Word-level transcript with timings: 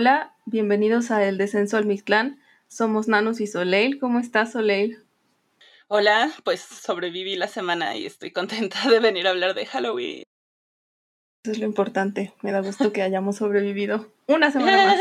Hola, 0.00 0.34
bienvenidos 0.46 1.10
a 1.10 1.28
El 1.28 1.36
Descenso 1.36 1.76
al 1.76 1.84
Mictlán. 1.84 2.40
Somos 2.68 3.06
Nanos 3.06 3.38
y 3.38 3.46
Soleil. 3.46 3.98
¿Cómo 3.98 4.18
estás, 4.18 4.52
Soleil? 4.52 5.04
Hola, 5.88 6.30
pues 6.42 6.62
sobreviví 6.62 7.36
la 7.36 7.48
semana 7.48 7.94
y 7.94 8.06
estoy 8.06 8.30
contenta 8.30 8.88
de 8.88 8.98
venir 8.98 9.26
a 9.26 9.30
hablar 9.30 9.52
de 9.52 9.66
Halloween. 9.66 10.22
Eso 11.44 11.52
es 11.52 11.58
lo 11.58 11.66
importante. 11.66 12.32
Me 12.40 12.50
da 12.50 12.60
gusto 12.62 12.94
que 12.94 13.02
hayamos 13.02 13.36
sobrevivido 13.36 14.10
una 14.26 14.50
semana 14.50 14.86
más. 14.86 14.98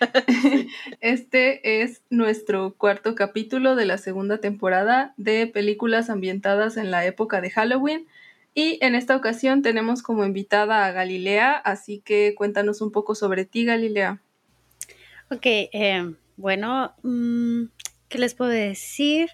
Este 1.00 1.80
es 1.80 2.02
nuestro 2.10 2.74
cuarto 2.74 3.14
capítulo 3.14 3.74
de 3.74 3.86
la 3.86 3.96
segunda 3.96 4.36
temporada 4.36 5.14
de 5.16 5.46
películas 5.46 6.10
ambientadas 6.10 6.76
en 6.76 6.90
la 6.90 7.06
época 7.06 7.40
de 7.40 7.48
Halloween. 7.48 8.06
Y 8.52 8.76
en 8.84 8.96
esta 8.96 9.16
ocasión 9.16 9.62
tenemos 9.62 10.02
como 10.02 10.26
invitada 10.26 10.84
a 10.84 10.92
Galilea, 10.92 11.52
así 11.52 12.02
que 12.04 12.34
cuéntanos 12.36 12.82
un 12.82 12.92
poco 12.92 13.14
sobre 13.14 13.46
ti, 13.46 13.64
Galilea. 13.64 14.20
Ok, 15.34 15.46
eh, 15.46 16.14
bueno, 16.36 16.94
mm, 17.02 17.64
¿qué 18.10 18.18
les 18.18 18.34
puedo 18.34 18.50
decir? 18.50 19.30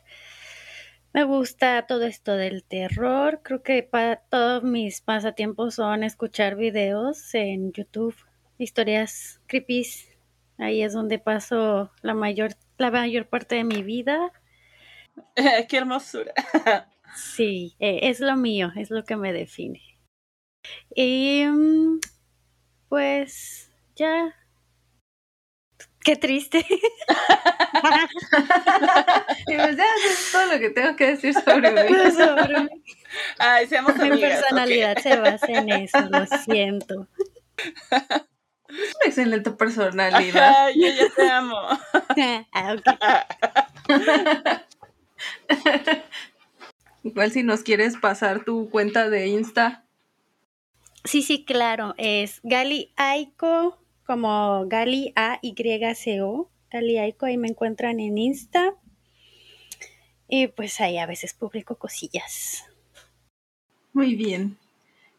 Me 1.12 1.24
gusta 1.24 1.86
todo 1.88 2.04
esto 2.04 2.36
del 2.36 2.62
terror. 2.62 3.41
Creo 3.42 3.64
que 3.64 3.82
para 3.82 4.20
todos 4.20 4.62
mis 4.62 5.00
pasatiempos 5.00 5.74
son 5.74 6.04
escuchar 6.04 6.54
videos 6.54 7.34
en 7.34 7.72
YouTube, 7.72 8.14
historias 8.58 9.41
creepy. 9.48 9.88
Ahí 10.56 10.82
es 10.82 10.92
donde 10.92 11.19
paso 11.19 11.91
la 12.02 12.14
mayor, 12.14 12.52
la 12.76 12.92
mayor 12.92 13.26
parte 13.26 13.56
de 13.56 13.64
mi 13.64 13.82
vida. 13.82 14.32
Qué 15.69 15.76
hermosura. 15.78 16.32
sí, 17.16 17.74
eh, 17.80 18.00
es 18.04 18.20
lo 18.20 18.36
mío, 18.36 18.70
es 18.76 18.92
lo 18.92 19.02
que 19.02 19.16
me 19.16 19.32
define. 19.32 19.82
Y 20.94 21.44
mm, 21.44 21.98
pues 22.88 23.72
ya 23.96 24.38
Qué 26.02 26.16
triste. 26.16 26.58
y 29.46 29.56
pues 29.56 29.77
ya, 29.77 29.84
eso 29.84 30.08
es 30.10 30.32
todo 30.32 30.46
lo 30.46 30.58
que 30.58 30.70
tengo 30.70 30.96
que 30.96 31.08
decir 31.08 31.34
sobre 31.34 31.70
mí. 31.70 31.94
sobre 32.12 32.60
mí. 32.60 32.82
Ay, 33.38 33.66
seamos 33.66 33.94
Mi 33.96 34.08
amigas, 34.08 34.41
personalidad 34.41 34.96
se 34.98 35.16
basa 35.16 35.46
en 35.48 35.69
eso, 35.70 36.00
lo 36.10 36.24
siento. 36.44 37.06
Es 38.69 38.94
una 38.94 39.06
excelente 39.06 39.50
personalidad. 39.50 40.48
Ajá, 40.48 40.70
yo 40.70 40.86
ya 40.88 41.08
te 41.14 41.28
amo. 41.28 41.60
Ah, 42.52 42.74
ok. 42.74 42.84
Igual 47.04 47.31
si 47.31 47.42
nos 47.42 47.62
quieres 47.62 47.97
pasar 47.97 48.44
tu 48.44 48.69
cuenta 48.70 49.08
de 49.08 49.28
Insta. 49.28 49.84
Sí, 51.04 51.22
sí, 51.22 51.44
claro. 51.44 51.94
Es 51.97 52.41
Gali 52.42 52.92
Aiko, 52.97 53.78
como 54.08 54.66
Gali 54.69 55.12
A-Y-C-O. 55.16 56.50
Gali 56.70 56.96
Aiko, 56.96 57.26
ahí 57.26 57.36
me 57.36 57.48
encuentran 57.48 58.00
en 58.00 58.16
Insta. 58.16 58.74
Y 60.26 60.46
pues 60.46 60.80
ahí 60.80 60.96
a 60.96 61.04
veces 61.04 61.34
publico 61.34 61.76
cosillas. 61.76 62.64
Muy 63.92 64.14
bien. 64.14 64.56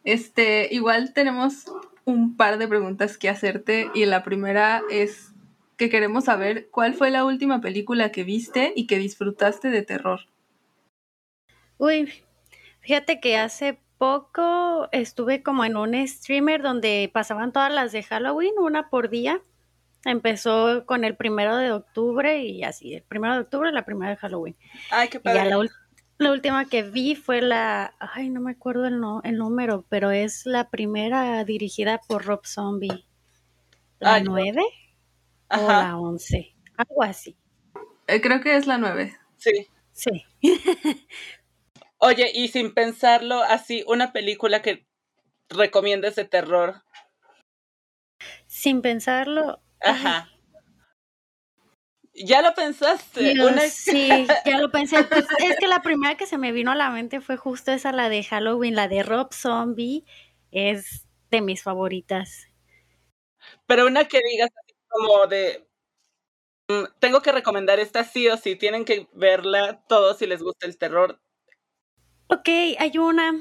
Este, 0.02 0.74
igual 0.74 1.12
tenemos 1.14 1.66
un 2.04 2.36
par 2.36 2.58
de 2.58 2.66
preguntas 2.66 3.16
que 3.16 3.28
hacerte 3.28 3.88
y 3.94 4.06
la 4.06 4.24
primera 4.24 4.82
es 4.90 5.34
que 5.76 5.88
queremos 5.88 6.24
saber 6.24 6.68
cuál 6.70 6.94
fue 6.94 7.12
la 7.12 7.24
última 7.24 7.60
película 7.60 8.10
que 8.10 8.24
viste 8.24 8.72
y 8.74 8.88
que 8.88 8.98
disfrutaste 8.98 9.70
de 9.70 9.82
terror. 9.82 10.22
Uy, 11.78 12.12
fíjate 12.80 13.20
que 13.20 13.36
hace 13.36 13.78
poco 14.00 14.88
estuve 14.92 15.42
como 15.42 15.62
en 15.62 15.76
un 15.76 15.94
streamer 16.08 16.62
donde 16.62 17.10
pasaban 17.12 17.52
todas 17.52 17.70
las 17.70 17.92
de 17.92 18.02
Halloween, 18.02 18.54
una 18.58 18.88
por 18.88 19.10
día. 19.10 19.42
Empezó 20.06 20.86
con 20.86 21.04
el 21.04 21.16
primero 21.16 21.54
de 21.58 21.70
octubre 21.70 22.42
y 22.42 22.64
así, 22.64 22.94
el 22.94 23.02
primero 23.02 23.34
de 23.34 23.40
octubre, 23.40 23.70
la 23.72 23.84
primera 23.84 24.12
de 24.12 24.16
Halloween. 24.16 24.56
Ay, 24.90 25.08
qué 25.10 25.20
Y 25.22 25.34
ya 25.34 25.44
la, 25.44 26.32
última 26.32 26.64
que 26.64 26.82
vi 26.82 27.14
fue 27.14 27.42
la, 27.42 27.92
ay, 27.98 28.30
no 28.30 28.40
me 28.40 28.52
acuerdo 28.52 28.86
el, 28.86 28.98
no- 29.00 29.20
el 29.22 29.36
número, 29.36 29.84
pero 29.90 30.10
es 30.10 30.46
la 30.46 30.70
primera 30.70 31.44
dirigida 31.44 32.00
por 32.08 32.24
Rob 32.24 32.46
Zombie. 32.46 33.06
¿La 33.98 34.14
Ay, 34.14 34.22
no. 34.24 34.30
9 34.30 34.62
o 35.50 35.68
la 35.68 35.98
11? 35.98 36.54
Algo 36.78 37.02
así. 37.02 37.36
Eh, 38.06 38.22
creo 38.22 38.40
que 38.40 38.56
es 38.56 38.66
la 38.66 38.78
nueve. 38.78 39.14
sí. 39.36 39.68
Sí. 39.92 40.24
Oye, 42.00 42.30
y 42.34 42.48
sin 42.48 42.72
pensarlo, 42.72 43.42
así, 43.42 43.84
una 43.86 44.12
película 44.12 44.62
que 44.62 44.86
recomiendes 45.50 46.16
de 46.16 46.24
terror. 46.24 46.82
Sin 48.46 48.80
pensarlo. 48.80 49.60
Ajá. 49.80 50.30
¿Ya 52.14 52.42
lo 52.42 52.54
pensaste? 52.54 53.34
Una- 53.44 53.60
sí, 53.68 54.26
ya 54.46 54.58
lo 54.58 54.70
pensé. 54.70 55.04
Pues, 55.04 55.26
es 55.44 55.58
que 55.58 55.68
la 55.68 55.82
primera 55.82 56.16
que 56.16 56.26
se 56.26 56.38
me 56.38 56.52
vino 56.52 56.70
a 56.72 56.74
la 56.74 56.90
mente 56.90 57.20
fue 57.20 57.36
justo 57.36 57.70
esa, 57.70 57.92
la 57.92 58.08
de 58.08 58.24
Halloween, 58.24 58.74
la 58.74 58.88
de 58.88 59.02
Rob 59.02 59.32
Zombie. 59.32 60.04
Es 60.50 61.06
de 61.30 61.42
mis 61.42 61.62
favoritas. 61.62 62.46
Pero 63.66 63.86
una 63.86 64.06
que 64.06 64.20
digas 64.26 64.50
así 64.58 64.74
como 64.88 65.26
de. 65.26 65.68
mm, 66.68 66.84
Tengo 66.98 67.20
que 67.22 67.32
recomendar 67.32 67.78
esta 67.78 68.04
sí 68.04 68.26
o 68.28 68.36
sí. 68.38 68.56
Tienen 68.56 68.84
que 68.86 69.06
verla 69.12 69.82
todos 69.86 70.18
si 70.18 70.26
les 70.26 70.42
gusta 70.42 70.66
el 70.66 70.78
terror. 70.78 71.20
Ok, 72.30 72.48
hay 72.78 72.96
una. 72.98 73.34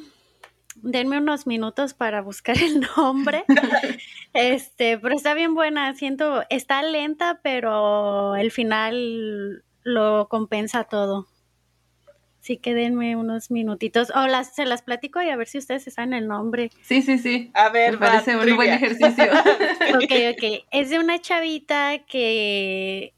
Denme 0.76 1.18
unos 1.18 1.46
minutos 1.46 1.94
para 1.94 2.22
buscar 2.22 2.58
el 2.58 2.86
nombre. 2.98 3.46
Este, 4.32 5.00
pero 5.00 5.16
está 5.16 5.34
bien 5.34 5.56
buena. 5.56 5.96
Siento, 5.96 6.44
está 6.52 6.84
lenta, 6.84 7.40
pero 7.42 8.36
el 8.36 8.52
final 8.52 9.64
lo 9.82 10.28
compensa 10.30 10.84
todo. 10.84 11.28
Así 12.40 12.58
que 12.58 12.76
denme 12.76 13.16
unos 13.16 13.50
minutitos. 13.50 14.12
O 14.16 14.28
las, 14.28 14.56
se 14.56 14.66
las 14.66 14.84
platico 14.84 15.20
y 15.22 15.30
a 15.30 15.36
ver 15.36 15.48
si 15.48 15.58
ustedes 15.58 15.84
se 15.84 15.92
saben 15.92 16.14
el 16.14 16.28
nombre. 16.28 16.70
Sí, 16.84 17.02
sí, 17.02 17.18
sí. 17.18 17.52
A 17.56 17.70
ver, 17.70 17.94
Me 17.94 17.98
va, 17.98 18.12
parece 18.12 18.38
un 18.38 18.56
buen 18.56 18.72
ejercicio. 18.72 19.26
Ok, 19.96 20.12
ok. 20.34 20.66
Es 20.72 20.92
de 20.92 21.00
una 21.00 21.20
chavita 21.20 22.00
que, 22.06 23.16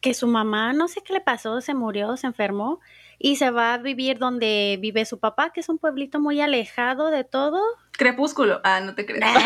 que 0.00 0.14
su 0.14 0.28
mamá, 0.28 0.72
no 0.72 0.86
sé 0.86 1.02
qué 1.02 1.12
le 1.12 1.20
pasó, 1.20 1.60
se 1.60 1.74
murió, 1.74 2.16
se 2.16 2.28
enfermó 2.28 2.80
y 3.18 3.36
se 3.36 3.50
va 3.50 3.74
a 3.74 3.78
vivir 3.78 4.18
donde 4.18 4.78
vive 4.80 5.04
su 5.04 5.18
papá, 5.18 5.50
que 5.52 5.60
es 5.60 5.68
un 5.68 5.78
pueblito 5.78 6.20
muy 6.20 6.40
alejado 6.40 7.10
de 7.10 7.24
todo. 7.24 7.60
Crepúsculo. 7.92 8.60
Ah, 8.62 8.80
no 8.80 8.94
te 8.94 9.04
creas. 9.06 9.34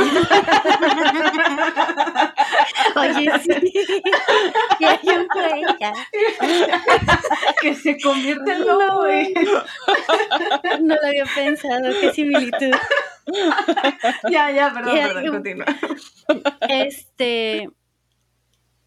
Oye, 2.96 3.30
sí. 3.42 3.72
Y 4.78 4.84
hay 4.84 4.98
un 5.04 5.26
güey, 5.32 5.62
ya. 5.80 5.92
que 7.62 7.74
se 7.74 7.98
convierte 8.00 8.52
en 8.52 8.66
No. 8.66 8.78
lobo, 8.78 9.00
güey. 9.02 9.32
No 10.82 10.94
lo 10.94 11.06
había 11.06 11.25
pensado, 11.34 11.90
qué 12.00 12.12
similitud. 12.12 12.72
Ya, 14.30 14.50
ya, 14.50 14.72
perdón, 14.75 14.94
perdón, 14.98 15.26
continúa. 15.28 15.66
Este. 16.68 17.70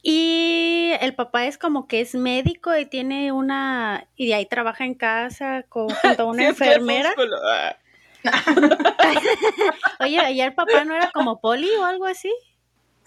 Y 0.07 0.91
el 1.01 1.15
papá 1.15 1.45
es 1.47 1.57
como 1.57 1.87
que 1.87 1.99
es 1.99 2.13
médico 2.13 2.77
y 2.77 2.85
tiene 2.85 3.31
una. 3.31 4.05
Y 4.15 4.27
de 4.27 4.35
ahí 4.35 4.45
trabaja 4.45 4.85
en 4.85 4.93
casa 4.93 5.63
con, 5.67 5.89
junto 6.19 6.21
a 6.21 6.25
una 6.25 6.43
Sí, 6.43 6.47
enfermera. 6.49 7.15
Ah. 7.43 7.75
Oye, 10.01 10.31
¿y 10.33 10.41
el 10.41 10.53
papá 10.53 10.85
no 10.85 10.93
era 10.95 11.09
como 11.11 11.41
poli 11.41 11.69
o 11.79 11.83
algo 11.83 12.05
así? 12.05 12.31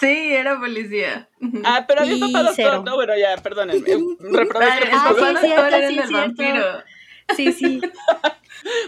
Sí, 0.00 0.34
era 0.34 0.58
policía. 0.58 1.28
Ah, 1.64 1.84
pero 1.86 2.00
había 2.00 2.18
papá 2.18 2.38
doctor. 2.42 2.54
cero. 2.56 2.82
No, 2.84 2.96
bueno, 2.96 3.16
ya, 3.16 3.36
perdónenme. 3.36 3.86
Reprobé 4.18 4.66
Ah, 4.66 4.78
el 4.78 4.88
Ah, 4.92 5.04
papá 5.14 5.40
sí, 5.40 5.46
cierto, 5.46 5.66
era 5.66 5.88
sí, 5.88 5.98
el 6.00 6.12
vampiro. 6.12 6.82
Sí, 7.36 7.52
sí. 7.52 7.80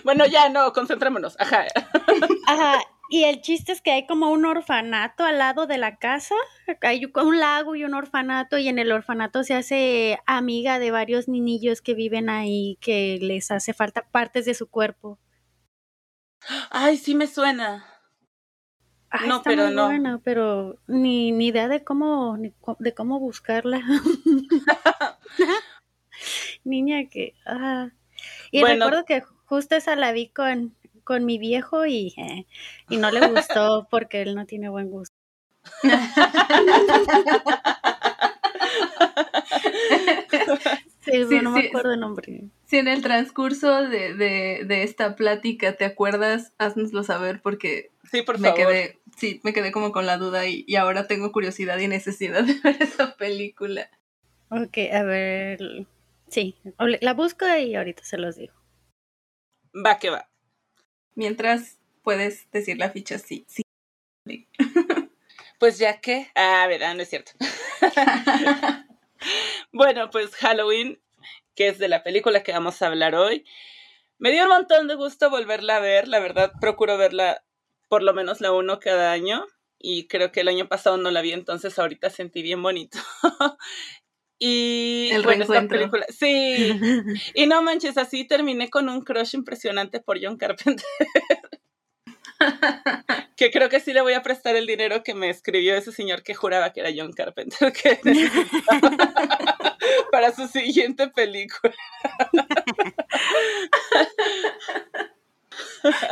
Bueno, 0.02 0.26
ya, 0.26 0.48
no, 0.48 0.72
concentrémonos. 0.72 1.36
Ajá. 1.38 1.64
Ajá. 2.48 2.80
Y 3.12 3.24
el 3.24 3.40
chiste 3.40 3.72
es 3.72 3.82
que 3.82 3.90
hay 3.90 4.06
como 4.06 4.30
un 4.30 4.44
orfanato 4.44 5.24
al 5.24 5.38
lado 5.38 5.66
de 5.66 5.78
la 5.78 5.96
casa, 5.96 6.36
hay 6.82 7.10
un 7.12 7.40
lago 7.40 7.74
y 7.74 7.82
un 7.82 7.94
orfanato 7.94 8.56
y 8.56 8.68
en 8.68 8.78
el 8.78 8.92
orfanato 8.92 9.42
se 9.42 9.54
hace 9.54 10.20
amiga 10.26 10.78
de 10.78 10.92
varios 10.92 11.26
niñillos 11.26 11.82
que 11.82 11.94
viven 11.94 12.30
ahí 12.30 12.78
que 12.80 13.18
les 13.20 13.50
hace 13.50 13.74
falta 13.74 14.06
partes 14.12 14.44
de 14.44 14.54
su 14.54 14.68
cuerpo. 14.68 15.18
Ay, 16.70 16.98
sí 16.98 17.16
me 17.16 17.26
suena. 17.26 17.84
no, 19.26 19.42
pero 19.42 19.70
no. 19.70 19.86
Buena, 19.86 20.20
pero 20.22 20.78
ni, 20.86 21.32
ni 21.32 21.48
idea 21.48 21.66
de 21.66 21.82
cómo, 21.82 22.38
de 22.78 22.94
cómo 22.94 23.18
buscarla. 23.18 23.82
Niña 26.64 27.08
que... 27.10 27.34
Ah. 27.44 27.90
Y 28.52 28.62
recuerdo 28.62 29.04
que 29.04 29.22
justo 29.46 29.74
esa 29.74 29.96
la 29.96 30.12
vi 30.12 30.28
con, 30.28 30.76
con 31.10 31.24
mi 31.24 31.38
viejo 31.38 31.86
y, 31.86 32.14
eh, 32.18 32.46
y 32.88 32.96
no 32.98 33.10
le 33.10 33.26
gustó 33.26 33.88
porque 33.90 34.22
él 34.22 34.36
no 34.36 34.46
tiene 34.46 34.68
buen 34.68 34.88
gusto. 34.90 35.16
sí, 41.00 41.40
no 41.42 41.50
me 41.50 41.66
acuerdo 41.66 41.94
el 41.94 41.98
nombre. 41.98 42.44
Si 42.66 42.76
en 42.76 42.86
el 42.86 43.02
transcurso 43.02 43.88
de, 43.88 44.14
de, 44.14 44.62
de, 44.64 44.84
esta 44.84 45.16
plática 45.16 45.72
te 45.72 45.84
acuerdas, 45.84 46.52
haznoslo 46.58 47.02
saber 47.02 47.42
porque 47.42 47.90
sí, 48.08 48.22
por 48.22 48.38
me 48.38 48.54
quedé, 48.54 49.00
sí, 49.16 49.40
me 49.42 49.52
quedé 49.52 49.72
como 49.72 49.90
con 49.90 50.06
la 50.06 50.16
duda 50.16 50.46
y, 50.46 50.64
y 50.68 50.76
ahora 50.76 51.08
tengo 51.08 51.32
curiosidad 51.32 51.76
y 51.80 51.88
necesidad 51.88 52.44
de 52.44 52.54
ver 52.62 52.80
esa 52.80 53.16
película. 53.16 53.90
Ok, 54.48 54.78
a 54.92 55.02
ver, 55.02 55.88
sí, 56.28 56.54
la 57.00 57.14
busco 57.14 57.46
y 57.48 57.74
ahorita 57.74 58.04
se 58.04 58.16
los 58.16 58.36
digo. 58.36 58.54
Va 59.74 59.98
que 59.98 60.10
va. 60.10 60.29
Mientras 61.20 61.78
puedes 62.02 62.50
decir 62.50 62.78
la 62.78 62.88
ficha 62.88 63.18
sí, 63.18 63.44
sí. 63.46 64.48
Pues 65.58 65.76
ya 65.76 66.00
que, 66.00 66.30
ah, 66.34 66.64
verdad, 66.66 66.94
no 66.94 67.02
es 67.02 67.10
cierto. 67.10 67.32
bueno, 69.70 70.08
pues 70.08 70.34
Halloween, 70.36 70.98
que 71.54 71.68
es 71.68 71.78
de 71.78 71.88
la 71.88 72.02
película 72.02 72.42
que 72.42 72.52
vamos 72.52 72.80
a 72.80 72.86
hablar 72.86 73.14
hoy, 73.16 73.44
me 74.16 74.32
dio 74.32 74.44
un 74.44 74.48
montón 74.48 74.88
de 74.88 74.94
gusto 74.94 75.28
volverla 75.28 75.76
a 75.76 75.80
ver, 75.80 76.08
la 76.08 76.20
verdad 76.20 76.52
procuro 76.58 76.96
verla 76.96 77.44
por 77.90 78.02
lo 78.02 78.14
menos 78.14 78.40
la 78.40 78.52
uno 78.52 78.80
cada 78.80 79.12
año 79.12 79.44
y 79.78 80.08
creo 80.08 80.32
que 80.32 80.40
el 80.40 80.48
año 80.48 80.68
pasado 80.68 80.96
no 80.96 81.10
la 81.10 81.20
vi, 81.20 81.32
entonces 81.32 81.78
ahorita 81.78 82.08
sentí 82.08 82.40
bien 82.40 82.62
bonito. 82.62 82.98
Y 84.42 85.10
el 85.12 85.22
bueno, 85.22 85.42
esta 85.42 85.68
película, 85.68 86.06
sí. 86.08 86.70
y 87.34 87.46
no 87.46 87.62
manches, 87.62 87.98
así 87.98 88.26
terminé 88.26 88.70
con 88.70 88.88
un 88.88 89.02
crush 89.02 89.34
impresionante 89.34 90.00
por 90.00 90.18
John 90.20 90.38
Carpenter. 90.38 90.86
que 93.36 93.50
creo 93.50 93.68
que 93.68 93.80
sí 93.80 93.92
le 93.92 94.00
voy 94.00 94.14
a 94.14 94.22
prestar 94.22 94.56
el 94.56 94.66
dinero 94.66 95.02
que 95.02 95.12
me 95.12 95.28
escribió 95.28 95.74
ese 95.74 95.92
señor 95.92 96.22
que 96.22 96.34
juraba 96.34 96.72
que 96.72 96.80
era 96.80 96.88
John 96.96 97.12
Carpenter 97.12 97.70
que 97.82 98.00
para 100.10 100.34
su 100.34 100.48
siguiente 100.48 101.08
película. 101.08 101.74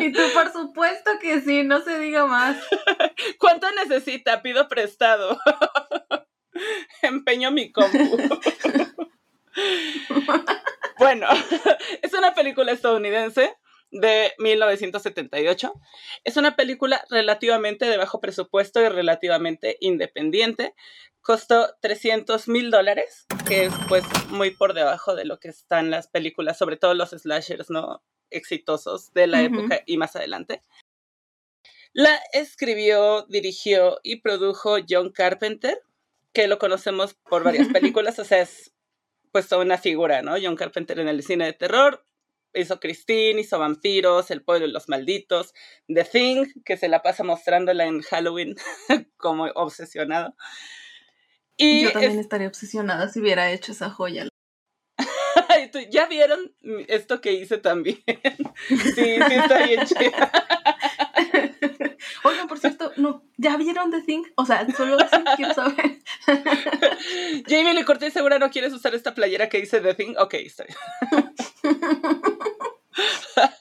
y 0.01 0.13
tú, 0.13 0.21
por 0.35 0.53
supuesto 0.53 1.13
que 1.19 1.41
sí, 1.41 1.63
no 1.63 1.81
se 1.81 1.99
diga 1.99 2.27
más. 2.27 2.59
¿Cuánto 3.39 3.71
necesita? 3.73 4.43
Pido 4.43 4.69
prestado. 4.69 5.39
Empeño 7.03 7.51
mi 7.51 7.73
compu. 7.73 8.17
bueno, 10.99 11.27
es 12.03 12.13
una 12.13 12.35
película 12.35 12.73
estadounidense 12.73 13.57
de 13.91 14.33
1978. 14.39 15.73
Es 16.25 16.37
una 16.37 16.57
película 16.57 17.05
relativamente 17.11 17.87
de 17.87 17.97
bajo 17.97 18.21
presupuesto 18.21 18.81
y 18.81 18.89
relativamente 18.89 19.77
independiente. 19.81 20.75
Costó 21.21 21.75
300 21.81 22.49
mil 22.49 22.71
dólares, 22.71 23.27
que 23.47 23.67
es 23.67 23.75
pues 23.89 24.05
muy 24.29 24.51
por 24.51 24.75
debajo 24.75 25.15
de 25.15 25.25
lo 25.25 25.39
que 25.39 25.49
están 25.49 25.91
las 25.91 26.09
películas, 26.09 26.59
sobre 26.59 26.77
todo 26.77 26.95
los 26.95 27.11
slashers 27.11 27.71
no 27.71 28.03
exitosos 28.31 29.13
de 29.15 29.27
la 29.27 29.43
época 29.43 29.83
y 29.87 29.97
más 29.97 30.17
adelante. 30.17 30.63
La 31.93 32.21
escribió, 32.33 33.23
dirigió 33.29 33.99
y 34.03 34.21
produjo 34.21 34.77
John 34.89 35.11
Carpenter, 35.11 35.83
que 36.33 36.49
lo 36.49 36.59
conocemos 36.59 37.15
por 37.15 37.43
varias 37.43 37.69
películas, 37.73 38.19
o 38.19 38.25
sea, 38.25 38.41
es 38.43 38.73
pues 39.33 39.49
toda 39.49 39.63
una 39.63 39.79
figura, 39.79 40.23
¿no? 40.23 40.37
John 40.43 40.57
Carpenter 40.57 40.99
en 41.01 41.09
el 41.09 41.23
cine 41.23 41.45
de 41.45 41.53
terror, 41.53 42.05
hizo 42.55 42.81
Christine, 42.81 43.41
hizo 43.41 43.59
Vampiros, 43.59 44.31
El 44.31 44.43
Pueblo 44.43 44.67
de 44.67 44.73
los 44.73 44.89
Malditos, 44.89 45.55
The 45.87 46.05
Thing, 46.05 46.47
que 46.65 46.77
se 46.77 46.89
la 46.89 47.03
pasa 47.03 47.25
mostrándola 47.25 47.85
en 47.85 48.03
Halloween 48.03 48.57
como 49.17 49.45
obsesionado. 49.55 50.35
Y 51.57 51.83
Yo 51.83 51.93
también 51.93 52.19
estaría 52.19 52.49
obsesionada 52.49 53.09
si 53.09 53.21
hubiera 53.21 53.51
hecho 53.51 53.73
esa 53.73 53.91
joya. 53.91 54.29
¿Ya 55.91 56.07
vieron 56.07 56.55
esto 56.87 57.21
que 57.21 57.33
hice 57.33 57.59
también? 57.59 58.03
sí, 58.69 58.93
sí 58.95 59.35
está 59.35 59.67
bien 59.67 59.85
chida. 59.85 60.33
Oigan, 62.25 62.49
por 62.49 62.59
cierto, 62.59 62.93
no, 62.97 63.23
¿ya 63.37 63.57
vieron 63.57 63.91
The 63.91 64.03
Thing? 64.03 64.23
O 64.37 64.45
sea, 64.45 64.67
solo 64.77 64.97
así 65.01 65.17
quiero 65.37 65.55
saber. 65.55 65.99
Jamie 67.49 67.75
le 67.75 67.85
corté 67.85 68.11
segura 68.11 68.39
no 68.39 68.51
quieres 68.51 68.73
usar 68.73 68.95
esta 68.95 69.15
playera 69.15 69.49
que 69.49 69.61
dice 69.61 69.81
The 69.81 69.95
Thing. 69.95 70.15
Ok, 70.19 70.35
está 70.35 70.65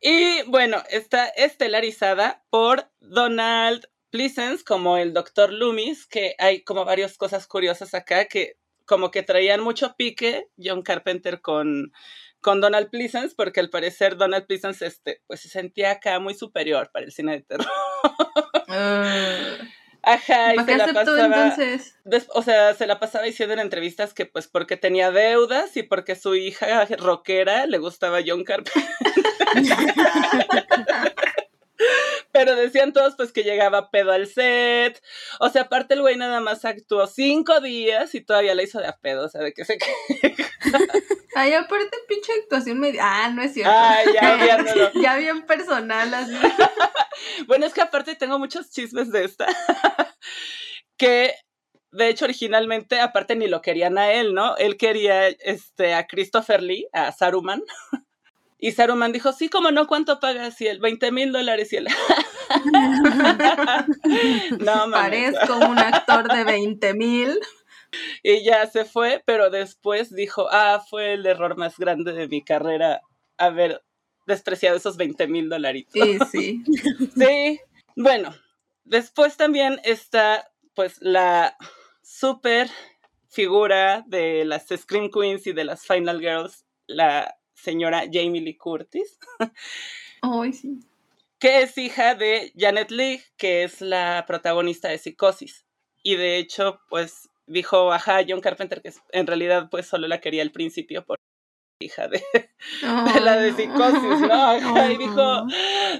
y 0.00 0.42
bueno, 0.48 0.82
está 0.90 1.28
estelarizada 1.28 2.44
por 2.50 2.90
Donald 3.00 3.86
Pleasence 4.10 4.64
como 4.64 4.96
el 4.96 5.12
Dr. 5.12 5.52
Loomis, 5.52 6.06
que 6.06 6.34
hay 6.38 6.62
como 6.62 6.84
varias 6.84 7.18
cosas 7.18 7.46
curiosas 7.46 7.94
acá 7.94 8.26
que 8.26 8.56
como 8.86 9.10
que 9.10 9.22
traían 9.22 9.60
mucho 9.60 9.94
pique 9.96 10.48
John 10.62 10.82
Carpenter 10.82 11.40
con 11.40 11.92
con 12.44 12.60
Donald 12.60 12.90
Pleasence, 12.90 13.34
porque 13.34 13.60
al 13.60 13.70
parecer 13.70 14.18
Donald 14.18 14.46
Pleasence 14.46 14.84
este, 14.84 15.22
pues 15.26 15.40
se 15.40 15.48
sentía 15.48 15.92
acá 15.92 16.20
muy 16.20 16.34
superior 16.34 16.90
para 16.92 17.06
el 17.06 17.12
cine 17.12 17.32
de 17.32 17.40
terror. 17.40 17.66
Ah. 18.68 19.56
Ajá, 20.02 20.54
y 20.54 20.58
se 20.64 20.76
la 20.76 20.92
pasaba. 20.92 21.24
Entonces? 21.24 21.96
o 22.34 22.42
sea, 22.42 22.74
se 22.74 22.86
la 22.86 22.98
pasaba 22.98 23.24
diciendo 23.24 23.54
en 23.54 23.60
entrevistas 23.60 24.12
que 24.12 24.26
pues 24.26 24.48
porque 24.48 24.76
tenía 24.76 25.10
deudas 25.10 25.76
y 25.76 25.82
porque 25.82 26.16
su 26.16 26.34
hija 26.34 26.84
rockera 26.98 27.66
le 27.66 27.78
gustaba 27.78 28.20
John 28.26 28.44
Carpenter. 28.44 28.82
Pero 32.34 32.56
decían 32.56 32.92
todos 32.92 33.14
pues 33.14 33.30
que 33.30 33.44
llegaba 33.44 33.92
pedo 33.92 34.10
al 34.10 34.26
set. 34.26 35.00
O 35.38 35.48
sea, 35.50 35.62
aparte 35.62 35.94
el 35.94 36.00
güey 36.00 36.16
nada 36.16 36.40
más 36.40 36.64
actuó 36.64 37.06
cinco 37.06 37.60
días 37.60 38.12
y 38.16 38.22
todavía 38.22 38.56
le 38.56 38.64
hizo 38.64 38.80
de 38.80 38.88
a 38.88 38.96
pedo, 38.96 39.26
o 39.26 39.28
sea, 39.28 39.40
de 39.40 39.52
que 39.52 39.64
se 39.64 39.78
Ay, 41.36 41.52
aparte 41.52 41.96
pinche 42.08 42.32
actuación 42.32 42.80
media. 42.80 43.02
Ah, 43.04 43.30
no 43.30 43.40
es 43.40 43.54
cierto. 43.54 43.72
Ah, 43.72 44.02
ya, 44.12 44.92
ya 45.00 45.16
bien 45.16 45.46
personal 45.46 46.12
así. 46.12 46.34
bueno, 47.46 47.66
es 47.66 47.72
que 47.72 47.82
aparte 47.82 48.16
tengo 48.16 48.40
muchos 48.40 48.68
chismes 48.68 49.12
de 49.12 49.24
esta. 49.24 49.46
que 50.96 51.34
de 51.92 52.08
hecho, 52.08 52.24
originalmente, 52.24 53.00
aparte 53.00 53.36
ni 53.36 53.46
lo 53.46 53.62
querían 53.62 53.96
a 53.96 54.12
él, 54.12 54.34
¿no? 54.34 54.56
Él 54.56 54.76
quería 54.76 55.28
este, 55.28 55.94
a 55.94 56.08
Christopher 56.08 56.64
Lee, 56.64 56.88
a 56.92 57.12
Saruman. 57.12 57.62
Y 58.64 58.72
Saruman 58.72 59.12
dijo, 59.12 59.30
sí, 59.34 59.50
como 59.50 59.70
no, 59.72 59.86
¿cuánto 59.86 60.20
pagas? 60.20 60.58
Y 60.62 60.68
él, 60.68 60.80
20 60.80 61.12
mil 61.12 61.32
dólares. 61.32 61.70
Y 61.74 61.76
él, 61.76 61.86
no, 64.58 64.90
Parezco 64.90 65.58
un 65.58 65.78
actor 65.78 66.32
de 66.32 66.44
20 66.44 66.94
mil. 66.94 67.38
Y 68.22 68.42
ya 68.42 68.66
se 68.66 68.86
fue, 68.86 69.22
pero 69.26 69.50
después 69.50 70.14
dijo, 70.14 70.48
ah, 70.50 70.82
fue 70.88 71.12
el 71.12 71.26
error 71.26 71.58
más 71.58 71.76
grande 71.76 72.14
de 72.14 72.26
mi 72.26 72.42
carrera 72.42 73.02
haber 73.36 73.84
despreciado 74.26 74.78
esos 74.78 74.96
20 74.96 75.28
mil 75.28 75.50
dolaritos. 75.50 76.08
Sí, 76.32 76.32
sí. 76.32 76.64
sí. 77.14 77.60
Bueno, 77.96 78.34
después 78.84 79.36
también 79.36 79.78
está, 79.84 80.50
pues, 80.74 80.96
la 81.02 81.54
super 82.02 82.70
figura 83.28 84.04
de 84.06 84.46
las 84.46 84.68
Scream 84.74 85.10
Queens 85.10 85.46
y 85.46 85.52
de 85.52 85.64
las 85.64 85.86
Final 85.86 86.18
Girls, 86.18 86.64
la 86.86 87.36
señora 87.64 88.04
Jamie 88.10 88.40
Lee 88.40 88.56
Curtis. 88.56 89.18
Ay, 90.22 90.52
sí. 90.52 90.80
Que 91.38 91.62
es 91.62 91.76
hija 91.76 92.14
de 92.14 92.52
Janet 92.56 92.90
Leigh, 92.90 93.22
que 93.36 93.64
es 93.64 93.80
la 93.80 94.24
protagonista 94.26 94.88
de 94.88 94.98
Psicosis. 94.98 95.64
Y 96.02 96.16
de 96.16 96.38
hecho, 96.38 96.80
pues 96.88 97.30
dijo, 97.46 97.92
ajá, 97.92 98.20
John 98.26 98.40
Carpenter, 98.40 98.80
que 98.80 98.92
en 99.12 99.26
realidad 99.26 99.68
pues 99.70 99.86
solo 99.86 100.08
la 100.08 100.20
quería 100.20 100.42
al 100.42 100.52
principio 100.52 101.04
por 101.04 101.18
hija 101.80 102.08
de, 102.08 102.22
la 103.22 103.36
de 103.36 103.52
psicosis, 103.52 104.20
¿no? 104.20 104.90
y 104.90 104.96
dijo, 104.96 105.46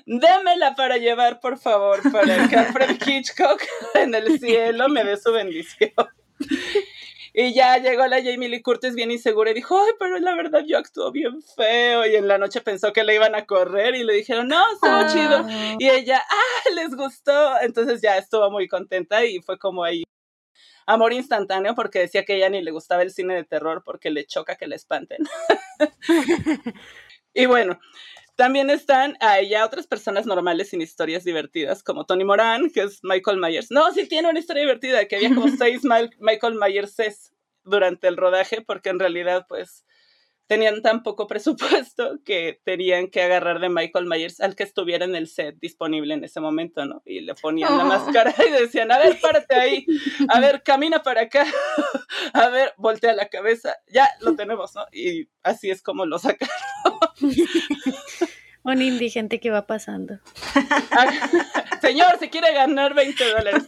démela 0.06 0.74
para 0.74 0.96
llevar, 0.98 1.40
por 1.40 1.58
favor, 1.58 2.00
para 2.10 2.48
que 2.48 2.56
Alfred 2.56 2.96
Hitchcock 3.06 3.62
en 3.94 4.14
el 4.14 4.38
cielo 4.38 4.88
me 4.88 5.04
dé 5.04 5.16
su 5.16 5.32
bendición. 5.32 5.92
Y 7.36 7.52
ya 7.52 7.78
llegó 7.78 8.06
la 8.06 8.22
Jamie 8.22 8.48
Lee 8.48 8.62
Curtis 8.62 8.94
bien 8.94 9.10
insegura 9.10 9.50
y 9.50 9.54
dijo, 9.54 9.76
ay, 9.76 9.92
pero 9.98 10.20
la 10.20 10.36
verdad 10.36 10.62
yo 10.64 10.78
actúo 10.78 11.10
bien 11.10 11.42
feo. 11.42 12.06
Y 12.06 12.14
en 12.14 12.28
la 12.28 12.38
noche 12.38 12.60
pensó 12.60 12.92
que 12.92 13.02
le 13.02 13.16
iban 13.16 13.34
a 13.34 13.44
correr 13.44 13.96
y 13.96 14.04
le 14.04 14.12
dijeron, 14.12 14.46
no, 14.46 14.62
estuvo 14.72 15.12
chido. 15.12 15.44
Ah. 15.44 15.76
Y 15.80 15.90
ella, 15.90 16.22
ah, 16.30 16.70
les 16.76 16.94
gustó. 16.94 17.60
Entonces 17.60 18.00
ya 18.00 18.16
estuvo 18.18 18.48
muy 18.52 18.68
contenta 18.68 19.24
y 19.24 19.40
fue 19.40 19.58
como 19.58 19.82
ahí 19.82 20.04
amor 20.86 21.12
instantáneo 21.12 21.74
porque 21.74 21.98
decía 21.98 22.24
que 22.24 22.36
ella 22.36 22.48
ni 22.50 22.62
le 22.62 22.70
gustaba 22.70 23.02
el 23.02 23.10
cine 23.10 23.34
de 23.34 23.44
terror 23.44 23.82
porque 23.84 24.10
le 24.10 24.26
choca 24.26 24.54
que 24.54 24.68
le 24.68 24.76
espanten. 24.76 25.24
y 27.34 27.46
bueno, 27.46 27.80
también 28.36 28.70
están 28.70 29.16
ahí 29.20 29.50
ya 29.50 29.64
otras 29.64 29.86
personas 29.86 30.26
normales 30.26 30.70
sin 30.70 30.82
historias 30.82 31.24
divertidas, 31.24 31.82
como 31.82 32.04
Tony 32.04 32.24
Moran, 32.24 32.70
que 32.70 32.82
es 32.82 33.00
Michael 33.02 33.38
Myers. 33.38 33.70
No, 33.70 33.92
sí 33.92 34.08
tiene 34.08 34.28
una 34.28 34.38
historia 34.38 34.62
divertida, 34.62 35.06
que 35.06 35.16
había 35.16 35.34
como 35.34 35.48
seis 35.58 35.82
Michael 36.18 36.54
Myers 36.54 37.32
durante 37.64 38.08
el 38.08 38.16
rodaje, 38.16 38.60
porque 38.60 38.90
en 38.90 38.98
realidad, 38.98 39.46
pues, 39.48 39.84
tenían 40.46 40.82
tan 40.82 41.02
poco 41.02 41.26
presupuesto 41.28 42.18
que 42.24 42.60
tenían 42.64 43.08
que 43.08 43.22
agarrar 43.22 43.60
de 43.60 43.68
Michael 43.68 44.06
Myers 44.06 44.40
al 44.40 44.54
que 44.54 44.62
estuviera 44.62 45.04
en 45.04 45.14
el 45.14 45.28
set 45.28 45.56
disponible 45.60 46.14
en 46.14 46.24
ese 46.24 46.40
momento, 46.40 46.84
¿no? 46.84 47.02
Y 47.04 47.20
le 47.20 47.34
ponían 47.34 47.76
la 47.78 47.84
Oh. 47.84 47.86
máscara 47.88 48.34
y 48.46 48.50
decían, 48.52 48.92
a 48.92 48.98
ver, 48.98 49.18
párate 49.20 49.54
ahí, 49.54 49.86
a 50.28 50.40
ver, 50.40 50.62
camina 50.62 51.02
para 51.02 51.22
acá, 51.22 51.44
a 52.34 52.48
ver, 52.48 52.72
voltea 52.76 53.12
la 53.14 53.28
cabeza, 53.28 53.74
ya 53.88 54.08
lo 54.20 54.34
tenemos, 54.36 54.74
¿no? 54.74 54.84
Y 54.92 55.28
así 55.42 55.70
es 55.70 55.82
como 55.82 56.06
lo 56.06 56.18
sacan. 56.18 56.48
Un 58.62 58.80
indigente 58.80 59.40
que 59.40 59.50
va 59.50 59.66
pasando. 59.66 60.18
Señor, 61.82 62.18
si 62.18 62.28
quiere 62.30 62.52
ganar 62.54 62.94
20 62.94 63.28
dólares. 63.30 63.64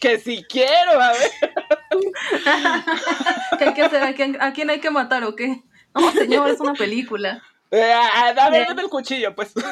que 0.00 0.18
si 0.20 0.44
quiero, 0.44 1.00
a 1.00 1.12
ver. 1.12 1.30
¿Qué 3.58 3.64
hay 3.64 3.74
que 3.74 3.82
hacer? 3.82 4.02
¿A 4.02 4.14
quién, 4.14 4.40
a 4.40 4.52
quién 4.52 4.70
hay 4.70 4.80
que 4.80 4.90
matar 4.90 5.24
o 5.24 5.34
qué? 5.34 5.62
No, 5.94 6.10
señor, 6.12 6.50
es 6.50 6.60
una 6.60 6.74
película. 6.74 7.42
Eh, 7.70 7.92
a, 7.92 8.28
a 8.28 8.50
ver, 8.50 8.66
dame 8.68 8.82
el 8.82 8.88
cuchillo, 8.88 9.34
pues. 9.34 9.52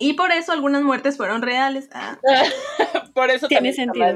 Y 0.00 0.14
por 0.14 0.30
eso 0.30 0.52
algunas 0.52 0.82
muertes 0.82 1.16
fueron 1.16 1.42
reales. 1.42 1.88
Ah, 1.92 2.18
Por 3.14 3.30
eso 3.30 3.48
Tiene 3.48 3.72
sentido. 3.72 4.06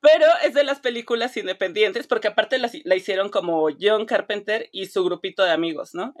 Pero 0.00 0.26
es 0.42 0.52
de 0.52 0.64
las 0.64 0.80
películas 0.80 1.36
independientes, 1.36 2.06
porque 2.06 2.28
aparte 2.28 2.58
la, 2.58 2.70
la 2.84 2.96
hicieron 2.96 3.30
como 3.30 3.68
John 3.80 4.04
Carpenter 4.04 4.68
y 4.72 4.86
su 4.86 5.04
grupito 5.04 5.44
de 5.44 5.52
amigos, 5.52 5.94
¿no? 5.94 6.12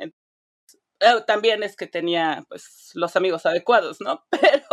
Eh, 1.00 1.22
también 1.26 1.62
es 1.62 1.76
que 1.76 1.86
tenía, 1.86 2.44
pues, 2.48 2.90
los 2.94 3.16
amigos 3.16 3.46
adecuados, 3.46 4.00
¿no? 4.00 4.24
Pero 4.30 4.66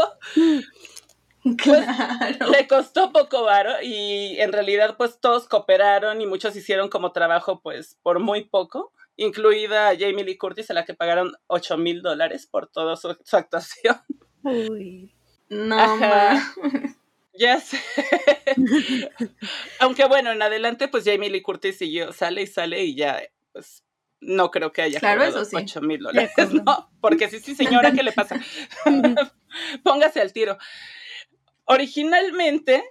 claro. 1.57 2.51
le 2.51 2.67
costó 2.67 3.11
poco 3.11 3.43
varo 3.43 3.81
y 3.81 4.39
en 4.39 4.51
realidad 4.53 4.95
pues 4.97 5.19
todos 5.19 5.47
cooperaron 5.47 6.21
y 6.21 6.27
muchos 6.27 6.55
hicieron 6.55 6.89
como 6.89 7.11
trabajo 7.13 7.61
pues 7.61 7.97
por 8.03 8.19
muy 8.19 8.43
poco, 8.45 8.93
incluida 9.17 9.91
Jamie 9.97 10.23
Lee 10.23 10.37
Curtis 10.37 10.69
a 10.69 10.73
la 10.75 10.85
que 10.85 10.93
pagaron 10.93 11.33
8 11.47 11.77
mil 11.77 12.01
dólares 12.01 12.45
por 12.45 12.67
toda 12.67 12.95
su, 12.95 13.17
su 13.23 13.37
actuación. 13.37 13.97
Uy. 14.43 15.13
No. 15.49 15.77
Ya 17.33 17.61
sé. 17.61 17.79
Aunque 19.79 20.05
bueno, 20.05 20.31
en 20.33 20.41
adelante 20.41 20.89
pues 20.89 21.05
Jamie 21.05 21.29
Lee 21.29 21.41
Curtis 21.41 21.77
siguió, 21.77 22.11
sale 22.11 22.41
y 22.41 22.47
sale 22.47 22.83
y 22.83 22.93
ya 22.93 23.21
pues 23.53 23.83
no 24.21 24.51
creo 24.51 24.71
que 24.71 24.81
haya 24.83 24.99
Claro, 24.99 25.21
cobrado 25.21 25.41
eso 25.41 25.49
sí. 25.49 25.55
8 25.57 25.81
mil 25.81 25.99
dólares. 26.01 26.31
¿no? 26.65 26.89
Porque 27.01 27.29
sí, 27.29 27.39
sí, 27.39 27.55
señora, 27.55 27.91
¿qué 27.91 28.03
le 28.03 28.11
pasa? 28.11 28.39
Póngase 29.83 30.21
al 30.21 30.31
tiro. 30.33 30.57
Originalmente 31.65 32.83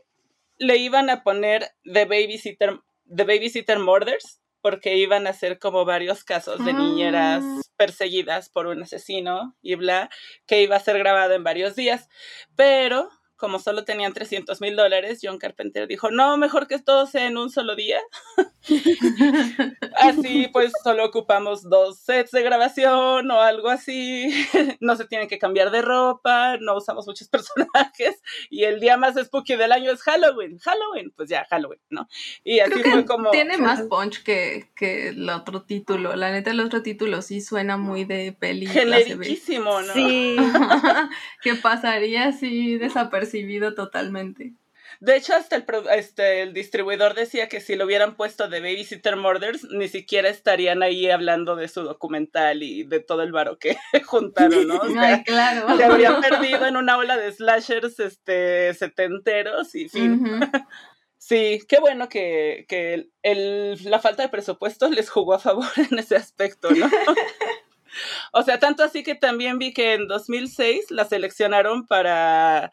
le 0.58 0.76
iban 0.76 1.10
a 1.10 1.22
poner 1.22 1.70
The 1.84 2.04
Babysitter, 2.04 2.80
The 3.14 3.24
Babysitter 3.24 3.78
Murders, 3.78 4.40
porque 4.62 4.96
iban 4.96 5.26
a 5.26 5.32
ser 5.32 5.58
como 5.58 5.84
varios 5.86 6.22
casos 6.22 6.62
de 6.64 6.72
niñeras 6.74 7.42
Ah. 7.42 7.60
perseguidas 7.78 8.50
por 8.50 8.66
un 8.66 8.82
asesino 8.82 9.56
y 9.62 9.74
bla, 9.76 10.10
que 10.46 10.60
iba 10.62 10.76
a 10.76 10.80
ser 10.80 10.98
grabado 10.98 11.32
en 11.32 11.42
varios 11.44 11.76
días. 11.76 12.08
Pero 12.56 13.08
como 13.40 13.58
solo 13.58 13.84
tenían 13.84 14.12
300 14.12 14.60
mil 14.60 14.76
dólares, 14.76 15.20
John 15.22 15.38
Carpenter 15.38 15.88
dijo, 15.88 16.10
no, 16.10 16.36
mejor 16.36 16.68
que 16.68 16.78
todo 16.78 17.06
sea 17.06 17.26
en 17.26 17.38
un 17.38 17.50
solo 17.50 17.74
día. 17.74 17.98
Así 19.96 20.48
pues 20.52 20.70
solo 20.84 21.06
ocupamos 21.06 21.62
dos 21.62 21.98
sets 21.98 22.30
de 22.30 22.42
grabación 22.42 23.30
o 23.30 23.40
algo 23.40 23.70
así. 23.70 24.30
No 24.80 24.96
se 24.96 25.06
tienen 25.06 25.28
que 25.28 25.38
cambiar 25.38 25.70
de 25.70 25.82
ropa, 25.82 26.56
no 26.58 26.76
usamos 26.76 27.06
muchos 27.06 27.28
personajes 27.30 28.22
y 28.50 28.64
el 28.64 28.80
día 28.80 28.96
más 28.96 29.14
spooky 29.14 29.56
del 29.56 29.72
año 29.72 29.90
es 29.90 30.02
Halloween. 30.02 30.58
Halloween, 30.58 31.12
pues 31.16 31.28
ya, 31.30 31.46
Halloween, 31.48 31.80
¿no? 31.88 32.08
Y 32.44 32.60
así 32.60 32.72
Creo 32.72 32.84
que 32.84 32.90
fue 32.90 33.04
como... 33.06 33.30
tiene 33.30 33.56
más 33.56 33.82
punch 33.82 34.22
que, 34.22 34.68
que 34.76 35.08
el 35.08 35.28
otro 35.30 35.62
título. 35.62 36.14
La 36.16 36.30
neta, 36.30 36.50
el 36.50 36.60
otro 36.60 36.82
título 36.82 37.22
sí 37.22 37.40
suena 37.40 37.78
muy 37.78 38.04
de 38.04 38.32
peli. 38.38 38.66
generiquísimo, 38.66 39.80
¿no? 39.80 39.92
Sí. 39.94 40.36
que 41.42 41.54
pasaría 41.54 42.28
así 42.28 42.76
desapercibido 42.76 43.29
totalmente. 43.74 44.52
De 44.98 45.16
hecho, 45.16 45.34
hasta 45.34 45.54
el, 45.54 45.62
pro- 45.64 45.88
este, 45.90 46.42
el 46.42 46.52
distribuidor 46.52 47.14
decía 47.14 47.48
que 47.48 47.60
si 47.60 47.76
lo 47.76 47.84
hubieran 47.84 48.16
puesto 48.16 48.48
de 48.48 48.58
Babysitter 48.60 49.14
Murders, 49.16 49.64
ni 49.70 49.86
siquiera 49.88 50.28
estarían 50.28 50.82
ahí 50.82 51.08
hablando 51.08 51.54
de 51.54 51.68
su 51.68 51.82
documental 51.82 52.62
y 52.64 52.82
de 52.82 52.98
todo 52.98 53.22
el 53.22 53.30
varo 53.30 53.56
que 53.58 53.76
juntaron, 54.04 54.66
¿no? 54.66 54.78
O 54.78 54.88
sea, 54.92 55.02
Ay, 55.02 55.22
claro. 55.24 55.76
se 55.76 55.84
habrían 55.84 56.20
perdido 56.20 56.66
en 56.66 56.76
una 56.76 56.96
ola 56.98 57.16
de 57.16 57.30
slashers 57.32 58.00
este, 58.00 58.74
setenteros 58.74 59.74
y 59.74 59.88
fin. 59.88 60.40
Sí, 61.22 61.60
qué 61.68 61.78
bueno 61.78 62.08
que, 62.08 62.64
que 62.66 62.94
el- 62.94 63.12
el- 63.22 63.78
la 63.84 64.00
falta 64.00 64.22
de 64.22 64.30
presupuesto 64.30 64.88
les 64.88 65.10
jugó 65.10 65.34
a 65.34 65.38
favor 65.38 65.66
en 65.90 65.98
ese 65.98 66.16
aspecto, 66.16 66.70
¿no? 66.72 66.90
o 68.32 68.42
sea, 68.42 68.58
tanto 68.58 68.82
así 68.82 69.02
que 69.02 69.14
también 69.14 69.58
vi 69.58 69.72
que 69.72 69.94
en 69.94 70.08
2006 70.08 70.90
la 70.90 71.04
seleccionaron 71.04 71.86
para 71.86 72.72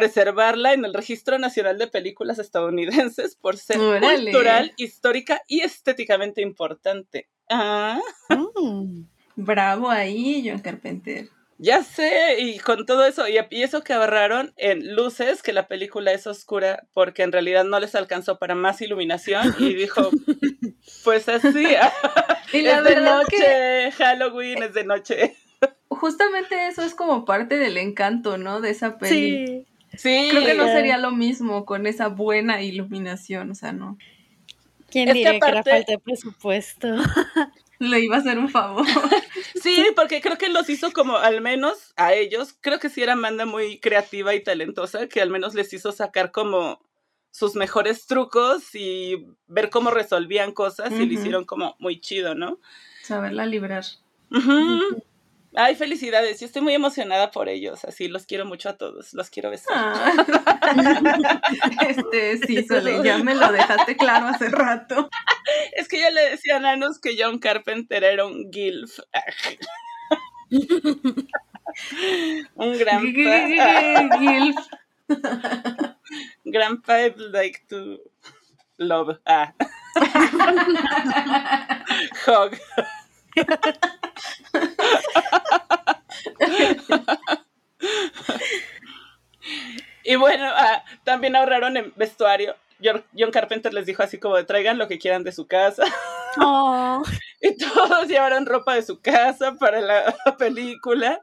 preservarla 0.00 0.72
en 0.72 0.84
el 0.86 0.94
Registro 0.94 1.38
Nacional 1.38 1.76
de 1.78 1.86
Películas 1.86 2.38
Estadounidenses 2.38 3.36
por 3.36 3.58
ser 3.58 3.78
Órale. 3.78 4.30
cultural, 4.30 4.72
histórica 4.78 5.42
y 5.46 5.60
estéticamente 5.60 6.40
importante. 6.42 7.28
Ah, 7.48 8.00
Mm. 8.28 9.02
Bravo 9.36 9.90
ahí, 9.90 10.42
John 10.48 10.60
Carpenter. 10.60 11.28
ya 11.58 11.82
sé, 11.84 12.36
y 12.40 12.58
con 12.58 12.86
todo 12.86 13.04
eso, 13.06 13.28
y, 13.28 13.36
y 13.50 13.62
eso 13.62 13.82
que 13.82 13.92
ahorraron 13.92 14.52
en 14.56 14.94
luces, 14.94 15.42
que 15.42 15.52
la 15.52 15.66
película 15.68 16.12
es 16.12 16.26
oscura, 16.26 16.86
porque 16.94 17.22
en 17.22 17.32
realidad 17.32 17.64
no 17.64 17.78
les 17.80 17.94
alcanzó 17.94 18.38
para 18.38 18.54
más 18.54 18.80
iluminación, 18.80 19.54
y 19.58 19.74
dijo, 19.74 20.10
pues 21.04 21.28
así, 21.28 21.66
Y 22.52 22.62
la 22.62 22.78
es 22.78 22.84
de 22.84 22.96
noche, 23.02 23.36
que 23.36 23.92
Halloween 23.98 24.62
es 24.62 24.72
de 24.74 24.84
noche. 24.84 25.36
justamente 25.88 26.68
eso 26.68 26.82
es 26.82 26.94
como 26.94 27.24
parte 27.26 27.58
del 27.58 27.76
encanto, 27.76 28.38
¿no? 28.38 28.60
De 28.60 28.70
esa 28.70 28.96
peli. 28.98 29.46
Sí. 29.46 29.66
Sí, 29.96 30.28
Creo 30.30 30.44
que 30.44 30.54
no 30.54 30.68
sería 30.68 30.98
lo 30.98 31.10
mismo 31.10 31.64
con 31.64 31.86
esa 31.86 32.08
buena 32.08 32.62
iluminación, 32.62 33.50
o 33.50 33.54
sea, 33.54 33.72
no. 33.72 33.98
¿Quién 34.90 35.08
Es 35.08 35.14
que 35.14 35.18
diría 35.18 35.40
que, 35.40 35.48
era 35.48 35.62
falta 35.62 35.92
de 35.92 35.98
presupuesto? 35.98 36.88
Le 37.78 38.00
iba 38.00 38.16
a 38.16 38.18
hacer 38.18 38.38
un 38.38 38.48
favor. 38.48 38.86
sí, 39.62 39.86
porque 39.96 40.20
creo 40.20 40.36
que 40.36 40.48
los 40.48 40.68
hizo 40.68 40.92
como, 40.92 41.16
al 41.16 41.40
menos 41.40 41.94
a 41.96 42.12
ellos, 42.12 42.54
creo 42.60 42.78
que 42.78 42.90
sí 42.90 43.02
era 43.02 43.14
Amanda 43.14 43.46
muy 43.46 43.80
creativa 43.80 44.34
y 44.34 44.42
talentosa, 44.42 45.08
que 45.08 45.22
al 45.22 45.30
menos 45.30 45.54
les 45.54 45.72
hizo 45.72 45.90
sacar 45.90 46.30
como 46.30 46.80
sus 47.30 47.54
mejores 47.54 48.06
trucos 48.06 48.74
y 48.74 49.26
ver 49.46 49.70
cómo 49.70 49.90
resolvían 49.90 50.52
cosas 50.52 50.92
y 50.92 51.06
lo 51.06 51.12
hicieron 51.12 51.44
como 51.44 51.76
muy 51.78 52.00
chido, 52.00 52.34
¿no? 52.34 52.58
Saberla 53.02 53.46
librar. 53.46 53.84
Ujú. 54.30 55.02
Ay, 55.54 55.74
felicidades. 55.74 56.40
Yo 56.40 56.46
estoy 56.46 56.62
muy 56.62 56.74
emocionada 56.74 57.30
por 57.30 57.48
ellos. 57.48 57.84
Así 57.84 58.08
los 58.08 58.26
quiero 58.26 58.46
mucho 58.46 58.68
a 58.68 58.76
todos. 58.76 59.12
Los 59.14 59.30
quiero 59.30 59.50
besar. 59.50 59.76
Ah. 59.76 60.12
este, 61.88 62.38
sí, 62.38 62.64
Sole, 62.64 63.02
ya 63.02 63.18
me 63.18 63.34
lo 63.34 63.50
dejaste 63.50 63.96
claro 63.96 64.28
hace 64.28 64.48
rato. 64.48 65.08
Es 65.72 65.88
que 65.88 65.98
ya 65.98 66.10
le 66.10 66.30
decía 66.30 66.56
a 66.56 66.60
Nanos 66.60 67.00
que 67.00 67.16
John 67.18 67.38
Carpenter 67.38 68.04
era 68.04 68.26
un 68.26 68.50
gilf. 68.52 69.00
un 72.54 72.78
grandpa. 72.78 74.16
Gilf. 74.18 74.56
grandpa 76.44 77.08
like 77.16 77.62
to 77.68 77.98
love. 78.78 79.18
Ah. 79.26 79.52
Hug. 82.26 82.56
y 90.04 90.16
bueno, 90.16 90.44
ah, 90.46 90.84
también 91.04 91.36
ahorraron 91.36 91.76
en 91.76 91.92
vestuario. 91.96 92.56
John, 92.82 93.04
John 93.16 93.30
Carpenter 93.30 93.72
les 93.72 93.86
dijo 93.86 94.02
así 94.02 94.18
como 94.18 94.44
traigan 94.44 94.78
lo 94.78 94.88
que 94.88 94.98
quieran 94.98 95.24
de 95.24 95.32
su 95.32 95.46
casa. 95.46 95.84
Oh. 96.38 97.02
Y 97.42 97.56
todos 97.56 98.06
llevaron 98.06 98.44
ropa 98.44 98.74
de 98.74 98.82
su 98.82 99.00
casa 99.00 99.54
para 99.54 99.80
la 99.80 100.14
película. 100.38 101.22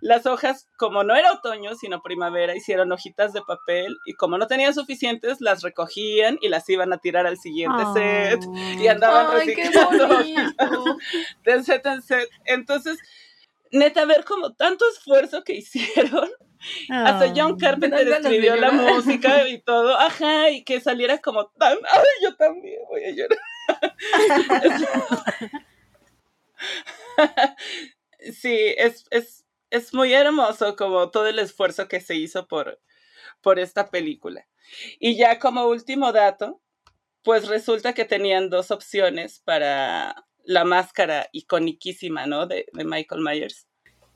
Las 0.00 0.24
hojas, 0.24 0.68
como 0.76 1.02
no 1.02 1.16
era 1.16 1.32
otoño, 1.32 1.74
sino 1.74 2.00
primavera, 2.00 2.54
hicieron 2.54 2.92
hojitas 2.92 3.32
de 3.32 3.42
papel 3.42 3.96
y 4.06 4.14
como 4.14 4.38
no 4.38 4.46
tenían 4.46 4.72
suficientes, 4.72 5.40
las 5.40 5.62
recogían 5.62 6.38
y 6.40 6.48
las 6.48 6.68
iban 6.68 6.92
a 6.92 6.98
tirar 6.98 7.26
al 7.26 7.38
siguiente 7.38 7.82
set 7.92 8.40
y 8.78 8.86
andaban 8.86 9.26
Ay, 9.32 9.48
reciclando 9.48 10.08
de 11.44 11.64
set 11.64 11.84
en 11.86 12.02
set. 12.02 12.28
Entonces, 12.44 12.98
neta, 13.72 14.04
ver 14.04 14.24
como 14.24 14.52
tanto 14.52 14.88
esfuerzo 14.88 15.42
que 15.42 15.54
hicieron 15.54 16.30
hasta 16.88 17.32
John 17.34 17.58
Carpenter 17.58 18.06
escribió 18.08 18.56
la 18.56 18.70
música 18.72 19.48
y 19.48 19.60
todo, 19.60 19.96
ajá, 19.98 20.50
y 20.50 20.64
que 20.64 20.80
saliera 20.80 21.18
como 21.18 21.48
tan, 21.58 21.78
ay, 21.90 22.04
yo 22.22 22.36
también 22.36 22.80
voy 22.88 23.04
a 23.04 23.10
llorar. 23.10 23.38
sí, 28.32 28.74
es, 28.76 29.06
es, 29.10 29.44
es 29.70 29.94
muy 29.94 30.12
hermoso 30.12 30.76
como 30.76 31.10
todo 31.10 31.26
el 31.26 31.38
esfuerzo 31.38 31.88
que 31.88 32.00
se 32.00 32.14
hizo 32.16 32.46
por, 32.48 32.80
por 33.40 33.58
esta 33.58 33.90
película. 33.90 34.46
Y 34.98 35.16
ya 35.16 35.38
como 35.38 35.66
último 35.66 36.12
dato, 36.12 36.60
pues 37.22 37.48
resulta 37.48 37.92
que 37.92 38.04
tenían 38.04 38.50
dos 38.50 38.70
opciones 38.70 39.40
para 39.40 40.26
la 40.44 40.64
máscara 40.64 41.28
iconiquísima, 41.32 42.26
¿no? 42.26 42.46
De, 42.46 42.66
de 42.72 42.84
Michael 42.84 43.22
Myers. 43.22 43.67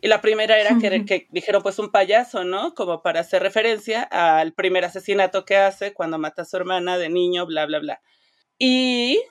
Y 0.02 0.08
la 0.08 0.20
primera 0.20 0.58
era 0.58 0.76
que, 0.80 1.04
que 1.06 1.28
dijeron 1.30 1.62
pues 1.62 1.78
un 1.78 1.92
payaso, 1.92 2.42
¿no? 2.42 2.74
Como 2.74 3.02
para 3.02 3.20
hacer 3.20 3.40
referencia 3.40 4.02
al 4.02 4.52
primer 4.52 4.84
asesinato 4.84 5.44
que 5.44 5.56
hace 5.56 5.94
cuando 5.94 6.18
mata 6.18 6.42
a 6.42 6.44
su 6.44 6.56
hermana 6.56 6.98
de 6.98 7.08
niño, 7.08 7.46
bla, 7.46 7.66
bla, 7.66 7.78
bla. 7.78 8.02
Y 8.58 9.22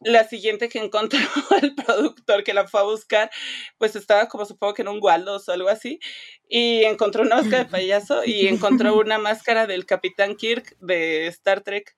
la 0.00 0.24
siguiente 0.24 0.68
que 0.68 0.80
encontró 0.80 1.20
el 1.62 1.74
productor 1.74 2.42
que 2.42 2.54
la 2.54 2.66
fue 2.66 2.80
a 2.80 2.84
buscar, 2.84 3.30
pues 3.78 3.94
estaba 3.94 4.26
como 4.28 4.44
supongo 4.44 4.74
que 4.74 4.82
en 4.82 4.88
un 4.88 4.98
Waldos 5.00 5.48
o 5.48 5.52
algo 5.52 5.68
así, 5.68 6.00
y 6.48 6.84
encontró 6.84 7.22
una 7.22 7.36
máscara 7.36 7.64
de 7.64 7.70
payaso 7.70 8.24
y 8.24 8.48
encontró 8.48 8.96
una 8.98 9.18
máscara 9.18 9.68
del 9.68 9.86
Capitán 9.86 10.34
Kirk 10.34 10.76
de 10.80 11.28
Star 11.28 11.60
Trek. 11.60 11.96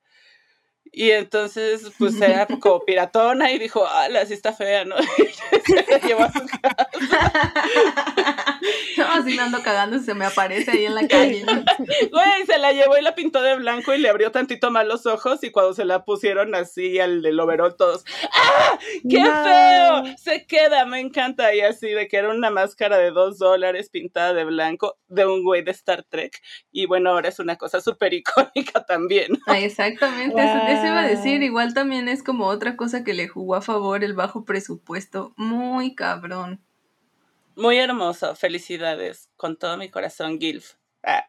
Y 0.95 1.11
entonces, 1.11 1.91
pues 1.99 2.21
era 2.21 2.47
como 2.61 2.85
piratona 2.85 3.51
y 3.51 3.59
dijo, 3.59 3.87
ala, 3.87 4.27
sí 4.27 4.35
está 4.35 4.53
fea, 4.53 4.85
¿no? 4.85 4.97
Y 5.53 5.61
se 5.73 5.87
la 5.91 5.99
llevó 5.99 6.23
a 6.25 6.33
su 6.33 6.47
casa. 6.47 6.89
No, 8.99 9.07
así 9.13 9.35
me 9.37 9.43
ando 9.43 9.63
cagando 9.63 9.97
y 9.97 10.01
se 10.01 10.15
me 10.15 10.25
aparece 10.27 10.71
ahí 10.73 10.85
en 10.87 10.95
la 10.95 11.07
calle. 11.09 11.45
Güey, 11.47 12.47
se 12.47 12.59
la 12.59 12.73
llevó 12.73 12.97
y 12.99 13.03
la 13.03 13.15
pintó 13.15 13.41
de 13.43 13.57
blanco 13.57 13.95
y 13.95 13.99
le 13.99 14.09
abrió 14.09 14.31
tantito 14.33 14.71
más 14.71 14.87
los 14.87 15.07
ojos 15.07 15.43
y 15.43 15.51
cuando 15.51 15.73
se 15.75 15.85
la 15.85 16.05
pusieron 16.05 16.55
así 16.55 16.99
al 16.99 17.23
del 17.23 17.39
overall 17.41 17.75
todos, 17.77 18.05
¡ah! 18.33 18.79
¡Qué 19.09 19.21
No. 19.21 19.45
feo! 19.45 20.17
Se 20.19 20.47
queda, 20.47 20.85
me 20.85 21.01
encanta. 21.01 21.55
Y 21.55 21.61
así 21.61 21.89
de 21.91 22.07
que 22.09 22.17
era 22.19 22.31
una 22.31 22.51
máscara 22.51 22.99
de 22.99 23.11
dos 23.11 23.39
dólares 23.39 23.89
pintada 23.91 24.35
de 24.35 24.45
blanco 24.45 24.99
de 25.09 25.27
un 25.27 25.43
güey 25.43 25.63
de 25.63 25.71
Star 25.73 26.03
Trek. 26.05 26.41
Y 26.71 26.87
bueno, 26.87 27.11
ahora 27.11 27.29
es 27.29 27.39
una 27.39 27.57
cosa 27.57 27.81
súper 27.81 28.13
icónica 28.15 28.85
también. 28.85 29.39
Ah, 29.47 29.59
exactamente, 29.59 30.43
eso, 30.43 30.59
eso 30.83 30.93
iba 30.93 31.01
a 31.01 31.07
decir. 31.07 31.43
Igual 31.43 31.75
también 31.75 32.09
es 32.09 32.23
como 32.23 32.47
otra 32.47 32.77
cosa 32.77 33.05
que 33.05 33.15
le 33.15 33.29
jugó 33.29 33.55
a 33.55 33.63
favor 33.63 34.05
el 34.05 34.15
bajo 34.15 34.45
presupuesto. 34.45 35.33
Muy 35.37 35.95
cabrón. 35.95 36.61
Muy 37.57 37.79
hermoso, 37.79 38.35
felicidades. 38.35 39.29
Con 39.37 39.57
todo 39.57 39.77
mi 39.77 39.91
corazón, 39.91 40.39
Gilf. 40.41 40.75
Ah, 41.03 41.29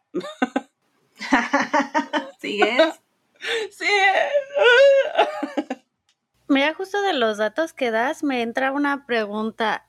¿Sigues? 2.39 2.99
sí. 3.71 3.85
Mira, 6.47 6.73
justo 6.73 7.01
de 7.01 7.13
los 7.13 7.37
datos 7.37 7.73
que 7.73 7.91
das, 7.91 8.23
me 8.23 8.41
entra 8.41 8.71
una 8.71 9.05
pregunta. 9.05 9.85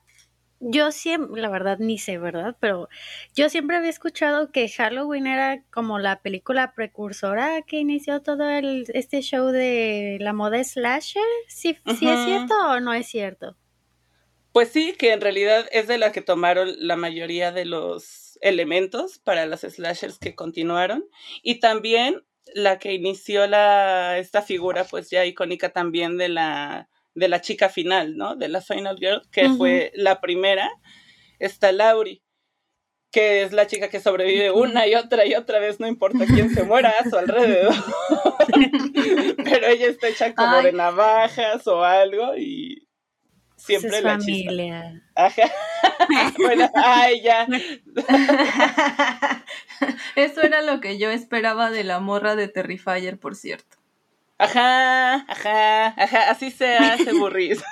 Yo 0.59 0.91
siempre, 0.91 1.41
la 1.41 1.49
verdad 1.49 1.77
ni 1.79 1.97
sé, 1.97 2.17
¿verdad? 2.17 2.55
Pero 2.59 2.87
yo 3.35 3.49
siempre 3.49 3.77
había 3.77 3.89
escuchado 3.89 4.51
que 4.51 4.69
Halloween 4.69 5.27
era 5.27 5.63
como 5.71 5.99
la 5.99 6.21
película 6.21 6.73
precursora 6.73 7.61
que 7.63 7.77
inició 7.77 8.21
todo 8.21 8.49
el, 8.49 8.85
este 8.93 9.21
show 9.21 9.47
de 9.47 10.17
la 10.21 10.33
moda 10.33 10.63
slasher. 10.63 11.23
¿Sí, 11.47 11.77
¿sí 11.97 12.07
es 12.07 12.25
cierto 12.25 12.55
o 12.69 12.79
no 12.79 12.93
es 12.93 13.07
cierto? 13.07 13.57
Pues 14.53 14.69
sí, 14.69 14.95
que 14.97 15.11
en 15.11 15.19
realidad 15.19 15.67
es 15.71 15.87
de 15.87 15.97
la 15.97 16.13
que 16.13 16.21
tomaron 16.21 16.73
la 16.77 16.95
mayoría 16.95 17.51
de 17.51 17.65
los 17.65 18.39
elementos 18.41 19.19
para 19.19 19.45
las 19.45 19.61
slashers 19.61 20.17
que 20.17 20.35
continuaron 20.35 21.03
y 21.43 21.59
también 21.59 22.23
la 22.53 22.79
que 22.79 22.93
inició 22.93 23.47
la 23.47 24.17
esta 24.17 24.41
figura 24.41 24.85
pues 24.85 25.09
ya 25.09 25.25
icónica 25.25 25.73
también 25.73 26.17
de 26.17 26.29
la 26.29 26.89
de 27.15 27.29
la 27.29 27.41
chica 27.41 27.69
final, 27.69 28.17
¿no? 28.17 28.35
De 28.35 28.47
la 28.49 28.61
Final 28.61 28.97
Girl, 28.97 29.23
que 29.31 29.49
fue 29.49 29.91
la 29.95 30.21
primera, 30.21 30.69
está 31.39 31.71
Laurie, 31.71 32.21
que 33.11 33.43
es 33.43 33.53
la 33.53 33.65
chica 33.65 33.89
que 33.89 34.01
sobrevive 34.01 34.51
una 34.51 34.85
y 34.87 34.95
otra 34.95 35.25
y 35.25 35.35
otra 35.35 35.59
vez, 35.59 35.79
no 35.79 35.87
importa 35.87 36.25
quién 36.25 36.53
se 36.53 36.63
muera 36.63 36.93
a 36.99 37.09
su 37.09 37.17
alrededor. 37.17 37.73
Pero 39.43 39.67
ella 39.67 39.87
está 39.87 40.09
hecha 40.09 40.35
como 40.35 40.57
de 40.57 40.73
navajas 40.73 41.65
o 41.67 41.81
algo 41.83 42.35
y 42.35 42.85
siempre 43.55 43.97
es 43.97 44.03
la 44.03 44.17
chispa. 44.17 44.49
familia. 44.49 45.01
Ajá. 45.15 45.43
bueno, 46.37 46.69
ay, 46.75 47.21
ya. 47.21 47.47
Eso 50.17 50.41
era 50.41 50.61
lo 50.61 50.81
que 50.81 50.97
yo 50.97 51.09
esperaba 51.09 51.71
de 51.71 51.85
la 51.85 52.01
morra 52.01 52.35
de 52.35 52.49
Terrifier, 52.49 53.17
por 53.17 53.35
cierto. 53.35 53.74
Ajá, 54.37 55.15
ajá, 55.29 55.87
ajá, 55.87 56.29
así 56.29 56.51
se 56.51 56.67
hace 56.77 57.13
burris. 57.13 57.63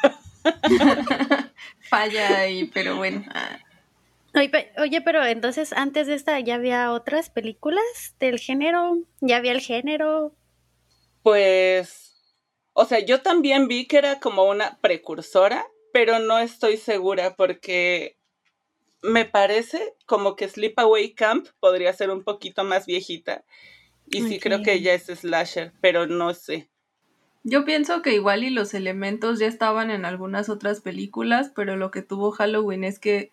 Falla 1.89 2.39
ahí, 2.39 2.65
pero 2.73 2.95
bueno. 2.97 3.23
oye, 4.77 5.01
pero 5.01 5.25
entonces 5.25 5.73
antes 5.73 6.07
de 6.07 6.15
esta 6.15 6.39
ya 6.39 6.55
había 6.55 6.91
otras 6.91 7.29
películas 7.29 7.83
del 8.19 8.39
género, 8.39 8.97
ya 9.21 9.37
había 9.37 9.51
el 9.51 9.61
género. 9.61 10.33
Pues, 11.21 12.13
o 12.73 12.85
sea, 12.85 12.99
yo 12.99 13.21
también 13.21 13.67
vi 13.67 13.87
que 13.87 13.97
era 13.97 14.19
como 14.19 14.45
una 14.45 14.79
precursora, 14.81 15.65
pero 15.93 16.19
no 16.19 16.39
estoy 16.39 16.77
segura 16.77 17.35
porque 17.35 18.17
me 19.01 19.25
parece 19.25 19.95
como 20.05 20.35
que 20.35 20.47
Sleepaway 20.47 21.13
Camp 21.13 21.47
podría 21.59 21.93
ser 21.93 22.09
un 22.09 22.23
poquito 22.23 22.63
más 22.63 22.85
viejita. 22.85 23.43
Y 24.09 24.21
sí 24.23 24.39
creo 24.39 24.61
que 24.61 24.81
ya 24.81 24.93
es 24.93 25.05
slasher, 25.05 25.71
pero 25.81 26.07
no 26.07 26.33
sé. 26.33 26.69
Yo 27.43 27.65
pienso 27.65 28.01
que 28.01 28.13
igual 28.13 28.43
y 28.43 28.49
los 28.49 28.73
elementos 28.73 29.39
ya 29.39 29.47
estaban 29.47 29.91
en 29.91 30.05
algunas 30.05 30.49
otras 30.49 30.79
películas, 30.79 31.51
pero 31.53 31.75
lo 31.75 31.91
que 31.91 32.01
tuvo 32.01 32.31
Halloween 32.31 32.83
es 32.83 32.99
que 32.99 33.31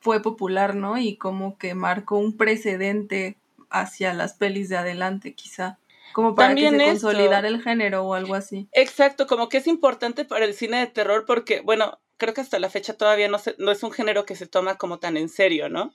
fue 0.00 0.20
popular, 0.20 0.74
¿no? 0.74 0.98
Y 0.98 1.16
como 1.16 1.56
que 1.56 1.74
marcó 1.74 2.18
un 2.18 2.36
precedente 2.36 3.36
hacia 3.70 4.12
las 4.12 4.34
pelis 4.34 4.68
de 4.68 4.76
adelante, 4.76 5.34
quizá. 5.34 5.78
Como 6.12 6.34
para 6.34 6.48
También 6.48 6.76
que 6.76 6.84
se 6.84 6.90
consolidara 6.90 7.46
el 7.46 7.62
género 7.62 8.04
o 8.04 8.14
algo 8.14 8.34
así. 8.34 8.68
Exacto, 8.72 9.26
como 9.26 9.48
que 9.48 9.58
es 9.58 9.66
importante 9.68 10.24
para 10.24 10.44
el 10.44 10.54
cine 10.54 10.78
de 10.78 10.88
terror 10.88 11.24
porque, 11.24 11.60
bueno, 11.60 12.00
creo 12.16 12.34
que 12.34 12.40
hasta 12.40 12.58
la 12.58 12.70
fecha 12.70 12.94
todavía 12.94 13.28
no, 13.28 13.38
se, 13.38 13.54
no 13.58 13.70
es 13.70 13.82
un 13.82 13.92
género 13.92 14.26
que 14.26 14.36
se 14.36 14.46
toma 14.46 14.76
como 14.76 14.98
tan 14.98 15.16
en 15.16 15.28
serio, 15.28 15.68
¿no? 15.68 15.94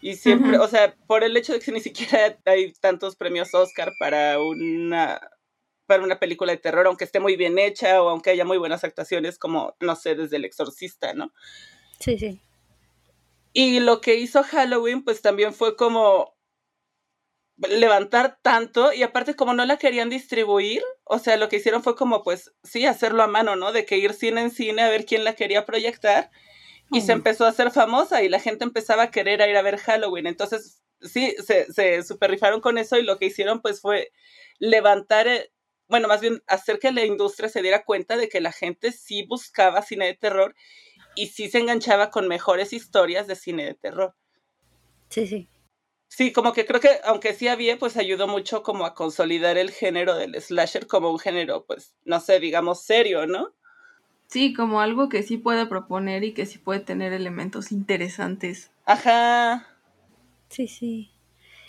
Y 0.00 0.14
siempre, 0.16 0.58
o 0.58 0.68
sea, 0.68 0.94
por 1.06 1.24
el 1.24 1.36
hecho 1.36 1.52
de 1.52 1.60
que 1.60 1.72
ni 1.72 1.80
siquiera 1.80 2.38
hay 2.44 2.72
tantos 2.74 3.16
premios 3.16 3.54
Oscar 3.54 3.92
para 3.98 4.40
una 4.40 5.20
para 5.86 6.04
una 6.04 6.20
película 6.20 6.52
de 6.52 6.58
terror, 6.58 6.86
aunque 6.86 7.04
esté 7.04 7.18
muy 7.18 7.34
bien 7.36 7.58
hecha 7.58 8.02
o 8.02 8.10
aunque 8.10 8.28
haya 8.28 8.44
muy 8.44 8.58
buenas 8.58 8.84
actuaciones, 8.84 9.38
como, 9.38 9.74
no 9.80 9.96
sé, 9.96 10.14
desde 10.14 10.36
El 10.36 10.44
Exorcista, 10.44 11.14
¿no? 11.14 11.32
Sí, 11.98 12.18
sí. 12.18 12.42
Y 13.54 13.80
lo 13.80 14.02
que 14.02 14.16
hizo 14.16 14.42
Halloween, 14.42 15.02
pues 15.02 15.22
también 15.22 15.54
fue 15.54 15.76
como 15.76 16.36
levantar 17.56 18.38
tanto 18.42 18.92
y 18.92 19.02
aparte 19.02 19.34
como 19.34 19.54
no 19.54 19.64
la 19.64 19.78
querían 19.78 20.10
distribuir, 20.10 20.82
o 21.04 21.18
sea, 21.18 21.38
lo 21.38 21.48
que 21.48 21.56
hicieron 21.56 21.82
fue 21.82 21.96
como 21.96 22.22
pues 22.22 22.52
sí, 22.62 22.86
hacerlo 22.86 23.22
a 23.22 23.26
mano, 23.26 23.56
¿no? 23.56 23.72
De 23.72 23.84
que 23.84 23.96
ir 23.96 24.12
cine 24.12 24.42
en 24.42 24.50
cine 24.50 24.82
a 24.82 24.90
ver 24.90 25.06
quién 25.06 25.24
la 25.24 25.34
quería 25.34 25.64
proyectar 25.64 26.30
y 26.90 27.00
se 27.02 27.12
empezó 27.12 27.44
a 27.44 27.50
hacer 27.50 27.70
famosa 27.70 28.22
y 28.22 28.28
la 28.28 28.40
gente 28.40 28.64
empezaba 28.64 29.04
a 29.04 29.10
querer 29.10 29.46
ir 29.48 29.56
a 29.56 29.62
ver 29.62 29.78
Halloween. 29.78 30.26
Entonces, 30.26 30.82
sí, 31.00 31.34
se, 31.44 31.72
se 31.72 32.02
super 32.02 32.30
rifaron 32.30 32.60
con 32.60 32.78
eso 32.78 32.98
y 32.98 33.02
lo 33.02 33.18
que 33.18 33.26
hicieron 33.26 33.60
pues 33.60 33.80
fue 33.80 34.12
levantar, 34.58 35.28
eh, 35.28 35.52
bueno, 35.88 36.08
más 36.08 36.20
bien 36.20 36.42
hacer 36.46 36.78
que 36.78 36.92
la 36.92 37.04
industria 37.04 37.48
se 37.48 37.62
diera 37.62 37.84
cuenta 37.84 38.16
de 38.16 38.28
que 38.28 38.40
la 38.40 38.52
gente 38.52 38.92
sí 38.92 39.24
buscaba 39.26 39.82
cine 39.82 40.06
de 40.06 40.14
terror 40.14 40.54
y 41.14 41.28
sí 41.28 41.50
se 41.50 41.58
enganchaba 41.58 42.10
con 42.10 42.28
mejores 42.28 42.72
historias 42.72 43.26
de 43.26 43.36
cine 43.36 43.64
de 43.64 43.74
terror. 43.74 44.14
Sí, 45.08 45.26
sí. 45.26 45.48
Sí, 46.10 46.32
como 46.32 46.54
que 46.54 46.64
creo 46.64 46.80
que 46.80 47.00
aunque 47.04 47.34
sí 47.34 47.48
había, 47.48 47.78
pues 47.78 47.96
ayudó 47.98 48.26
mucho 48.26 48.62
como 48.62 48.86
a 48.86 48.94
consolidar 48.94 49.58
el 49.58 49.70
género 49.70 50.14
del 50.16 50.40
slasher 50.40 50.86
como 50.86 51.10
un 51.10 51.18
género, 51.18 51.66
pues, 51.66 51.94
no 52.04 52.18
sé, 52.20 52.40
digamos 52.40 52.82
serio, 52.82 53.26
¿no? 53.26 53.54
Sí, 54.28 54.54
como 54.54 54.80
algo 54.80 55.08
que 55.08 55.22
sí 55.22 55.36
puede 55.36 55.66
proponer 55.66 56.22
y 56.22 56.32
que 56.32 56.46
sí 56.46 56.58
puede 56.58 56.80
tener 56.80 57.12
elementos 57.12 57.72
interesantes. 57.72 58.70
Ajá. 58.86 59.66
Sí, 60.48 60.68
sí. 60.68 61.10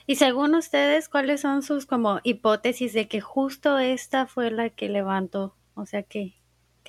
Y 0.05 0.15
según 0.15 0.53
ustedes, 0.55 1.09
¿cuáles 1.09 1.41
son 1.41 1.63
sus 1.63 1.85
como 1.85 2.19
hipótesis 2.23 2.93
de 2.93 3.07
que 3.07 3.21
justo 3.21 3.79
esta 3.79 4.27
fue 4.27 4.51
la 4.51 4.69
que 4.69 4.89
levantó? 4.89 5.55
O 5.73 5.85
sea 5.85 6.03
que 6.03 6.39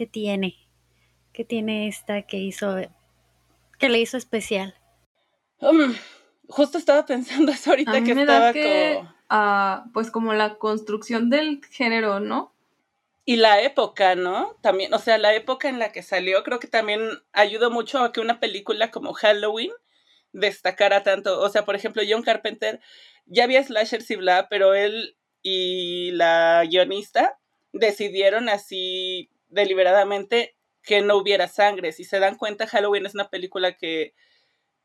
¿Qué 0.00 0.06
tiene? 0.06 0.56
¿Qué 1.34 1.44
tiene 1.44 1.86
esta 1.86 2.22
que 2.22 2.38
hizo, 2.38 2.76
que 3.78 3.88
le 3.90 4.00
hizo 4.00 4.16
especial? 4.16 4.74
Um, 5.60 5.94
justo 6.48 6.78
estaba 6.78 7.04
pensando 7.04 7.52
eso 7.52 7.70
ahorita 7.70 8.02
que 8.02 8.12
estaba 8.12 8.52
que, 8.54 9.02
pues 9.92 10.10
como 10.10 10.32
la 10.32 10.56
construcción 10.56 11.28
del 11.28 11.60
género, 11.70 12.18
¿no? 12.18 12.54
Y 13.30 13.36
la 13.36 13.62
época, 13.62 14.16
¿no? 14.16 14.58
También, 14.60 14.92
o 14.92 14.98
sea, 14.98 15.16
la 15.16 15.32
época 15.36 15.68
en 15.68 15.78
la 15.78 15.92
que 15.92 16.02
salió, 16.02 16.42
creo 16.42 16.58
que 16.58 16.66
también 16.66 17.00
ayudó 17.32 17.70
mucho 17.70 18.00
a 18.00 18.10
que 18.12 18.18
una 18.18 18.40
película 18.40 18.90
como 18.90 19.12
Halloween 19.12 19.70
destacara 20.32 21.04
tanto. 21.04 21.40
O 21.40 21.48
sea, 21.48 21.64
por 21.64 21.76
ejemplo, 21.76 22.02
John 22.08 22.24
Carpenter 22.24 22.80
ya 23.26 23.44
había 23.44 23.62
slashers 23.62 24.10
y 24.10 24.16
bla, 24.16 24.48
pero 24.48 24.74
él 24.74 25.16
y 25.42 26.10
la 26.10 26.64
guionista 26.68 27.38
decidieron 27.72 28.48
así 28.48 29.30
deliberadamente 29.48 30.56
que 30.82 31.00
no 31.00 31.16
hubiera 31.16 31.46
sangre. 31.46 31.92
Si 31.92 32.02
se 32.02 32.18
dan 32.18 32.36
cuenta, 32.36 32.66
Halloween 32.66 33.06
es 33.06 33.14
una 33.14 33.30
película 33.30 33.76
que 33.76 34.12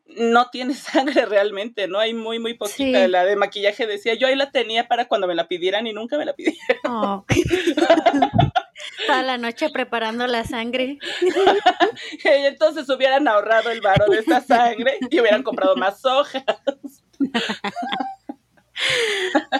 no 0.07 0.49
tiene 0.49 0.73
sangre 0.75 1.25
realmente, 1.25 1.87
¿no? 1.87 1.99
Hay 1.99 2.13
muy, 2.13 2.39
muy 2.39 2.53
poquita. 2.53 3.07
La 3.07 3.25
de 3.25 3.35
maquillaje 3.35 3.87
decía, 3.87 4.15
yo 4.15 4.27
ahí 4.27 4.35
la 4.35 4.51
tenía 4.51 4.87
para 4.87 5.07
cuando 5.07 5.27
me 5.27 5.35
la 5.35 5.47
pidieran 5.47 5.87
y 5.87 5.93
nunca 5.93 6.17
me 6.17 6.25
la 6.25 6.33
pidieron. 6.33 6.59
Oh. 6.85 7.25
Toda 9.07 9.23
la 9.23 9.37
noche 9.37 9.69
preparando 9.69 10.27
la 10.27 10.43
sangre. 10.43 10.97
y 12.23 12.27
entonces 12.27 12.89
hubieran 12.89 13.27
ahorrado 13.27 13.69
el 13.69 13.81
varo 13.81 14.05
de 14.07 14.19
esta 14.19 14.41
sangre 14.41 14.97
y 15.09 15.19
hubieran 15.19 15.43
comprado 15.43 15.75
más 15.75 16.03
hojas. 16.05 16.43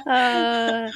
Ah, 0.08 0.88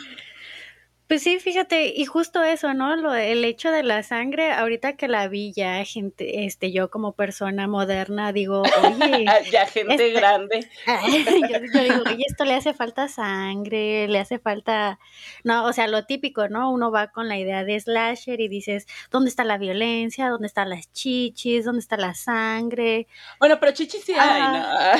pues 1.09 1.23
sí, 1.23 1.39
fíjate, 1.39 1.91
y 1.95 2.05
justo 2.05 2.43
eso, 2.43 2.75
¿no? 2.75 2.95
Lo, 2.95 3.15
el 3.15 3.43
hecho 3.43 3.71
de 3.71 3.81
la 3.81 4.03
sangre, 4.03 4.51
ahorita 4.51 4.95
que 4.95 5.07
la 5.07 5.27
vi 5.27 5.51
ya, 5.53 5.83
gente, 5.83 6.45
este, 6.45 6.71
yo 6.71 6.91
como 6.91 7.13
persona 7.13 7.67
moderna 7.67 8.31
digo, 8.31 8.61
oye. 8.61 9.25
ya 9.51 9.65
gente 9.65 9.93
este, 9.93 10.11
grande. 10.11 10.69
yo, 11.49 11.81
digo, 11.81 12.03
oye, 12.05 12.25
esto 12.27 12.45
le 12.45 12.53
hace 12.53 12.75
falta 12.75 13.07
sangre, 13.07 14.07
le 14.07 14.19
hace 14.19 14.37
falta, 14.37 14.99
no, 15.43 15.65
o 15.65 15.73
sea, 15.73 15.87
lo 15.87 16.05
típico, 16.05 16.47
¿no? 16.47 16.71
Uno 16.71 16.91
va 16.91 17.07
con 17.07 17.27
la 17.27 17.39
idea 17.39 17.63
de 17.63 17.79
slasher 17.79 18.39
y 18.39 18.47
dices, 18.47 18.85
¿dónde 19.09 19.31
está 19.31 19.43
la 19.43 19.57
violencia? 19.57 20.29
¿Dónde 20.29 20.45
están 20.45 20.69
las 20.69 20.93
chichis? 20.93 21.65
¿Dónde 21.65 21.79
está 21.79 21.97
la 21.97 22.13
sangre? 22.13 23.07
Bueno, 23.39 23.59
pero 23.59 23.71
chichis 23.71 24.03
sí 24.03 24.13
hay, 24.13 24.41
ah. 24.43 24.95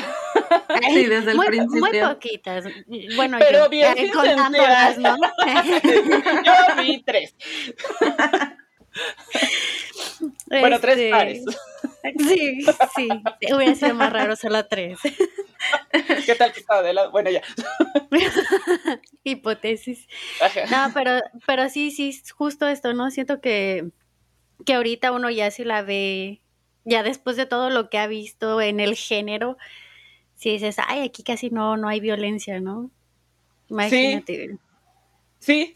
¿no? 0.50 0.88
sí, 0.90 1.06
desde 1.06 1.30
el 1.30 1.36
muy, 1.36 1.46
principio. 1.46 1.80
Muy 1.80 2.00
poquitas. 2.00 2.64
Bueno, 3.14 3.38
pero 3.38 3.58
yo, 3.66 3.68
bien, 3.68 3.96
eh, 3.96 4.10
contándolas, 4.12 4.98
¿no? 4.98 5.16
Yo 6.44 6.82
vi 6.82 7.02
tres. 7.02 7.34
bueno, 10.46 10.80
tres 10.80 10.96
este, 10.96 11.10
pares. 11.10 11.44
Sí, 12.18 12.66
sí. 12.96 13.08
Hubiera 13.54 13.74
sido 13.74 13.94
más 13.94 14.12
raro 14.12 14.36
solo 14.36 14.66
tres. 14.66 14.98
¿Qué 16.26 16.34
tal 16.34 16.52
que 16.52 16.60
estaba 16.60 16.82
de 16.82 16.94
lado? 16.94 17.10
Bueno, 17.10 17.30
ya. 17.30 17.42
Hipótesis. 19.24 20.08
No, 20.70 20.90
pero, 20.94 21.20
pero 21.46 21.68
sí, 21.68 21.90
sí, 21.90 22.18
justo 22.36 22.66
esto, 22.68 22.94
¿no? 22.94 23.10
Siento 23.10 23.40
que, 23.40 23.90
que 24.64 24.74
ahorita 24.74 25.12
uno 25.12 25.30
ya 25.30 25.50
sí 25.50 25.64
la 25.64 25.82
ve, 25.82 26.40
ya 26.84 27.02
después 27.02 27.36
de 27.36 27.46
todo 27.46 27.70
lo 27.70 27.90
que 27.90 27.98
ha 27.98 28.06
visto 28.06 28.60
en 28.60 28.80
el 28.80 28.96
género, 28.96 29.56
si 30.34 30.50
dices, 30.50 30.76
ay, 30.86 31.02
aquí 31.02 31.22
casi 31.22 31.50
no, 31.50 31.76
no 31.76 31.88
hay 31.88 32.00
violencia, 32.00 32.60
¿no? 32.60 32.90
Imagínate. 33.68 34.48
Sí, 34.48 34.58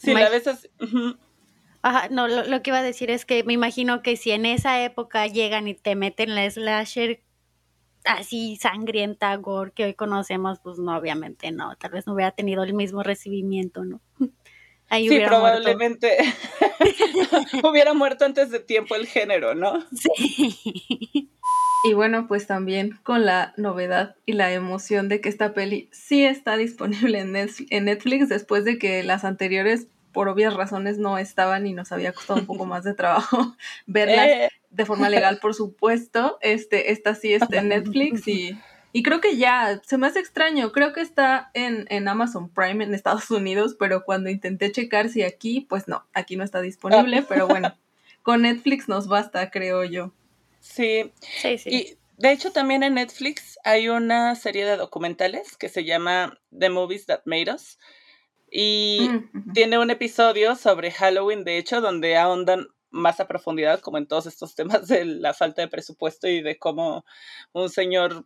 sí, 0.01 0.15
la 0.15 0.29
ves 0.29 0.47
así. 0.47 0.69
Ajá, 1.83 2.09
no, 2.09 2.29
lo, 2.29 2.63
que 2.63 2.71
iba 2.71 2.79
a 2.79 2.83
decir 2.83 3.11
es 3.11 3.27
que 3.27 3.45
me 3.45 3.53
imagino 3.53 4.03
que 4.03 4.17
si 4.17 4.31
en 4.31 4.47
esa 4.47 4.83
época 4.83 5.27
llegan 5.27 5.69
y 5.69 5.75
te 5.75 5.97
meten 5.97 6.35
la 6.35 6.49
slasher 6.51 7.23
así 8.05 8.57
sangrienta, 8.57 9.37
gore 9.37 9.73
que 9.73 9.85
hoy 9.85 9.95
conocemos, 9.95 10.61
pues 10.61 10.79
no, 10.79 10.97
obviamente 10.97 11.51
no, 11.53 11.77
tal 11.77 11.91
vez 11.91 12.07
no 12.07 12.15
hubiera 12.15 12.31
tenido 12.31 12.63
el 12.63 12.73
mismo 12.73 13.03
recibimiento, 13.03 13.85
¿no? 13.85 14.01
Ahí 14.95 15.09
sí, 15.09 15.19
probablemente 15.27 16.17
hubiera 17.65 17.95
muerto 17.95 18.25
antes 18.25 18.51
de 18.51 18.61
tiempo 18.61 18.95
el 18.95 19.09
género, 19.09 19.57
¿no? 19.57 19.85
Sí. 19.91 21.29
Y 21.85 21.93
bueno, 21.95 22.29
pues 22.29 22.47
también 22.47 23.01
con 23.03 23.27
la 23.27 23.55
novedad 23.57 24.15
y 24.25 24.35
la 24.35 24.53
emoción 24.53 25.09
de 25.09 25.21
que 25.21 25.29
esta 25.29 25.53
peli 25.53 25.89
sí 25.91 26.25
está 26.25 26.57
disponible 26.57 27.19
en 27.19 27.85
Netflix 27.85 28.29
después 28.29 28.65
de 28.65 28.79
que 28.79 29.03
las 29.03 29.25
anteriores 29.25 29.89
por 30.13 30.29
obvias 30.29 30.55
razones 30.55 30.97
no 30.97 31.19
estaban 31.19 31.67
y 31.67 31.73
nos 31.73 31.91
había 31.91 32.13
costado 32.13 32.39
un 32.39 32.47
poco 32.47 32.65
más 32.65 32.85
de 32.85 32.95
trabajo 32.95 33.57
verlas 33.87 34.29
eh. 34.29 34.49
de 34.71 34.87
forma 34.87 35.11
legal, 35.11 35.39
por 35.43 35.55
supuesto. 35.55 36.39
Este, 36.41 36.93
esta 36.93 37.17
sí 37.17 37.35
está 37.35 37.59
en 37.59 37.69
Netflix 37.71 38.29
y, 38.29 38.57
y 38.97 39.03
creo 39.03 39.21
que 39.21 39.37
ya, 39.37 39.83
se 39.85 39.99
me 39.99 40.07
hace 40.07 40.21
extraño, 40.21 40.71
creo 40.71 40.93
que 40.93 41.01
está 41.01 41.51
en, 41.53 41.85
en 41.91 42.07
Amazon 42.07 42.49
Prime 42.49 42.85
en 42.85 42.95
Estados 42.95 43.29
Unidos, 43.29 43.75
pero 43.77 44.05
cuando 44.05 44.31
intenté 44.31 44.71
checar 44.71 45.09
si 45.09 45.25
aquí, 45.25 45.63
pues 45.63 45.89
no, 45.89 46.07
aquí 46.15 46.37
no 46.37 46.45
está 46.45 46.61
disponible, 46.61 47.19
ah. 47.19 47.27
pero 47.29 47.49
bueno, 47.49 47.75
con 48.23 48.43
Netflix 48.43 48.89
nos 48.89 49.09
basta, 49.09 49.51
creo 49.51 49.83
yo. 49.83 50.13
Sí. 50.61 51.11
Sí, 51.21 51.59
sí. 51.59 51.71
Y 51.71 51.99
de 52.19 52.31
hecho 52.31 52.53
también 52.53 52.85
en 52.85 52.95
Netflix 52.95 53.59
hay 53.65 53.89
una 53.89 54.37
serie 54.37 54.65
de 54.65 54.77
documentales 54.77 55.57
que 55.57 55.69
se 55.69 55.85
llama 55.85 56.39
The 56.57 56.71
Movies 56.71 57.07
That 57.07 57.23
Made 57.25 57.53
Us. 57.53 57.81
Y 58.49 59.11
mm, 59.11 59.53
tiene 59.55 59.77
un 59.81 59.91
episodio 59.91 60.55
sobre 60.55 60.93
Halloween, 60.93 61.43
de 61.43 61.59
hecho, 61.59 61.81
donde 61.81 62.17
ahondan 62.17 62.69
más 62.91 63.19
a 63.19 63.27
profundidad, 63.27 63.81
como 63.81 63.99
en 63.99 64.07
todos 64.07 64.27
estos 64.27 64.55
temas 64.55 64.87
de 64.87 65.05
la 65.05 65.35
falta 65.35 65.63
de 65.63 65.69
presupuesto 65.69 66.29
y 66.29 66.43
de 66.43 66.57
cómo 66.61 67.05
un 67.53 67.69
señor 67.71 68.25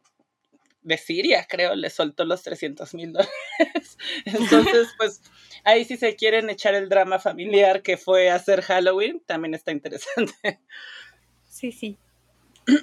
de 0.89 0.99
Siria, 0.99 1.47
creo, 1.49 1.77
le 1.77 1.91
soltó 1.91 2.25
los 2.25 2.43
300 2.43 2.95
mil 2.95 3.13
dólares. 3.13 3.99
Entonces, 4.25 4.89
pues 4.97 5.23
ahí 5.65 5.85
si 5.85 5.97
se 5.97 6.17
quieren 6.17 6.51
echar 6.51 6.75
el 6.75 6.89
drama 6.89 7.19
familiar 7.19 7.83
que 7.83 7.97
fue 7.97 8.31
hacer 8.31 8.63
Halloween, 8.63 9.23
también 9.25 9.55
está 9.55 9.71
interesante. 9.71 10.61
Sí, 11.49 11.73
sí 11.73 11.99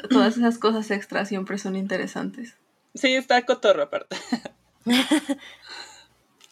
todas 0.09 0.37
esas 0.37 0.57
cosas 0.57 0.89
extras 0.91 1.27
siempre 1.27 1.57
son 1.57 1.75
interesantes. 1.75 2.57
Sí, 2.93 3.13
está 3.13 3.45
cotorro 3.45 3.83
aparte. 3.83 4.15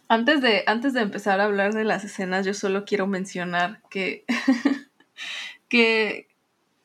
antes, 0.08 0.42
de, 0.42 0.64
antes 0.68 0.94
de 0.94 1.02
empezar 1.02 1.40
a 1.40 1.46
hablar 1.46 1.74
de 1.74 1.84
las 1.84 2.04
escenas, 2.04 2.46
yo 2.46 2.54
solo 2.54 2.86
quiero 2.86 3.08
mencionar 3.08 3.82
que, 3.90 4.26
que 5.70 6.28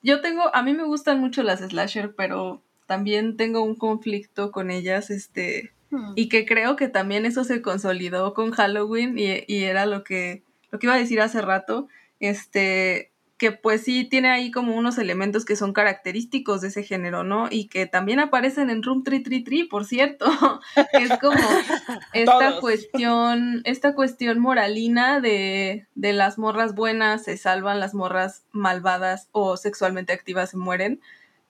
yo 0.03 0.21
tengo, 0.21 0.55
a 0.55 0.63
mí 0.63 0.75
me 0.75 0.85
gustan 0.85 1.21
mucho 1.21 1.43
las 1.43 1.61
slasher, 1.61 2.15
pero 2.15 2.63
también 2.89 3.37
tengo 3.37 3.63
un 3.63 3.75
conflicto 3.75 4.51
con 4.51 4.71
ellas, 4.71 5.11
este, 5.11 5.73
hmm. 5.91 6.13
y 6.17 6.31
que 6.31 6.47
creo 6.47 6.75
que 6.75 6.89
también 6.89 7.27
eso 7.27 7.45
se 7.45 7.61
consolidó 7.61 8.33
con 8.33 8.51
Halloween 8.51 9.19
y, 9.19 9.45
y 9.47 9.65
era 9.65 9.85
lo 9.85 10.05
que, 10.05 10.43
lo 10.71 10.79
que 10.79 10.87
iba 10.87 10.95
a 10.95 10.99
decir 10.99 11.21
hace 11.21 11.43
rato, 11.43 11.87
este, 12.19 13.13
que 13.37 13.53
pues 13.53 13.83
sí 13.83 14.05
tiene 14.05 14.31
ahí 14.31 14.51
como 14.51 14.75
unos 14.75 14.97
elementos 14.97 15.45
que 15.45 15.55
son 15.55 15.75
característicos 15.75 16.63
de 16.63 16.69
ese 16.69 16.83
género, 16.83 17.25
¿no? 17.25 17.49
Y 17.51 17.69
que 17.69 17.85
también 17.85 18.21
aparecen 18.21 18.71
en 18.71 18.83
Room 18.83 19.05
333, 19.05 19.69
por 19.69 19.85
cierto. 19.85 20.27
es 20.93 21.11
como 21.19 21.37
esta 22.15 22.59
cuestión, 22.59 23.61
esta 23.65 23.95
cuestión 23.95 24.41
moralina 24.41 25.21
de, 25.21 25.87
de 25.95 26.13
las 26.15 26.39
morras 26.39 26.75
buenas 26.75 27.25
se 27.25 27.37
salvan, 27.37 27.81
las 27.81 27.95
morras 27.95 28.45
malvadas 28.51 29.29
o 29.33 29.59
sexualmente 29.59 30.15
activas 30.15 30.51
se 30.51 30.57
mueren. 30.57 31.03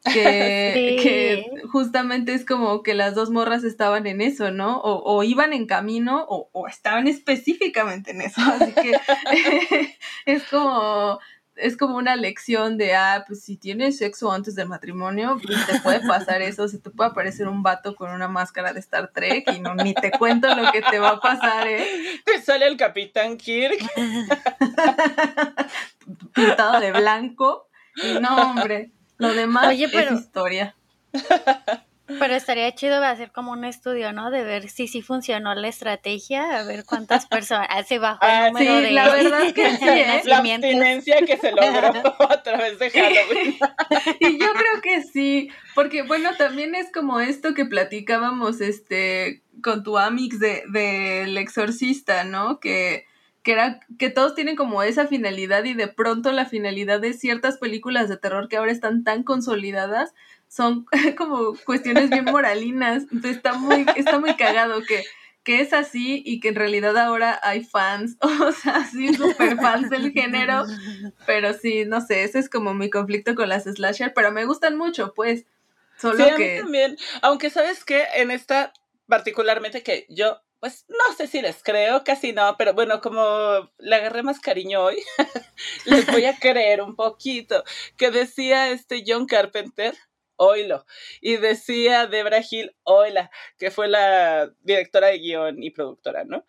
Que, 0.12 0.99
que, 1.03 1.68
justamente 1.68 2.35
es 2.35 2.44
como 2.44 2.83
que 2.83 2.94
las 2.94 3.14
dos 3.14 3.31
morras 3.31 3.64
estaban 3.64 4.07
en 4.07 4.21
eso, 4.21 4.51
¿no? 4.51 4.81
O, 4.81 5.16
o 5.16 5.23
iban 5.23 5.53
en 5.53 5.66
camino 5.66 6.25
o, 6.29 6.49
o, 6.53 6.66
estaban 6.66 7.07
específicamente 7.07 8.12
en 8.12 8.23
eso. 8.23 8.40
Así 8.40 8.73
que 8.73 8.97
es 10.27 10.44
como 10.44 11.18
es 11.59 11.77
como 11.77 11.97
una 11.97 12.16
lección 12.16 12.79
de, 12.79 12.94
ah, 12.94 13.25
pues 13.27 13.42
si 13.42 13.57
tienes 13.57 13.99
sexo 13.99 14.33
antes 14.33 14.55
del 14.55 14.68
matrimonio, 14.68 15.38
pues 15.42 15.66
te 15.66 15.81
puede 15.81 16.07
pasar 16.07 16.42
eso, 16.42 16.68
se 16.68 16.79
te 16.79 16.90
puede 16.90 17.11
aparecer 17.11 17.49
un 17.49 17.62
vato 17.62 17.97
con 17.97 18.11
una 18.11 18.29
máscara 18.29 18.73
de 18.73 18.81
Star 18.81 19.11
Trek 19.12 19.51
y 19.53 19.61
no, 19.61 19.75
ni 19.75 19.94
te 19.94 20.11
cuento 20.12 20.55
lo 20.55 20.71
que 20.73 20.83
te 20.83 20.99
va 20.99 21.11
a 21.11 21.21
pasar, 21.21 21.66
¿eh? 21.66 21.87
Te 22.25 22.40
sale 22.40 22.66
el 22.66 22.77
Capitán 22.77 23.37
Kirk. 23.37 23.79
Pintado 26.33 26.81
de 26.81 26.92
blanco. 26.92 27.68
Y 27.97 28.21
no, 28.21 28.37
hombre, 28.37 28.92
lo 29.19 29.35
demás 29.35 29.75
es 29.75 30.13
historia. 30.13 30.75
Pero 32.09 32.35
estaría 32.35 32.75
chido 32.75 33.05
hacer 33.05 33.33
como 33.33 33.53
un 33.53 33.67
estudio, 33.67 34.15
¿no? 34.15 34.31
De 34.31 34.43
ver 34.43 34.71
si 34.71 34.89
sí 34.89 35.03
funcionó 35.03 35.55
la 35.55 35.69
estrategia, 35.69 36.59
a 36.59 36.65
ver 36.65 36.85
cuántas 36.87 37.27
personas 37.29 37.87
se 37.87 37.99
bajó 37.99 38.25
el 38.25 38.31
ah, 38.31 38.51
número 38.51 38.77
de 38.77 38.91
la 38.93 39.11
verdad 39.11 39.53
que 39.55 39.77
sí, 39.77 39.85
¿eh? 39.87 40.23
la 40.25 40.39
abstinencia 40.39 41.19
que 41.27 41.37
se 41.37 41.51
logró 41.53 42.15
a 42.31 42.43
través 42.43 42.79
de 42.79 42.91
Halloween. 42.91 43.59
y 44.21 44.39
yo 44.39 44.53
creo 44.53 44.81
que 44.83 45.03
sí, 45.03 45.51
porque 45.75 46.03
bueno, 46.03 46.31
también 46.39 46.75
es 46.75 46.91
como 46.91 47.21
esto 47.21 47.53
que 47.53 47.67
platicábamos 47.67 48.63
este 48.63 49.43
con 49.63 49.83
tu 49.83 49.99
Amix 49.99 50.39
de 50.41 50.63
del 50.73 51.37
exorcista, 51.37 52.25
¿no? 52.25 52.59
Que 52.59 53.08
que 53.49 53.53
era 53.53 53.81
que 53.99 54.11
todos 54.11 54.35
tienen 54.35 54.57
como 54.57 54.83
esa 54.83 55.07
finalidad 55.07 55.65
y 55.65 55.73
de 55.73 55.89
pronto 55.89 56.33
la 56.33 56.45
finalidad 56.45 57.01
de 57.01 57.15
ciertas 57.15 57.57
películas 57.57 58.11
de 58.11 58.19
terror 58.19 58.47
que 58.47 58.59
ahora 58.59 58.73
están 58.73 59.05
tan 59.05 59.23
consolidadas 59.23 60.13
son 60.49 60.85
como 61.17 61.55
cuestiones 61.65 62.11
bien 62.11 62.27
moralinas. 62.27 63.05
Entonces 63.05 63.37
está 63.37 63.55
muy, 63.55 63.87
está 63.97 64.19
muy 64.19 64.37
cagado 64.37 64.83
que, 64.83 65.03
que 65.45 65.63
es 65.63 65.73
así 65.73 66.23
y 66.27 66.41
que 66.41 66.49
en 66.49 66.57
realidad 66.57 66.99
ahora 66.99 67.41
hay 67.43 67.65
fans, 67.65 68.19
o 68.21 68.53
sea, 68.53 68.85
sí, 68.85 69.15
súper 69.15 69.57
fans 69.57 69.89
del 69.89 70.13
género. 70.13 70.67
Pero 71.25 71.55
sí, 71.55 71.87
no 71.87 72.03
sé, 72.03 72.25
ese 72.25 72.41
es 72.41 72.51
como 72.51 72.75
mi 72.75 72.91
conflicto 72.91 73.35
con 73.35 73.49
las 73.49 73.65
slasher, 73.65 74.13
pero 74.13 74.31
me 74.31 74.45
gustan 74.45 74.77
mucho, 74.77 75.15
pues. 75.15 75.47
Solo 75.97 76.23
sí, 76.23 76.31
a 76.31 76.37
que. 76.37 76.57
mí 76.57 76.61
también. 76.61 76.99
Aunque 77.23 77.49
sabes 77.49 77.83
que 77.83 78.05
en 78.15 78.31
esta 78.31 78.75
particularmente 79.07 79.83
que 79.83 80.05
yo 80.11 80.43
pues 80.61 80.85
no 80.88 81.14
sé 81.16 81.27
si 81.27 81.40
les 81.40 81.62
creo, 81.62 82.03
casi 82.05 82.33
no, 82.33 82.57
pero 82.59 82.75
bueno, 82.75 83.01
como 83.01 83.71
le 83.79 83.97
agarré 83.97 84.23
más 84.23 84.40
cariño 84.40 84.83
hoy, 84.83 84.97
les 85.87 86.07
voy 86.07 86.25
a 86.25 86.37
creer 86.38 86.83
un 86.83 86.97
poquito. 86.97 87.62
Que 87.97 88.11
decía 88.11 88.71
este 88.71 89.05
John 89.07 89.27
Carpenter, 89.27 89.94
oilo, 90.37 90.85
y 91.21 91.37
decía 91.37 92.07
Debra 92.07 92.40
Hill, 92.49 92.75
oila, 92.85 93.31
que 93.59 93.71
fue 93.71 93.88
la 93.88 94.53
directora 94.62 95.09
de 95.09 95.18
guion 95.18 95.62
y 95.62 95.71
productora, 95.71 96.25
¿no? 96.25 96.44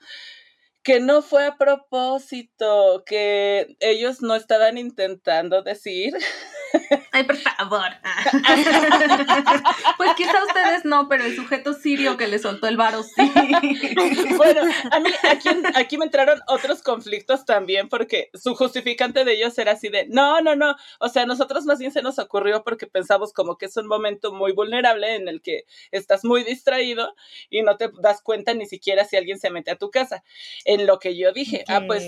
Que 0.83 0.99
no 0.99 1.21
fue 1.21 1.45
a 1.45 1.57
propósito, 1.57 3.03
que 3.05 3.75
ellos 3.79 4.21
no 4.21 4.35
estaban 4.35 4.77
intentando 4.77 5.61
decir 5.61 6.13
Ay, 7.11 7.23
por 7.23 7.37
favor. 7.37 7.87
pues 9.97 10.11
quizá 10.15 10.43
ustedes 10.45 10.85
no, 10.85 11.07
pero 11.07 11.23
el 11.25 11.35
sujeto 11.35 11.73
sirio 11.73 12.17
que 12.17 12.27
le 12.27 12.39
soltó 12.39 12.67
el 12.67 12.77
varo 12.77 13.03
sí. 13.03 13.31
bueno, 14.37 14.61
a 14.91 14.99
mí 14.99 15.09
aquí, 15.29 15.49
aquí 15.75 15.97
me 15.97 16.05
entraron 16.05 16.39
otros 16.47 16.81
conflictos 16.81 17.45
también 17.45 17.89
porque 17.89 18.29
su 18.33 18.55
justificante 18.55 19.25
de 19.25 19.33
ellos 19.33 19.57
era 19.57 19.73
así 19.73 19.89
de, 19.89 20.07
no, 20.07 20.41
no, 20.41 20.55
no, 20.55 20.75
o 20.99 21.09
sea, 21.09 21.25
nosotros 21.25 21.65
más 21.65 21.79
bien 21.79 21.91
se 21.91 22.01
nos 22.01 22.19
ocurrió 22.19 22.63
porque 22.63 22.87
pensamos 22.87 23.33
como 23.33 23.57
que 23.57 23.65
es 23.65 23.77
un 23.77 23.87
momento 23.87 24.31
muy 24.31 24.51
vulnerable 24.51 25.15
en 25.15 25.27
el 25.27 25.41
que 25.41 25.65
estás 25.91 26.23
muy 26.23 26.43
distraído 26.43 27.15
y 27.49 27.61
no 27.61 27.77
te 27.77 27.89
das 28.01 28.21
cuenta 28.21 28.53
ni 28.53 28.65
siquiera 28.65 29.05
si 29.05 29.17
alguien 29.17 29.39
se 29.39 29.49
mete 29.49 29.71
a 29.71 29.77
tu 29.77 29.91
casa. 29.91 30.23
En 30.65 30.85
lo 30.85 30.99
que 30.99 31.17
yo 31.17 31.31
dije, 31.31 31.63
ah, 31.67 31.81
pues, 31.85 32.03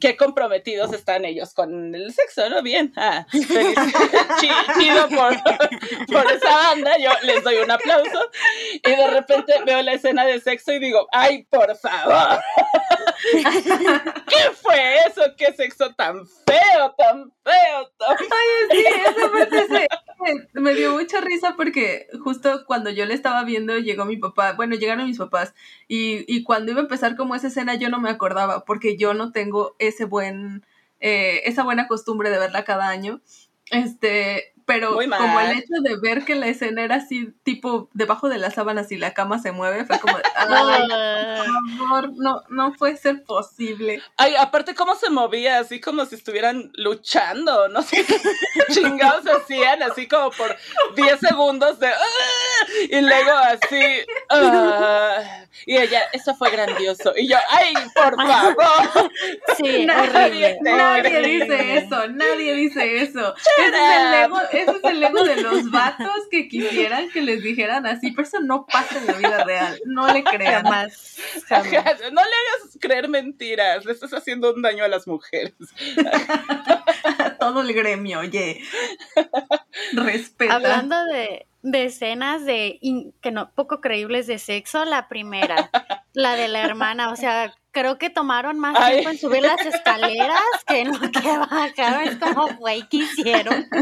qué 0.00 0.16
comprometidos 0.16 0.92
están 0.92 1.24
ellos 1.24 1.54
con 1.54 1.94
el 1.94 2.12
sexo, 2.12 2.48
¿no? 2.48 2.62
Bien, 2.62 2.92
ah, 2.96 3.26
feliz 3.30 3.76
chido 4.78 5.08
por, 5.08 6.32
esa 6.32 6.56
banda, 6.56 6.98
yo 6.98 7.10
les 7.22 7.42
doy 7.42 7.56
un 7.56 7.70
aplauso 7.70 8.30
y 8.72 8.90
de 8.90 9.06
repente 9.08 9.54
veo 9.64 9.82
la 9.82 9.92
escena 9.92 10.24
de 10.24 10.40
sexo 10.40 10.72
y 10.72 10.78
digo, 10.78 11.06
ay, 11.12 11.44
por 11.50 11.76
favor, 11.76 12.40
¿qué 13.32 14.50
fue 14.54 14.98
eso? 15.06 15.22
¿Qué 15.36 15.52
sexo 15.54 15.94
tan 15.94 16.26
feo, 16.26 16.94
tan 16.96 17.32
feo, 17.44 17.92
tan 17.98 18.16
feo? 18.16 18.28
Ay, 18.30 18.68
sí, 18.70 18.84
esa 19.06 19.30
parte 19.30 20.08
me 20.54 20.74
dio 20.74 20.92
mucha 20.92 21.20
risa 21.20 21.54
porque 21.56 22.08
justo 22.22 22.64
cuando 22.66 22.90
yo 22.90 23.06
le 23.06 23.14
estaba 23.14 23.44
viendo 23.44 23.78
llegó 23.78 24.04
mi 24.04 24.16
papá, 24.16 24.52
bueno, 24.52 24.74
llegaron 24.76 25.06
mis 25.06 25.18
papás 25.18 25.54
y, 25.86 26.24
y 26.32 26.42
cuando 26.42 26.72
iba 26.72 26.80
a 26.80 26.84
empezar 26.84 27.16
como 27.16 27.34
esa 27.34 27.48
escena 27.48 27.74
yo 27.74 27.88
no 27.88 28.00
me 28.00 28.10
acordaba 28.10 28.64
porque 28.64 28.96
yo 28.96 29.14
no 29.14 29.32
tengo 29.32 29.76
ese 29.78 30.04
buen... 30.04 30.64
Eh, 31.00 31.42
esa 31.48 31.62
buena 31.62 31.86
costumbre 31.86 32.28
de 32.28 32.40
verla 32.40 32.64
cada 32.64 32.88
año. 32.88 33.20
Este, 33.70 34.54
pero 34.68 34.92
como 34.92 35.40
el 35.40 35.52
hecho 35.52 35.80
de 35.80 35.96
ver 35.96 36.26
que 36.26 36.34
la 36.34 36.46
escena 36.46 36.82
era 36.82 36.96
así, 36.96 37.32
tipo, 37.42 37.88
debajo 37.94 38.28
de 38.28 38.36
las 38.36 38.52
sábanas 38.52 38.92
y 38.92 38.98
la 38.98 39.14
cama 39.14 39.38
se 39.38 39.50
mueve, 39.50 39.86
fue 39.86 39.98
como, 39.98 40.18
ay, 40.36 40.86
por 40.86 41.78
favor, 41.78 42.12
no, 42.16 42.42
no 42.50 42.74
puede 42.74 42.98
ser 42.98 43.24
posible. 43.24 44.02
Ay, 44.18 44.34
aparte 44.36 44.74
cómo 44.74 44.94
se 44.94 45.08
movía, 45.08 45.58
así 45.58 45.80
como 45.80 46.04
si 46.04 46.16
estuvieran 46.16 46.70
luchando, 46.74 47.68
no 47.68 47.80
sé, 47.80 48.04
chingados 48.70 49.24
hacían, 49.26 49.82
así 49.84 50.06
como 50.06 50.32
por 50.32 50.54
10 50.96 51.18
segundos 51.18 51.80
de, 51.80 51.90
y 52.90 53.00
luego 53.00 53.30
así, 53.30 54.00
uh, 54.30 55.48
y 55.64 55.78
ella, 55.78 56.02
eso 56.12 56.34
fue 56.34 56.50
grandioso, 56.50 57.14
y 57.16 57.26
yo, 57.26 57.38
ay, 57.48 57.72
por 57.94 58.16
favor. 58.26 59.10
Sí, 59.56 59.86
nadie, 59.86 60.58
nadie 60.60 61.20
dice 61.22 61.78
eso, 61.78 62.06
nadie 62.08 62.54
dice 62.54 63.02
eso. 63.02 63.34
Ese 63.34 63.68
es 63.68 63.96
el 63.96 64.14
ego, 64.24 64.38
ese 64.62 64.70
es 64.72 64.84
el 64.84 65.02
ego 65.02 65.22
de 65.22 65.42
los 65.42 65.70
vatos 65.70 66.28
que 66.30 66.48
quisieran 66.48 67.10
que 67.10 67.22
les 67.22 67.42
dijeran 67.42 67.86
así, 67.86 68.10
pero 68.12 68.26
eso 68.26 68.40
no 68.40 68.66
pasa 68.66 68.98
en 68.98 69.06
la 69.06 69.12
vida 69.14 69.44
real. 69.44 69.80
No 69.84 70.12
le 70.12 70.24
crean. 70.24 70.64
Jamás. 70.64 71.18
No 71.50 72.22
le 72.22 72.36
hagas 72.36 72.78
creer 72.80 73.08
mentiras. 73.08 73.84
Le 73.84 73.92
estás 73.92 74.12
haciendo 74.12 74.52
un 74.54 74.62
daño 74.62 74.84
a 74.84 74.88
las 74.88 75.06
mujeres. 75.06 75.54
Todo 77.40 77.62
el 77.62 77.72
gremio, 77.72 78.20
oye. 78.20 78.62
Respeta. 79.92 80.54
Hablando 80.54 81.04
de, 81.04 81.46
de 81.62 81.84
escenas 81.84 82.44
de 82.44 82.80
que 83.20 83.30
no 83.30 83.50
poco 83.52 83.80
creíbles 83.80 84.26
de 84.26 84.38
sexo, 84.38 84.84
la 84.84 85.08
primera, 85.08 85.70
la 86.12 86.34
de 86.36 86.48
la 86.48 86.62
hermana, 86.62 87.10
o 87.10 87.16
sea, 87.16 87.54
creo 87.78 87.96
que 87.98 88.10
tomaron 88.10 88.58
más 88.58 88.74
Ay. 88.76 88.94
tiempo 88.94 89.10
en 89.10 89.18
subir 89.18 89.42
las 89.42 89.60
escaleras 89.64 90.40
que 90.66 90.80
en 90.80 90.88
lo 90.92 91.10
que 91.10 91.20
bajaron. 91.38 92.02
Es 92.08 92.16
como, 92.16 92.48
güey, 92.56 92.88
¿qué 92.88 92.98
hicieron? 92.98 93.66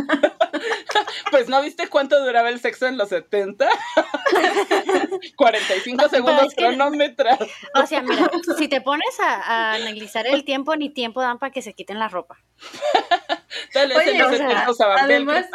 Pues 1.30 1.48
no 1.48 1.60
viste 1.60 1.88
cuánto 1.88 2.24
duraba 2.24 2.48
el 2.48 2.60
sexo 2.60 2.86
en 2.86 2.96
los 2.96 3.10
70? 3.10 3.68
45 5.36 5.96
Pero 5.96 6.08
segundos 6.08 6.46
es 6.46 6.54
que- 6.54 6.64
cronómetro. 6.64 7.30
O 7.74 7.86
sea, 7.86 8.00
mira, 8.02 8.30
si 8.56 8.68
te 8.68 8.80
pones 8.80 9.20
a, 9.20 9.34
a 9.34 9.74
analizar 9.74 10.26
el 10.26 10.44
tiempo, 10.44 10.74
ni 10.76 10.88
tiempo 10.88 11.20
dan 11.20 11.38
para 11.38 11.52
que 11.52 11.62
se 11.62 11.74
quiten 11.74 11.98
la 11.98 12.08
ropa. 12.08 12.38
En 13.74 13.92
Oye, 13.92 14.18
los 14.18 14.28
o 14.28 14.30
sea, 14.36 14.48
70 14.48 14.70
usaban 14.70 14.98
además-. 14.98 15.46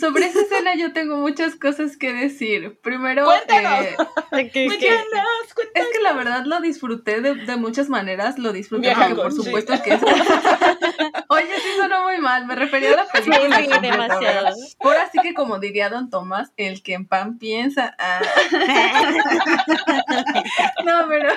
Sobre 0.00 0.26
esa 0.26 0.40
escena 0.40 0.74
yo 0.74 0.92
tengo 0.92 1.16
muchas 1.16 1.54
cosas 1.56 1.96
que 1.96 2.12
decir. 2.12 2.78
Primero, 2.82 3.24
Cuéntanos. 3.26 3.84
eh, 3.84 3.96
Cuéntanos, 4.30 5.54
cuéntanos. 5.54 5.70
es 5.74 5.86
que 5.92 6.00
la 6.02 6.12
verdad 6.14 6.44
lo 6.46 6.60
disfruté 6.60 7.20
de, 7.20 7.34
de 7.34 7.56
muchas 7.56 7.88
maneras. 7.88 8.38
Lo 8.38 8.52
disfruté 8.52 8.92
porque 8.96 9.14
por 9.14 9.32
supuesto 9.32 9.74
que 9.82 9.94
es... 9.94 10.00
Oye, 11.28 11.46
sí 11.62 11.68
sonó 11.76 12.02
muy 12.04 12.18
mal. 12.18 12.46
Me 12.46 12.54
refería 12.56 12.92
a 12.94 12.96
la 12.96 13.06
película. 13.06 13.36
Sí, 13.38 13.42
sí, 13.64 13.68
completa, 13.68 13.80
demasiado. 13.80 14.44
¿verdad? 14.44 14.54
Ahora 14.80 15.08
sí 15.12 15.18
que 15.22 15.34
como 15.34 15.58
diría 15.58 15.88
Don 15.88 16.10
Tomás, 16.10 16.50
el 16.56 16.82
que 16.82 16.94
en 16.94 17.06
pan 17.06 17.38
piensa. 17.38 17.94
ah. 17.98 18.20
No, 20.84 21.06
pero... 21.08 21.30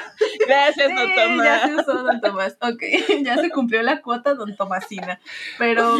Gracias, 0.47 0.87
Sí, 0.89 0.95
don 0.95 1.09
ya 1.09 1.23
Tomás. 1.25 1.61
se 1.63 1.75
usó 1.75 2.03
Don 2.03 2.21
Tomás. 2.21 2.57
Ok, 2.61 2.81
ya 3.23 3.37
se 3.37 3.49
cumplió 3.49 3.81
la 3.83 4.01
cuota 4.01 4.33
Don 4.33 4.55
Tomasina. 4.55 5.19
Pero 5.57 5.99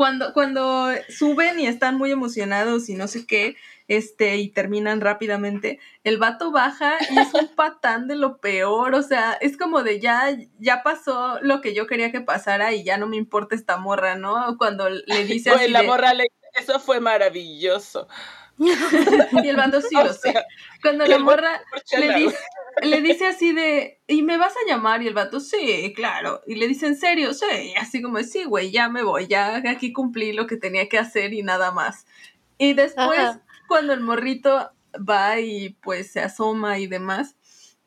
cuando, 0.00 0.32
cuando 0.32 0.88
suben 1.10 1.60
y 1.60 1.66
están 1.66 1.98
muy 1.98 2.10
emocionados 2.10 2.88
y 2.88 2.94
no 2.94 3.06
sé 3.06 3.26
qué, 3.26 3.56
este, 3.86 4.38
y 4.38 4.48
terminan 4.48 5.02
rápidamente, 5.02 5.78
el 6.04 6.16
vato 6.16 6.52
baja 6.52 6.96
y 7.10 7.18
es 7.18 7.34
un 7.34 7.48
patán 7.54 8.08
de 8.08 8.16
lo 8.16 8.38
peor. 8.38 8.94
O 8.94 9.02
sea, 9.02 9.34
es 9.42 9.58
como 9.58 9.82
de 9.82 10.00
ya, 10.00 10.34
ya 10.58 10.82
pasó 10.82 11.38
lo 11.42 11.60
que 11.60 11.74
yo 11.74 11.86
quería 11.86 12.10
que 12.12 12.22
pasara 12.22 12.72
y 12.72 12.82
ya 12.82 12.96
no 12.96 13.08
me 13.08 13.18
importa 13.18 13.54
esta 13.54 13.76
morra, 13.76 14.14
¿no? 14.14 14.56
Cuando 14.56 14.88
le 14.88 15.26
dice 15.26 15.50
así 15.50 15.68
la 15.68 15.82
de- 15.82 15.86
morra 15.86 16.14
le 16.14 16.28
eso 16.54 16.80
fue 16.80 16.98
maravilloso. 17.00 18.08
y 19.42 19.48
el 19.48 19.56
vato 19.56 19.80
sí 19.80 19.96
O 19.96 20.04
lo 20.04 20.12
sé. 20.12 20.34
Cuando 20.82 21.06
la 21.06 21.18
morra 21.18 21.62
le 21.98 22.14
dice, 22.14 22.38
le 22.82 23.00
dice 23.00 23.26
así 23.26 23.52
de, 23.52 24.00
¿y 24.06 24.22
me 24.22 24.36
vas 24.36 24.52
a 24.52 24.68
llamar? 24.68 25.02
Y 25.02 25.08
el 25.08 25.14
vato, 25.14 25.40
sí, 25.40 25.92
claro. 25.96 26.42
Y 26.46 26.56
le 26.56 26.68
dice, 26.68 26.86
¿en 26.86 26.96
serio? 26.96 27.32
Sí, 27.32 27.74
así 27.78 28.02
como, 28.02 28.18
sí, 28.18 28.44
güey, 28.44 28.70
ya 28.70 28.88
me 28.90 29.02
voy, 29.02 29.26
ya 29.28 29.62
aquí 29.70 29.92
cumplí 29.92 30.32
lo 30.32 30.46
que 30.46 30.58
tenía 30.58 30.88
que 30.88 30.98
hacer 30.98 31.32
y 31.32 31.42
nada 31.42 31.72
más. 31.72 32.06
Y 32.58 32.74
después, 32.74 33.18
Ajá. 33.18 33.42
cuando 33.66 33.94
el 33.94 34.00
morrito 34.00 34.70
va 34.96 35.40
y 35.40 35.70
pues 35.82 36.12
se 36.12 36.20
asoma 36.20 36.78
y 36.78 36.86
demás, 36.86 37.36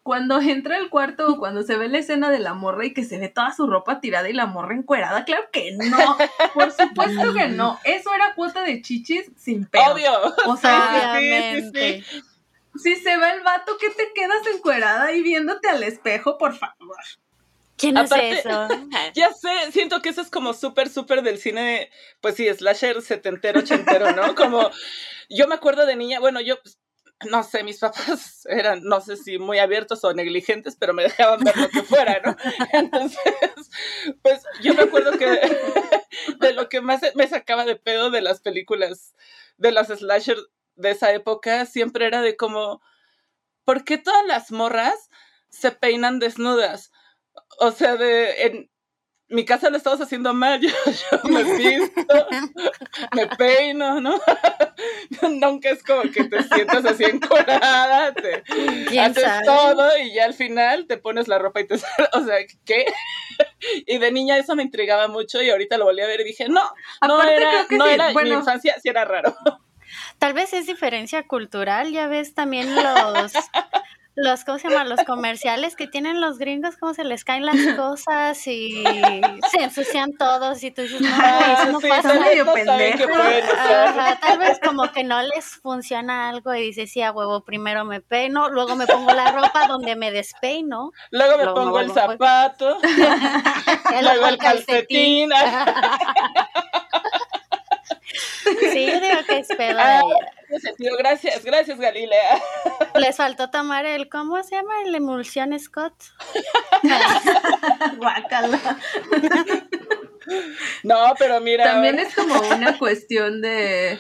cuando 0.04 0.40
entra 0.42 0.76
al 0.76 0.90
cuarto 0.90 1.28
o 1.28 1.38
cuando 1.40 1.64
se 1.64 1.78
ve 1.78 1.88
la 1.88 1.98
escena 1.98 2.30
de 2.30 2.40
la 2.40 2.54
morra 2.54 2.86
y 2.86 2.94
que 2.94 3.04
se 3.04 3.18
ve 3.18 3.30
toda 3.30 3.54
su 3.54 3.66
ropa 3.68 4.02
tirada 4.02 4.30
y 4.30 4.34
la 4.34 4.46
morra 4.46 4.76
encuerada, 4.76 5.26
claro 5.26 5.46
que 5.52 5.72
no, 5.72 6.18
por 6.54 6.72
supuesto 6.72 7.34
que 7.34 7.48
no, 7.48 7.80
eso 7.86 8.14
era 8.14 8.36
cuota 8.36 8.62
de 8.64 8.82
chichis 8.82 9.32
sin 9.38 9.66
pedo. 9.66 9.94
Obvio. 9.94 10.12
O 10.46 10.58
sea, 10.58 10.82
sí, 10.82 11.00
sí, 11.00 11.28
Obviamente. 11.32 12.04
si 12.84 12.96
se 12.98 13.18
va 13.18 13.32
el 13.32 13.42
vato, 13.42 13.78
¿qué 13.80 13.90
te 13.92 14.12
quedas 14.14 14.46
encuerada 14.54 15.12
y 15.14 15.24
viéndote 15.24 15.70
al 15.70 15.82
espejo, 15.84 16.38
por 16.38 16.54
favor? 16.56 16.98
¿Quién 17.76 17.98
Aparte- 17.98 18.30
es 18.32 18.46
eso? 18.46 18.68
Ya 19.16 19.32
sé, 19.34 19.72
siento 19.72 20.02
que 20.02 20.10
eso 20.10 20.22
es 20.22 20.30
como 20.30 20.54
súper, 20.54 20.90
súper 20.90 21.22
del 21.24 21.38
cine, 21.38 21.90
pues 22.22 22.36
sí, 22.36 22.48
slasher 22.54 23.02
setentero, 23.02 23.60
ochentero, 23.62 24.12
¿no? 24.14 24.36
Como, 24.36 24.70
yo 25.30 25.48
me 25.48 25.56
acuerdo 25.56 25.86
de 25.86 25.96
niña, 25.96 26.20
bueno, 26.20 26.40
yo, 26.42 26.56
no 27.30 27.44
sé, 27.44 27.64
mis 27.64 27.80
papás 27.80 28.46
eran, 28.50 28.84
no 28.84 29.02
sé 29.02 29.18
si 29.18 29.38
muy 29.38 29.60
abiertos 29.60 30.04
o 30.04 30.14
negligentes, 30.14 30.76
pero 30.78 30.94
me 30.94 31.04
dejaban 31.04 31.40
ver 31.44 31.58
lo 31.58 31.70
que 31.70 31.84
fuera, 31.84 32.22
¿no? 32.26 32.36
Entonces, 32.74 33.20
pues 34.22 34.44
yo 34.62 34.74
me 34.74 34.84
acuerdo 34.84 35.18
que 35.18 35.26
de 36.40 36.54
lo 36.54 36.70
que 36.70 36.82
más 36.82 37.02
me 37.16 37.28
sacaba 37.28 37.66
de 37.66 37.76
pedo 37.76 38.12
de 38.12 38.22
las 38.22 38.42
películas, 38.42 39.16
de 39.58 39.72
las 39.72 39.88
slasher 39.88 40.38
de 40.76 40.92
esa 40.92 41.12
época, 41.14 41.66
siempre 41.66 42.06
era 42.06 42.22
de 42.22 42.36
como, 42.36 42.82
¿por 43.64 43.84
qué 43.84 43.98
todas 43.98 44.26
las 44.26 44.52
morras 44.52 45.10
se 45.50 45.72
peinan 45.72 46.20
desnudas? 46.20 46.92
O 47.60 47.72
sea, 47.72 47.96
de, 47.96 48.44
en 48.44 48.72
mi 49.28 49.46
casa 49.46 49.70
lo 49.70 49.78
estamos 49.78 50.02
haciendo 50.02 50.34
mal, 50.34 50.60
yo, 50.62 50.70
me 51.24 51.44
visto, 51.44 52.28
me 53.16 53.28
peino, 53.28 54.00
¿no? 54.02 54.20
Nunca 55.22 55.70
es 55.70 55.84
como 55.84 56.04
que 56.04 56.26
te 56.26 56.44
sientas 56.44 56.86
así 56.86 57.04
encorada, 57.04 58.14
te 58.14 59.00
haces 59.00 59.32
todo 59.46 59.98
y 59.98 60.14
ya 60.14 60.26
al 60.26 60.34
final 60.34 60.88
te 60.88 60.98
pones 60.98 61.28
la 61.28 61.40
ropa 61.40 61.62
y 61.62 61.68
te... 61.68 61.76
O 62.14 62.24
sea, 62.24 62.38
¿qué? 62.66 62.86
Y 63.88 63.98
de 63.98 64.12
niña 64.12 64.38
eso 64.38 64.56
me 64.56 64.64
intrigaba 64.64 65.08
mucho 65.08 65.42
y 65.42 65.50
ahorita 65.50 65.78
lo 65.78 65.86
volví 65.86 66.02
a 66.02 66.08
ver 66.08 66.22
y 66.22 66.26
dije, 66.26 66.48
no, 66.50 66.62
no 67.08 67.24
era, 67.24 67.66
no 67.70 67.86
era 67.86 68.14
mi 68.14 68.30
infancia, 68.30 68.76
sí 68.82 68.90
era 68.90 69.06
raro. 69.06 69.36
Tal 70.20 70.34
vez 70.34 70.54
es 70.54 70.68
diferencia 70.68 71.28
cultural, 71.28 71.92
ya 71.92 72.08
ves 72.08 72.34
también 72.34 72.76
los 72.76 73.34
los, 74.16 74.44
¿cómo 74.44 74.60
se 74.60 74.70
llaman? 74.70 74.90
Los 74.90 75.04
comerciales 75.04 75.76
que 75.76 75.88
tienen 75.88 76.22
los 76.22 76.38
gringos, 76.38 76.78
cómo 76.78 76.94
se 76.94 77.04
les 77.04 77.24
caen 77.24 77.46
las 77.46 77.56
cosas 77.78 78.48
y 78.48 78.84
se 79.52 79.64
ensucian 79.64 80.14
todos 80.14 80.64
y 80.64 80.72
tú 80.72 80.84
dices, 80.84 81.02
no, 81.02 81.10
ah, 81.12 81.58
eso 81.60 81.72
no 81.72 81.80
pasa. 81.80 82.14
Medio 82.14 82.46
tal 84.22 84.38
vez 84.38 84.60
como 84.64 84.92
que 84.92 85.04
no 85.04 85.22
les 85.22 85.46
funciona 85.62 86.30
algo 86.30 86.54
y 86.54 86.62
dices, 86.62 86.92
sí, 86.92 87.02
a 87.02 87.12
huevo, 87.12 87.44
primero 87.44 87.86
me 87.86 88.02
peino, 88.02 88.50
luego 88.50 88.76
me 88.76 88.86
pongo 88.88 89.12
la 89.14 89.32
ropa 89.32 89.68
donde 89.68 89.96
me 89.96 90.12
despeino. 90.12 90.92
Luego 91.12 91.38
me 91.38 91.48
pongo 91.48 91.80
el 91.80 91.92
zapato, 91.92 92.78
luego 94.02 94.28
el 94.28 94.38
calcetín. 94.38 95.32
Sí, 98.14 98.86
digo 98.86 99.24
que 99.28 99.40
espero. 99.40 99.80
Gracias, 101.00 101.44
gracias, 101.44 101.80
Galilea. 101.80 102.42
Les 102.96 103.16
faltó 103.18 103.50
tomar 103.50 103.86
el, 103.86 104.10
¿cómo 104.10 104.42
se 104.44 104.56
llama? 104.56 104.74
El 104.86 104.94
emulsión 104.94 105.58
Scott. 105.60 105.96
Guácala. 107.98 108.60
No, 110.84 111.14
pero 111.18 111.42
mira. 111.42 111.66
También 111.66 112.00
es 112.00 112.14
como 112.16 112.40
una 112.56 112.78
cuestión 112.78 113.42
de, 113.42 114.00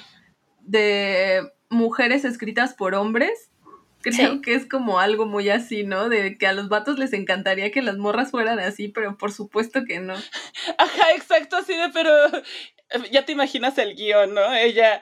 de 0.61 1.51
mujeres 1.69 2.25
escritas 2.25 2.73
por 2.73 2.95
hombres. 2.95 3.49
Creo 4.01 4.41
que 4.41 4.53
es 4.53 4.65
como 4.65 4.99
algo 4.99 5.25
muy 5.25 5.49
así, 5.49 5.85
¿no? 5.85 6.09
De 6.09 6.37
que 6.37 6.45
a 6.45 6.51
los 6.51 6.67
vatos 6.67 6.99
les 6.99 7.13
encantaría 7.13 7.71
que 7.71 7.81
las 7.81 7.97
morras 7.97 8.31
fueran 8.31 8.59
así, 8.59 8.89
pero 8.89 9.17
por 9.17 9.31
supuesto 9.31 9.85
que 9.85 10.01
no. 10.01 10.13
Ajá, 10.13 11.11
exacto, 11.15 11.55
así 11.55 11.73
de, 11.73 11.89
pero 11.93 12.11
ya 13.11 13.25
te 13.25 13.31
imaginas 13.31 13.77
el 13.77 13.95
guion, 13.95 14.33
¿no? 14.33 14.53
Ella 14.53 15.01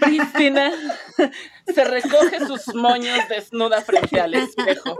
Cristina 0.00 0.72
se 1.72 1.84
recoge 1.84 2.46
sus 2.46 2.74
moños 2.74 3.18
desnuda 3.28 3.80
frente 3.82 4.20
al 4.20 4.34
espejo. 4.34 4.98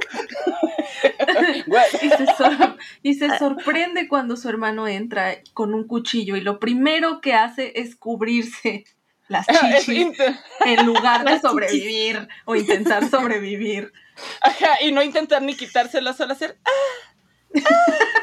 y, 3.02 3.14
se 3.14 3.38
sorprende 3.38 4.08
cuando 4.08 4.37
su 4.37 4.48
hermano 4.48 4.87
entra 4.87 5.37
con 5.52 5.74
un 5.74 5.87
cuchillo 5.87 6.37
y 6.37 6.40
lo 6.40 6.58
primero 6.58 7.20
que 7.20 7.35
hace 7.35 7.72
es 7.76 7.96
cubrirse 7.96 8.85
las 9.28 9.46
chichis 9.46 10.16
en 10.64 10.87
lugar 10.87 11.24
de 11.24 11.40
sobrevivir 11.40 12.28
o 12.44 12.54
intentar 12.54 13.08
sobrevivir. 13.08 13.92
Ajá, 14.42 14.82
y 14.82 14.92
no 14.92 15.02
intentar 15.02 15.42
ni 15.42 15.56
quitárselo, 15.56 16.12
solo 16.12 16.35
hacer... 16.35 16.58
¡Ah! 16.64 18.18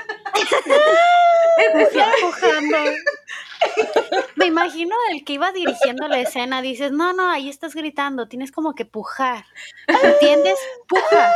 Me 4.36 4.46
imagino 4.46 4.96
el 5.12 5.24
que 5.26 5.34
iba 5.34 5.52
dirigiendo 5.52 6.08
la 6.08 6.20
escena, 6.20 6.62
dices, 6.62 6.92
no, 6.92 7.14
no, 7.14 7.30
ahí 7.30 7.50
estás 7.50 7.76
gritando, 7.76 8.28
tienes 8.28 8.52
como 8.52 8.74
que 8.74 8.86
pujar. 8.86 9.46
¿Entiendes? 9.88 10.58
Puja. 10.88 11.34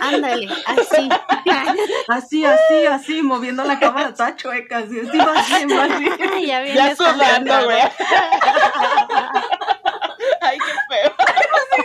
Ándale, 0.00 0.48
así. 0.66 1.08
Así, 2.08 2.44
así, 2.44 2.86
así, 2.86 3.22
moviendo 3.22 3.64
la 3.64 3.78
cámara 3.78 4.14
toda 4.14 4.36
chueca, 4.36 4.78
así, 4.78 5.00
así, 5.00 5.18
así, 5.18 5.64
así. 5.64 6.46
Ya, 6.46 6.64
ya 6.64 6.96
sudando, 6.96 7.64
güey. 7.64 7.80
Ay, 10.40 10.58
qué 10.58 10.72
feo. 10.88 11.12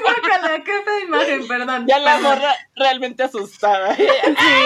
Guacala, 0.02 0.64
qué 0.64 0.82
fea 0.84 0.95
imagen, 1.16 1.48
perdón. 1.48 1.88
Ya 1.88 2.00
la 2.00 2.20
morra 2.20 2.56
realmente 2.76 3.24
asustada. 3.24 3.96
Sí, 3.96 4.06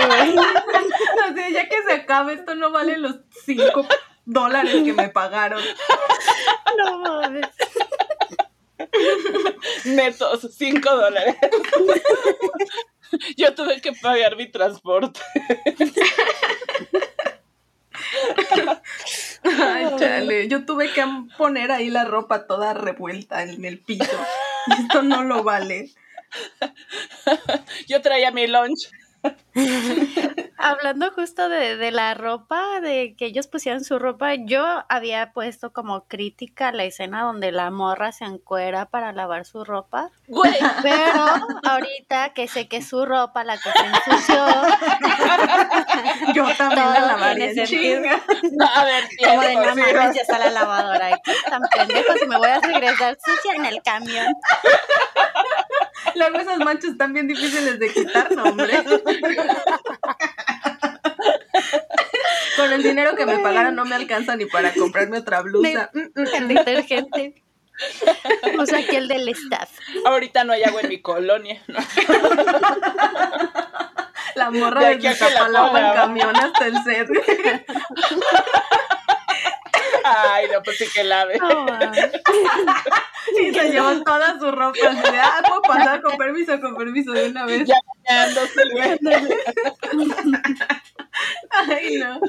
güey. 0.08 0.36
Ya 1.54 1.68
que 1.68 1.84
se 1.84 1.94
acabe, 1.94 2.34
esto 2.34 2.56
no 2.56 2.72
vale 2.72 2.98
los 2.98 3.18
cinco 3.46 3.88
dólares 4.26 4.84
que 4.84 4.94
me 4.94 5.10
pagaron. 5.10 5.62
No 6.78 7.00
mames. 7.00 7.48
Netos, 9.86 10.48
cinco 10.56 10.96
dólares. 10.96 11.36
Yo 13.38 13.54
tuve 13.56 13.82
que 13.82 13.94
pagar 13.94 14.36
mi 14.36 14.48
transporte. 14.52 15.20
Ay, 19.44 19.88
chale. 19.98 20.48
Yo 20.48 20.66
tuve 20.66 20.92
que 20.92 21.04
poner 21.38 21.72
ahí 21.72 21.90
la 21.90 22.06
ropa 22.06 22.48
toda 22.48 22.74
revuelta 22.74 23.44
en 23.44 23.66
el 23.66 23.80
piso. 23.80 24.18
Esto 24.80 25.02
no 25.02 25.24
lo 25.24 25.44
vale. 25.44 25.92
Yo 27.88 28.02
traía 28.02 28.32
mi 28.32 28.48
lunch. 28.48 28.90
Hablando 30.58 31.12
justo 31.12 31.50
de, 31.50 31.92
la 31.92 32.14
ropa, 32.14 32.80
de 32.82 33.16
que 33.18 33.26
ellos 33.26 33.48
pusieran 33.48 33.84
su 33.84 33.98
ropa, 33.98 34.36
yo 34.36 34.84
había 34.90 35.32
puesto 35.32 35.72
como 35.72 36.06
crítica 36.06 36.72
la 36.72 36.84
escena 36.84 37.24
donde 37.24 37.52
la 37.52 37.72
morra 37.72 38.12
se 38.12 38.26
encuera 38.26 38.86
para 38.86 39.12
lavar 39.12 39.46
su 39.46 39.64
ropa. 39.64 40.12
Pero 40.82 41.26
ahorita 41.64 42.34
que 42.34 42.48
sé 42.48 42.68
que 42.68 42.82
su 42.82 43.06
ropa 43.06 43.44
la 43.44 43.58
que 43.58 43.72
se 43.72 43.86
ensució. 43.86 44.46
yo 46.34 46.46
también 46.58 46.94
la 46.94 47.02
lavaría 47.02 47.54
no, 48.52 48.66
a 48.66 48.86
ver, 48.86 49.04
como 49.26 49.42
de 49.42 49.56
no 49.56 49.62
mames, 49.62 50.16
ya 50.16 50.22
está 50.22 50.40
la 50.40 50.52
lavadora 50.52 51.08
aquí, 51.08 51.32
tan 51.50 51.62
pendejos 51.74 52.22
y 52.22 52.28
me 52.28 52.38
voy 52.38 52.50
a 52.50 52.60
regresar 52.60 53.18
sucia 53.24 53.54
en 53.56 53.66
el 53.66 53.82
camión. 53.82 54.34
Luego 56.16 56.38
esas 56.40 56.60
manchas 56.60 56.92
están 56.92 57.14
bien 57.14 57.28
difíciles 57.28 57.80
de 57.80 57.90
quitar, 57.92 58.32
no, 58.32 58.44
hombre. 58.44 58.84
Con 62.56 62.72
el 62.74 62.84
dinero 62.84 63.16
que 63.16 63.26
me 63.26 63.40
pagaron 63.40 63.76
no 63.76 63.86
me 63.86 63.96
alcanza 63.96 64.36
ni 64.36 64.46
para 64.46 64.74
comprarme 64.74 65.18
otra 65.20 65.42
blusa. 65.42 65.90
El 66.16 66.48
detergente. 66.48 67.44
O 68.60 68.66
sea, 68.66 68.80
aquí 68.80 68.96
el 68.96 69.08
del 69.08 69.30
staff. 69.30 69.70
Ahorita 70.06 70.44
no 70.44 70.54
hay 70.54 70.64
agua 70.64 70.82
en 70.82 70.90
mi 70.90 71.02
colonia. 71.02 71.64
La 74.36 74.52
morra 74.52 74.90
de, 74.90 74.98
de 74.98 75.10
agua 75.10 75.80
en 75.80 75.94
camión 75.94 76.36
hasta 76.36 76.68
el 76.68 76.76
set. 76.84 77.08
Ay, 80.10 80.48
no, 80.52 80.64
pues 80.64 80.78
sí 80.78 80.86
que 80.94 81.04
lave. 81.04 81.36
y 83.42 83.54
se 83.54 83.70
llevan 83.70 84.04
todas 84.04 84.40
sus 84.40 84.52
ropas. 84.52 85.04
De, 85.04 85.20
ah, 85.20 85.44
puedo 85.48 85.62
pasar 85.62 86.02
con 86.02 86.18
permiso, 86.18 86.60
con 86.60 86.76
permiso, 86.76 87.12
de 87.12 87.30
una 87.30 87.46
vez. 87.46 87.68
Ya 87.68 87.76
bañándose. 88.08 88.64
Ay, 91.52 91.98
no. 91.98 92.20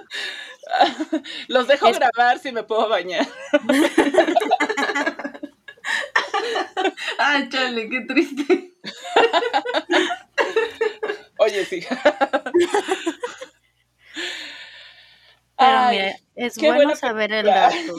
Los 1.49 1.67
dejo 1.67 1.91
grabar 1.93 2.39
si 2.39 2.53
me 2.53 2.63
puedo 2.63 2.89
bañar. 2.89 3.27
Ay, 7.19 7.49
chale, 7.49 7.89
qué 7.89 8.01
triste. 8.03 8.75
Oye, 11.39 11.65
sí. 11.65 11.85
Pero 15.57 15.91
mira, 15.91 16.15
es 16.41 16.57
bueno 16.57 16.97
saber 16.97 17.33
el 17.33 17.47
dato. 17.47 17.95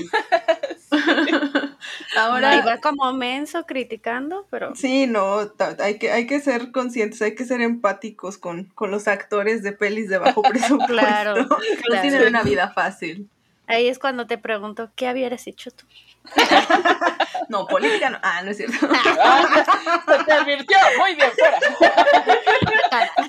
Ahora 2.18 2.58
iba 2.58 2.78
como 2.80 3.14
menso 3.14 3.66
criticando, 3.66 4.46
pero 4.50 4.76
sí, 4.76 5.08
no, 5.08 5.52
hay 5.80 5.98
que 5.98 6.12
hay 6.12 6.28
que 6.28 6.40
ser 6.40 6.72
conscientes, 6.72 7.22
hay 7.22 7.36
que 7.36 7.46
ser 7.46 7.62
empáticos 7.62 8.38
con, 8.38 8.66
con 8.76 8.92
los 8.92 9.08
actores 9.08 9.64
de 9.64 9.72
pelis 9.72 10.10
de 10.10 10.18
bajo 10.18 10.42
presupuesto. 10.50 10.94
claro, 10.94 11.36
no 11.46 12.02
tienen 12.02 12.28
una 12.28 12.44
vida 12.44 12.72
fácil. 12.74 13.30
Ahí 13.72 13.88
es 13.88 14.00
cuando 14.00 14.28
te 14.28 14.38
pregunto, 14.38 14.92
¿qué 14.98 15.08
habías 15.08 15.48
hecho 15.48 15.72
tú? 15.72 15.86
no, 17.48 17.66
política 17.68 18.10
no. 18.10 18.20
Ah, 18.22 18.42
no 18.44 18.52
es 18.52 18.58
cierto. 18.58 18.76
Ah, 18.92 19.66
se 20.06 20.24
te 20.26 20.34
advirtió. 20.34 20.78
Muy 20.98 21.16
bien, 21.16 21.32
fuera. 21.32 21.58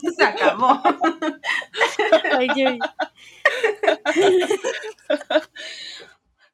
Se 0.17 0.25
acabó. 0.25 0.83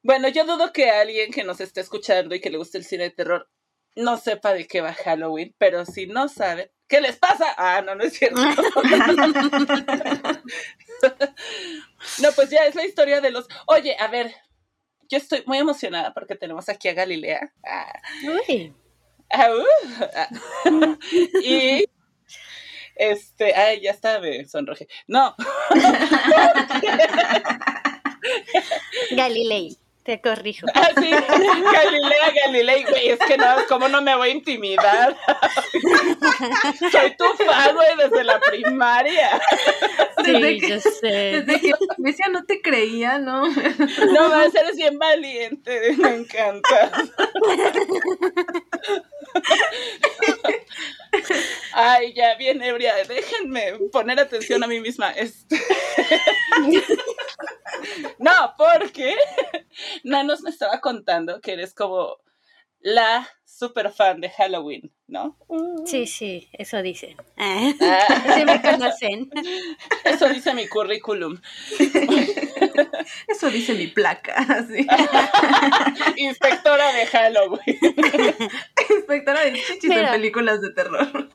Bueno, 0.03 0.27
yo 0.27 0.45
dudo 0.45 0.71
que 0.71 0.91
alguien 0.91 1.31
que 1.31 1.43
nos 1.43 1.59
esté 1.59 1.81
escuchando 1.81 2.35
y 2.35 2.41
que 2.41 2.51
le 2.51 2.59
guste 2.59 2.77
el 2.77 2.85
cine 2.85 3.05
de 3.05 3.09
terror 3.09 3.49
no 3.95 4.17
sepa 4.17 4.53
de 4.53 4.67
qué 4.67 4.81
va 4.81 4.93
Halloween, 4.93 5.55
pero 5.57 5.85
si 5.85 6.05
no 6.07 6.27
sabe, 6.29 6.71
¿qué 6.87 7.01
les 7.01 7.17
pasa? 7.17 7.53
Ah, 7.57 7.81
no, 7.81 7.95
no 7.95 8.03
es 8.03 8.13
cierto. 8.13 8.39
no, 12.21 12.31
pues 12.35 12.49
ya 12.49 12.65
es 12.65 12.75
la 12.75 12.85
historia 12.85 13.21
de 13.21 13.31
los. 13.31 13.47
Oye, 13.67 13.95
a 13.99 14.07
ver, 14.07 14.33
yo 15.09 15.17
estoy 15.17 15.43
muy 15.45 15.57
emocionada 15.57 16.13
porque 16.13 16.35
tenemos 16.35 16.69
aquí 16.69 16.87
a 16.87 16.93
Galilea. 16.93 17.51
Ah. 17.65 17.91
Uy. 18.47 18.73
Ah, 19.31 19.49
uh, 19.51 19.63
ah. 20.15 20.29
y 21.43 21.85
Este, 22.99 23.55
ay, 23.55 23.79
ya 23.79 23.91
está, 23.91 24.19
me 24.19 24.45
sonroje. 24.45 24.89
No. 25.07 25.33
Galilei, 29.11 29.77
te 30.09 30.21
corrijo. 30.21 30.65
Ah, 30.73 30.89
sí, 30.99 31.11
Galilea, 31.11 32.31
Galilei, 32.43 32.83
güey, 32.83 33.09
es 33.09 33.19
que 33.19 33.37
no, 33.37 33.45
¿cómo 33.67 33.87
no 33.89 34.01
me 34.01 34.15
voy 34.15 34.29
a 34.29 34.31
intimidar? 34.31 35.15
Soy 36.91 37.15
tu 37.15 37.25
fan, 37.45 37.75
güey, 37.75 37.95
desde 37.95 38.23
la 38.23 38.39
primaria. 38.39 39.39
Sí, 40.25 40.31
Desde 40.31 40.57
que- 40.59 40.67
yo 40.67 40.79
sé. 40.79 41.07
Desde 41.43 41.61
que 41.61 41.73
Grecia 41.99 42.27
no 42.29 42.43
te 42.45 42.59
creía, 42.59 43.19
¿no? 43.19 43.47
No 43.47 44.29
más, 44.29 44.55
eres 44.55 44.77
bien 44.77 44.97
valiente, 44.97 45.95
me 45.97 46.15
encanta. 46.15 46.91
Ay, 51.73 52.13
ya, 52.13 52.35
bien 52.35 52.61
ebria, 52.61 52.93
déjenme 53.07 53.73
poner 53.91 54.19
atención 54.19 54.63
a 54.63 54.67
mí 54.67 54.79
misma. 54.79 55.11
Este... 55.11 55.59
No, 58.17 58.53
porque 58.57 59.15
Nanos 60.03 60.41
me 60.41 60.49
estaba 60.49 60.81
contando 60.81 61.39
que 61.39 61.53
eres 61.53 61.73
como 61.73 62.17
la 62.81 63.27
super 63.45 63.91
fan 63.91 64.21
de 64.21 64.29
Halloween, 64.29 64.91
¿no? 65.07 65.37
Sí, 65.85 66.07
sí, 66.07 66.49
eso 66.53 66.81
dicen. 66.81 67.17
Ah, 67.37 67.71
Ah, 67.81 68.23
Sí 68.35 68.45
me 68.45 68.61
conocen. 68.61 69.29
eso 70.05 70.29
dice 70.29 70.53
mi 70.53 70.67
currículum. 70.67 71.39
Eso 73.27 73.49
dice 73.49 73.73
mi 73.73 73.87
placa. 73.87 74.35
Inspectora 76.17 76.93
de 76.93 77.05
Halloween. 77.07 77.79
Inspectora 78.89 79.41
de 79.41 79.53
chichis 79.53 79.83
en 79.83 79.89
Mira. 79.89 80.11
películas 80.11 80.61
de 80.61 80.71
terror. 80.71 81.29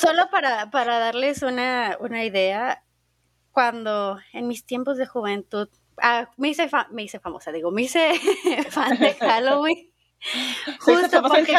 Solo 0.00 0.28
para, 0.30 0.70
para 0.70 0.98
darles 0.98 1.42
una, 1.42 1.96
una 2.00 2.24
idea, 2.24 2.82
cuando 3.52 4.18
en 4.32 4.48
mis 4.48 4.64
tiempos 4.64 4.96
de 4.98 5.06
juventud, 5.06 5.68
ah, 6.00 6.30
me, 6.36 6.48
hice 6.48 6.68
fa- 6.68 6.88
me 6.90 7.02
hice 7.02 7.20
famosa, 7.20 7.52
digo, 7.52 7.70
me 7.70 7.82
hice 7.82 8.12
fan 8.70 8.98
de 8.98 9.14
Halloween. 9.14 9.90
Justo 10.80 11.22
porque, 11.22 11.54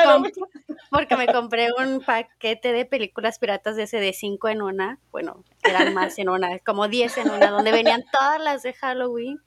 porque 0.90 1.16
me 1.18 1.28
compré 1.28 1.70
un 1.78 2.02
paquete 2.02 2.72
de 2.72 2.86
películas 2.86 3.40
piratas 3.40 3.76
de 3.76 3.84
ese 3.84 4.00
de 4.00 4.14
5 4.14 4.48
en 4.50 4.62
una, 4.62 5.00
bueno, 5.12 5.44
eran 5.64 5.94
más 5.94 6.18
en 6.20 6.30
una, 6.30 6.60
como 6.60 6.88
10 6.88 7.18
en 7.18 7.30
una, 7.30 7.50
donde 7.50 7.72
venían 7.72 8.04
todas 8.12 8.42
las 8.42 8.64
de 8.64 8.74
Halloween. 8.74 9.40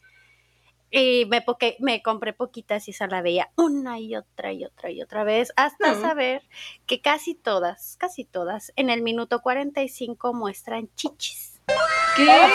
Y 0.93 1.25
me, 1.27 1.41
poque- 1.41 1.77
me 1.79 2.03
compré 2.03 2.33
poquitas 2.33 2.89
y 2.89 2.93
se 2.93 3.07
la 3.07 3.23
veía 3.23 3.51
una 3.57 4.01
y 4.01 4.17
otra 4.17 4.53
y 4.53 4.65
otra 4.65 4.91
y 4.91 5.01
otra 5.01 5.23
vez, 5.23 5.53
hasta 5.55 5.93
Mm. 5.95 6.01
saber 6.01 6.43
que 6.87 7.01
casi 7.01 7.37
todas, 7.37 7.97
casi 7.97 8.25
todas, 8.25 8.73
en 8.75 8.91
el 8.91 9.01
minuto 9.03 9.41
45 9.41 10.35
muestran 10.35 10.89
chichis. 10.97 11.50
¿Qué? 12.17 12.49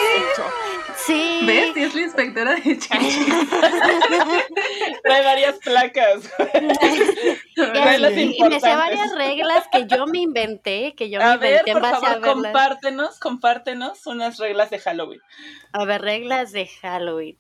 Sí. 0.98 1.42
¿Ves? 1.46 1.72
Sí, 1.74 1.84
es 1.84 1.94
la 1.96 2.02
inspectora 2.02 2.56
de 2.56 2.62
chichis. 2.80 3.26
Trae 5.04 5.24
varias 5.24 5.56
placas. 5.60 6.32
Y, 7.58 7.62
Reglas 7.62 8.12
y 8.18 8.44
me 8.44 8.60
sé 8.60 8.76
varias 8.76 9.16
reglas 9.16 9.66
que 9.72 9.86
yo 9.88 10.06
me 10.08 10.20
inventé, 10.20 10.94
que 10.94 11.10
yo 11.10 11.22
A 11.22 11.32
me 11.32 11.38
ver, 11.38 11.50
inventé 11.52 11.72
en 11.72 11.74
por 11.76 11.82
base 11.84 11.96
a 11.96 12.00
favor, 12.10 12.22
verlas. 12.22 12.36
compártenos, 12.36 13.20
compártenos 13.20 14.08
unas 14.08 14.38
reglas 14.40 14.70
de 14.72 14.80
Halloween. 14.80 15.22
A 15.72 15.86
ver, 15.86 16.02
reglas 16.02 16.52
de 16.52 16.68
Halloween. 16.68 17.38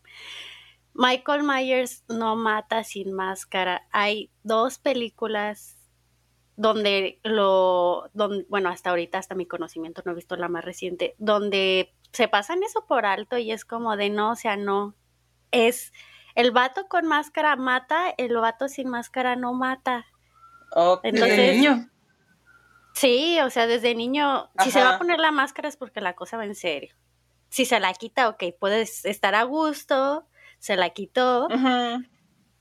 Michael 0.93 1.43
Myers 1.43 2.05
no 2.07 2.37
mata 2.37 2.85
sin 2.85 3.11
máscara. 3.11 3.85
Hay 3.91 4.31
dos 4.43 4.77
películas 4.79 5.74
donde 6.57 7.19
lo, 7.23 8.09
donde, 8.13 8.45
bueno, 8.49 8.69
hasta 8.69 8.89
ahorita, 8.91 9.17
hasta 9.17 9.35
mi 9.35 9.45
conocimiento, 9.45 10.01
no 10.05 10.11
he 10.11 10.15
visto 10.15 10.35
la 10.35 10.47
más 10.47 10.63
reciente, 10.63 11.15
donde 11.17 11.93
se 12.11 12.27
pasan 12.27 12.63
eso 12.63 12.85
por 12.87 13.05
alto 13.05 13.37
y 13.37 13.51
es 13.51 13.65
como 13.65 13.97
de 13.97 14.09
no, 14.09 14.31
o 14.31 14.35
sea, 14.35 14.55
no. 14.55 14.95
Es 15.51 15.91
el 16.35 16.51
vato 16.51 16.87
con 16.87 17.05
máscara 17.07 17.55
mata, 17.55 18.13
el 18.17 18.35
vato 18.35 18.67
sin 18.67 18.89
máscara 18.89 19.35
no 19.35 19.53
mata. 19.53 20.05
Ok. 20.71 21.03
Desde 21.03 21.17
Entonces- 21.17 21.55
niño. 21.55 21.89
Sí, 22.93 23.39
o 23.41 23.49
sea, 23.49 23.67
desde 23.67 23.93
niño, 23.93 24.49
si 24.63 24.71
se 24.71 24.81
va 24.81 24.95
a 24.95 24.97
poner 24.97 25.19
la 25.19 25.31
máscara 25.31 25.67
es 25.67 25.75
porque 25.75 25.99
la 25.99 26.15
cosa 26.15 26.37
va 26.37 26.45
en 26.45 26.55
serio. 26.55 26.95
Si 27.49 27.65
se 27.65 27.81
la 27.81 27.93
quita, 27.93 28.29
ok, 28.29 28.43
puedes 28.57 29.03
estar 29.03 29.35
a 29.35 29.43
gusto, 29.43 30.25
se 30.59 30.77
la 30.77 30.91
quitó. 30.91 31.49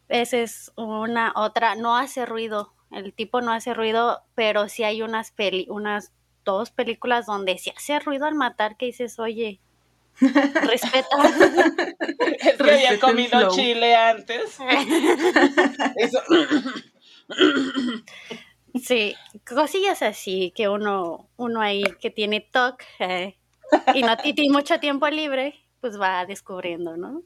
Esa 0.08 0.36
es 0.38 0.72
una 0.76 1.32
otra, 1.36 1.76
no 1.76 1.96
hace 1.96 2.26
ruido. 2.26 2.73
El 2.94 3.12
tipo 3.12 3.40
no 3.40 3.52
hace 3.52 3.74
ruido, 3.74 4.22
pero 4.34 4.68
sí 4.68 4.84
hay 4.84 5.02
unas 5.02 5.30
peli, 5.30 5.66
unas 5.68 6.12
dos 6.44 6.70
películas 6.70 7.26
donde 7.26 7.58
sí 7.58 7.72
hace 7.76 7.98
ruido 7.98 8.26
al 8.26 8.34
matar 8.34 8.76
que 8.76 8.86
dices, 8.86 9.18
oye, 9.18 9.60
respeta. 10.20 11.16
Es 12.44 12.56
que 12.56 12.70
había 12.70 13.00
comido 13.00 13.48
chile 13.50 13.94
antes. 13.96 14.58
Eso. 15.96 16.20
Sí, 18.82 19.14
cosillas 19.46 20.02
así 20.02 20.52
que 20.54 20.68
uno, 20.68 21.28
uno 21.36 21.60
ahí 21.60 21.84
que 22.00 22.10
tiene 22.10 22.40
TOC 22.40 22.82
eh, 22.98 23.36
y 23.94 24.02
no 24.02 24.16
y 24.24 24.34
tiene 24.34 24.52
mucho 24.52 24.80
tiempo 24.80 25.08
libre, 25.08 25.54
pues 25.80 25.98
va 25.98 26.26
descubriendo, 26.26 26.96
¿no? 26.96 27.22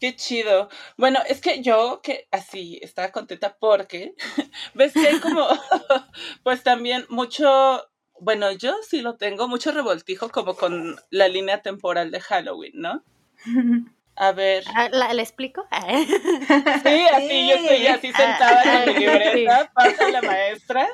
Qué 0.00 0.14
chido. 0.14 0.68
Bueno, 0.96 1.18
es 1.28 1.40
que 1.40 1.60
yo 1.62 2.00
que 2.02 2.28
así 2.30 2.78
estaba 2.82 3.10
contenta 3.10 3.56
porque 3.58 4.14
ves 4.74 4.92
que 4.92 5.08
hay 5.08 5.20
como, 5.20 5.46
pues 6.44 6.62
también 6.62 7.04
mucho, 7.08 7.88
bueno, 8.20 8.52
yo 8.52 8.76
sí 8.88 9.00
lo 9.00 9.16
tengo, 9.16 9.48
mucho 9.48 9.72
revoltijo 9.72 10.28
como 10.28 10.54
con 10.54 10.96
la 11.10 11.28
línea 11.28 11.62
temporal 11.62 12.10
de 12.10 12.20
Halloween, 12.20 12.72
¿no? 12.74 13.02
A 14.20 14.32
ver. 14.32 14.64
Ah, 14.74 14.88
¿La, 14.90 15.12
¿Le 15.14 15.22
explico? 15.22 15.64
Sí, 16.82 17.06
así 17.14 17.48
yo 17.48 17.54
estoy 17.54 17.86
así 17.86 18.12
sentada 18.12 18.62
Ah, 18.64 18.84
con 18.84 18.94
mi 18.94 19.00
libreta, 19.00 19.70
pasa 19.72 20.08
la 20.08 20.22
maestra 20.22 20.88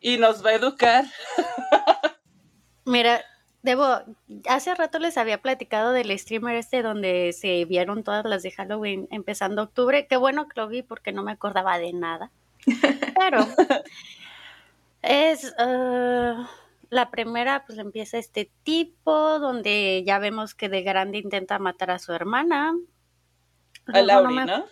y 0.00 0.18
nos 0.18 0.44
va 0.44 0.50
a 0.50 0.54
educar. 0.54 1.06
Mira, 2.84 3.24
debo, 3.62 3.86
hace 4.48 4.74
rato 4.74 4.98
les 4.98 5.18
había 5.18 5.42
platicado 5.42 5.92
del 5.92 6.16
streamer 6.18 6.56
este 6.56 6.82
donde 6.82 7.32
se 7.32 7.64
vieron 7.64 8.04
todas 8.04 8.24
las 8.24 8.42
de 8.42 8.50
Halloween 8.50 9.08
empezando 9.10 9.62
octubre. 9.62 10.06
Qué 10.06 10.16
bueno 10.16 10.48
que 10.48 10.60
lo 10.60 10.68
vi 10.68 10.82
porque 10.82 11.12
no 11.12 11.22
me 11.22 11.32
acordaba 11.32 11.78
de 11.78 11.92
nada. 11.92 12.30
Pero 13.18 13.46
es 15.02 15.54
ah, 15.58 16.48
la 16.90 17.10
primera, 17.10 17.64
pues 17.66 17.78
empieza 17.78 18.18
este 18.18 18.50
tipo 18.62 19.38
donde 19.38 20.02
ya 20.06 20.18
vemos 20.18 20.54
que 20.54 20.68
de 20.68 20.82
grande 20.82 21.18
intenta 21.18 21.58
matar 21.58 21.90
a 21.90 21.98
su 21.98 22.12
hermana. 22.12 22.74
A 23.86 24.22
me- 24.22 24.44
¿no? 24.46 24.64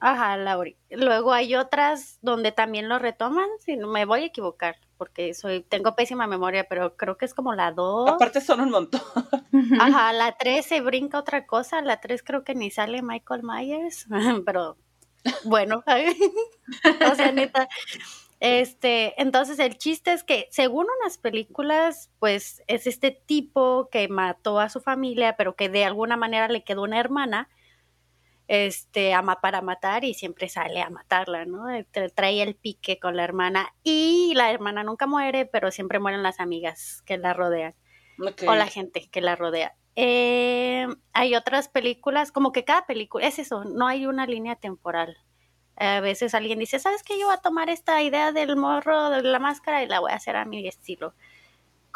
Ajá, 0.00 0.36
Lauri. 0.36 0.76
Luego 0.90 1.32
hay 1.32 1.54
otras 1.54 2.18
donde 2.22 2.52
también 2.52 2.88
lo 2.88 2.98
retoman, 2.98 3.48
si 3.60 3.76
no 3.76 3.88
me 3.88 4.04
voy 4.04 4.22
a 4.22 4.26
equivocar, 4.26 4.76
porque 4.98 5.32
soy, 5.32 5.62
tengo 5.62 5.94
pésima 5.94 6.26
memoria, 6.26 6.66
pero 6.68 6.96
creo 6.96 7.16
que 7.16 7.24
es 7.24 7.32
como 7.32 7.54
la 7.54 7.72
2. 7.72 8.10
Aparte 8.10 8.40
son 8.40 8.60
un 8.60 8.70
montón. 8.70 9.00
Ajá, 9.80 10.12
la 10.12 10.36
3 10.36 10.66
se 10.66 10.80
brinca 10.80 11.18
otra 11.18 11.46
cosa, 11.46 11.80
la 11.80 12.00
3 12.00 12.22
creo 12.22 12.44
que 12.44 12.54
ni 12.54 12.70
sale 12.70 13.00
Michael 13.00 13.42
Myers, 13.44 14.06
pero 14.44 14.76
bueno, 15.44 15.82
o 17.10 17.14
sea, 17.14 17.32
neta. 17.32 17.68
Este, 18.40 19.20
entonces 19.20 19.58
el 19.58 19.78
chiste 19.78 20.12
es 20.12 20.22
que 20.22 20.48
según 20.50 20.86
unas 21.00 21.18
películas, 21.18 22.10
pues 22.18 22.62
es 22.66 22.86
este 22.86 23.10
tipo 23.10 23.88
que 23.90 24.08
mató 24.08 24.60
a 24.60 24.68
su 24.68 24.80
familia, 24.80 25.36
pero 25.36 25.56
que 25.56 25.68
de 25.68 25.84
alguna 25.84 26.16
manera 26.16 26.48
le 26.48 26.62
quedó 26.62 26.82
una 26.82 27.00
hermana, 27.00 27.48
este, 28.48 29.14
ama 29.14 29.40
para 29.40 29.60
matar 29.62 30.04
y 30.04 30.14
siempre 30.14 30.48
sale 30.48 30.80
a 30.82 30.90
matarla, 30.90 31.44
¿no? 31.44 31.70
Eh, 31.70 31.86
tra- 31.92 32.12
Trae 32.12 32.42
el 32.42 32.56
pique 32.56 32.98
con 32.98 33.16
la 33.16 33.22
hermana 33.24 33.74
y 33.84 34.32
la 34.34 34.50
hermana 34.50 34.82
nunca 34.82 35.06
muere, 35.06 35.46
pero 35.46 35.70
siempre 35.70 36.00
mueren 36.00 36.22
las 36.22 36.40
amigas 36.40 37.02
que 37.06 37.18
la 37.18 37.34
rodean 37.34 37.74
o 38.48 38.54
la 38.56 38.66
gente 38.66 39.08
que 39.10 39.20
la 39.20 39.36
rodea. 39.36 39.76
Eh, 39.94 40.86
hay 41.12 41.34
otras 41.34 41.68
películas, 41.68 42.32
como 42.32 42.52
que 42.52 42.64
cada 42.64 42.86
película, 42.86 43.26
es 43.26 43.38
eso, 43.38 43.64
no 43.64 43.86
hay 43.86 44.06
una 44.06 44.26
línea 44.26 44.56
temporal. 44.56 45.16
A 45.76 46.00
veces 46.00 46.34
alguien 46.34 46.58
dice, 46.58 46.78
¿sabes 46.80 47.02
qué? 47.04 47.18
Yo 47.20 47.26
voy 47.26 47.34
a 47.36 47.40
tomar 47.40 47.68
esta 47.70 48.02
idea 48.02 48.32
del 48.32 48.56
morro, 48.56 49.10
de 49.10 49.22
la 49.22 49.38
máscara, 49.38 49.82
y 49.82 49.86
la 49.86 50.00
voy 50.00 50.10
a 50.10 50.16
hacer 50.16 50.34
a 50.36 50.44
mi 50.44 50.66
estilo. 50.66 51.14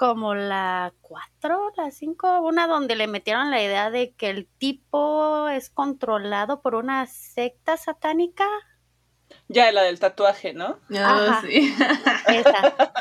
Como 0.03 0.35
la 0.35 0.93
4, 1.01 1.75
la 1.77 1.93
5, 1.93 2.41
una 2.41 2.67
donde 2.67 2.97
le 2.97 3.07
metieron 3.07 3.53
la 3.53 3.63
idea 3.63 3.89
de 3.89 4.11
que 4.15 4.31
el 4.31 4.49
tipo 4.59 5.49
es 5.49 5.71
controlado 5.71 6.61
por 6.61 6.75
una 6.75 7.07
secta 7.07 7.77
satánica. 7.77 8.45
Ya, 9.47 9.71
la 9.71 9.83
del 9.83 10.01
tatuaje, 10.01 10.55
¿no? 10.55 10.81
Ah, 10.93 11.29
Ajá. 11.39 11.43
sí. 11.43 11.73
Esa. 12.27 12.93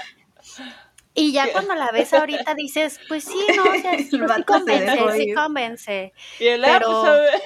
Y 1.16 1.32
ya 1.34 1.46
¿Qué? 1.46 1.54
cuando 1.54 1.74
la 1.74 1.90
ves 1.90 2.14
ahorita 2.14 2.54
dices, 2.54 3.00
pues 3.08 3.24
sí, 3.24 3.48
no, 3.56 3.64
o 3.64 3.82
sea, 3.82 3.98
sí, 3.98 4.20
convence, 4.46 5.12
sí 5.18 5.34
convence. 5.34 6.14
Y 6.40 6.48
el 6.50 6.64
ah, 6.64 6.68
Pero- 6.72 7.02
pues, 7.02 7.10
a 7.10 7.14
ver. 7.16 7.42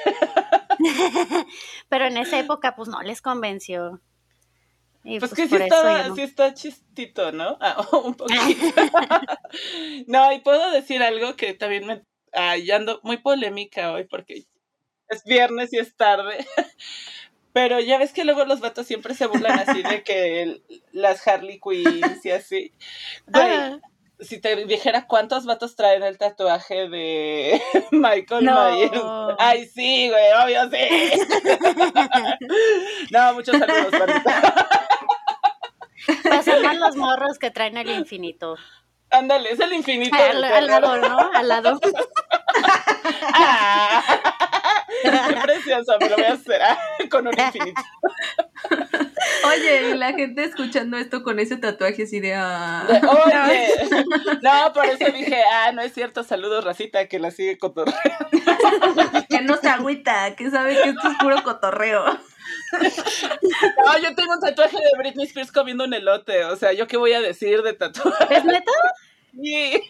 Pero 1.87 2.05
en 2.07 2.17
esa 2.17 2.37
época, 2.39 2.75
pues 2.75 2.89
no 2.89 3.01
les 3.03 3.21
convenció. 3.21 4.01
Y 5.07 5.19
Pues, 5.19 5.31
pues, 5.31 5.49
que 5.49 5.55
sí 5.57 5.63
está, 5.63 6.07
no. 6.07 6.15
sí 6.15 6.21
está 6.23 6.53
chistito, 6.55 7.31
¿no? 7.31 7.57
Ah, 7.61 7.85
un 8.03 8.15
poquito. 8.15 8.35
no, 10.07 10.33
y 10.33 10.39
puedo 10.39 10.71
decir 10.71 11.01
algo 11.03 11.35
que 11.35 11.53
también 11.53 11.85
me... 11.85 12.01
Ah, 12.33 12.57
ya 12.57 12.75
ando 12.77 12.99
muy 13.03 13.17
polémica 13.17 13.91
hoy 13.93 14.05
porque 14.05 14.45
es 15.07 15.23
viernes 15.23 15.71
y 15.73 15.77
es 15.77 15.95
tarde. 15.95 16.45
Pero 17.53 17.79
ya 17.79 17.97
ves 17.97 18.11
que 18.11 18.25
luego 18.25 18.43
los 18.43 18.59
vatos 18.59 18.85
siempre 18.87 19.13
se 19.13 19.27
burlan 19.27 19.59
así 19.59 19.81
de 19.83 20.03
que 20.03 20.41
el- 20.41 20.63
las 20.91 21.25
Harley 21.25 21.59
Quinns 21.61 22.25
y 22.25 22.31
así. 22.31 22.73
Güey, 23.27 23.45
Ah, 23.45 23.79
si 24.19 24.39
te 24.41 24.55
dijera 24.65 25.07
cuántos 25.07 25.45
vatos 25.45 25.75
traen 25.77 26.03
el 26.03 26.17
tatuaje 26.17 26.89
de 26.89 27.61
Michael 27.91 28.43
No. 28.45 28.71
Myers. 28.71 29.01
Ay, 29.39 29.65
sí, 29.67 30.09
güey, 30.09 30.31
obvio 30.43 30.69
sí. 30.69 31.21
no, 33.11 33.33
muchos 33.35 33.57
saludos, 33.57 33.91
bandita. 36.07 36.29
pasan 36.29 36.61
más 36.61 36.77
los 36.77 36.95
morros 36.95 37.39
que 37.39 37.51
traen 37.51 37.77
el 37.77 37.89
infinito. 37.89 38.57
Ándale, 39.09 39.51
es 39.51 39.59
el 39.59 39.73
infinito. 39.73 40.17
Al, 40.17 40.67
lado, 40.67 40.97
¿no? 40.97 41.31
Al 41.33 41.47
lado. 41.47 41.79
Ah, 43.37 44.01
qué 45.03 45.35
precioso, 45.41 45.97
me 45.99 46.09
lo 46.09 46.15
voy 46.15 46.25
a 46.25 46.33
hacer 46.33 46.61
ah, 46.61 46.77
con 47.09 47.27
un 47.27 47.33
infinito. 47.37 47.81
Oye, 49.45 49.89
y 49.89 49.93
la 49.95 50.13
gente 50.13 50.43
escuchando 50.43 50.97
esto 50.97 51.23
con 51.23 51.39
ese 51.39 51.57
tatuaje 51.57 52.03
así 52.03 52.19
de... 52.19 52.33
ah. 52.35 52.85
Oye, 52.89 54.05
no, 54.41 54.73
por 54.73 54.85
eso 54.85 55.11
dije, 55.11 55.41
ah, 55.51 55.71
no 55.73 55.81
es 55.81 55.93
cierto, 55.93 56.23
saludos, 56.23 56.63
racita, 56.63 57.07
que 57.07 57.19
la 57.19 57.31
sigue 57.31 57.57
cotorreando. 57.57 58.05
que 59.29 59.41
no 59.41 59.57
se 59.57 59.67
agüita, 59.69 60.35
que 60.35 60.49
sabe 60.49 60.81
que 60.81 60.89
esto 60.89 61.07
es 61.07 61.17
puro 61.17 61.43
cotorreo. 61.43 62.19
No, 63.85 63.99
yo 63.99 64.15
tengo 64.15 64.33
un 64.33 64.39
tatuaje 64.39 64.77
de 64.77 64.97
Britney 64.97 65.25
Spears 65.25 65.51
comiendo 65.51 65.83
un 65.83 65.93
elote, 65.93 66.43
o 66.45 66.55
sea, 66.55 66.73
¿yo 66.73 66.87
qué 66.87 66.97
voy 66.97 67.13
a 67.13 67.21
decir 67.21 67.61
de 67.61 67.73
tatuaje? 67.73 68.35
¿Es 68.35 68.45
neta? 68.45 68.71
Sí. 69.35 69.81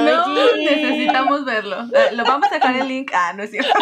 No, 0.00 0.56
necesitamos 0.56 1.44
verlo. 1.44 1.82
Eh, 1.92 2.10
Lo 2.12 2.24
vamos 2.24 2.50
a 2.50 2.54
dejar 2.54 2.76
el 2.76 2.88
link. 2.88 3.10
Ah, 3.14 3.32
no 3.34 3.42
es 3.42 3.50
cierto. 3.50 3.70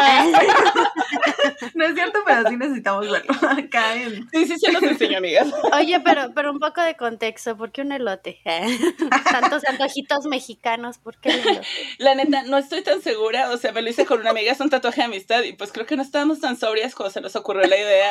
No 1.75 1.85
es 1.85 1.95
cierto, 1.95 2.21
pero 2.27 2.49
sí 2.49 2.57
necesitamos 2.57 3.09
verlo. 3.11 3.35
Acá 3.49 3.95
en... 3.95 4.29
Sí, 4.31 4.47
sí, 4.47 4.59
se 4.59 4.73
los 4.73 4.83
enseño, 4.83 5.19
amigas. 5.19 5.49
Oye, 5.73 6.01
pero, 6.01 6.33
pero 6.35 6.51
un 6.51 6.59
poco 6.59 6.81
de 6.83 6.97
contexto, 6.97 7.57
¿por 7.57 7.71
qué 7.71 7.83
un 7.83 7.93
elote? 7.93 8.41
Tantos 9.31 9.65
antojitos 9.65 10.27
mexicanos, 10.27 10.99
¿por 10.99 11.17
qué 11.19 11.31
el 11.31 11.41
elote? 11.41 11.67
La 11.99 12.15
neta, 12.15 12.43
no 12.45 12.59
estoy 12.59 12.83
tan 12.83 13.01
segura, 13.01 13.51
o 13.51 13.57
sea, 13.57 13.73
me 13.73 13.83
lo 13.83 13.91
hice 13.91 14.07
con 14.07 14.21
una 14.21 14.31
amiga, 14.31 14.53
es 14.53 14.61
un 14.61 14.71
tatuaje 14.71 15.03
de 15.03 15.07
amistad, 15.07 15.43
y 15.43 15.53
pues 15.53 15.73
creo 15.73 15.87
que 15.87 15.97
no 15.97 16.03
estábamos 16.03 16.41
tan 16.41 16.57
sobrias 16.57 16.95
cuando 16.95 17.13
se 17.13 17.21
nos 17.21 17.37
ocurrió 17.37 17.67
la 17.67 17.77
idea. 17.77 18.11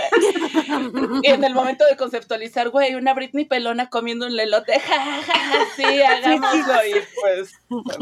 Y 1.24 1.30
en 1.30 1.44
el 1.44 1.54
momento 1.54 1.86
de 1.86 1.98
conceptualizar, 1.98 2.70
güey, 2.70 2.96
una 2.96 3.14
Britney 3.14 3.46
pelona 3.46 3.90
comiendo 3.90 4.26
un 4.26 4.36
lelote, 4.36 4.80
ja, 4.80 5.22
ja, 5.22 5.34
ja, 5.34 5.66
sí, 5.76 6.02
hagámoslo, 6.02 6.86
y 6.86 6.94
pues, 7.22 7.47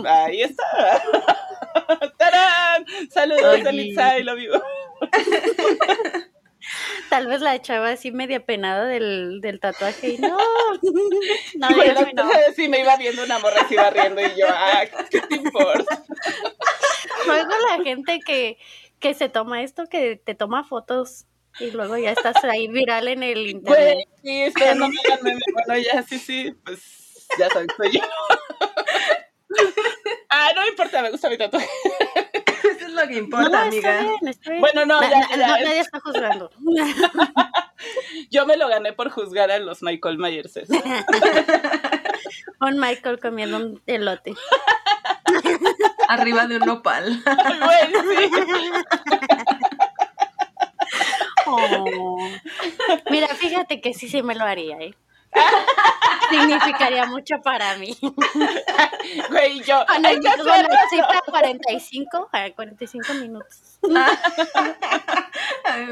ahí 0.07 0.41
está. 0.43 0.63
¡Tarán! 2.17 2.85
Saludos, 3.11 3.43
Oye. 3.61 3.69
Elitza, 3.69 4.17
y 4.19 4.23
lo 4.23 4.35
vivo. 4.35 4.61
Tal 7.09 7.27
vez 7.27 7.41
la 7.41 7.61
chava 7.61 7.89
así 7.91 8.11
media 8.11 8.43
penada 8.43 8.85
del, 8.85 9.39
del 9.39 9.59
tatuaje 9.59 10.09
y 10.13 10.17
no, 10.17 10.35
no, 11.55 11.69
la- 11.69 12.11
no. 12.13 12.29
Sí, 12.55 12.67
me 12.67 12.79
iba 12.79 12.97
viendo 12.97 13.23
una 13.23 13.37
morra, 13.37 13.67
se 13.67 13.75
iba 13.75 13.89
riendo, 13.91 14.19
y 14.21 14.29
yo, 14.35 14.47
ah, 14.49 14.83
¿qué 15.11 15.21
te 15.21 15.35
importa? 15.35 16.03
Luego 17.27 17.51
la 17.69 17.83
gente 17.83 18.19
que, 18.25 18.57
que 18.99 19.13
se 19.13 19.29
toma 19.29 19.61
esto, 19.61 19.85
que 19.87 20.15
te 20.15 20.33
toma 20.33 20.63
fotos 20.63 21.25
y 21.59 21.69
luego 21.71 21.97
ya 21.97 22.11
estás 22.11 22.43
ahí 22.43 22.67
viral 22.67 23.07
en 23.09 23.21
el 23.21 23.47
internet. 23.47 23.93
Güey, 23.93 24.07
sí, 24.23 24.41
esperando 24.41 24.87
me. 24.89 24.95
Bueno, 25.53 25.77
ya, 25.93 26.01
sí, 26.03 26.17
sí, 26.17 26.51
pues 26.65 27.27
ya 27.37 27.47
sabes, 27.49 27.67
soy 27.77 27.91
yo. 27.91 28.01
Me 31.01 31.11
gusta 31.11 31.29
mi 31.29 31.37
tatuaje. 31.37 31.67
Eso 32.77 32.87
es 32.87 32.93
lo 32.93 33.01
que 33.07 33.13
No, 33.13 33.17
importa, 33.19 33.45
está 33.45 33.61
amiga. 33.63 34.01
bien, 34.01 34.27
está 34.27 34.49
bien. 34.49 34.61
Bueno, 34.61 34.85
no, 34.85 35.01
Na- 35.01 35.09
ya, 35.09 35.37
no, 35.37 35.47
nadie 35.63 35.79
está 35.79 35.99
juzgando. 35.99 36.49
yo 38.31 38.45
me 38.45 38.57
lo 38.57 38.67
gané 38.67 38.93
por 38.93 39.09
juzgar 39.09 39.51
a 39.51 39.59
los 39.59 39.81
Michael 39.83 40.17
Myers. 40.17 40.55
Un 42.61 42.79
Michael 42.79 43.19
comiendo 43.19 43.57
un 43.57 43.81
elote. 43.85 44.33
Arriba 46.07 46.47
de 46.47 46.57
un 46.57 46.65
nopal. 46.65 47.21
Güey, 47.25 48.29
sí. 48.31 48.35
Oh. 51.45 52.17
Mira, 53.09 53.27
fíjate 53.29 53.81
que 53.81 53.93
sí, 53.93 54.07
sí 54.07 54.23
me 54.23 54.35
lo 54.35 54.45
haría, 54.45 54.77
¿eh? 54.79 54.95
Significaría 56.29 57.05
mucho 57.05 57.41
para 57.43 57.77
mí. 57.77 57.95
Güey, 59.29 59.61
yo. 59.61 59.83
Cuando 59.85 60.09
hay 60.09 60.19
que 60.19 60.23
la 60.23 60.89
cita 60.89 61.21
45, 61.27 62.29
a 62.31 62.49
45 62.51 63.13
minutos. 63.13 63.79
Ay. 65.63 65.87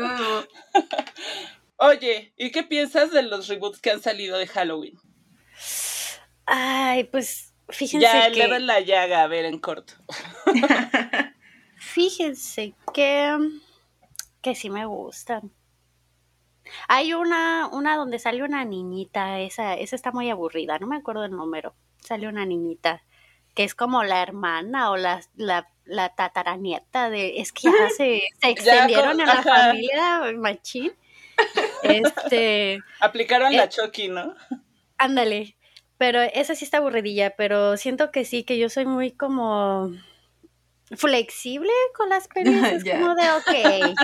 Oye, 1.78 2.34
¿y 2.38 2.52
qué 2.52 2.64
piensas 2.64 3.12
de 3.12 3.22
los 3.24 3.48
reboots 3.48 3.80
que 3.80 3.92
han 3.92 4.02
salido 4.02 4.38
de 4.38 4.48
Halloween? 4.48 4.98
Ay, 6.46 7.04
pues 7.06 7.54
fíjense 7.70 8.06
Ya, 8.06 8.26
el 8.26 8.34
que... 8.34 8.44
dedo 8.44 8.56
en 8.56 8.68
la 8.68 8.80
llaga, 8.80 9.24
a 9.24 9.28
ver, 9.28 9.46
en 9.46 9.60
corto. 9.60 9.94
Fíjense 11.78 12.74
que, 12.94 13.38
que 14.42 14.56
sí 14.56 14.70
me 14.70 14.86
gustan. 14.86 15.52
Hay 16.88 17.14
una, 17.14 17.68
una 17.72 17.96
donde 17.96 18.20
sale 18.20 18.44
una 18.44 18.66
niñita, 18.66 19.40
esa, 19.40 19.74
esa 19.76 19.96
está 19.96 20.12
muy 20.12 20.30
aburrida, 20.30 20.80
no 20.80 20.88
me 20.88 20.98
acuerdo 20.98 21.26
el 21.26 21.32
número. 21.32 21.76
Sale 22.00 22.28
una 22.28 22.46
niñita 22.46 23.04
que 23.56 23.64
es 23.64 23.76
como 23.76 24.04
la 24.04 24.22
hermana 24.22 24.92
o 24.92 24.98
la, 24.98 25.22
la, 25.36 25.68
la 25.86 26.10
tataranieta 26.10 27.10
de, 27.10 27.40
es 27.40 27.52
que 27.52 27.64
ya 27.64 27.90
se, 27.98 28.24
se 28.42 28.50
extendieron 28.50 29.20
en 29.20 29.28
la 29.28 29.42
familia 29.44 30.32
machín. 30.38 30.94
Este, 31.84 32.80
Aplicaron 33.00 33.54
la 33.54 33.66
Eh, 33.66 33.70
Chucky, 33.70 34.08
¿no? 34.10 34.36
ándale. 34.98 35.56
Pero 35.98 36.22
esa 36.22 36.56
sí 36.56 36.66
está 36.66 36.78
aburridilla, 36.78 37.36
pero 37.38 37.78
siento 37.78 38.12
que 38.12 38.26
sí, 38.26 38.44
que 38.44 38.58
yo 38.58 38.68
soy 38.70 38.86
muy 38.86 39.12
como 39.12 39.92
flexible 40.98 41.72
con 41.96 42.10
las 42.10 42.28
pelis. 42.34 42.64
Es 42.64 42.84
como 42.84 43.16
de, 43.16 43.32
ok, 43.32 43.96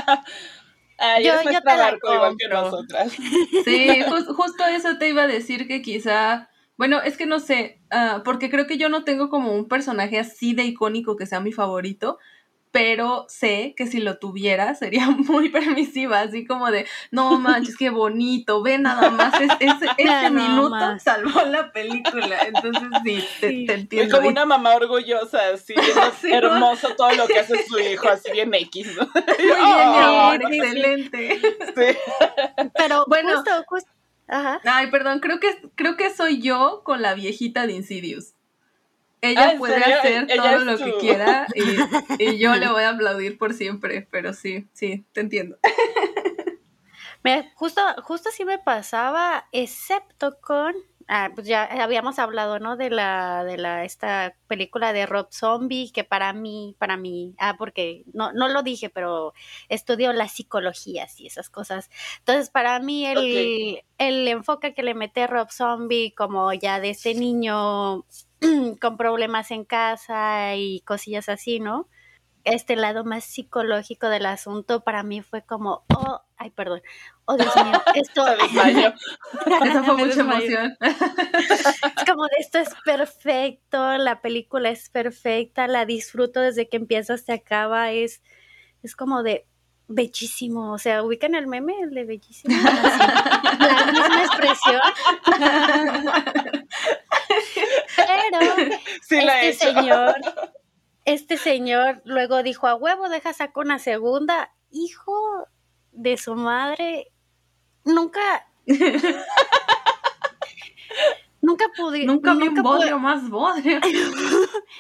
Ay, 0.99 1.23
yo- 1.25 1.31
eres 1.33 1.45
yo 1.45 1.51
nuestra 1.51 1.71
te 1.71 1.77
la 1.77 2.15
igual 2.15 2.35
que 2.37 2.47
nosotras. 2.49 3.13
Sí, 3.65 3.87
jus- 4.07 4.35
justo 4.35 4.65
eso 4.65 4.97
te 4.97 5.09
iba 5.09 5.23
a 5.23 5.27
decir 5.27 5.67
que 5.67 5.81
quizá, 5.81 6.49
bueno, 6.77 7.01
es 7.01 7.17
que 7.17 7.25
no 7.25 7.39
sé, 7.39 7.81
ah, 7.91 8.21
porque 8.23 8.49
creo 8.49 8.67
que 8.67 8.77
yo 8.77 8.89
no 8.89 9.03
tengo 9.03 9.29
como 9.29 9.53
un 9.53 9.67
personaje 9.67 10.19
así 10.19 10.53
de 10.53 10.63
icónico 10.63 11.15
que 11.15 11.25
sea 11.25 11.39
mi 11.39 11.51
favorito, 11.51 12.17
pero 12.71 13.25
sé 13.29 13.73
que 13.75 13.87
si 13.87 13.99
lo 13.99 14.19
tuviera 14.19 14.75
sería 14.75 15.07
muy 15.09 15.49
permisiva, 15.49 16.21
así 16.21 16.45
como 16.45 16.69
de, 16.71 16.85
no 17.11 17.39
manches, 17.39 17.75
qué 17.77 17.89
bonito, 17.89 18.61
ve 18.61 18.77
nada 18.77 19.09
más, 19.09 19.33
es- 19.41 19.49
es- 19.59 19.75
no 20.31 20.31
minuto 20.31 20.69
más. 20.69 21.01
salvó 21.03 21.41
la 21.43 21.71
película, 21.71 22.37
entonces 22.45 22.83
sí, 23.03 23.23
te, 23.41 23.49
Sí. 23.49 23.65
te 23.65 23.73
Es 23.73 23.79
entiendo. 23.79 24.17
como 24.17 24.29
una 24.29 24.45
mamá 24.45 24.75
orgullosa, 24.75 25.39
así, 25.53 25.73
hermoso 26.31 26.89
todo 26.95 27.11
lo 27.13 27.27
que 27.27 27.39
hace 27.39 27.63
su 27.65 27.79
hijo, 27.79 28.07
así 28.09 28.31
bien 28.31 28.53
X. 28.53 28.95
¿no? 28.95 29.03
Muy 29.13 29.45
bien, 29.45 29.57
Oh, 29.59 29.91
mi 29.91 29.97
amor, 29.99 30.41
excelente. 30.53 31.41
sí. 31.75 31.97
Pero 32.75 33.05
Bueno. 33.07 33.35
justo, 33.35 33.51
justo. 33.67 33.89
Ajá. 34.27 34.61
Ay, 34.65 34.91
perdón, 34.91 35.21
creo 35.21 35.39
que, 35.39 35.49
creo 35.73 35.97
que 35.97 36.13
soy 36.13 36.39
yo 36.39 36.83
con 36.85 37.01
la 37.01 37.15
viejita 37.15 37.65
de 37.65 37.73
Insidious. 37.73 38.35
Ella 39.21 39.47
Ah, 39.47 39.51
¿en 39.51 39.57
puede 39.59 39.79
serio? 39.79 39.97
hacer 39.99 40.25
Ella 40.29 40.43
todo 40.43 40.65
lo 40.65 40.77
que 40.77 40.97
quiera 40.97 41.47
y, 41.55 42.23
y 42.23 42.37
yo 42.37 42.55
le 42.55 42.69
voy 42.69 42.83
a 42.83 42.89
aplaudir 42.89 43.37
por 43.37 43.53
siempre, 43.53 44.07
pero 44.11 44.33
sí, 44.33 44.67
sí, 44.73 45.05
te 45.13 45.21
entiendo. 45.21 45.57
Mira, 47.23 47.51
justo, 47.55 47.81
justo 48.03 48.29
sí 48.31 48.45
me 48.45 48.59
pasaba, 48.59 49.47
excepto 49.51 50.39
con. 50.41 50.73
Ah, 51.11 51.31
pues 51.33 51.47
ya 51.47 51.63
habíamos 51.83 52.19
hablado, 52.19 52.59
¿no? 52.59 52.77
De 52.77 52.91
la, 52.91 53.43
de 53.43 53.57
la, 53.57 53.83
esta 53.83 54.35
película 54.47 54.93
de 54.93 55.07
Rob 55.07 55.27
Zombie, 55.31 55.91
que 55.91 56.03
para 56.03 56.33
mí, 56.33 56.75
para 56.77 56.97
mí, 56.97 57.33
ah, 57.39 57.55
porque 57.57 58.03
no, 58.13 58.31
no 58.31 58.47
lo 58.47 58.61
dije, 58.61 58.91
pero 58.91 59.33
estudio 59.69 60.13
las 60.13 60.33
psicologías 60.33 61.19
y 61.19 61.25
esas 61.25 61.49
cosas. 61.49 61.89
Entonces, 62.19 62.51
para 62.51 62.79
mí, 62.79 63.07
el, 63.07 63.81
el 63.97 64.27
enfoque 64.27 64.75
que 64.75 64.83
le 64.83 64.93
mete 64.93 65.25
Rob 65.25 65.49
Zombie, 65.51 66.13
como 66.15 66.53
ya 66.53 66.79
de 66.79 66.91
este 66.91 67.15
niño 67.15 68.05
con 68.81 68.97
problemas 68.97 69.51
en 69.51 69.65
casa 69.65 70.55
y 70.55 70.81
cosillas 70.81 71.29
así, 71.29 71.59
¿no? 71.59 71.87
Este 72.45 72.75
lado 72.75 73.03
más 73.03 73.25
psicológico 73.25 74.07
del 74.07 74.25
asunto 74.25 74.83
para 74.83 75.03
mí 75.03 75.21
fue 75.21 75.43
como, 75.43 75.83
oh, 75.93 76.21
ay, 76.37 76.51
perdón, 76.51 76.81
oh 77.25 77.35
Dios 77.35 77.53
mío, 77.55 77.81
esto. 77.95 78.25
Esa 79.65 79.83
fue 79.83 79.97
mucha 79.97 80.21
emoción. 80.21 80.77
es 80.81 82.05
como 82.07 82.25
esto 82.39 82.59
es 82.59 82.69
perfecto, 82.85 83.97
la 83.97 84.21
película 84.21 84.69
es 84.69 84.89
perfecta, 84.89 85.67
la 85.67 85.85
disfruto 85.85 86.39
desde 86.39 86.69
que 86.69 86.77
empieza 86.77 87.13
hasta 87.13 87.33
acaba, 87.33 87.91
es, 87.91 88.21
es 88.83 88.95
como 88.95 89.21
de, 89.21 89.45
bellísimo. 89.89 90.71
O 90.71 90.77
sea, 90.77 91.03
ubican 91.03 91.35
el 91.35 91.47
meme, 91.47 91.73
el 91.81 91.89
de 91.89 92.05
bellísimo. 92.05 92.55
la 92.63 93.91
misma 93.91 94.23
expresión. 94.23 94.81
Pero 98.07 98.39
este 99.31 99.53
señor, 99.53 100.15
este 101.05 101.37
señor 101.37 102.01
luego 102.05 102.43
dijo, 102.43 102.67
a 102.67 102.75
huevo, 102.75 103.09
deja 103.09 103.33
sacar 103.33 103.65
una 103.65 103.79
segunda. 103.79 104.53
Hijo 104.71 105.47
de 105.91 106.17
su 106.17 106.35
madre, 106.35 107.11
nunca... 107.83 108.47
nunca 111.41 111.65
pude... 111.75 112.05
Nunca 112.05 112.35
vi 112.35 112.49
un 112.49 112.61
bodrio 112.61 112.99
más 112.99 113.27
bodrio. 113.29 113.79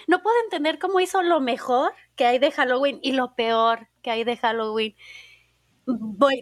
no 0.07 0.21
puedo 0.21 0.35
entender 0.43 0.77
cómo 0.77 0.99
hizo 0.99 1.23
lo 1.23 1.39
mejor 1.39 1.93
que 2.15 2.25
hay 2.25 2.37
de 2.37 2.51
Halloween 2.51 2.99
y 3.01 3.13
lo 3.13 3.33
peor 3.33 3.87
que 4.03 4.11
hay 4.11 4.23
de 4.23 4.37
Halloween. 4.37 4.95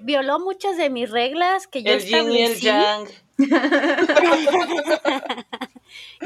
violó 0.04 0.40
muchas 0.40 0.76
de 0.76 0.90
mis 0.90 1.10
reglas 1.10 1.68
que 1.68 1.84
yo 1.84 1.92
el 1.94 2.00
establecí. 2.00 2.38
Y 2.38 2.44
el 2.44 2.60
yang. 2.60 3.08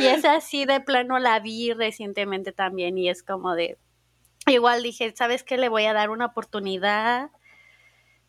Y 0.01 0.07
es 0.07 0.25
así 0.25 0.65
de 0.65 0.81
plano 0.81 1.19
la 1.19 1.39
vi 1.39 1.73
recientemente 1.73 2.51
también 2.51 2.97
y 2.97 3.09
es 3.09 3.23
como 3.23 3.55
de 3.55 3.77
igual 4.47 4.83
dije, 4.83 5.13
¿sabes 5.15 5.43
qué? 5.43 5.57
Le 5.57 5.69
voy 5.69 5.85
a 5.85 5.93
dar 5.93 6.09
una 6.09 6.27
oportunidad. 6.27 7.29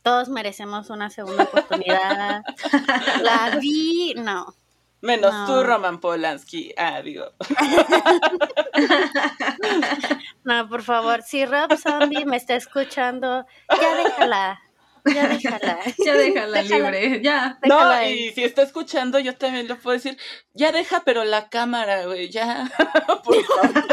Todos 0.02 0.28
merecemos 0.28 0.90
una 0.90 1.10
segunda 1.10 1.44
oportunidad. 1.44 2.42
la 3.22 3.58
vi, 3.60 4.14
no. 4.16 4.54
Menos 5.00 5.46
tú, 5.46 5.64
Roman 5.64 5.98
Polanski. 5.98 6.72
Ah, 6.76 7.02
digo. 7.02 7.32
no, 10.44 10.68
por 10.68 10.82
favor, 10.82 11.22
si 11.22 11.44
Rob 11.44 11.76
Zombie 11.76 12.24
me 12.24 12.36
está 12.36 12.54
escuchando, 12.54 13.44
ya 13.80 13.94
déjala. 13.96 14.60
Ya 15.04 15.28
déjala. 15.28 15.78
ya 16.04 16.14
déjala, 16.14 16.62
libre, 16.62 17.20
ya. 17.22 17.58
no, 17.66 18.08
y 18.08 18.30
si 18.32 18.44
está 18.44 18.62
escuchando, 18.62 19.18
yo 19.18 19.36
también 19.36 19.66
le 19.66 19.74
puedo 19.74 19.94
decir, 19.94 20.16
ya 20.54 20.70
deja, 20.70 21.02
pero 21.04 21.24
la 21.24 21.48
cámara, 21.48 22.06
güey, 22.06 22.28
ya. 22.30 22.70
por 23.24 23.44
favor. 23.44 23.84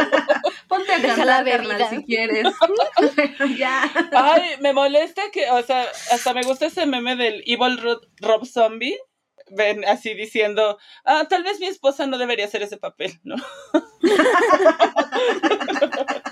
Ponte 0.68 0.94
a 0.94 1.02
cantar, 1.02 1.46
carnal, 1.46 1.90
si 1.90 2.04
quieres. 2.06 2.48
ya. 3.58 3.90
Ay, 4.12 4.58
me 4.62 4.74
molesta 4.74 5.24
que, 5.32 5.50
o 5.50 5.64
sea, 5.64 5.88
hasta 6.12 6.34
me 6.34 6.44
gusta 6.44 6.68
ese 6.68 6.86
meme 6.86 7.16
del 7.16 7.44
Evil 7.46 7.80
Rob 8.22 8.46
Zombie 8.46 8.98
ven 9.52 9.86
así 9.86 10.14
diciendo, 10.14 10.78
ah, 11.06 11.26
tal 11.30 11.44
vez 11.44 11.60
mi 11.60 11.68
esposa 11.68 12.08
no 12.08 12.18
debería 12.18 12.46
hacer 12.46 12.62
ese 12.62 12.78
papel, 12.78 13.20
¿no? 13.24 13.36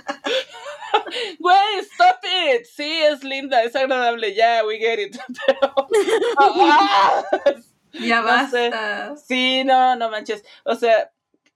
Güey, 1.39 1.79
stop 1.79 2.19
it. 2.23 2.65
Sí, 2.65 3.01
es 3.03 3.23
linda, 3.23 3.63
es 3.63 3.75
agradable, 3.75 4.33
ya, 4.33 4.65
we 4.65 4.77
get 4.77 4.99
it. 4.99 5.17
Pero, 5.45 5.73
ah, 6.37 7.23
ya 7.93 8.21
basta. 8.21 9.15
Sí, 9.17 9.63
no, 9.63 9.95
no 9.95 10.09
manches. 10.09 10.43
O 10.63 10.75
sea, 10.75 11.11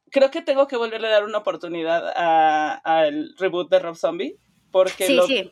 creo 0.10 0.32
que 0.32 0.42
tengo 0.42 0.68
que 0.68 0.78
volverle 0.78 1.08
a 1.08 1.12
dar 1.12 1.24
una 1.24 1.40
oportunidad 1.40 2.12
al 2.84 3.36
reboot 3.38 3.70
de 3.70 3.80
Rob 3.80 3.96
Zombie. 3.96 4.38
Porque 4.72 5.06
sí, 5.06 5.20
sí. 5.28 5.52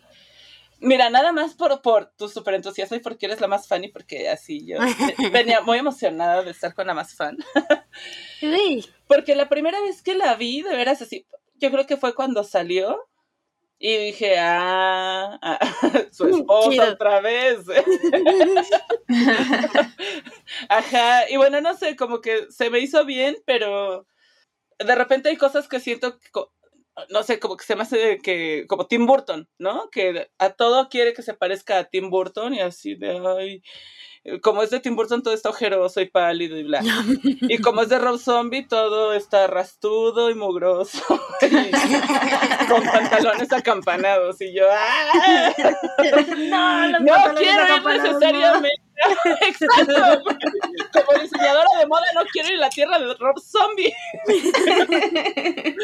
Mira, 0.82 1.10
nada 1.10 1.32
más 1.34 1.56
por, 1.56 1.82
por 1.82 2.12
tu 2.18 2.30
super 2.30 2.54
entusiasmo 2.54 2.96
y 2.96 3.02
porque 3.02 3.26
eres 3.26 3.42
la 3.42 3.48
más 3.48 3.68
fan 3.68 3.84
y 3.84 3.90
porque 3.90 4.30
así 4.30 4.66
yo 4.66 4.78
venía 5.34 5.62
muy 5.62 5.78
emocionada 5.78 6.42
de 6.42 6.52
estar 6.52 6.74
con 6.74 6.88
la 6.88 6.94
más 6.94 7.16
fan. 7.16 7.38
Porque 9.08 9.36
la 9.36 9.50
primera 9.50 9.82
vez 9.82 10.02
que 10.02 10.16
la 10.16 10.36
vi, 10.36 10.62
de 10.62 10.76
veras 10.76 11.02
así, 11.02 11.28
yo 11.56 11.72
creo 11.72 11.86
que 11.86 11.98
fue 11.98 12.16
cuando 12.16 12.44
salió 12.44 13.10
y 13.82 13.98
dije, 13.98 14.38
ah, 14.38 15.40
ah 15.42 15.60
su 16.12 16.28
esposa 16.28 16.92
otra 16.92 17.22
vez. 17.22 17.60
Ajá, 20.70 21.30
y 21.30 21.38
bueno, 21.38 21.62
no 21.62 21.76
sé, 21.78 21.96
como 21.96 22.20
que 22.20 22.52
se 22.52 22.70
me 22.70 22.80
hizo 22.80 23.06
bien, 23.06 23.38
pero 23.46 24.06
de 24.78 24.96
repente 24.96 25.30
hay 25.30 25.38
cosas 25.38 25.68
que 25.68 25.80
siento 25.80 26.20
no 27.10 27.24
sé, 27.24 27.40
como 27.40 27.58
que 27.58 27.66
se 27.66 27.76
me 27.76 27.84
hace 27.84 28.20
que, 28.20 28.66
como 28.68 28.88
Tim 28.88 29.06
Burton, 29.06 29.48
¿no? 29.58 29.90
Que 29.90 30.30
a 30.38 30.50
todo 30.52 30.90
quiere 30.90 31.14
que 31.14 31.22
se 31.22 31.34
parezca 31.34 31.80
a 31.80 31.84
Tim 31.86 32.10
Burton 32.10 32.54
y 32.54 32.62
así 32.62 32.96
de, 32.96 33.22
ay, 33.38 33.64
como 34.42 34.64
es 34.64 34.70
de 34.70 34.80
Tim 34.80 34.96
Burton 34.96 35.24
todo 35.24 35.34
está 35.34 35.50
ojeroso 35.50 36.02
y 36.02 36.10
pálido 36.10 36.58
y 36.58 36.64
bla. 36.64 36.82
y 37.24 37.58
como 37.60 37.82
es 37.82 37.90
de 37.90 38.00
Rob 38.00 38.20
Zombie 38.20 38.68
todo 38.68 39.14
está 39.14 39.48
rastudo 39.48 40.30
y 40.30 40.36
mugroso. 40.36 41.02
con 42.70 42.84
pantalones 42.84 43.52
acampanados 43.52 44.42
y 44.42 44.54
yo, 44.54 44.66
¡ah! 44.72 45.54
No, 46.38 47.00
no 47.00 47.36
quiero 47.36 47.76
ir 47.76 47.86
necesariamente. 47.86 48.89
Exacto. 49.48 50.24
Como 50.94 51.22
diseñadora 51.22 51.70
de 51.80 51.88
moda 51.88 52.06
no 52.16 52.22
quiero 52.32 52.50
ir 52.50 52.56
a 52.56 52.60
la 52.60 52.70
tierra 52.70 53.00
de 53.00 53.14
Rob 53.14 53.40
Zombie. 53.40 53.94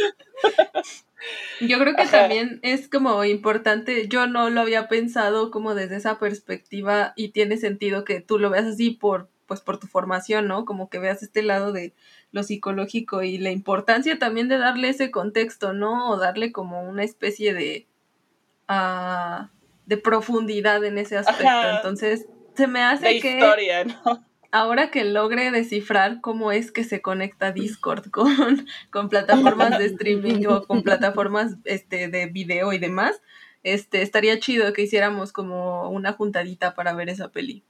Yo 1.61 1.79
creo 1.79 1.95
que 1.95 2.05
también 2.05 2.59
es 2.61 2.87
como 2.87 3.23
importante, 3.23 4.07
yo 4.07 4.27
no 4.27 4.51
lo 4.51 4.61
había 4.61 4.87
pensado 4.87 5.49
como 5.49 5.73
desde 5.73 5.95
esa 5.95 6.19
perspectiva 6.19 7.13
y 7.15 7.29
tiene 7.29 7.57
sentido 7.57 8.03
que 8.03 8.21
tú 8.21 8.37
lo 8.37 8.51
veas 8.51 8.65
así 8.65 8.91
por 8.91 9.29
pues 9.47 9.61
por 9.61 9.79
tu 9.79 9.87
formación, 9.87 10.47
¿no? 10.47 10.65
Como 10.65 10.89
que 10.89 10.99
veas 10.99 11.23
este 11.23 11.41
lado 11.41 11.71
de 11.71 11.93
lo 12.31 12.43
psicológico 12.43 13.23
y 13.23 13.37
la 13.37 13.51
importancia 13.51 14.19
también 14.19 14.49
de 14.49 14.57
darle 14.57 14.89
ese 14.89 15.11
contexto, 15.11 15.73
¿no? 15.73 16.09
O 16.09 16.17
darle 16.17 16.51
como 16.51 16.83
una 16.83 17.03
especie 17.03 17.53
de 17.53 17.87
uh, 18.69 19.47
de 19.85 19.97
profundidad 19.97 20.83
en 20.83 20.97
ese 20.97 21.17
aspecto. 21.17 21.69
Entonces, 21.75 22.27
se 22.55 22.67
me 22.67 22.81
hace 22.81 23.19
que 23.19 23.33
historia, 23.33 23.83
¿no? 23.85 24.25
ahora 24.55 24.89
que 24.89 25.03
logre 25.03 25.51
descifrar 25.51 26.21
cómo 26.21 26.53
es 26.53 26.71
que 26.71 26.85
se 26.85 27.01
conecta 27.01 27.51
Discord 27.51 28.09
con, 28.11 28.67
con 28.89 29.09
plataformas 29.09 29.77
de 29.77 29.85
streaming 29.85 30.45
o 30.47 30.65
con 30.65 30.81
plataformas 30.81 31.55
este, 31.65 32.07
de 32.07 32.27
video 32.27 32.71
y 32.71 32.77
demás, 32.77 33.21
este, 33.63 34.01
estaría 34.01 34.39
chido 34.39 34.71
que 34.71 34.83
hiciéramos 34.83 35.33
como 35.33 35.89
una 35.89 36.13
juntadita 36.13 36.73
para 36.73 36.93
ver 36.93 37.09
esa 37.09 37.29
peli. 37.29 37.63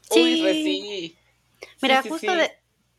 Sí. 0.00 0.42
Uy, 0.42 0.52
sí. 0.52 1.16
Mira, 1.82 2.02
justo 2.02 2.34
De, 2.34 2.52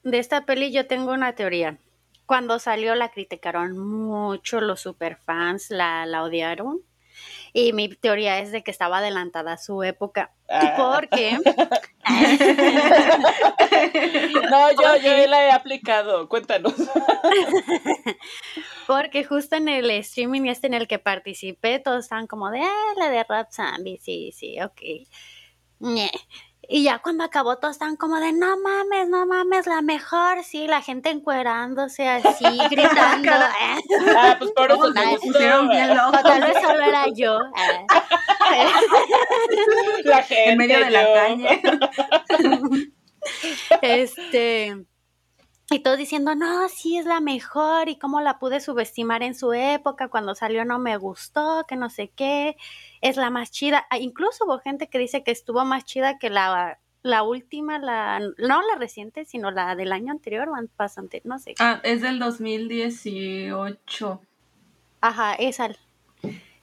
de, 0.04 0.20
esta 0.20 0.46
peli 0.46 0.72
yo 0.72 0.86
tengo 0.86 1.12
una 1.12 1.34
teoría. 1.34 1.80
Cuando 2.28 2.60
salió 2.60 2.94
la 2.94 3.10
criticaron 3.10 3.78
mucho 3.78 4.62
los 4.62 4.82
superfans, 4.82 5.70
la, 5.70 6.06
la 6.06 6.24
odiaron. 6.24 6.82
Y 7.58 7.72
mi 7.72 7.88
teoría 7.88 8.40
es 8.40 8.52
de 8.52 8.64
que 8.64 8.72
estaba 8.72 8.98
adelantada 8.98 9.54
a 9.54 9.58
su 9.58 9.82
época. 9.82 10.34
Ah. 10.50 10.74
Porque. 10.76 11.32
no, 14.52 14.72
yo, 14.72 14.98
yo 15.02 15.28
la 15.28 15.46
he 15.46 15.52
aplicado. 15.52 16.28
Cuéntanos. 16.28 16.74
porque 18.88 19.24
justo 19.24 19.56
en 19.56 19.70
el 19.70 19.90
streaming 19.90 20.48
este 20.48 20.68
en 20.68 20.74
el 20.74 20.86
que 20.86 21.00
participé, 21.00 21.80
todos 21.80 22.04
estaban 22.04 22.28
como 22.28 22.52
de, 22.52 22.60
ah, 22.60 22.94
la 22.98 23.10
de 23.10 23.24
Rap 23.24 23.54
Zombie, 23.54 24.00
sí, 24.00 24.34
sí, 24.36 24.58
ok. 24.62 24.82
Y 26.68 26.84
ya 26.84 27.00
cuando 27.00 27.24
acabó 27.24 27.58
todos 27.58 27.76
estaban 27.76 27.98
como 27.98 28.20
de 28.20 28.32
no 28.32 28.58
mames, 28.58 29.08
no 29.08 29.26
mames, 29.26 29.68
la 29.68 29.82
mejor, 29.82 30.44
sí, 30.44 30.68
la 30.68 30.82
gente 30.82 31.10
encuerándose 31.10 32.08
así, 32.08 32.44
gritando. 32.72 33.32
ah, 34.18 34.36
pues 34.40 34.52
por 34.52 34.72
eso 34.72 34.92
me 34.92 35.18
pusieron 35.20 35.70
bien 35.70 35.96
loco. 35.96 36.18
tal 36.24 36.42
vez 36.42 36.58
solo 36.62 36.84
era 36.84 37.06
yo. 37.14 37.40
la 40.04 40.24
gente. 40.24 40.50
En 40.50 40.58
medio 40.58 40.80
de 40.80 40.92
la 40.92 41.14
calle. 41.14 41.62
este. 43.82 44.86
Y 45.72 45.80
todos 45.80 45.98
diciendo, 45.98 46.36
no, 46.36 46.70
sí 46.70 46.98
es 46.98 47.06
la 47.06 47.22
mejor 47.22 47.90
y 47.90 47.98
cómo 47.98 48.22
la 48.22 48.38
pude 48.38 48.60
subestimar 48.60 49.24
en 49.24 49.34
su 49.34 49.52
época, 49.54 50.10
cuando 50.10 50.36
salió 50.36 50.64
no 50.64 50.78
me 50.78 50.96
gustó, 50.98 51.66
que 51.68 51.76
no 51.76 51.90
sé 51.90 52.12
qué, 52.16 52.56
es 53.02 53.18
la 53.18 53.32
más 53.32 53.50
chida. 53.50 53.88
Ah, 53.90 53.98
incluso 53.98 54.46
hubo 54.46 54.60
gente 54.60 54.88
que 54.88 55.00
dice 55.00 55.24
que 55.24 55.32
estuvo 55.32 55.66
más 55.66 55.84
chida 55.84 56.20
que 56.20 56.30
la, 56.30 56.78
la 57.02 57.24
última, 57.24 57.80
la 57.80 58.20
no 58.20 58.62
la 58.62 58.76
reciente, 58.78 59.26
sino 59.26 59.50
la 59.50 59.76
del 59.76 59.92
año 59.92 60.12
anterior 60.12 60.48
o 60.50 60.54
pasante, 60.76 61.22
no 61.24 61.40
sé. 61.40 61.56
Ah, 61.58 61.82
es 61.84 62.02
del 62.02 62.20
2018. 62.20 64.22
Ajá, 65.02 65.34
esa. 65.34 65.70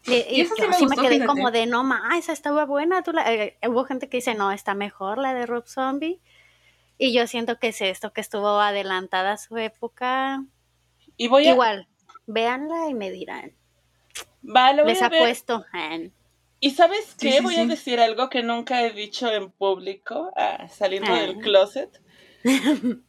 Y, 0.05 0.15
y, 0.15 0.47
sí 0.47 0.87
me, 0.89 0.97
quedé 0.97 1.27
como 1.27 1.51
de, 1.51 1.67
no, 1.67 1.85
ma, 1.85 2.19
esa 2.19 2.33
estaba 2.33 2.67
buena. 2.67 3.03
Tú 3.03 3.13
eh, 3.25 3.57
hubo 3.69 3.85
gente 3.85 4.09
que 4.09 4.19
dice, 4.19 4.35
no, 4.35 4.53
está 4.53 4.75
mejor 4.75 5.19
la 5.19 5.35
de 5.35 5.47
Rob 5.47 5.67
Zombie. 5.67 6.21
Y 7.05 7.13
yo 7.13 7.27
siento 7.27 7.59
que 7.59 7.67
es 7.67 7.81
esto, 7.81 8.13
que 8.13 8.21
estuvo 8.21 8.61
adelantada 8.61 9.33
a 9.33 9.37
su 9.37 9.57
época. 9.57 10.45
Y 11.17 11.27
voy 11.27 11.49
Igual, 11.49 11.89
véanla 12.29 12.89
y 12.91 12.95
me 12.95 13.11
dirán. 13.11 13.57
Vale, 14.41 14.85
Les 14.85 15.03
apuesto. 15.03 15.67
¿Y 16.61 16.71
sabes 16.71 17.17
qué? 17.19 17.41
voy 17.41 17.57
a 17.57 17.67
decir 17.67 17.99
algo 17.99 18.29
que 18.29 18.45
nunca 18.45 18.85
he 18.85 18.93
dicho 18.93 19.29
en 19.33 19.51
público, 19.51 20.33
ah, 20.37 20.69
saliendo 20.69 21.13
del 21.13 21.39
ah. 21.39 21.43
closet. 21.43 22.01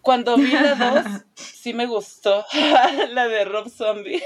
Cuando 0.00 0.38
vi 0.38 0.52
la 0.52 0.74
dos, 0.74 1.04
sí 1.34 1.74
me 1.74 1.84
gustó. 1.84 2.42
la 3.10 3.28
de 3.28 3.44
Rob 3.44 3.68
Zombie. 3.68 4.22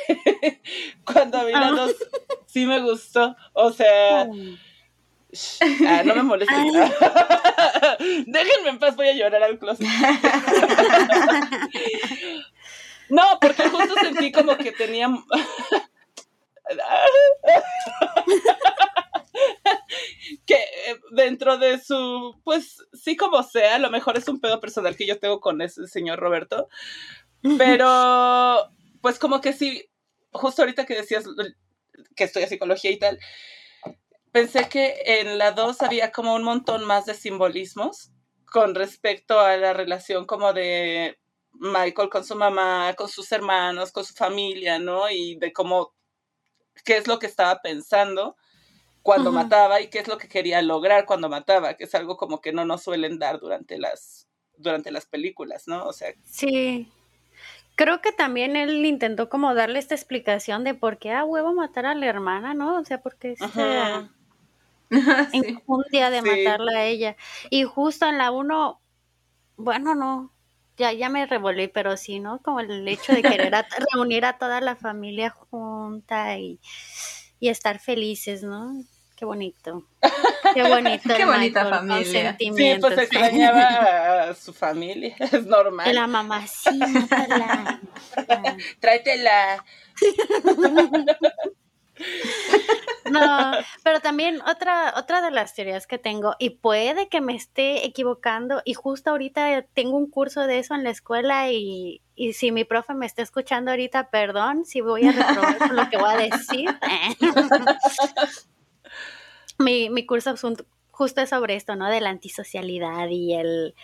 Cuando 1.04 1.44
vi 1.46 1.52
la 1.52 1.66
ah. 1.66 1.72
dos, 1.72 1.96
sí 2.46 2.64
me 2.64 2.80
gustó. 2.80 3.34
O 3.54 3.72
sea, 3.72 4.28
Ah, 5.86 6.02
no 6.04 6.14
me 6.14 6.22
molesten. 6.22 6.64
Déjenme 8.26 8.70
en 8.70 8.78
paz, 8.78 8.96
voy 8.96 9.08
a 9.08 9.14
llorar 9.14 9.42
al 9.42 9.58
closet. 9.58 9.86
no, 13.10 13.22
porque 13.40 13.68
justo 13.68 13.94
sentí 14.00 14.32
como 14.32 14.56
que 14.56 14.72
tenía. 14.72 15.08
que 20.46 20.54
eh, 20.54 21.00
dentro 21.12 21.58
de 21.58 21.80
su, 21.80 22.40
pues 22.44 22.84
sí 22.92 23.16
como 23.16 23.42
sea, 23.42 23.76
a 23.76 23.78
lo 23.78 23.90
mejor 23.90 24.16
es 24.16 24.28
un 24.28 24.40
pedo 24.40 24.60
personal 24.60 24.96
que 24.96 25.06
yo 25.06 25.18
tengo 25.18 25.40
con 25.40 25.60
ese 25.62 25.86
señor 25.86 26.18
Roberto, 26.18 26.68
pero 27.58 28.70
pues 29.00 29.18
como 29.18 29.40
que 29.40 29.52
sí, 29.52 29.88
justo 30.32 30.62
ahorita 30.62 30.86
que 30.86 30.94
decías 30.94 31.24
que 32.14 32.24
estoy 32.24 32.44
a 32.44 32.48
psicología 32.48 32.90
y 32.90 32.98
tal, 32.98 33.18
pensé 34.32 34.68
que 34.68 35.02
en 35.04 35.38
la 35.38 35.52
2 35.52 35.82
había 35.82 36.12
como 36.12 36.34
un 36.34 36.42
montón 36.42 36.84
más 36.84 37.06
de 37.06 37.14
simbolismos 37.14 38.10
con 38.46 38.74
respecto 38.74 39.40
a 39.40 39.56
la 39.56 39.72
relación 39.72 40.26
como 40.26 40.52
de 40.52 41.18
Michael 41.52 42.08
con 42.08 42.24
su 42.24 42.36
mamá, 42.36 42.94
con 42.96 43.08
sus 43.08 43.30
hermanos, 43.32 43.92
con 43.92 44.04
su 44.04 44.14
familia, 44.14 44.78
¿no? 44.78 45.10
Y 45.10 45.36
de 45.36 45.52
cómo, 45.52 45.94
qué 46.84 46.96
es 46.96 47.06
lo 47.06 47.18
que 47.18 47.26
estaba 47.26 47.60
pensando 47.60 48.36
cuando 49.02 49.32
mataba 49.32 49.80
y 49.80 49.88
qué 49.88 50.00
es 50.00 50.08
lo 50.08 50.18
que 50.18 50.28
quería 50.28 50.60
lograr 50.62 51.06
cuando 51.06 51.28
mataba, 51.28 51.74
que 51.74 51.84
es 51.84 51.94
algo 51.94 52.16
como 52.16 52.40
que 52.40 52.52
no 52.52 52.64
nos 52.64 52.82
suelen 52.82 53.18
dar 53.18 53.40
durante 53.40 53.78
las, 53.78 54.28
durante 54.56 54.90
las 54.90 55.06
películas, 55.06 55.66
¿no? 55.66 55.86
O 55.86 55.92
sea. 55.92 56.12
Sí. 56.24 56.90
Creo 57.76 58.02
que 58.02 58.12
también 58.12 58.56
él 58.56 58.84
intentó 58.84 59.30
como 59.30 59.54
darle 59.54 59.78
esta 59.78 59.94
explicación 59.94 60.64
de 60.64 60.74
por 60.74 60.98
qué 60.98 61.12
a 61.12 61.24
huevo 61.24 61.54
matar 61.54 61.86
a 61.86 61.94
la 61.94 62.06
hermana, 62.06 62.52
¿no? 62.52 62.78
O 62.78 62.84
sea, 62.84 63.00
porque 63.00 63.36
esta 65.32 65.36
injundia 65.46 66.10
de 66.10 66.22
matarla 66.22 66.72
a 66.72 66.84
ella. 66.84 67.16
Y 67.48 67.64
justo 67.64 68.06
en 68.06 68.18
la 68.18 68.30
uno, 68.30 68.80
bueno, 69.56 69.94
no, 69.94 70.32
ya, 70.76 70.92
ya 70.92 71.08
me 71.08 71.26
revolví, 71.26 71.68
pero 71.68 71.96
sí, 71.96 72.20
¿no? 72.20 72.40
Como 72.42 72.60
el 72.60 72.86
hecho 72.88 73.12
de 73.12 73.22
querer 73.22 73.52
reunir 73.94 74.24
a 74.24 74.38
toda 74.38 74.60
la 74.60 74.76
familia 74.76 75.30
junta 75.30 76.38
y 76.38 76.60
y 77.40 77.48
estar 77.48 77.80
felices, 77.80 78.42
¿no? 78.42 78.84
Qué 79.16 79.24
bonito. 79.24 79.86
Qué 80.54 80.62
bonito. 80.62 81.08
Qué 81.16 81.24
bonita 81.24 81.68
familia. 81.68 82.36
Sí, 82.38 82.76
pues 82.80 82.98
extrañaba 82.98 84.30
a 84.30 84.34
su 84.34 84.52
familia, 84.52 85.16
es 85.18 85.46
normal. 85.46 85.92
La 85.94 86.06
mamá, 86.06 86.46
sí, 86.46 86.78
mátala. 86.78 87.80
Tráetela. 88.78 89.64
No, 93.10 93.52
pero 93.82 94.00
también 94.00 94.40
otra, 94.42 94.94
otra 94.96 95.20
de 95.20 95.30
las 95.30 95.54
teorías 95.54 95.86
que 95.86 95.98
tengo, 95.98 96.34
y 96.38 96.50
puede 96.50 97.08
que 97.08 97.20
me 97.20 97.34
esté 97.34 97.86
equivocando, 97.86 98.62
y 98.64 98.74
justo 98.74 99.10
ahorita 99.10 99.62
tengo 99.74 99.96
un 99.96 100.10
curso 100.10 100.46
de 100.46 100.58
eso 100.58 100.74
en 100.74 100.84
la 100.84 100.90
escuela, 100.90 101.50
y, 101.50 102.02
y 102.14 102.34
si 102.34 102.52
mi 102.52 102.64
profe 102.64 102.94
me 102.94 103.06
está 103.06 103.22
escuchando 103.22 103.70
ahorita, 103.70 104.10
perdón 104.10 104.64
si 104.64 104.80
voy 104.80 105.06
a 105.06 105.12
reprobar 105.12 105.72
lo 105.72 105.88
que 105.88 105.96
voy 105.96 106.10
a 106.10 106.16
decir. 106.16 106.68
mi, 109.58 109.90
mi 109.90 110.04
curso 110.04 110.34
justo 110.90 111.20
es 111.22 111.30
sobre 111.30 111.56
esto, 111.56 111.76
¿no? 111.76 111.88
De 111.88 112.00
la 112.00 112.10
antisocialidad 112.10 113.08
y 113.08 113.32
el, 113.32 113.74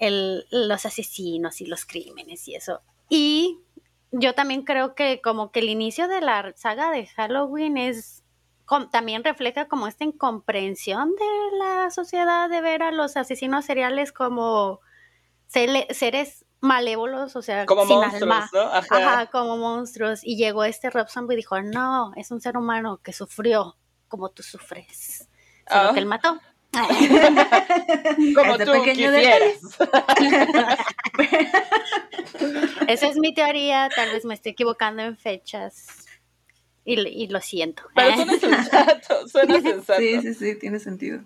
el, 0.00 0.46
los 0.50 0.84
asesinos 0.84 1.60
y 1.60 1.66
los 1.66 1.84
crímenes 1.84 2.48
y 2.48 2.56
eso. 2.56 2.80
Y 3.08 3.60
yo 4.10 4.34
también 4.34 4.62
creo 4.62 4.96
que 4.96 5.20
como 5.20 5.52
que 5.52 5.60
el 5.60 5.68
inicio 5.68 6.08
de 6.08 6.20
la 6.20 6.52
saga 6.56 6.90
de 6.90 7.06
Halloween 7.06 7.76
es 7.76 8.23
también 8.90 9.24
refleja 9.24 9.66
como 9.66 9.86
esta 9.86 10.04
incomprensión 10.04 11.14
de 11.14 11.58
la 11.58 11.90
sociedad 11.90 12.48
de 12.48 12.60
ver 12.60 12.82
a 12.82 12.90
los 12.90 13.16
asesinos 13.16 13.64
seriales 13.64 14.12
como 14.12 14.80
seres 15.46 16.44
malévolos, 16.60 17.36
o 17.36 17.42
sea, 17.42 17.66
como 17.66 17.86
sin 17.86 17.96
monstruos, 17.96 18.52
¿no? 18.52 18.60
Ajá. 18.60 19.26
como 19.26 19.56
monstruos. 19.56 20.24
Y 20.24 20.36
llegó 20.36 20.64
este 20.64 20.90
Rob 20.90 21.08
Zombie 21.08 21.34
y 21.34 21.36
dijo, 21.36 21.60
no, 21.60 22.12
es 22.16 22.30
un 22.30 22.40
ser 22.40 22.56
humano 22.56 23.00
que 23.02 23.12
sufrió 23.12 23.76
como 24.08 24.30
tú 24.30 24.42
sufres. 24.42 25.28
Solo 25.68 25.92
que 25.92 26.00
él 26.00 26.06
mató. 26.06 26.40
como 28.34 28.58
tú 28.58 28.72
quisieras. 28.84 29.78
Esa 32.88 33.06
es 33.06 33.16
mi 33.16 33.32
teoría, 33.32 33.88
tal 33.94 34.10
vez 34.10 34.24
me 34.24 34.34
estoy 34.34 34.52
equivocando 34.52 35.02
en 35.02 35.16
fechas. 35.16 36.03
Y, 36.84 37.28
lo 37.28 37.40
siento. 37.40 37.84
Pero 37.94 38.14
suena 38.14 38.38
sensato, 38.38 39.28
suena 39.28 39.60
sensato. 39.60 40.00
Sí, 40.00 40.20
sí, 40.20 40.34
sí, 40.34 40.58
tiene 40.58 40.78
sentido. 40.78 41.22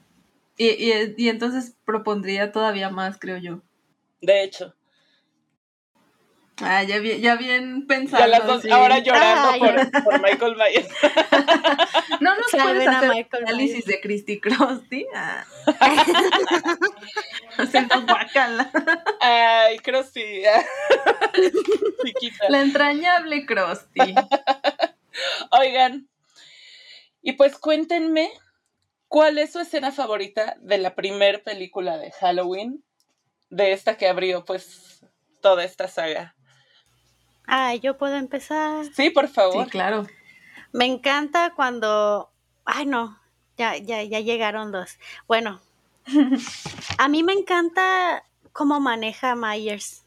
Y, 0.56 0.68
y, 0.68 1.14
y 1.16 1.28
entonces 1.28 1.74
propondría 1.84 2.52
todavía 2.52 2.90
más, 2.90 3.18
creo 3.18 3.38
yo. 3.38 3.60
De 4.20 4.42
hecho. 4.42 4.74
Ah, 6.60 6.82
ya 6.82 6.98
bien, 6.98 7.20
ya 7.20 7.36
bien 7.36 7.86
pensado. 7.86 8.24
Ya 8.24 8.26
las 8.26 8.46
dos, 8.46 8.66
ahora 8.70 8.98
llorando 8.98 9.50
ah, 9.50 9.90
por, 9.92 10.02
por, 10.02 10.22
Michael 10.22 10.56
Myers. 10.56 10.88
no 12.20 12.34
nos 12.34 12.50
puedes 12.50 12.88
hacer 12.88 13.10
Michael 13.10 13.44
análisis 13.46 13.84
de 13.84 14.00
Christy 14.00 14.40
Krusty. 14.40 15.06
Ah. 15.14 15.44
Haciendo 17.58 18.02
guacala. 18.02 18.70
Ay, 19.20 19.78
Krusty. 19.78 20.42
La 22.48 22.62
entrañable 22.62 23.46
Krusty. 23.46 24.14
Oigan, 25.50 26.08
y 27.22 27.32
pues 27.32 27.58
cuéntenme, 27.58 28.30
¿cuál 29.08 29.38
es 29.38 29.52
su 29.52 29.60
escena 29.60 29.92
favorita 29.92 30.56
de 30.60 30.78
la 30.78 30.94
primer 30.94 31.42
película 31.42 31.98
de 31.98 32.12
Halloween? 32.12 32.84
De 33.50 33.72
esta 33.72 33.96
que 33.96 34.08
abrió, 34.08 34.44
pues, 34.44 35.04
toda 35.40 35.64
esta 35.64 35.88
saga. 35.88 36.34
Ah, 37.46 37.74
yo 37.74 37.96
puedo 37.96 38.16
empezar. 38.16 38.84
Sí, 38.94 39.10
por 39.10 39.28
favor. 39.28 39.64
Sí, 39.64 39.70
claro. 39.70 40.06
Me 40.72 40.84
encanta 40.84 41.54
cuando. 41.54 42.30
Ay, 42.64 42.84
no. 42.84 43.18
Ya, 43.56 43.76
ya, 43.76 44.02
ya 44.02 44.20
llegaron 44.20 44.70
dos. 44.70 44.98
Bueno. 45.26 45.60
a 46.98 47.08
mí 47.08 47.22
me 47.22 47.32
encanta 47.32 48.24
cómo 48.52 48.80
maneja 48.80 49.34
Myers. 49.34 50.04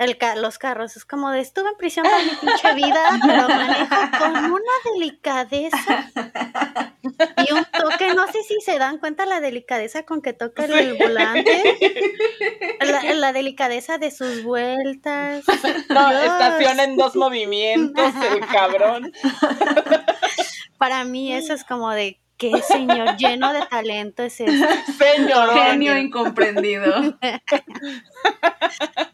El 0.00 0.16
los 0.40 0.56
carros, 0.56 0.96
es 0.96 1.04
como 1.04 1.30
de 1.30 1.40
estuve 1.40 1.68
en 1.68 1.76
prisión 1.76 2.06
toda 2.06 2.22
mi 2.22 2.30
pinche 2.30 2.74
vida, 2.74 3.20
pero 3.20 3.48
maneja 3.48 4.10
con 4.18 4.34
una 4.34 4.72
delicadeza 4.94 6.10
y 7.36 7.52
un 7.52 7.66
toque, 7.66 8.14
no 8.14 8.26
sé 8.32 8.42
si 8.42 8.62
se 8.62 8.78
dan 8.78 8.96
cuenta 8.96 9.26
la 9.26 9.40
delicadeza 9.40 10.04
con 10.04 10.22
que 10.22 10.32
toca 10.32 10.64
el, 10.64 10.94
volante, 10.94 11.76
la, 13.14 13.34
delicadeza 13.34 13.98
de 13.98 14.10
sus 14.10 14.42
vueltas. 14.42 15.44
No, 15.90 16.10
estaciona 16.10 16.84
en 16.84 16.96
dos 16.96 17.14
movimientos, 17.14 18.14
el 18.32 18.40
cabrón. 18.46 19.12
Para 20.78 21.04
mí 21.04 21.34
eso 21.34 21.52
es 21.52 21.64
como 21.64 21.90
de 21.90 22.18
qué 22.40 22.62
señor 22.62 23.16
lleno 23.18 23.52
de 23.52 23.66
talento 23.66 24.22
es 24.22 24.40
ese. 24.40 24.82
Señor. 24.94 25.52
Genio 25.52 25.96
incomprendido. 25.96 27.18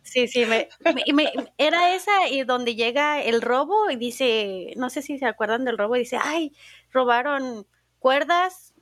Sí, 0.02 0.28
sí, 0.28 0.46
me, 0.46 0.68
era 1.58 1.94
esa 1.94 2.28
y 2.30 2.44
donde 2.44 2.74
llega 2.74 3.20
el 3.20 3.42
robo 3.42 3.90
y 3.90 3.96
dice, 3.96 4.72
no 4.76 4.88
sé 4.88 5.02
si 5.02 5.18
se 5.18 5.26
acuerdan 5.26 5.66
del 5.66 5.76
robo, 5.76 5.96
y 5.96 6.00
dice, 6.00 6.18
ay, 6.22 6.54
robaron 6.90 7.66
cuerdas. 7.98 8.72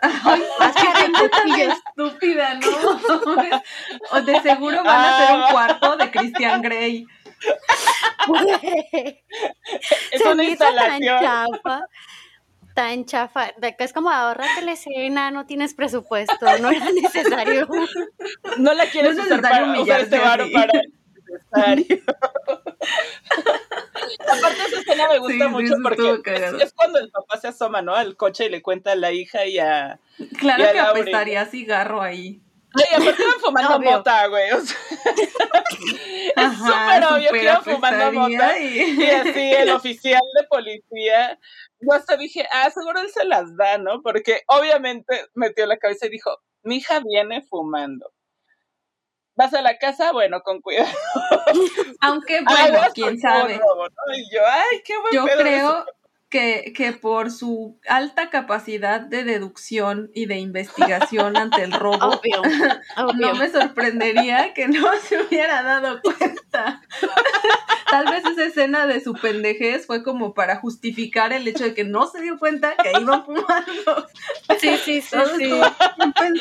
Ay, 0.00 0.42
estúpida, 1.88 2.54
¿no? 2.54 2.68
o 4.12 4.20
de 4.20 4.40
seguro 4.42 4.84
van 4.84 5.00
a 5.00 5.16
hacer 5.16 5.36
un 5.36 5.42
ah. 5.42 5.48
cuarto 5.50 5.96
de 5.96 6.10
Christian 6.12 6.62
Grey. 6.62 7.06
es 10.12 10.24
una 10.24 10.44
instalación 10.44 11.20
tan 11.64 11.82
chafa, 13.04 13.52
de 13.58 13.76
que 13.76 13.84
es 13.84 13.92
como 13.92 14.10
ahorrate 14.10 14.62
la 14.62 14.72
escena, 14.72 15.30
no 15.30 15.46
tienes 15.46 15.74
presupuesto, 15.74 16.58
no 16.60 16.70
era 16.70 16.90
necesario. 16.90 17.68
No 18.58 18.72
la 18.74 18.86
quieres 18.86 19.16
no 19.16 19.24
usar 19.24 19.42
para 19.42 19.80
usar 19.80 20.00
este 20.00 20.18
varo 20.18 20.46
para 20.52 20.72
necesario. 21.26 21.98
Aparte 24.20 24.62
esa 24.66 24.80
escena 24.80 25.08
me 25.10 25.18
gusta 25.18 25.48
mucho 25.48 25.74
porque 25.82 26.22
es, 26.60 26.72
cuando 26.72 26.98
el 26.98 27.10
papá 27.10 27.38
se 27.38 27.48
asoma, 27.48 27.82
¿no? 27.82 27.94
Al 27.94 28.16
coche 28.16 28.46
y 28.46 28.48
le 28.48 28.62
cuenta 28.62 28.92
a 28.92 28.96
la 28.96 29.12
hija 29.12 29.44
y 29.46 29.58
a 29.58 29.98
Claro 30.38 30.64
que 30.72 30.80
apestaría 30.80 31.44
cigarro 31.46 32.00
ahí. 32.00 32.40
Ay, 32.74 33.02
aparte 33.02 33.22
iban 33.22 33.34
fumando 33.40 33.80
mota, 33.80 34.26
güey. 34.26 34.50
O 34.52 34.60
sea, 34.60 34.76
es 36.36 36.58
súper 36.58 37.04
obvio 37.04 37.32
que 37.32 37.42
iban 37.42 37.64
fumando 37.64 38.12
mota. 38.12 38.58
Y... 38.58 39.00
y 39.00 39.06
así 39.06 39.52
el 39.52 39.70
oficial 39.70 40.22
de 40.38 40.46
policía 40.46 41.38
yo 41.80 41.92
hasta 41.92 42.16
dije, 42.16 42.46
ah, 42.52 42.70
seguro 42.70 43.00
él 43.00 43.10
se 43.10 43.24
las 43.24 43.56
da, 43.56 43.78
¿no? 43.78 44.02
Porque 44.02 44.42
obviamente 44.46 45.26
metió 45.34 45.66
la 45.66 45.76
cabeza 45.76 46.06
y 46.06 46.10
dijo, 46.10 46.38
mi 46.62 46.76
hija 46.76 47.00
viene 47.00 47.42
fumando. 47.42 48.12
¿Vas 49.36 49.52
a 49.52 49.60
la 49.60 49.76
casa? 49.76 50.12
Bueno, 50.12 50.40
con 50.42 50.62
cuidado. 50.62 50.88
Aunque, 52.00 52.40
bueno, 52.44 52.80
quién 52.94 53.20
sabe. 53.20 53.54
Y 53.54 54.34
yo, 54.34 54.40
ay, 54.46 54.82
qué 54.84 54.98
buen 54.98 55.12
Yo 55.12 55.24
creo 55.26 55.84
que, 56.36 56.74
que 56.74 56.92
por 56.92 57.30
su 57.30 57.80
alta 57.88 58.28
capacidad 58.28 59.00
de 59.00 59.24
deducción 59.24 60.10
y 60.12 60.26
de 60.26 60.36
investigación 60.36 61.34
ante 61.34 61.62
el 61.62 61.72
robo, 61.72 62.08
Obvio, 62.08 62.42
no 63.16 63.34
me 63.36 63.48
sorprendería 63.48 64.52
que 64.52 64.68
no 64.68 64.92
se 65.00 65.22
hubiera 65.22 65.62
dado 65.62 66.02
cuenta. 66.02 66.82
Tal 67.90 68.04
vez 68.10 68.22
esa 68.26 68.44
escena 68.44 68.86
de 68.86 69.00
su 69.00 69.14
pendejez 69.14 69.86
fue 69.86 70.02
como 70.02 70.34
para 70.34 70.56
justificar 70.56 71.32
el 71.32 71.48
hecho 71.48 71.64
de 71.64 71.72
que 71.72 71.84
no 71.84 72.06
se 72.06 72.20
dio 72.20 72.38
cuenta 72.38 72.74
que 72.82 72.90
iban 73.00 73.24
fumando. 73.24 74.06
Sí, 74.58 74.76
sí, 74.76 75.00
sí, 75.00 75.16
sí. 75.38 75.60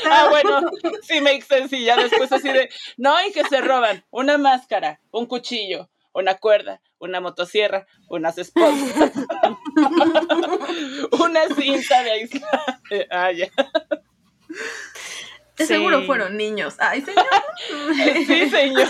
Ah, 0.09 0.27
bueno, 0.29 0.71
sí 1.03 1.21
makes 1.21 1.45
sense. 1.45 1.77
Y 1.77 1.85
ya 1.85 1.95
después 1.95 2.33
así 2.33 2.49
de, 2.49 2.69
no, 2.97 3.15
y 3.25 3.31
que 3.31 3.45
se 3.45 3.61
roban 3.61 4.03
una 4.11 4.37
máscara, 4.37 4.99
un 5.11 5.25
cuchillo, 5.25 5.89
una 6.13 6.35
cuerda, 6.35 6.81
una 7.05 7.21
motosierra, 7.21 7.87
unas 8.09 8.37
esposas, 8.37 9.11
una 11.19 11.47
cinta 11.55 12.03
de 12.03 12.11
aislante. 12.11 13.07
Ah, 13.09 13.31
ya. 13.31 13.49
Seguro 15.57 16.03
fueron 16.05 16.37
niños. 16.37 16.75
Ay, 16.79 17.01
señor. 17.01 17.25
Sí, 18.27 18.49
señor. 18.49 18.87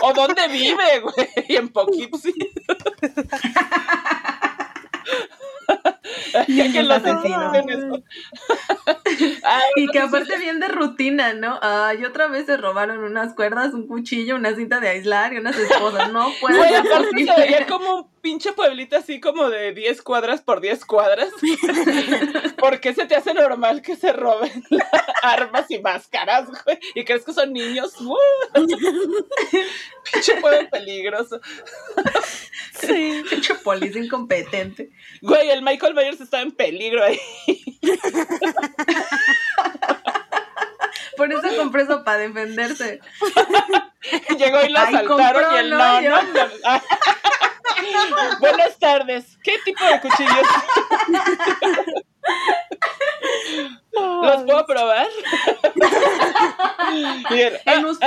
¿O 0.00 0.12
dónde 0.14 0.48
vive, 0.48 1.00
güey? 1.00 1.28
En 1.48 1.68
Poughkeepsie. 1.68 2.32
Ya 6.48 6.72
que 6.72 6.82
los 6.82 6.96
asesino. 7.04 7.40
asesinos 7.50 7.84
eso. 7.84 8.02
Ah, 9.42 9.60
Y 9.76 9.86
que 9.88 9.98
aparte 10.00 10.38
bien 10.38 10.60
de 10.60 10.68
rutina, 10.68 11.32
¿no? 11.34 11.58
Ay, 11.62 12.04
otra 12.04 12.26
vez 12.26 12.46
se 12.46 12.56
robaron 12.56 12.98
unas 12.98 13.34
cuerdas, 13.34 13.72
un 13.74 13.86
cuchillo, 13.86 14.36
una 14.36 14.54
cinta 14.54 14.80
de 14.80 14.88
aislar 14.88 15.32
y 15.32 15.38
unas 15.38 15.56
esposas. 15.56 16.12
No 16.12 16.28
puede 16.40 16.68
ser 16.68 16.82
se 16.84 17.40
veía 17.40 17.66
como 17.66 17.94
un 17.94 18.08
pinche 18.26 18.50
pueblito 18.50 18.96
así 18.96 19.20
como 19.20 19.48
de 19.50 19.72
10 19.72 20.02
cuadras 20.02 20.40
por 20.40 20.60
10 20.60 20.84
cuadras. 20.84 21.28
¿Por 22.58 22.80
qué 22.80 22.92
se 22.92 23.06
te 23.06 23.14
hace 23.14 23.32
normal 23.32 23.82
que 23.82 23.94
se 23.94 24.12
roben 24.12 24.64
armas 25.22 25.70
y 25.70 25.78
máscaras, 25.78 26.48
güey? 26.64 26.76
¿Y 26.96 27.04
crees 27.04 27.24
que 27.24 27.32
son 27.32 27.52
niños? 27.52 27.92
¡Uh! 28.00 28.16
pinche 30.10 30.40
pueblo 30.40 30.68
peligroso. 30.70 31.40
Sí. 32.80 33.22
Pinche 33.30 33.54
policía 33.54 34.02
incompetente. 34.02 34.90
Güey, 35.22 35.50
el 35.50 35.62
Michael 35.62 35.94
Myers 35.94 36.20
estaba 36.20 36.42
en 36.42 36.50
peligro 36.50 37.04
ahí. 37.04 37.20
Por 41.16 41.32
eso 41.32 41.56
compré 41.56 41.82
eso 41.82 42.02
para 42.02 42.18
defenderse. 42.18 42.98
Llegó 44.36 44.64
y 44.64 44.68
lo 44.70 44.80
Ay, 44.80 44.96
asaltaron 44.96 45.54
y 45.54 45.58
él 45.58 45.70
¿no? 45.70 46.00
no. 46.02 46.18
Buenas 48.40 48.78
tardes. 48.78 49.38
¿Qué 49.42 49.58
tipo 49.64 49.84
de 49.84 50.00
cuchillos? 50.00 50.46
¿Los 53.92 54.42
puedo 54.44 54.66
probar? 54.66 55.06
Y 57.30 57.40
él, 57.40 57.58
ah, 57.66 57.74
En 57.74 57.84
usted. 57.84 58.06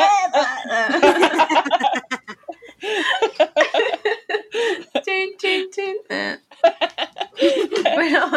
chin, 5.04 5.38
chin, 5.38 5.70
chin. 5.72 5.98
Bueno, 7.96 8.32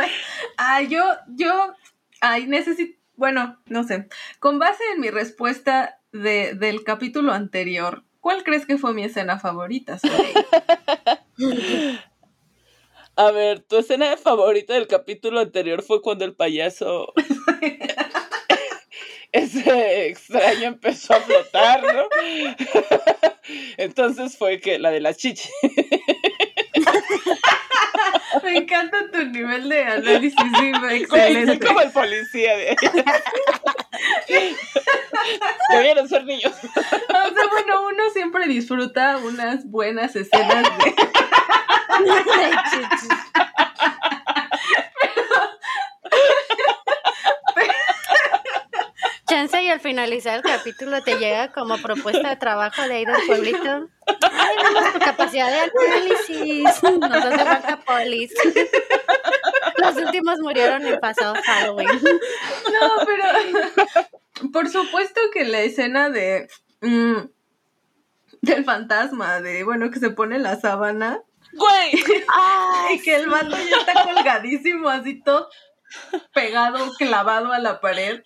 ay, 0.57 0.89
yo, 0.89 1.05
yo, 1.29 1.75
ay, 2.21 2.47
necesito, 2.47 2.99
bueno, 3.17 3.61
no 3.67 3.85
sé. 3.85 4.09
Con 4.41 4.59
base 4.59 4.83
en 4.95 5.01
mi 5.01 5.11
respuesta 5.11 6.01
de, 6.13 6.55
del 6.55 6.83
capítulo 6.85 7.33
anterior, 7.33 8.05
¿cuál 8.23 8.43
crees 8.45 8.65
que 8.65 8.79
fue 8.79 8.95
mi 8.95 9.05
escena 9.05 9.39
favorita? 9.39 9.99
A 13.15 13.31
ver, 13.31 13.61
tu 13.61 13.77
escena 13.77 14.17
favorita 14.17 14.73
del 14.73 14.87
capítulo 14.87 15.41
anterior 15.41 15.83
fue 15.83 16.01
cuando 16.01 16.25
el 16.25 16.35
payaso. 16.35 17.13
Ese 19.33 20.07
extraño 20.07 20.69
empezó 20.69 21.13
a 21.15 21.21
flotar, 21.21 21.83
¿no? 21.83 22.07
Entonces 23.77 24.39
fue 24.39 24.61
que 24.61 24.79
la 24.79 24.91
de 24.91 25.01
las 25.01 25.19
chichis. 25.19 25.51
Me 28.43 28.57
encanta 28.57 29.11
tu 29.13 29.25
nivel 29.27 29.69
de 29.69 29.85
análisis, 29.85 30.41
sí, 30.59 30.73
excelente. 30.91 31.47
soy 31.47 31.59
como 31.59 31.81
el 31.81 31.91
policía 31.91 32.57
de 32.57 32.77
Debieron 35.71 36.09
ser 36.09 36.25
niños. 36.25 36.53
O 36.53 36.71
sea, 36.71 37.49
bueno, 37.51 37.87
uno 37.87 38.11
siempre 38.13 38.47
disfruta 38.47 39.19
unas 39.19 39.69
buenas 39.71 40.17
escenas 40.17 40.65
de... 40.79 40.95
Chance 49.29 49.63
y 49.63 49.69
al 49.69 49.81
finalizar 49.81 50.37
el 50.37 50.43
capítulo 50.43 51.03
te 51.03 51.17
llega 51.17 51.53
como 51.53 51.79
propuesta 51.79 52.31
de 52.31 52.37
trabajo 52.37 52.83
de 52.83 52.95
ahí 52.95 53.05
del 53.05 53.17
pueblito. 53.27 53.89
Ay, 54.33 54.57
vemos 54.63 54.93
tu 54.93 54.99
capacidad 54.99 55.49
de 55.49 55.71
análisis. 55.87 56.83
Nos 56.83 57.25
hace 57.25 57.45
falta 57.45 57.81
polis. 57.81 58.33
Los 59.79 59.97
últimos 59.97 60.39
murieron 60.41 60.85
el 60.87 60.99
pasado 60.99 61.35
Halloween. 61.45 61.89
No, 61.89 63.07
pero 63.07 64.51
por 64.53 64.69
supuesto 64.69 65.21
que 65.33 65.45
la 65.45 65.61
escena 65.61 66.11
de 66.11 66.49
mm, 66.81 67.19
del 68.41 68.65
fantasma, 68.65 69.41
de 69.41 69.63
bueno, 69.63 69.91
que 69.91 70.01
se 70.01 70.11
pone 70.11 70.39
la 70.39 70.57
sábana 70.57 71.23
Güey, 71.53 71.93
Ay, 72.29 72.97
y 72.97 73.03
que 73.03 73.17
el 73.17 73.29
vato 73.29 73.51
ya 73.51 73.77
está 73.79 74.05
colgadísimo, 74.05 74.89
así 74.89 75.23
todo 75.23 75.49
pegado, 76.35 76.93
clavado 76.99 77.53
a 77.53 77.59
la 77.59 77.81
pared. 77.81 78.23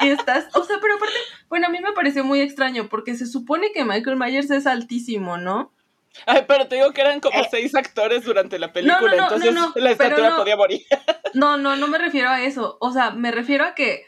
Y 0.00 0.08
estás, 0.08 0.46
o 0.54 0.64
sea, 0.64 0.78
pero 0.80 0.94
aparte, 0.94 1.14
bueno, 1.48 1.66
a 1.66 1.70
mí 1.70 1.80
me 1.80 1.92
pareció 1.92 2.24
muy 2.24 2.40
extraño 2.40 2.88
porque 2.88 3.16
se 3.16 3.26
supone 3.26 3.72
que 3.72 3.84
Michael 3.84 4.16
Myers 4.16 4.50
es 4.50 4.66
altísimo, 4.66 5.36
¿no? 5.38 5.72
Ay, 6.26 6.44
pero 6.48 6.66
te 6.66 6.76
digo 6.76 6.92
que 6.92 7.00
eran 7.00 7.20
como 7.20 7.38
Eh. 7.40 7.48
seis 7.50 7.74
actores 7.74 8.24
durante 8.24 8.58
la 8.58 8.72
película, 8.72 9.00
no, 9.00 9.16
no, 9.16 9.22
entonces 9.24 9.54
no, 9.54 9.66
no, 9.68 9.72
la 9.76 9.90
estatura 9.90 10.30
no. 10.30 10.36
podía 10.36 10.56
morir. 10.56 10.82
No, 11.34 11.56
no, 11.56 11.76
no 11.76 11.86
me 11.88 11.98
refiero 11.98 12.30
a 12.30 12.40
eso. 12.42 12.78
O 12.80 12.92
sea, 12.92 13.10
me 13.10 13.30
refiero 13.30 13.64
a 13.64 13.74
que, 13.74 14.06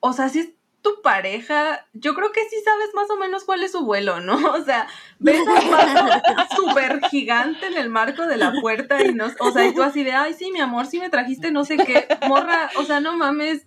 o 0.00 0.12
sea, 0.12 0.28
si 0.28 0.40
es 0.40 0.48
tu 0.86 1.02
pareja, 1.02 1.84
yo 1.94 2.14
creo 2.14 2.30
que 2.30 2.48
sí 2.48 2.56
sabes 2.64 2.94
más 2.94 3.10
o 3.10 3.16
menos 3.16 3.42
cuál 3.42 3.64
es 3.64 3.72
su 3.72 3.84
vuelo, 3.84 4.20
¿no? 4.20 4.36
O 4.56 4.62
sea, 4.62 4.86
ves 5.18 5.40
a 5.46 5.52
un 5.52 6.56
súper 6.56 7.00
gigante 7.10 7.66
en 7.66 7.76
el 7.76 7.90
marco 7.90 8.24
de 8.26 8.36
la 8.36 8.52
puerta 8.60 9.04
y 9.04 9.12
no, 9.12 9.26
o 9.40 9.50
sea, 9.50 9.66
y 9.66 9.74
tú 9.74 9.82
así 9.82 10.04
de, 10.04 10.12
ay, 10.12 10.34
sí, 10.34 10.52
mi 10.52 10.60
amor, 10.60 10.86
sí 10.86 11.00
me 11.00 11.10
trajiste 11.10 11.50
no 11.50 11.64
sé 11.64 11.76
qué, 11.76 12.06
morra, 12.28 12.70
o 12.76 12.84
sea, 12.84 13.00
no 13.00 13.16
mames, 13.16 13.66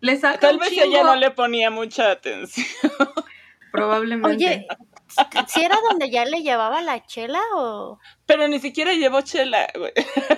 le 0.00 0.16
saca 0.18 0.40
Tal 0.40 0.54
un 0.56 0.60
vez 0.60 0.68
chingo, 0.68 0.84
ella 0.84 1.02
no 1.04 1.16
le 1.16 1.30
ponía 1.30 1.70
mucha 1.70 2.10
atención. 2.10 2.66
probablemente. 3.72 4.36
Oye, 4.36 4.66
¿si 5.46 5.62
era 5.62 5.76
donde 5.88 6.10
ya 6.10 6.26
le 6.26 6.42
llevaba 6.42 6.82
la 6.82 7.02
chela 7.06 7.40
o...? 7.54 7.98
Pero 8.26 8.46
ni 8.46 8.60
siquiera 8.60 8.92
llevó 8.92 9.22
chela, 9.22 9.68
güey. 9.74 9.92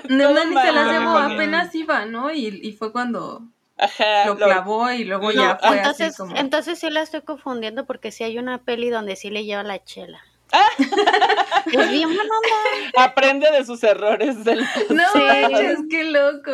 no, 0.08 0.28
todo 0.28 0.44
no, 0.44 0.50
ni 0.50 0.56
se 0.56 0.72
le 0.72 0.84
llevó, 0.84 1.18
apenas 1.18 1.74
iba, 1.74 2.06
¿no? 2.06 2.30
Y, 2.30 2.60
y 2.62 2.72
fue 2.72 2.92
cuando 2.92 3.42
Ajá. 3.80 4.26
lo 4.26 4.34
lo- 4.34 4.46
clavó 4.46 4.90
y 4.92 5.04
luego 5.04 5.32
No, 5.32 5.42
ya 5.42 5.56
fue 5.56 5.78
Entonces, 5.78 6.08
así 6.08 6.16
como... 6.18 6.36
entonces 6.36 6.78
sí 6.78 6.90
la 6.90 7.00
estoy 7.02 7.22
confundiendo 7.22 7.86
porque 7.86 8.12
sí 8.12 8.24
hay 8.24 8.38
una 8.38 8.58
peli 8.58 8.90
donde 8.90 9.16
sí 9.16 9.30
le 9.30 9.44
lleva 9.44 9.62
la 9.62 9.82
chela. 9.82 10.20
Ah. 10.52 10.66
Es 11.66 11.90
bien 11.90 12.08
buena 12.14 12.22
onda. 12.22 13.04
Aprende 13.04 13.50
de 13.52 13.64
sus 13.64 13.82
errores 13.84 14.44
del... 14.44 14.60
No 14.90 15.12
Sí. 15.12 15.18
manches, 15.20 15.78
qué 15.90 16.04
loco. 16.04 16.50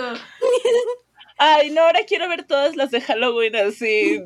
Ay, 1.39 1.71
no, 1.71 1.83
ahora 1.83 2.01
quiero 2.07 2.29
ver 2.31 2.45
todas 2.45 2.77
las 2.77 2.91
de 2.91 3.01
Halloween 3.03 3.57
así. 3.57 4.23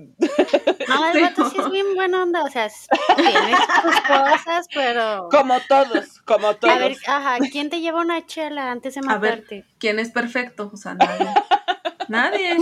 No, 0.89 1.07
el 1.09 1.13
Sí. 1.13 1.21
vato 1.23 1.51
sí 1.51 1.57
es 1.59 1.71
bien 1.71 1.95
buena 1.97 2.23
onda, 2.23 2.45
o 2.45 2.49
sea, 2.51 2.67
es- 2.67 2.87
tiene 3.17 3.57
sus 3.83 4.01
cosas, 4.03 4.67
pero... 4.73 5.29
Como 5.31 5.59
todos, 5.69 6.21
como 6.25 6.55
todos. 6.55 6.75
A 6.75 6.79
ver, 6.79 6.97
ajá, 7.07 7.39
¿quién 7.51 7.69
te 7.69 7.81
lleva 7.81 8.01
una 8.01 8.25
chela 8.27 8.71
antes 8.71 8.95
de 8.95 9.01
A 9.09 9.19
ver, 9.19 9.31
matarte? 9.39 9.65
¿quién 9.79 9.99
es 9.99 10.11
perfecto? 10.13 10.71
O 10.73 10.77
sea, 10.77 10.95
nadie. 10.95 11.27
Nadie. 12.11 12.57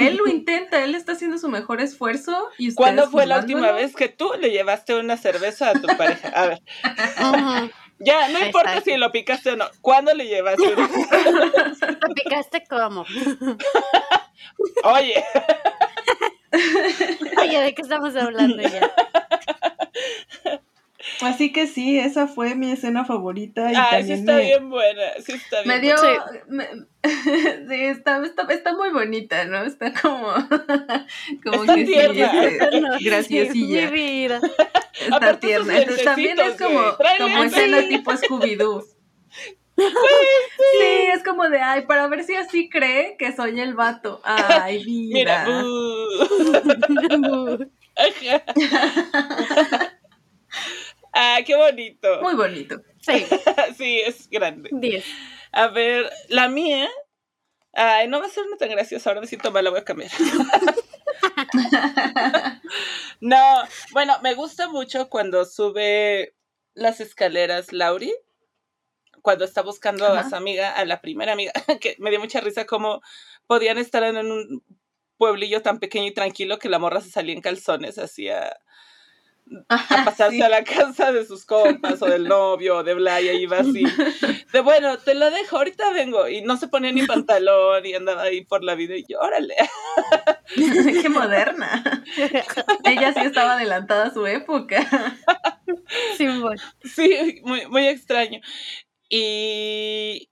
Él 0.00 0.16
lo 0.16 0.26
intenta, 0.26 0.82
él 0.82 0.94
está 0.94 1.12
haciendo 1.12 1.36
su 1.38 1.48
mejor 1.48 1.80
esfuerzo. 1.80 2.48
Y 2.56 2.74
¿Cuándo 2.74 3.10
fue 3.10 3.26
la 3.26 3.40
última 3.40 3.70
vez 3.72 3.94
que 3.94 4.08
tú 4.08 4.32
le 4.40 4.50
llevaste 4.50 4.98
una 4.98 5.18
cerveza 5.18 5.70
a 5.70 5.72
tu 5.74 5.86
pareja? 5.98 6.28
A 6.28 6.46
ver, 6.46 6.60
ya, 7.98 8.28
no 8.28 8.38
importa 8.38 8.70
Exacto. 8.70 8.90
si 8.90 8.96
lo 8.96 9.12
picaste 9.12 9.50
o 9.50 9.56
no. 9.56 9.66
¿Cuándo 9.82 10.14
le 10.14 10.26
llevaste 10.26 10.74
una? 10.74 10.88
¿Lo 12.00 12.14
picaste 12.14 12.64
como? 12.68 13.04
Oye, 14.84 15.22
Oye, 17.38 17.60
¿de 17.60 17.74
qué 17.74 17.82
estamos 17.82 18.16
hablando 18.16 18.62
ya? 18.62 18.90
Así 21.28 21.52
que 21.52 21.66
sí, 21.66 21.98
esa 21.98 22.26
fue 22.26 22.54
mi 22.54 22.70
escena 22.72 23.04
favorita. 23.04 23.70
Y 23.70 23.74
sí 23.74 23.80
también 23.90 24.18
está 24.20 24.34
me, 24.36 24.42
bien 24.42 24.70
buena, 24.70 25.02
sí 25.24 25.32
está 25.32 25.62
bien 25.62 25.68
me 25.68 25.80
dio. 25.80 25.94
buena. 25.96 26.24
Sí. 26.32 26.38
me- 26.48 26.86
sí, 27.68 27.84
está, 27.86 28.24
está, 28.24 28.42
está 28.52 28.74
muy 28.74 28.90
bonita, 28.90 29.44
¿no? 29.44 29.64
Está 29.64 29.92
como. 29.92 30.32
como 31.44 31.62
Está 31.62 31.74
que 31.74 31.86
sí, 31.86 31.92
tierna. 31.92 32.44
este, 32.44 32.80
No, 32.80 32.88
graciosilla. 33.00 33.90
Mi 33.90 33.92
vida. 33.92 34.40
Está 35.00 35.38
tierna. 35.38 35.78
Entonces 35.78 36.04
también 36.04 36.38
es 36.40 36.56
como, 36.60 36.80
como 37.18 37.44
escena 37.44 37.82
tipo 37.88 38.12
Scooby-Doo. 38.12 38.84
sí. 39.76 39.84
es 41.12 41.22
como 41.22 41.48
de, 41.50 41.60
ay, 41.60 41.82
para 41.86 42.06
ver 42.08 42.24
si 42.24 42.34
así 42.34 42.68
cree 42.70 43.16
que 43.18 43.34
soy 43.36 43.60
el 43.60 43.74
vato. 43.74 44.20
Ay, 44.24 44.82
vida. 44.84 45.44
Mira, 45.46 45.62
ah, 51.16 51.38
qué 51.44 51.56
bonito. 51.56 52.22
Muy 52.22 52.34
bonito. 52.34 52.80
Sí. 53.00 53.26
sí, 53.76 54.00
es 54.00 54.28
grande. 54.28 54.70
Diez. 54.72 55.04
A 55.52 55.68
ver, 55.68 56.10
la 56.28 56.48
mía. 56.48 56.88
Ay, 57.72 58.08
no 58.08 58.20
va 58.20 58.26
a 58.26 58.30
ser 58.30 58.44
tan 58.58 58.70
graciosa, 58.70 59.10
ahora 59.10 59.20
me 59.20 59.26
siento 59.26 59.50
mal, 59.50 59.64
la 59.64 59.70
voy 59.70 59.80
a 59.80 59.84
cambiar. 59.84 60.10
no, 63.20 63.62
bueno, 63.92 64.14
me 64.22 64.34
gusta 64.34 64.68
mucho 64.68 65.10
cuando 65.10 65.44
sube 65.44 66.34
las 66.72 67.00
escaleras 67.00 67.72
Lauri, 67.72 68.14
cuando 69.20 69.44
está 69.44 69.60
buscando 69.60 70.06
a 70.06 70.28
su 70.28 70.36
amiga, 70.36 70.72
a 70.72 70.84
la 70.86 71.00
primera 71.00 71.32
amiga, 71.32 71.52
que 71.80 71.96
me 71.98 72.10
dio 72.10 72.20
mucha 72.20 72.40
risa 72.40 72.64
como 72.64 73.02
podían 73.46 73.76
estar 73.76 74.02
en 74.04 74.30
un 74.30 74.64
pueblillo 75.18 75.62
tan 75.62 75.78
pequeño 75.78 76.06
y 76.06 76.14
tranquilo 76.14 76.58
que 76.58 76.68
la 76.68 76.78
morra 76.78 77.00
se 77.00 77.10
salía 77.10 77.34
en 77.34 77.40
calzones 77.40 77.98
hacia 77.98 78.56
a 79.68 80.04
pasarse 80.04 80.42
a 80.42 80.48
la 80.48 80.64
casa 80.64 81.12
de 81.12 81.24
sus 81.24 81.44
compas 81.44 82.02
o 82.02 82.06
del 82.06 82.24
novio 82.24 82.78
o 82.78 82.84
de 82.84 82.94
Blaya 82.94 83.32
y 83.32 83.42
iba 83.42 83.58
así. 83.58 83.84
De 84.52 84.60
bueno, 84.60 84.98
te 84.98 85.14
lo 85.14 85.30
dejo, 85.30 85.58
ahorita 85.58 85.92
vengo. 85.92 86.28
Y 86.28 86.42
no 86.42 86.56
se 86.56 86.68
ponía 86.68 86.92
ni 86.92 87.06
pantalón 87.06 87.84
y 87.86 87.94
andaba 87.94 88.22
ahí 88.22 88.44
por 88.44 88.64
la 88.64 88.74
vida 88.74 88.96
y 88.96 89.04
yo, 89.08 89.20
órale. 89.20 89.54
Qué 91.02 91.08
moderna. 91.08 92.04
Ella 92.84 93.12
sí 93.12 93.20
estaba 93.20 93.54
adelantada 93.54 94.06
a 94.06 94.14
su 94.14 94.26
época. 94.26 95.16
Sí, 96.16 96.26
sí 96.84 97.40
muy, 97.42 97.66
muy 97.66 97.86
extraño. 97.86 98.40
Y 99.08 100.28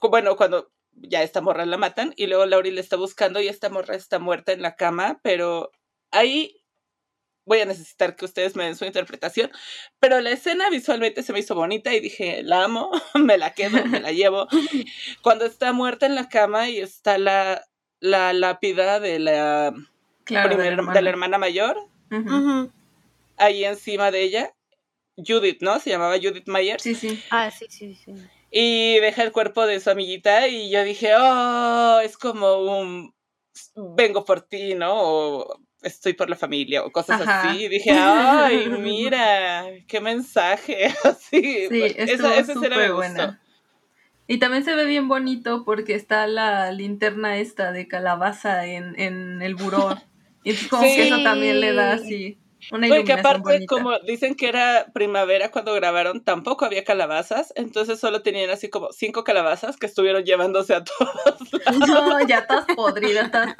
bueno, 0.00 0.36
cuando 0.36 0.70
ya 0.92 1.22
esta 1.22 1.40
morra 1.40 1.66
la 1.66 1.76
matan 1.76 2.12
y 2.16 2.26
luego 2.26 2.46
Lauri 2.46 2.70
le 2.70 2.80
está 2.80 2.96
buscando 2.96 3.40
y 3.40 3.48
esta 3.48 3.68
morra 3.68 3.94
está 3.94 4.18
muerta 4.18 4.52
en 4.52 4.62
la 4.62 4.76
cama, 4.76 5.20
pero 5.22 5.70
ahí 6.10 6.59
voy 7.44 7.60
a 7.60 7.64
necesitar 7.64 8.16
que 8.16 8.24
ustedes 8.24 8.56
me 8.56 8.64
den 8.64 8.76
su 8.76 8.84
interpretación, 8.84 9.50
pero 9.98 10.20
la 10.20 10.30
escena 10.30 10.70
visualmente 10.70 11.22
se 11.22 11.32
me 11.32 11.40
hizo 11.40 11.54
bonita 11.54 11.92
y 11.94 12.00
dije, 12.00 12.42
la 12.42 12.64
amo, 12.64 12.90
me 13.14 13.38
la 13.38 13.54
quedo, 13.54 13.84
me 13.86 14.00
la 14.00 14.12
llevo. 14.12 14.46
Cuando 15.22 15.44
está 15.46 15.72
muerta 15.72 16.06
en 16.06 16.14
la 16.14 16.28
cama 16.28 16.68
y 16.68 16.78
está 16.78 17.18
la, 17.18 17.66
la 17.98 18.32
lápida 18.32 19.00
de 19.00 19.18
la, 19.18 19.72
de, 20.28 21.02
la 21.02 21.10
hermana 21.10 21.38
mayor, 21.38 21.76
ahí 23.36 23.64
encima 23.64 24.10
de 24.10 24.22
ella, 24.22 24.54
Judith, 25.16 25.60
¿no? 25.60 25.78
Se 25.80 25.90
llamaba 25.90 26.16
Judith 26.16 26.46
Mayer. 26.46 26.80
Sí, 26.80 26.94
sí. 26.94 27.22
Ah, 27.30 27.50
sí, 27.50 27.66
sí, 27.68 27.94
sí. 27.94 28.14
Y 28.50 28.98
deja 29.00 29.22
el 29.22 29.32
cuerpo 29.32 29.66
de 29.66 29.80
su 29.80 29.90
amiguita 29.90 30.48
y 30.48 30.70
yo 30.70 30.82
dije, 30.82 31.14
oh, 31.16 32.00
es 32.00 32.16
como 32.16 32.80
un 32.80 33.14
vengo 33.74 34.24
por 34.24 34.42
ti, 34.42 34.74
¿no? 34.74 34.92
O 34.94 35.60
estoy 35.82 36.12
por 36.14 36.28
la 36.30 36.36
familia 36.36 36.84
o 36.84 36.90
cosas 36.90 37.22
así. 37.26 37.64
Y 37.64 37.68
dije, 37.68 37.90
ay, 37.94 38.68
mira, 38.68 39.64
qué 39.86 40.00
mensaje. 40.00 40.86
Así, 41.04 41.68
sí, 41.68 41.82
esa, 41.96 42.44
súper 42.44 42.92
buena. 42.92 43.40
Y 44.26 44.38
también 44.38 44.64
se 44.64 44.74
ve 44.74 44.84
bien 44.84 45.08
bonito 45.08 45.64
porque 45.64 45.94
está 45.94 46.26
la 46.26 46.70
linterna 46.70 47.38
esta 47.38 47.72
de 47.72 47.88
calabaza 47.88 48.66
en, 48.66 48.98
en 48.98 49.42
el 49.42 49.54
buró. 49.54 49.96
Y 50.42 50.54
como 50.68 50.84
que 50.84 51.06
eso 51.06 51.22
también 51.22 51.60
le 51.60 51.74
da 51.74 51.92
así 51.92 52.38
porque 52.68 53.12
aparte, 53.12 53.66
como 53.66 53.98
dicen 54.00 54.34
que 54.34 54.48
era 54.48 54.86
primavera 54.92 55.50
cuando 55.50 55.74
grabaron, 55.74 56.22
tampoco 56.22 56.64
había 56.64 56.84
calabazas, 56.84 57.52
entonces 57.56 57.98
solo 57.98 58.22
tenían 58.22 58.50
así 58.50 58.68
como 58.68 58.92
cinco 58.92 59.24
calabazas 59.24 59.76
que 59.76 59.86
estuvieron 59.86 60.24
llevándose 60.24 60.74
a 60.74 60.84
todos. 60.84 61.88
No, 61.88 62.26
ya 62.26 62.40
estás 62.40 62.66
podrida, 62.76 63.22
estás 63.22 63.56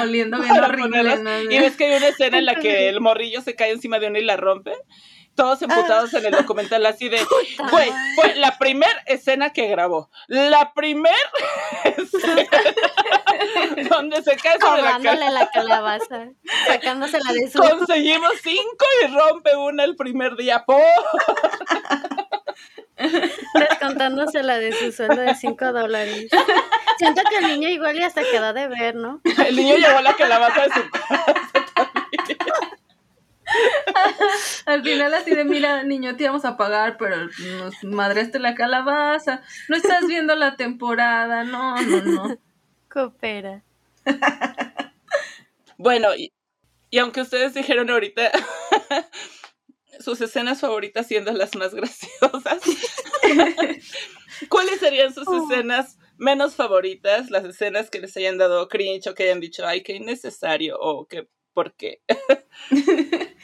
oliendo 0.00 0.40
bien 0.40 0.58
horrible. 0.58 1.44
Y 1.50 1.58
ves 1.58 1.76
que 1.76 1.84
hay 1.84 1.96
una 1.96 2.08
escena 2.08 2.38
en 2.38 2.46
la 2.46 2.54
que 2.60 2.88
el 2.88 3.00
morrillo 3.00 3.40
se 3.40 3.54
cae 3.54 3.70
encima 3.70 3.98
de 3.98 4.08
una 4.08 4.18
y 4.18 4.24
la 4.24 4.36
rompe 4.36 4.72
todos 5.38 5.62
emputados 5.62 6.12
en 6.14 6.26
el 6.26 6.34
ah. 6.34 6.38
documental 6.38 6.84
así 6.84 7.08
de, 7.08 7.24
güey, 7.70 7.92
fue 8.16 8.34
la 8.34 8.58
primer 8.58 8.90
escena 9.06 9.50
que 9.50 9.68
grabó, 9.68 10.10
la 10.26 10.74
primer 10.74 11.14
donde 13.88 14.20
se 14.22 14.36
cae 14.36 14.58
sobre 14.60 14.82
la, 14.82 15.30
la 15.30 15.48
calabaza, 15.50 16.30
sacándosela 16.66 17.32
de 17.32 17.48
su... 17.48 17.60
Conseguimos 17.60 18.32
cinco 18.42 18.84
y 19.04 19.14
rompe 19.14 19.56
una 19.56 19.84
el 19.84 19.94
primer 19.94 20.34
día, 20.34 20.64
¡po! 20.64 20.82
Descontándosela 23.54 24.58
de 24.58 24.72
su 24.72 24.90
sueldo 24.90 25.22
de 25.22 25.36
cinco 25.36 25.72
dólares. 25.72 26.28
Siento 26.98 27.22
que 27.30 27.36
el 27.36 27.46
niño 27.46 27.68
igual 27.68 27.96
ya 27.96 28.06
hasta 28.06 28.22
quedó 28.22 28.52
de 28.52 28.66
ver, 28.66 28.96
¿no? 28.96 29.20
El 29.46 29.54
niño 29.54 29.76
llevó 29.76 30.00
la 30.00 30.14
calabaza 30.14 30.62
de 30.62 30.74
su 30.74 30.90
casa 31.08 31.34
Al 34.66 34.82
final 34.82 35.14
así 35.14 35.34
de, 35.34 35.44
mira, 35.44 35.82
niño, 35.82 36.16
te 36.16 36.24
íbamos 36.24 36.44
a 36.44 36.56
pagar, 36.56 36.96
pero 36.98 37.16
nos 37.58 37.84
madreaste 37.84 38.38
la 38.38 38.54
calabaza. 38.54 39.42
No 39.68 39.76
estás 39.76 40.06
viendo 40.06 40.34
la 40.34 40.56
temporada, 40.56 41.44
no, 41.44 41.80
no, 41.82 42.02
no. 42.02 42.38
Coopera. 42.88 43.64
Bueno, 45.80 46.08
y, 46.16 46.32
aunque 46.98 47.20
ustedes 47.20 47.54
dijeron 47.54 47.88
ahorita 47.88 48.32
sus 50.00 50.20
escenas 50.20 50.60
favoritas 50.60 51.06
siendo 51.06 51.30
las 51.32 51.54
más 51.54 51.72
graciosas, 51.72 52.60
¿cuáles 54.48 54.80
serían 54.80 55.14
sus 55.14 55.28
oh. 55.28 55.44
escenas 55.44 55.96
menos 56.16 56.56
favoritas? 56.56 57.30
Las 57.30 57.44
escenas 57.44 57.90
que 57.90 58.00
les 58.00 58.16
hayan 58.16 58.38
dado 58.38 58.66
cringe 58.66 59.06
o 59.06 59.14
que 59.14 59.22
hayan 59.22 59.38
dicho, 59.38 59.64
ay, 59.64 59.84
qué 59.84 59.92
innecesario 59.92 60.76
o 60.80 61.06
que, 61.06 61.28
¿por 61.58 61.72
qué? 61.72 62.02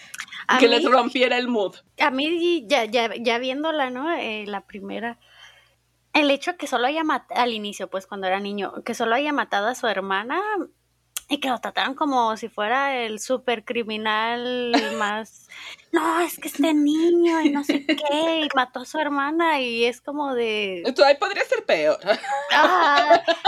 que 0.60 0.68
les 0.68 0.84
rompiera 0.84 1.36
el 1.36 1.48
mood. 1.48 1.74
A 1.98 2.12
mí, 2.12 2.64
ya, 2.68 2.84
ya, 2.84 3.10
ya 3.20 3.38
viéndola, 3.38 3.90
¿no? 3.90 4.08
Eh, 4.14 4.44
la 4.46 4.60
primera, 4.60 5.18
el 6.12 6.30
hecho 6.30 6.56
que 6.56 6.68
solo 6.68 6.86
haya 6.86 7.02
matado, 7.02 7.40
al 7.40 7.52
inicio, 7.52 7.90
pues 7.90 8.06
cuando 8.06 8.28
era 8.28 8.38
niño, 8.38 8.84
que 8.84 8.94
solo 8.94 9.16
haya 9.16 9.32
matado 9.32 9.66
a 9.66 9.74
su 9.74 9.88
hermana 9.88 10.40
y 11.29 11.39
que 11.39 11.49
lo 11.49 11.59
trataran 11.59 11.95
como 11.95 12.37
si 12.37 12.49
fuera 12.49 12.97
el 13.05 13.18
super 13.18 13.64
criminal 13.64 14.72
más, 14.99 15.49
no, 15.93 16.20
es 16.20 16.39
que 16.39 16.49
este 16.49 16.75
niño 16.75 17.41
y 17.41 17.51
no 17.51 17.64
sé 17.64 17.87
qué, 17.87 18.41
y 18.41 18.49
mató 18.55 18.81
a 18.81 18.85
su 18.85 18.99
hermana 18.99 19.61
y 19.61 19.85
es 19.85 20.01
como 20.01 20.35
de... 20.35 20.83
Esto 20.83 21.05
ahí 21.05 21.16
podría 21.16 21.45
ser 21.45 21.64
peor. 21.64 21.99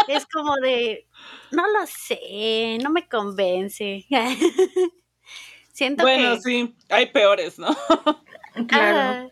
es 0.09 0.27
como 0.27 0.55
de, 0.57 1.07
no 1.51 1.67
lo 1.69 1.87
sé, 1.87 2.79
no 2.83 2.91
me 2.91 3.09
convence. 3.09 4.07
Siento 5.73 6.05
bueno, 6.05 6.41
sí, 6.41 6.75
hay 6.89 7.07
peores, 7.07 7.59
¿no? 7.59 7.69
claro. 8.69 9.31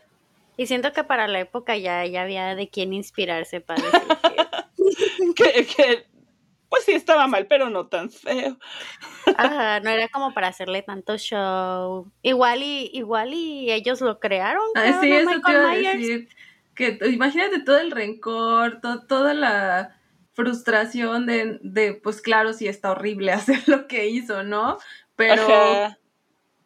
y 0.57 0.67
siento 0.67 0.93
que 0.93 1.03
para 1.03 1.27
la 1.27 1.39
época 1.39 1.75
ya, 1.75 2.05
ya 2.05 2.21
había 2.21 2.53
de 2.53 2.69
quién 2.69 2.93
inspirarse 2.93 3.61
para 3.61 3.81
decir 3.81 5.33
que... 5.35 5.65
que, 5.65 6.14
pues 6.75 6.83
sí 6.83 6.91
estaba 6.91 7.25
mal, 7.27 7.47
pero 7.47 7.69
no 7.69 7.87
tan 7.87 8.09
feo. 8.09 8.57
Ajá, 9.37 9.79
no 9.79 9.89
era 9.89 10.09
como 10.09 10.33
para 10.33 10.49
hacerle 10.49 10.81
tanto 10.81 11.17
show. 11.17 12.11
Igual 12.21 12.63
y, 12.63 12.89
igual 12.91 13.33
y 13.33 13.71
ellos 13.71 14.01
lo 14.01 14.19
crearon. 14.19 14.65
Ah, 14.75 14.99
sí, 14.99 15.09
eso 15.09 15.39
te 15.45 15.51
iba 15.53 15.71
a 15.71 15.75
decir. 15.75 16.27
Que, 16.75 16.99
imagínate 17.09 17.61
todo 17.61 17.77
el 17.77 17.91
rencor, 17.91 18.81
toda 19.07 19.33
la 19.33 19.95
frustración 20.33 21.25
de, 21.25 21.59
de, 21.61 21.93
pues 21.93 22.19
claro, 22.19 22.51
sí 22.51 22.67
está 22.67 22.91
horrible 22.91 23.31
hacer 23.31 23.63
lo 23.67 23.87
que 23.87 24.09
hizo, 24.09 24.43
¿no? 24.43 24.77
Pero 25.15 25.47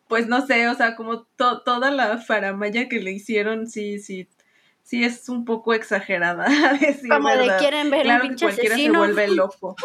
pues 0.08 0.26
no 0.26 0.44
sé, 0.48 0.68
o 0.70 0.74
sea, 0.74 0.96
como 0.96 1.28
toda 1.36 1.92
la 1.92 2.18
faramaya 2.18 2.90
que 2.90 3.00
le 3.00 3.12
hicieron, 3.12 3.68
sí, 3.68 4.00
sí, 4.00 4.28
sí 4.90 5.04
es 5.04 5.30
un 5.30 5.46
poco 5.46 5.76
exagerada. 5.76 6.48
como 7.10 7.30
de 7.30 7.56
quieren 7.60 7.92
ver 7.92 8.02
claro 8.04 8.24
un 8.26 8.36
que 8.36 8.46
cualquiera 8.46 8.76
se 8.76 8.90
vuelve 8.90 9.28
loco. 9.36 9.76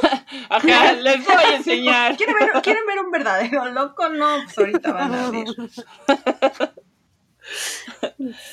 Ajá, 0.48 0.92
les 0.94 1.22
voy 1.26 1.44
a 1.44 1.56
enseñar. 1.56 2.16
¿Quieren 2.16 2.34
ver, 2.40 2.62
¿Quieren 2.62 2.86
ver 2.86 2.98
un 3.00 3.10
verdadero 3.10 3.66
loco? 3.66 4.08
No, 4.08 4.38
pues 4.44 4.56
ahorita 4.56 4.92
van 4.92 5.14
a 5.14 5.30
ver. 5.30 5.46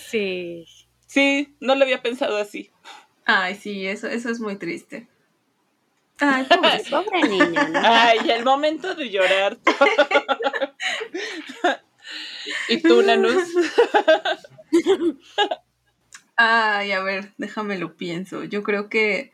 Sí. 0.10 0.66
Sí, 1.08 1.56
no 1.62 1.76
lo 1.76 1.84
había 1.86 2.02
pensado 2.02 2.36
así. 2.38 2.70
Ay, 3.24 3.56
sí, 3.56 3.88
eso, 3.88 4.08
eso 4.08 4.30
es 4.30 4.42
muy 4.42 4.58
triste. 4.58 5.08
Ay, 6.20 6.44
pobre, 6.44 6.84
pobre 6.90 7.30
niña. 7.30 7.70
¿no? 7.70 7.80
Ay, 7.82 8.20
el 8.30 8.44
momento 8.44 8.94
de 8.94 9.10
llorar. 9.10 9.58
¿Y 12.68 12.82
tú, 12.82 13.02
Nanus? 13.02 13.48
Ay, 16.44 16.92
a 16.92 17.04
ver, 17.04 17.34
déjame 17.38 17.78
lo 17.78 17.96
pienso. 17.96 18.44
Yo 18.44 18.64
creo 18.64 18.90
que. 18.90 19.32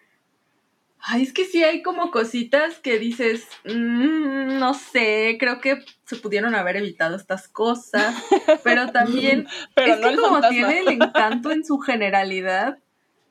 Ay, 1.00 1.24
es 1.24 1.32
que 1.32 1.46
sí 1.46 1.64
hay 1.64 1.82
como 1.82 2.12
cositas 2.12 2.80
que 2.80 3.00
dices, 3.00 3.48
mm, 3.64 4.60
no 4.60 4.74
sé, 4.74 5.38
creo 5.40 5.62
que 5.62 5.86
se 6.04 6.18
pudieron 6.18 6.54
haber 6.54 6.76
evitado 6.76 7.16
estas 7.16 7.48
cosas, 7.48 8.14
pero 8.66 8.92
también 8.92 9.48
pero 9.74 9.94
es 9.94 10.06
que 10.06 10.16
como 10.18 10.42
tiene 10.50 10.80
el 10.80 10.90
encanto 10.90 11.52
en 11.52 11.64
su 11.64 11.78
generalidad, 11.78 12.80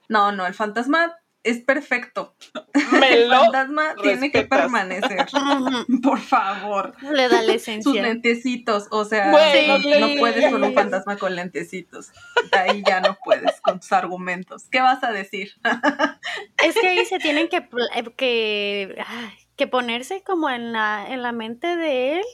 No, 0.08 0.32
no, 0.32 0.46
el 0.46 0.54
fantasma 0.54 1.14
es 1.46 1.58
perfecto. 1.60 2.34
el 2.74 3.30
fantasma 3.30 3.94
tiene 4.02 4.30
que 4.30 4.42
permanecer. 4.42 5.26
Por 6.02 6.18
favor. 6.18 6.94
Le 7.02 7.28
da 7.28 7.42
la 7.42 7.54
esencia. 7.54 7.92
Sus 7.92 7.94
lentecitos, 7.94 8.88
o 8.90 9.04
sea, 9.04 9.30
no, 9.30 10.18
puedes 10.18 10.50
con 10.50 10.64
un 10.64 10.74
fantasma 10.74 11.16
con 11.16 11.34
lentecitos. 11.36 12.10
De 12.50 12.58
ahí 12.58 12.82
ya 12.86 13.00
no 13.00 13.16
puedes 13.24 13.60
con 13.60 13.80
tus 13.80 13.92
argumentos. 13.92 14.64
¿Qué 14.70 14.80
vas 14.80 15.02
a 15.04 15.12
decir? 15.12 15.52
es 16.64 16.74
que 16.74 16.88
ahí 16.88 17.04
se 17.06 17.18
tienen 17.18 17.48
que, 17.48 17.68
que, 18.16 18.96
que 19.54 19.66
ponerse 19.68 20.22
como 20.22 20.50
en 20.50 20.72
la, 20.72 21.06
en 21.08 21.22
la 21.22 21.32
mente 21.32 21.76
de 21.76 22.18
él 22.18 22.24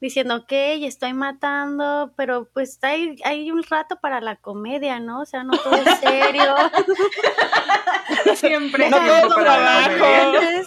diciendo, 0.00 0.36
ok, 0.36 0.52
estoy 0.82 1.12
matando, 1.12 2.12
pero 2.16 2.48
pues 2.52 2.78
hay, 2.82 3.16
hay 3.24 3.50
un 3.50 3.62
rato 3.62 4.00
para 4.00 4.20
la 4.20 4.36
comedia, 4.36 4.98
¿no? 5.00 5.20
O 5.20 5.26
sea, 5.26 5.44
no 5.44 5.56
todo 5.56 5.74
es 5.76 5.98
serio. 6.00 6.54
Siempre 8.34 8.90
no 8.90 8.96
todo 8.96 9.38
lentes, 9.38 10.66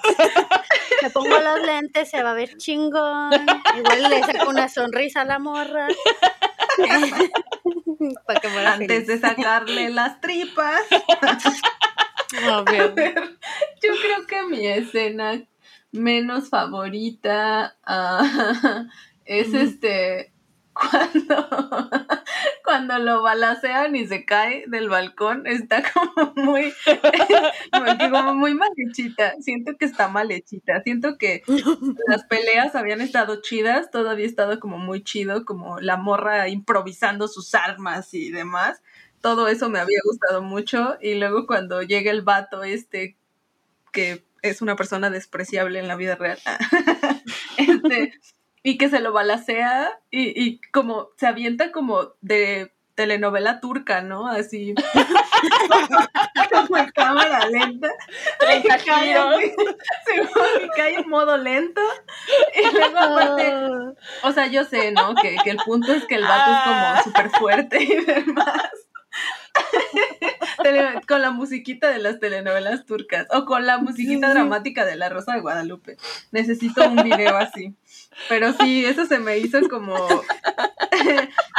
me 1.01 1.09
pongo 1.09 1.39
los 1.39 1.61
lentes, 1.61 2.09
se 2.09 2.21
va 2.23 2.31
a 2.31 2.35
ver 2.35 2.57
chingón. 2.57 3.33
Igual 3.77 4.09
le 4.09 4.23
saco 4.23 4.49
una 4.49 4.69
sonrisa 4.69 5.21
a 5.21 5.25
la 5.25 5.39
morra. 5.39 5.87
para 8.25 8.39
que 8.39 8.47
Antes 8.47 9.07
de 9.07 9.19
sacarle 9.19 9.89
las 9.89 10.21
tripas. 10.21 10.81
Obvio. 12.51 12.95
yo 12.95 13.93
creo 14.01 14.25
que 14.27 14.41
mi 14.49 14.65
escena 14.65 15.39
menos 15.91 16.49
favorita 16.49 17.77
uh, 17.87 18.87
es 19.25 19.53
este 19.53 20.33
cuando, 20.91 21.89
cuando 22.63 22.99
lo 22.99 23.21
balacean 23.21 23.95
y 23.95 24.07
se 24.07 24.25
cae 24.25 24.63
del 24.67 24.89
balcón, 24.89 25.45
está 25.45 25.83
como 25.91 26.33
muy, 26.35 26.73
como 28.11 28.35
muy 28.35 28.55
mal 28.55 28.69
hechita. 28.75 29.35
Siento 29.39 29.77
que 29.77 29.85
está 29.85 30.07
mal 30.07 30.31
hechita. 30.31 30.81
Siento 30.81 31.17
que 31.17 31.43
las 32.07 32.23
peleas 32.29 32.75
habían 32.75 33.01
estado 33.01 33.41
chidas, 33.41 33.91
todo 33.91 34.09
había 34.09 34.25
estado 34.25 34.59
como 34.59 34.77
muy 34.77 35.03
chido, 35.03 35.45
como 35.45 35.79
la 35.79 35.97
morra 35.97 36.49
improvisando 36.49 37.27
sus 37.27 37.53
armas 37.53 38.13
y 38.13 38.31
demás. 38.31 38.81
Todo 39.21 39.47
eso 39.47 39.69
me 39.69 39.79
había 39.79 39.99
gustado 40.03 40.41
mucho. 40.41 40.97
Y 41.01 41.15
luego 41.15 41.45
cuando 41.45 41.81
llega 41.83 42.11
el 42.11 42.23
vato 42.23 42.63
este, 42.63 43.15
que 43.91 44.25
es 44.41 44.61
una 44.61 44.75
persona 44.75 45.09
despreciable 45.09 45.79
en 45.79 45.87
la 45.87 45.95
vida 45.95 46.15
real, 46.15 46.39
este 47.57 48.13
y 48.63 48.77
que 48.77 48.89
se 48.89 49.01
lo 49.01 49.11
balacea 49.11 49.99
y, 50.09 50.41
y 50.41 50.61
como 50.71 51.09
se 51.17 51.27
avienta 51.27 51.71
como 51.71 52.13
de 52.21 52.71
telenovela 52.95 53.59
turca, 53.59 54.01
¿no? 54.01 54.27
Así. 54.27 54.75
como 56.51 56.77
en 56.77 56.91
cámara 56.91 57.47
lenta. 57.49 57.89
Y 58.55 58.67
cae, 58.67 59.15
y 60.63 60.69
cae 60.75 60.95
en 60.95 61.09
modo 61.09 61.37
lento. 61.37 61.81
Y 62.55 62.75
luego 62.75 62.97
aparte, 62.97 63.53
o 64.23 64.31
sea, 64.31 64.47
yo 64.47 64.63
sé, 64.63 64.91
¿no? 64.91 65.15
Que, 65.15 65.37
que 65.43 65.49
el 65.51 65.57
punto 65.57 65.91
es 65.93 66.05
que 66.05 66.15
el 66.15 66.23
vato 66.23 66.51
es 66.51 66.63
como 66.63 66.75
ah. 66.75 67.01
súper 67.03 67.29
fuerte 67.31 67.83
y 67.83 68.05
demás. 68.05 68.71
Con 71.07 71.21
la 71.21 71.31
musiquita 71.31 71.89
de 71.89 71.99
las 71.99 72.19
telenovelas 72.19 72.85
turcas 72.85 73.27
o 73.31 73.45
con 73.45 73.65
la 73.65 73.77
musiquita 73.77 74.29
dramática 74.29 74.85
de 74.85 74.95
La 74.95 75.09
Rosa 75.09 75.33
de 75.33 75.41
Guadalupe. 75.41 75.97
Necesito 76.31 76.87
un 76.87 77.03
video 77.03 77.37
así. 77.37 77.75
Pero 78.29 78.53
sí, 78.53 78.85
eso 78.85 79.05
se 79.05 79.19
me 79.19 79.37
hizo 79.37 79.59
como 79.69 79.95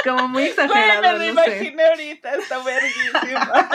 como 0.04 0.28
muy 0.28 0.44
exagerado. 0.44 1.00
Bueno, 1.00 1.18
me 1.18 1.26
imaginé 1.28 1.84
ahorita, 1.84 2.34
está 2.34 2.58
verguísima. 2.62 3.68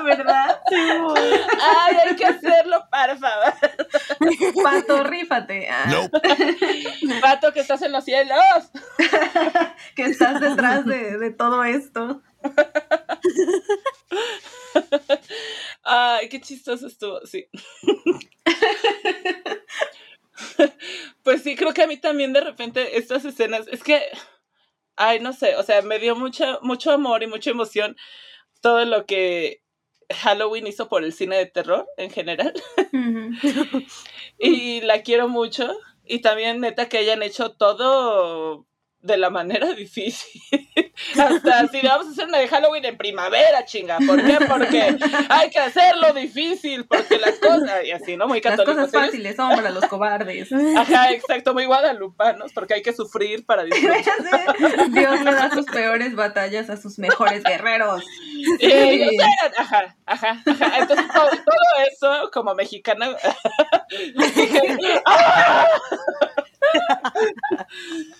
¿Verdad? 0.04 0.60
Ay, 0.70 1.96
hay 2.06 2.16
que 2.16 2.26
hacerlo, 2.26 2.84
por 2.90 3.18
favor. 3.18 3.54
Pato, 4.62 5.04
rífate. 5.04 5.68
Ah. 5.70 6.08
Pato, 7.20 7.52
que 7.52 7.60
estás 7.60 7.82
en 7.82 7.92
los 7.92 8.04
cielos. 8.04 8.38
que 9.96 10.04
estás 10.04 10.40
detrás 10.40 10.84
de, 10.86 11.18
de 11.18 11.30
todo 11.30 11.64
esto. 11.64 12.22
Ay, 15.82 16.28
qué 16.28 16.40
chistoso 16.40 16.86
estuvo, 16.86 17.24
sí. 17.26 17.48
Pues 21.22 21.42
sí, 21.42 21.54
creo 21.56 21.74
que 21.74 21.82
a 21.82 21.86
mí 21.86 21.96
también 21.96 22.32
de 22.32 22.40
repente 22.40 22.98
estas 22.98 23.24
escenas, 23.24 23.66
es 23.68 23.82
que, 23.82 24.02
ay, 24.96 25.20
no 25.20 25.32
sé, 25.32 25.56
o 25.56 25.62
sea, 25.62 25.82
me 25.82 25.98
dio 25.98 26.16
mucho, 26.16 26.58
mucho 26.62 26.90
amor 26.92 27.22
y 27.22 27.26
mucha 27.26 27.50
emoción 27.50 27.96
todo 28.60 28.84
lo 28.84 29.06
que 29.06 29.62
Halloween 30.10 30.66
hizo 30.66 30.88
por 30.88 31.04
el 31.04 31.12
cine 31.12 31.36
de 31.36 31.46
terror 31.46 31.88
en 31.96 32.10
general. 32.10 32.52
y 34.38 34.80
la 34.82 35.02
quiero 35.02 35.28
mucho. 35.28 35.72
Y 36.04 36.20
también 36.20 36.60
neta 36.60 36.88
que 36.88 36.98
hayan 36.98 37.22
hecho 37.22 37.52
todo 37.52 38.66
de 39.02 39.16
la 39.16 39.30
manera 39.30 39.66
difícil. 39.74 40.42
Hasta 41.18 41.68
si 41.68 41.80
vamos 41.80 42.08
a 42.08 42.10
hacer 42.10 42.26
una 42.26 42.38
de 42.38 42.48
Halloween 42.48 42.84
en 42.84 42.96
primavera, 42.96 43.64
chinga. 43.64 43.98
¿Por 44.06 44.24
qué? 44.24 44.38
Porque 44.46 44.96
hay 45.28 45.50
que 45.50 45.58
hacerlo 45.58 46.12
difícil, 46.12 46.84
porque 46.86 47.18
las 47.18 47.38
cosas, 47.38 47.84
y 47.84 47.90
así, 47.92 48.16
¿no? 48.16 48.28
Muy 48.28 48.40
católicos. 48.40 48.76
Las 48.76 48.86
cosas 48.86 49.06
fáciles 49.06 49.36
son 49.36 49.54
para 49.56 49.70
los 49.70 49.84
cobardes. 49.86 50.50
Ajá, 50.52 51.12
exacto, 51.12 51.54
muy 51.54 51.64
guadalupanos, 51.64 52.52
porque 52.52 52.74
hay 52.74 52.82
que 52.82 52.92
sufrir 52.92 53.46
para 53.46 53.64
disfrutar. 53.64 54.90
Dios 54.90 55.20
le 55.22 55.32
da 55.32 55.50
sus 55.50 55.66
peores 55.66 56.14
batallas 56.14 56.68
a 56.70 56.76
sus 56.76 56.98
mejores 56.98 57.42
guerreros. 57.42 58.04
Sí. 58.58 59.16
ajá, 59.56 59.96
ajá, 60.06 60.42
ajá. 60.46 60.78
Entonces, 60.78 61.06
todo, 61.12 61.30
eso, 61.90 62.30
como 62.32 62.54
mexicana, 62.54 63.08
¡ah! 65.06 65.66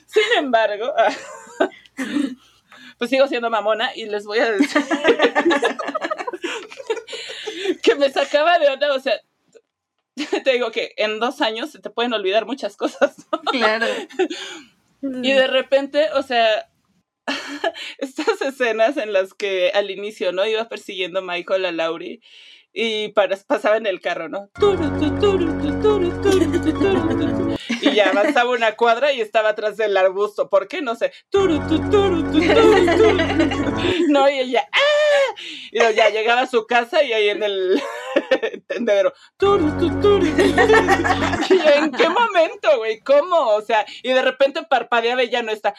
Sin 0.06 0.22
embargo, 0.38 0.92
pues 2.98 3.10
sigo 3.10 3.26
siendo 3.26 3.50
mamona 3.50 3.94
y 3.94 4.06
les 4.06 4.24
voy 4.24 4.38
a 4.38 4.52
decir 4.52 4.82
que 7.82 7.94
me 7.94 8.10
sacaba 8.10 8.58
de 8.58 8.68
onda, 8.68 8.92
o 8.92 9.00
sea, 9.00 9.20
te 10.44 10.52
digo 10.52 10.70
que 10.70 10.92
en 10.96 11.18
dos 11.18 11.40
años 11.40 11.70
se 11.70 11.78
te 11.78 11.90
pueden 11.90 12.12
olvidar 12.12 12.46
muchas 12.46 12.76
cosas. 12.76 13.16
Claro. 13.50 13.86
Y 15.02 15.32
de 15.32 15.46
repente, 15.46 16.08
o 16.14 16.22
sea, 16.22 16.68
estas 17.98 18.40
escenas 18.42 18.96
en 18.96 19.12
las 19.12 19.34
que 19.34 19.70
al 19.74 19.90
inicio, 19.90 20.32
¿no? 20.32 20.46
Iba 20.46 20.68
persiguiendo 20.68 21.22
Michael 21.22 21.64
a 21.64 21.72
Laurie 21.72 22.20
y 22.72 23.08
pasaba 23.08 23.76
en 23.76 23.86
el 23.86 24.00
carro, 24.00 24.28
¿no? 24.28 24.50
Y 27.80 27.94
ya 27.94 28.10
avanzaba 28.10 28.50
una 28.50 28.76
cuadra 28.76 29.12
y 29.12 29.20
estaba 29.20 29.50
atrás 29.50 29.76
del 29.76 29.96
arbusto. 29.96 30.48
¿Por 30.48 30.68
qué? 30.68 30.82
No 30.82 30.94
sé. 30.94 31.12
No, 34.08 34.28
y 34.28 34.40
ella, 34.40 34.68
¡ah! 34.72 35.34
Y 35.72 35.78
ya 35.94 36.10
llegaba 36.10 36.42
a 36.42 36.46
su 36.46 36.66
casa 36.66 37.02
y 37.02 37.12
ahí 37.12 37.28
en 37.28 37.42
el 37.42 37.82
tendedero. 38.66 39.12
Y 41.50 41.68
¿en 41.78 41.92
qué 41.92 42.08
momento, 42.08 42.78
güey? 42.78 43.00
¿Cómo? 43.00 43.36
O 43.54 43.62
sea, 43.62 43.84
y 44.02 44.12
de 44.12 44.22
repente 44.22 44.62
parpadeaba 44.68 45.22
y 45.22 45.30
ya 45.30 45.42
no 45.42 45.52
está. 45.52 45.74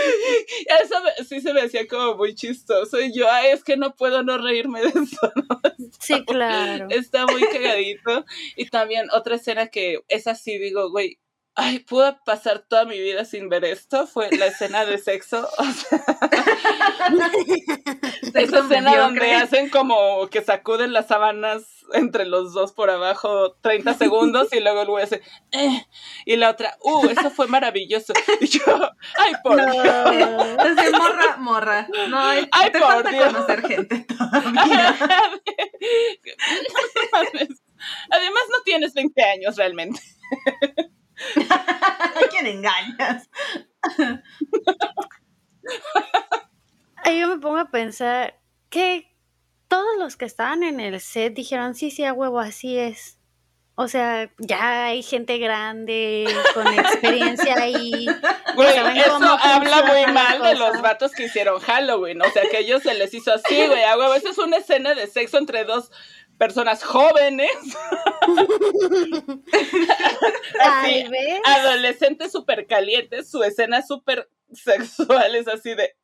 Eso 0.82 0.94
sí 1.28 1.40
se 1.40 1.52
me 1.52 1.62
hacía 1.62 1.86
como 1.86 2.16
muy 2.16 2.34
chistoso. 2.34 3.00
Y 3.00 3.12
yo, 3.12 3.30
ay, 3.30 3.50
es 3.50 3.64
que 3.64 3.76
no 3.76 3.94
puedo 3.94 4.22
no 4.22 4.38
reírme 4.38 4.82
de 4.82 4.88
eso. 4.88 4.94
Sí, 5.98 6.24
claro. 6.24 6.86
Está 6.90 7.26
muy 7.26 7.42
cagadito. 7.42 8.24
Y 8.56 8.68
también 8.68 9.08
otra 9.12 9.36
escena 9.36 9.68
que 9.68 10.00
es 10.08 10.26
así, 10.26 10.58
digo, 10.58 10.90
güey, 10.90 11.18
ay, 11.54 11.80
pude 11.80 12.16
pasar 12.24 12.64
toda 12.66 12.84
mi 12.84 12.98
vida 12.98 13.24
sin 13.24 13.48
ver 13.48 13.64
esto, 13.64 14.06
fue 14.06 14.30
la 14.36 14.46
escena 14.46 14.86
de 14.86 14.98
sexo. 14.98 15.48
esa 18.34 18.60
escena 18.60 18.96
donde 18.96 19.34
hacen 19.34 19.68
como 19.68 20.28
que 20.28 20.42
sacuden 20.42 20.92
las 20.92 21.08
sábanas 21.08 21.79
entre 21.92 22.24
los 22.26 22.52
dos 22.52 22.72
por 22.72 22.90
abajo 22.90 23.52
30 23.60 23.94
segundos 23.94 24.52
y 24.52 24.60
luego 24.60 24.82
el 24.82 24.88
güey 24.88 25.04
hace, 25.04 25.22
eh", 25.52 25.86
y 26.24 26.36
la 26.36 26.50
otra, 26.50 26.76
uh, 26.82 27.06
eso 27.06 27.30
fue 27.30 27.46
maravilloso. 27.46 28.12
Y 28.40 28.46
yo, 28.46 28.62
ay, 29.18 29.32
por 29.42 29.56
no. 29.56 29.72
Dios. 29.72 30.58
morra, 30.98 31.36
morra. 31.38 31.88
No, 32.08 32.18
ay, 32.18 32.48
te 32.72 32.78
por 32.78 32.88
falta 32.88 33.10
Dios. 33.10 33.32
conocer 33.32 33.66
gente 33.66 34.06
todavía. 34.08 34.96
Además, 38.10 38.42
no 38.50 38.62
tienes 38.64 38.94
20 38.94 39.22
años 39.22 39.56
realmente. 39.56 40.00
¿A 41.50 42.28
quién 42.30 42.46
engañas? 42.46 43.28
Ahí 46.96 47.20
yo 47.20 47.28
me 47.28 47.38
pongo 47.38 47.58
a 47.58 47.70
pensar 47.70 48.40
que 48.68 49.09
todos 49.70 49.96
los 49.98 50.16
que 50.16 50.24
estaban 50.24 50.64
en 50.64 50.80
el 50.80 51.00
set 51.00 51.32
dijeron, 51.32 51.76
sí, 51.76 51.92
sí, 51.92 52.04
a 52.04 52.12
huevo, 52.12 52.40
así 52.40 52.76
es. 52.76 53.18
O 53.76 53.86
sea, 53.86 54.28
ya 54.38 54.86
hay 54.86 55.02
gente 55.02 55.38
grande 55.38 56.26
con 56.54 56.66
experiencia 56.78 57.54
ahí. 57.54 58.04
Güey, 58.56 58.98
eso 58.98 59.38
habla 59.40 59.84
muy 59.84 60.12
mal 60.12 60.42
de 60.42 60.56
los 60.56 60.82
vatos 60.82 61.12
que 61.12 61.26
hicieron 61.26 61.60
Halloween. 61.60 62.20
O 62.20 62.30
sea, 62.32 62.42
que 62.50 62.56
a 62.58 62.60
ellos 62.60 62.82
se 62.82 62.94
les 62.94 63.14
hizo 63.14 63.32
así, 63.32 63.66
güey. 63.68 63.82
A 63.84 63.96
huevo, 63.96 64.12
esa 64.14 64.30
es 64.30 64.38
una 64.38 64.56
escena 64.56 64.94
de 64.94 65.06
sexo 65.06 65.38
entre 65.38 65.64
dos 65.64 65.92
personas 66.36 66.82
jóvenes, 66.82 67.52
así, 70.60 71.04
adolescentes 71.44 72.32
súper 72.32 72.66
calientes. 72.66 73.30
Su 73.30 73.44
escena 73.44 73.82
súper 73.86 74.28
sexual 74.52 75.36
es 75.36 75.46
así 75.46 75.74
de... 75.74 75.94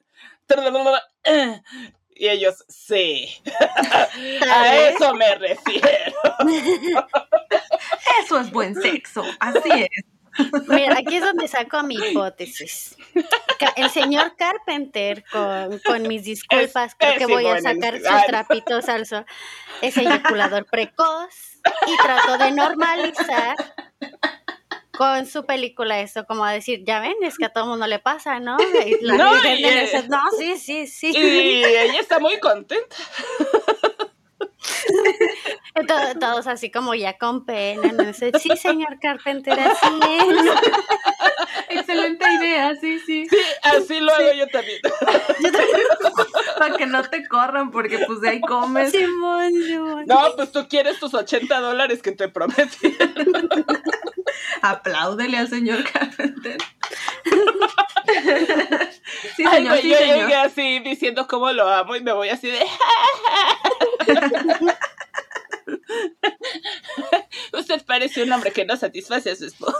Y 2.19 2.29
ellos, 2.29 2.65
sí, 2.69 3.29
a 4.51 4.77
eso 4.89 5.15
me 5.15 5.35
refiero. 5.35 6.15
Eso 8.25 8.41
es 8.41 8.51
buen 8.51 8.75
sexo, 8.75 9.23
así 9.39 9.71
es. 9.71 10.05
Mira, 10.67 10.99
aquí 10.99 11.17
es 11.17 11.23
donde 11.23 11.47
saco 11.49 11.83
mi 11.83 11.95
hipótesis. 11.95 12.97
El 13.77 13.91
señor 13.91 14.35
Carpenter, 14.37 15.25
con, 15.31 15.79
con 15.81 16.03
mis 16.09 16.25
disculpas, 16.25 16.95
creo 16.99 17.17
que 17.19 17.27
voy 17.27 17.47
a 17.47 17.61
sacar 17.61 17.99
sus 17.99 18.27
trapitos 18.27 18.89
al 18.89 19.07
sol, 19.07 19.27
es 19.83 19.97
eyaculador 19.97 20.67
precoz 20.67 21.61
y 21.87 21.97
trató 22.03 22.39
de 22.39 22.51
normalizar 22.53 23.57
con 24.97 25.27
su 25.27 25.45
película 25.47 26.01
esto, 26.01 26.25
como 26.27 26.45
decir, 26.47 26.83
ya 26.85 27.01
ven, 27.01 27.15
es 27.23 27.37
que 27.39 27.45
a 27.47 27.51
todo 27.53 27.67
mundo 27.67 27.87
le 27.87 27.99
pasa, 27.99 28.41
¿no? 28.41 28.57
Y 28.61 28.97
la 29.05 29.15
No, 29.17 29.37
y, 29.45 29.63
Merced, 29.63 30.07
no, 30.09 30.21
sí, 30.39 30.57
sí, 30.59 30.87
sí. 30.87 31.09
Y 31.17 31.65
ella 31.65 32.01
está 32.01 32.19
muy 32.19 32.39
contenta. 32.41 32.97
Y 35.81 35.87
to- 35.87 36.19
todos 36.19 36.47
así 36.47 36.71
como 36.71 36.95
ya 36.95 37.19
con 37.19 37.45
pena, 37.45 37.93
¿no? 37.93 38.13
Sí, 38.13 38.31
señor 38.57 38.99
Carpenter, 39.01 39.59
así 39.61 39.87
es. 40.03 40.51
Excelente 41.79 42.25
idea, 42.41 42.75
sí, 42.81 42.99
sí. 43.01 43.27
Sí, 43.29 43.37
así 43.63 44.01
lo 44.01 44.13
hago 44.13 44.33
yo 44.33 44.47
también. 44.49 44.81
Para 46.59 46.77
que 46.77 46.87
no 46.87 47.03
te 47.09 47.27
corran, 47.29 47.71
porque 47.71 47.99
pues 48.07 48.21
de 48.23 48.31
ahí 48.31 48.41
comes. 48.41 48.91
Simón, 48.91 49.53
Simón. 49.53 50.05
No, 50.07 50.35
pues 50.37 50.51
tú 50.51 50.67
quieres 50.69 50.99
tus 50.99 51.15
80 51.15 51.61
dólares 51.61 52.03
que 52.03 52.13
te 52.13 52.29
prometí. 52.29 52.97
Apláudele 54.63 55.37
al 55.39 55.49
señor 55.49 55.85
Carpenter. 55.91 56.59
sí, 59.37 59.45
Ay, 59.47 59.57
señor, 59.59 59.79
sí, 59.79 59.89
yo 59.91 59.97
señor. 59.99 60.17
llegué 60.19 60.35
así 60.37 60.79
diciendo 60.81 61.27
cómo 61.29 61.51
lo 61.53 61.69
amo 61.69 61.97
y 61.97 62.01
me 62.03 62.13
voy 62.13 62.29
así 62.31 62.49
de. 62.51 62.65
Usted 67.53 67.85
parece 67.85 68.23
un 68.23 68.33
hombre 68.33 68.53
que 68.53 68.65
no 68.65 68.77
satisface 68.77 69.31
a 69.31 69.37
su 69.37 69.47
esposa. 69.47 69.77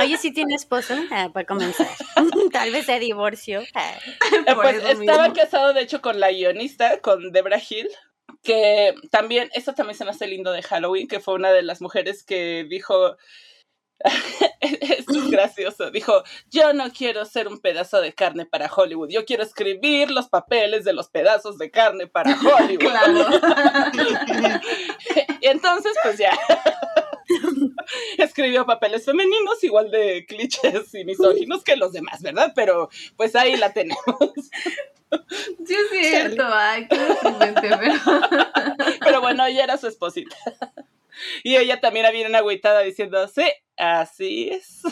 Oye, 0.00 0.16
¿sí 0.16 0.30
tiene 0.32 0.54
esposo? 0.54 0.94
Ah, 1.10 1.28
para 1.32 1.44
comenzar. 1.46 1.88
Tal 2.52 2.70
vez 2.70 2.86
se 2.86 2.98
divorció. 3.00 3.62
Ah. 3.74 3.94
Eh, 4.46 4.54
pues 4.54 4.76
estaba 4.76 5.28
mismo. 5.28 5.34
casado, 5.34 5.72
de 5.72 5.82
hecho, 5.82 6.00
con 6.00 6.20
la 6.20 6.30
guionista, 6.30 7.00
con 7.00 7.32
Debra 7.32 7.58
Hill, 7.58 7.88
que 8.42 8.94
también, 9.10 9.50
eso 9.54 9.72
también 9.74 9.96
se 9.96 10.04
me 10.04 10.10
hace 10.10 10.26
lindo 10.26 10.52
de 10.52 10.62
Halloween, 10.62 11.08
que 11.08 11.20
fue 11.20 11.34
una 11.34 11.50
de 11.50 11.62
las 11.62 11.80
mujeres 11.80 12.24
que 12.24 12.66
dijo. 12.68 13.16
Esto 14.60 15.18
es 15.18 15.30
gracioso. 15.30 15.90
Dijo: 15.90 16.22
Yo 16.50 16.72
no 16.72 16.92
quiero 16.92 17.24
ser 17.24 17.48
un 17.48 17.60
pedazo 17.60 18.00
de 18.00 18.12
carne 18.14 18.46
para 18.46 18.72
Hollywood. 18.72 19.10
Yo 19.10 19.24
quiero 19.24 19.42
escribir 19.42 20.10
los 20.10 20.28
papeles 20.28 20.84
de 20.84 20.92
los 20.92 21.08
pedazos 21.08 21.58
de 21.58 21.70
carne 21.70 22.06
para 22.06 22.30
Hollywood. 22.40 22.90
Claro. 22.90 23.26
y 25.40 25.46
entonces, 25.46 25.92
pues 26.02 26.18
ya. 26.18 26.38
Escribió 28.18 28.66
papeles 28.66 29.04
femeninos 29.04 29.62
igual 29.62 29.90
de 29.90 30.26
clichés 30.26 30.94
y 30.94 31.04
misóginos 31.04 31.64
que 31.64 31.76
los 31.76 31.92
demás, 31.92 32.22
¿verdad? 32.22 32.52
Pero 32.54 32.88
pues 33.16 33.34
ahí 33.36 33.56
la 33.56 33.72
tenemos. 33.72 34.06
Sí, 35.66 35.74
es 35.74 36.10
cierto. 36.10 36.42
Ay, 36.46 36.86
qué 36.86 36.98
pero. 37.62 37.78
Pero 39.00 39.20
bueno, 39.22 39.46
ella 39.46 39.64
era 39.64 39.78
su 39.78 39.86
esposita. 39.86 40.36
Y 41.42 41.56
ella 41.56 41.80
también 41.80 42.04
había 42.04 42.28
una 42.28 42.38
agüitada 42.38 42.80
diciendo, 42.80 43.26
sí, 43.28 43.50
así 43.78 44.50
es. 44.50 44.82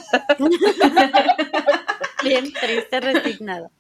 Bien 2.23 2.51
triste, 2.51 3.01
resignado. 3.01 3.71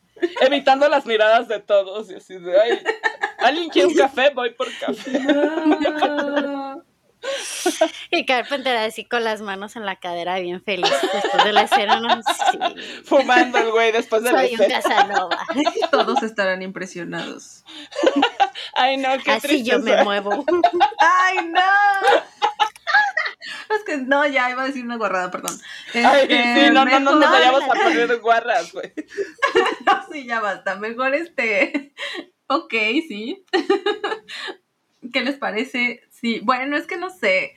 Evitando 0.43 0.89
las 0.91 1.07
miradas 1.07 1.49
de 1.49 1.61
todos 1.61 2.11
y 2.11 2.17
así 2.17 2.37
de, 2.37 2.61
ay, 2.61 2.83
¿alguien 3.39 3.71
quiere 3.71 3.89
un 3.89 3.95
café? 3.95 4.31
Voy 4.35 4.51
por 4.51 4.69
café. 4.79 5.19
No. 5.19 6.85
Y 8.11 8.25
Carpenter 8.27 8.77
así 8.77 9.05
con 9.05 9.25
las 9.25 9.41
manos 9.41 9.77
en 9.77 9.85
la 9.85 9.97
cadera, 9.97 10.39
bien 10.39 10.63
feliz 10.63 10.91
después 11.13 11.45
de 11.45 11.53
la 11.53 11.63
escena. 11.63 12.01
¿no? 12.01 12.23
Sí, 12.23 13.03
Fumando 13.05 13.59
el 13.59 13.71
güey 13.71 13.93
después 13.93 14.23
de 14.23 14.33
la 14.33 14.41
soy 14.41 14.55
un 14.55 14.61
escena. 14.63 14.81
Casanova. 14.83 15.39
Todos 15.91 16.23
estarán 16.23 16.63
impresionados. 16.63 17.65
Ay, 18.75 18.97
no, 18.97 19.09
qué 19.25 19.33
Así 19.33 19.63
yo 19.65 19.79
me 19.79 19.83
tristeza. 19.85 20.05
muevo. 20.05 20.45
¡Ay, 20.99 21.39
no! 21.47 21.61
Es 23.77 23.83
que 23.85 23.97
no, 23.99 24.27
ya 24.27 24.51
iba 24.51 24.63
a 24.63 24.67
decir 24.67 24.85
una 24.85 24.97
guarrada, 24.97 25.31
perdón. 25.31 25.57
Ay, 25.95 26.23
Este, 26.23 26.67
sí, 26.67 26.71
no, 26.73 26.85
no, 26.85 27.01
no 27.01 27.11
nos 27.13 27.21
mejor- 27.21 27.33
vayamos 27.33 27.63
a 27.63 27.67
poner 27.67 28.21
guarras, 28.21 28.73
güey. 28.73 28.93
No, 29.85 30.05
sí, 30.11 30.27
ya 30.27 30.41
basta. 30.41 30.77
Mejor 30.77 31.15
este. 31.15 31.93
Ok, 32.49 32.73
sí. 33.09 33.45
¿Qué 35.13 35.21
les 35.21 35.37
parece? 35.37 36.03
Sí, 36.21 36.41
bueno, 36.43 36.77
es 36.77 36.87
que 36.87 36.97
no 36.97 37.11
sé. 37.11 37.55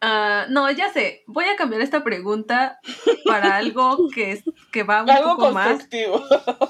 Ah, 0.00 0.46
no, 0.48 0.70
ya 0.70 0.92
sé. 0.92 1.24
Voy 1.26 1.46
a 1.46 1.56
cambiar 1.56 1.80
esta 1.82 2.04
pregunta 2.04 2.78
para 3.24 3.56
algo 3.56 3.96
que, 4.14 4.32
es- 4.32 4.44
que 4.72 4.82
va 4.82 5.02
un 5.02 5.10
Algo 5.10 5.36
poco 5.36 5.52
más. 5.52 5.88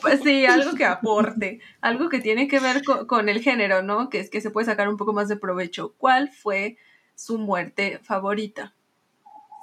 Pues 0.00 0.20
sí, 0.22 0.46
algo 0.46 0.74
que 0.76 0.84
aporte. 0.86 1.60
Algo 1.80 2.08
que 2.08 2.20
tiene 2.20 2.48
que 2.48 2.60
ver 2.60 2.82
co- 2.84 3.06
con, 3.06 3.28
el 3.28 3.42
género, 3.42 3.82
¿no? 3.82 4.08
Que 4.10 4.20
es 4.20 4.30
que 4.30 4.40
se 4.40 4.50
puede 4.50 4.66
sacar 4.66 4.88
un 4.88 4.96
poco 4.96 5.12
más 5.12 5.28
de 5.28 5.36
provecho. 5.36 5.94
¿Cuál 5.98 6.30
fue 6.30 6.76
su 7.14 7.38
muerte 7.38 7.98
favorita? 8.02 8.74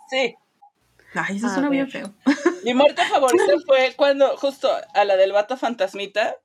Sí. 0.09 0.35
Ay, 1.13 1.37
eso 1.37 1.47
A 1.47 1.53
suena 1.53 1.69
bien 1.69 1.89
feo. 1.89 2.13
Mi 2.63 2.73
muerte 2.73 3.01
favorita 3.05 3.53
fue 3.65 3.93
cuando, 3.95 4.35
justo 4.37 4.69
a 4.93 5.05
la 5.05 5.15
del 5.15 5.31
vato 5.31 5.55
fantasmita, 5.55 6.35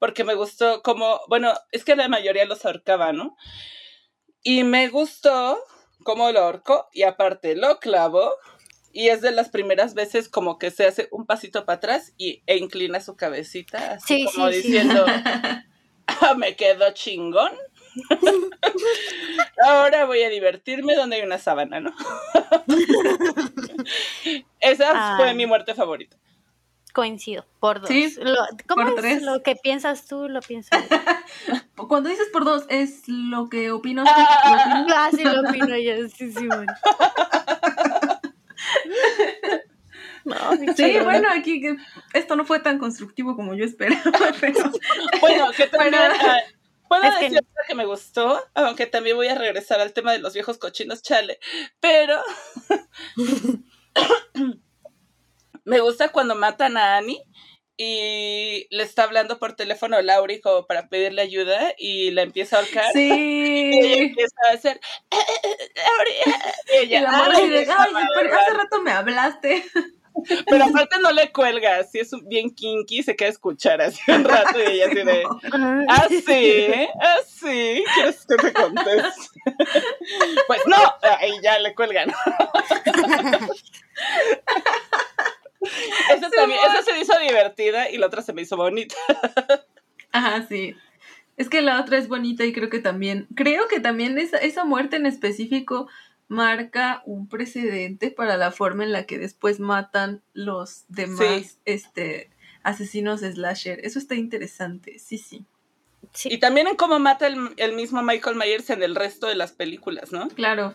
porque 0.00 0.24
me 0.24 0.34
gustó 0.34 0.82
como, 0.82 1.20
bueno, 1.28 1.52
es 1.72 1.84
que 1.84 1.94
la 1.96 2.08
mayoría 2.08 2.44
los 2.44 2.66
ahorcaba, 2.66 3.12
¿no? 3.12 3.36
Y 4.44 4.64
me 4.64 4.88
gustó 4.88 5.58
cómo 6.04 6.30
lo 6.32 6.40
ahorcó 6.40 6.88
y 6.92 7.02
aparte 7.02 7.56
lo 7.56 7.78
clavó 7.80 8.32
y 8.92 9.08
es 9.08 9.20
de 9.20 9.32
las 9.32 9.48
primeras 9.50 9.94
veces 9.94 10.28
como 10.28 10.58
que 10.58 10.70
se 10.70 10.86
hace 10.86 11.08
un 11.10 11.26
pasito 11.26 11.64
para 11.66 11.76
atrás 11.76 12.12
y, 12.16 12.42
e 12.46 12.56
inclina 12.56 13.00
su 13.00 13.16
cabecita, 13.16 13.92
así 13.94 14.18
Sí, 14.18 14.24
como 14.32 14.48
sí, 14.48 14.62
sí. 14.62 14.68
diciendo, 14.68 15.04
"Ah, 16.06 16.34
me 16.36 16.56
quedó 16.56 16.92
chingón. 16.92 17.52
Ahora 19.66 20.04
voy 20.06 20.22
a 20.22 20.30
divertirme 20.30 20.94
donde 20.94 21.16
hay 21.16 21.22
una 21.22 21.38
sábana, 21.38 21.80
¿no? 21.80 21.94
Esa 24.60 24.94
fue 25.16 25.30
Ah. 25.30 25.34
mi 25.34 25.46
muerte 25.46 25.74
favorita. 25.74 26.16
Coincido, 26.98 27.46
por 27.60 27.78
dos. 27.80 27.88
Sí, 27.88 28.12
Lo- 28.20 28.34
¿Cómo 28.66 28.82
por 28.82 28.94
es 28.94 29.00
tres. 29.00 29.22
lo 29.22 29.40
que 29.44 29.54
piensas 29.54 30.08
tú? 30.08 30.28
Lo 30.28 30.40
pienso 30.40 30.70
yo. 30.76 30.96
Cuando 31.88 32.08
dices 32.08 32.26
por 32.32 32.44
dos, 32.44 32.64
¿es 32.68 33.06
lo 33.06 33.48
que 33.48 33.70
opinas 33.70 34.04
tú? 34.04 34.10
Ah, 34.16 34.74
¿Lo 34.74 34.80
opinas? 34.82 34.96
Ah, 34.98 35.10
sí, 35.14 35.22
lo 35.22 35.48
opino 35.48 35.76
yo. 35.78 36.08
Sí, 36.08 36.32
sí, 36.32 36.46
bueno. 36.48 36.72
No, 40.24 40.36
Sí, 40.76 40.98
bueno, 41.04 41.28
aquí 41.30 41.60
que 41.60 41.76
esto 42.14 42.34
no 42.34 42.44
fue 42.44 42.58
tan 42.58 42.78
constructivo 42.80 43.36
como 43.36 43.54
yo 43.54 43.64
esperaba, 43.64 44.02
pero 44.40 44.72
Bueno, 45.20 45.50
que 45.56 45.68
también 45.68 45.94
Pero- 45.96 46.14
ah, 46.20 46.36
puedo 46.88 47.02
Es 47.04 47.14
que- 47.14 47.24
decir 47.30 47.38
otra 47.38 47.62
que 47.68 47.74
me 47.76 47.84
gustó, 47.86 48.42
aunque 48.54 48.86
también 48.86 49.16
voy 49.16 49.28
a 49.28 49.36
regresar 49.36 49.80
al 49.80 49.92
tema 49.92 50.10
de 50.12 50.18
los 50.18 50.34
viejos 50.34 50.58
cochinos 50.58 51.00
chale, 51.02 51.38
pero 51.80 52.20
me 55.68 55.80
gusta 55.80 56.08
cuando 56.10 56.34
matan 56.34 56.76
a 56.76 56.96
Annie 56.96 57.22
y 57.76 58.66
le 58.70 58.82
está 58.82 59.04
hablando 59.04 59.38
por 59.38 59.52
teléfono 59.54 59.96
a 59.96 60.02
Lauri 60.02 60.40
como 60.40 60.66
para 60.66 60.88
pedirle 60.88 61.22
ayuda 61.22 61.74
y 61.78 62.10
la 62.10 62.22
empieza 62.22 62.56
a 62.56 62.60
ahorcar. 62.60 62.92
Y 62.94 63.78
ella 63.78 63.94
sí. 63.96 64.02
empieza 64.02 64.34
a 64.50 64.54
hacer 64.54 64.80
Lauri 65.76 66.10
y 66.72 66.74
Y 66.74 66.78
ella, 66.86 67.00
la 67.02 67.12
morra 67.12 67.34
"Ay, 67.36 67.42
así 67.44 67.48
de, 67.50 67.62
esa 67.62 67.82
ay, 67.82 67.92
madre". 67.92 68.08
pero 68.16 68.34
hace 68.36 68.50
rato 68.54 68.82
me 68.82 68.90
hablaste. 68.92 69.64
Pero 70.50 70.64
aparte 70.64 70.98
no 71.00 71.12
le 71.12 71.30
cuelga, 71.30 71.76
así 71.76 72.00
es 72.00 72.10
bien 72.24 72.52
kinky, 72.52 73.04
se 73.04 73.14
queda 73.14 73.28
a 73.28 73.30
escuchar 73.30 73.80
así 73.80 74.00
un 74.10 74.24
rato 74.24 74.58
y 74.58 74.62
ella 74.66 74.86
así 74.86 75.04
de 75.04 75.22
Ah, 75.52 75.84
¿Ah, 75.90 76.06
sí? 76.08 76.66
¿Ah, 77.00 77.16
sí? 77.24 77.84
¿Quieres 77.94 78.26
que 78.26 78.34
te 78.34 78.52
conteste? 78.52 79.28
Pues 80.48 80.60
no, 80.66 80.76
ahí 81.20 81.30
ya 81.40 81.60
le 81.60 81.72
cuelgan. 81.72 82.12
Esa, 86.14 86.30
también, 86.30 86.60
esa 86.64 86.82
se 86.82 86.92
me 86.92 87.00
hizo 87.00 87.18
divertida 87.18 87.90
y 87.90 87.98
la 87.98 88.06
otra 88.06 88.22
se 88.22 88.32
me 88.32 88.42
hizo 88.42 88.56
bonita. 88.56 88.94
Ajá, 90.12 90.46
sí. 90.46 90.74
Es 91.36 91.48
que 91.48 91.62
la 91.62 91.80
otra 91.80 91.98
es 91.98 92.08
bonita 92.08 92.44
y 92.44 92.52
creo 92.52 92.68
que 92.68 92.80
también, 92.80 93.28
creo 93.34 93.68
que 93.68 93.80
también 93.80 94.18
esa, 94.18 94.38
esa 94.38 94.64
muerte 94.64 94.96
en 94.96 95.06
específico 95.06 95.88
marca 96.28 97.02
un 97.06 97.28
precedente 97.28 98.10
para 98.10 98.36
la 98.36 98.50
forma 98.50 98.84
en 98.84 98.92
la 98.92 99.04
que 99.06 99.18
después 99.18 99.60
matan 99.60 100.22
los 100.32 100.84
demás 100.88 101.58
este, 101.64 102.30
asesinos 102.62 103.20
slasher. 103.20 103.80
Eso 103.84 103.98
está 103.98 104.14
interesante, 104.14 104.98
sí, 104.98 105.18
sí. 105.18 105.44
Y 106.24 106.38
también 106.38 106.68
en 106.68 106.76
cómo 106.76 106.98
mata 106.98 107.26
el, 107.26 107.72
mismo 107.74 108.02
Michael 108.02 108.36
Myers 108.36 108.70
en 108.70 108.82
el 108.82 108.94
resto 108.94 109.26
de 109.26 109.34
las 109.34 109.52
películas, 109.52 110.12
¿no? 110.12 110.28
Claro. 110.28 110.74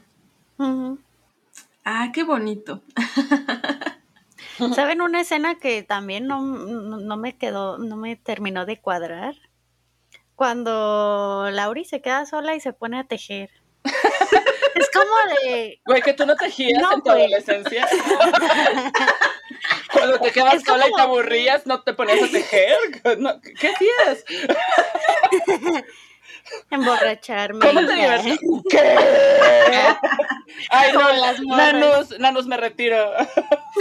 Ah, 1.86 2.12
qué 2.14 2.24
bonito. 2.24 2.82
¿Saben 4.76 5.02
una 5.02 5.22
escena 5.22 5.56
que 5.56 5.84
también 5.84 6.28
no, 6.28 6.42
me 6.42 7.38
quedó, 7.38 7.78
no 7.78 7.96
me 7.98 8.16
terminó 8.16 8.66
de 8.66 8.80
cuadrar? 8.80 9.36
Cuando 10.36 11.50
Lauri 11.52 11.86
se 11.86 12.02
queda 12.02 12.26
sola 12.26 12.56
y 12.56 12.60
se 12.60 12.74
pone 12.74 13.00
a 13.00 13.04
tejer. 13.04 13.50
es 14.76 14.90
como 14.92 15.14
de. 15.42 15.80
Güey, 15.86 16.02
que 16.02 16.14
tú 16.14 16.26
no 16.26 16.36
tejías 16.36 16.82
en 16.94 17.02
tu 17.02 17.10
adolescencia. 17.10 17.88
Cuando 19.94 20.20
te 20.20 20.32
quedas 20.32 20.64
sola 20.64 20.88
y 20.88 20.94
te 20.94 21.02
aburrías, 21.02 21.66
¿no 21.66 21.82
te 21.82 21.94
ponías 21.94 22.24
a 22.24 22.32
tejer? 22.32 22.78
¿Qué 23.60 23.70
hacías? 23.70 24.26
Emborracharme. 26.70 27.60
¿Cómo 27.60 27.82
te? 27.86 28.40
¿Qué? 28.70 28.98
Ay, 30.70 30.92
no, 30.94 31.56
Nanus, 31.56 32.20
Nanus, 32.20 32.48
me 32.48 32.58
retiro. 32.58 33.12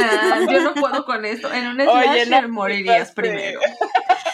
Ah, 0.00 0.40
yo 0.50 0.60
no 0.60 0.74
puedo 0.74 1.04
con 1.04 1.24
esto. 1.24 1.52
En 1.52 1.68
un 1.68 1.80
slasher 1.80 2.48
morirías 2.48 3.12
primero. 3.12 3.60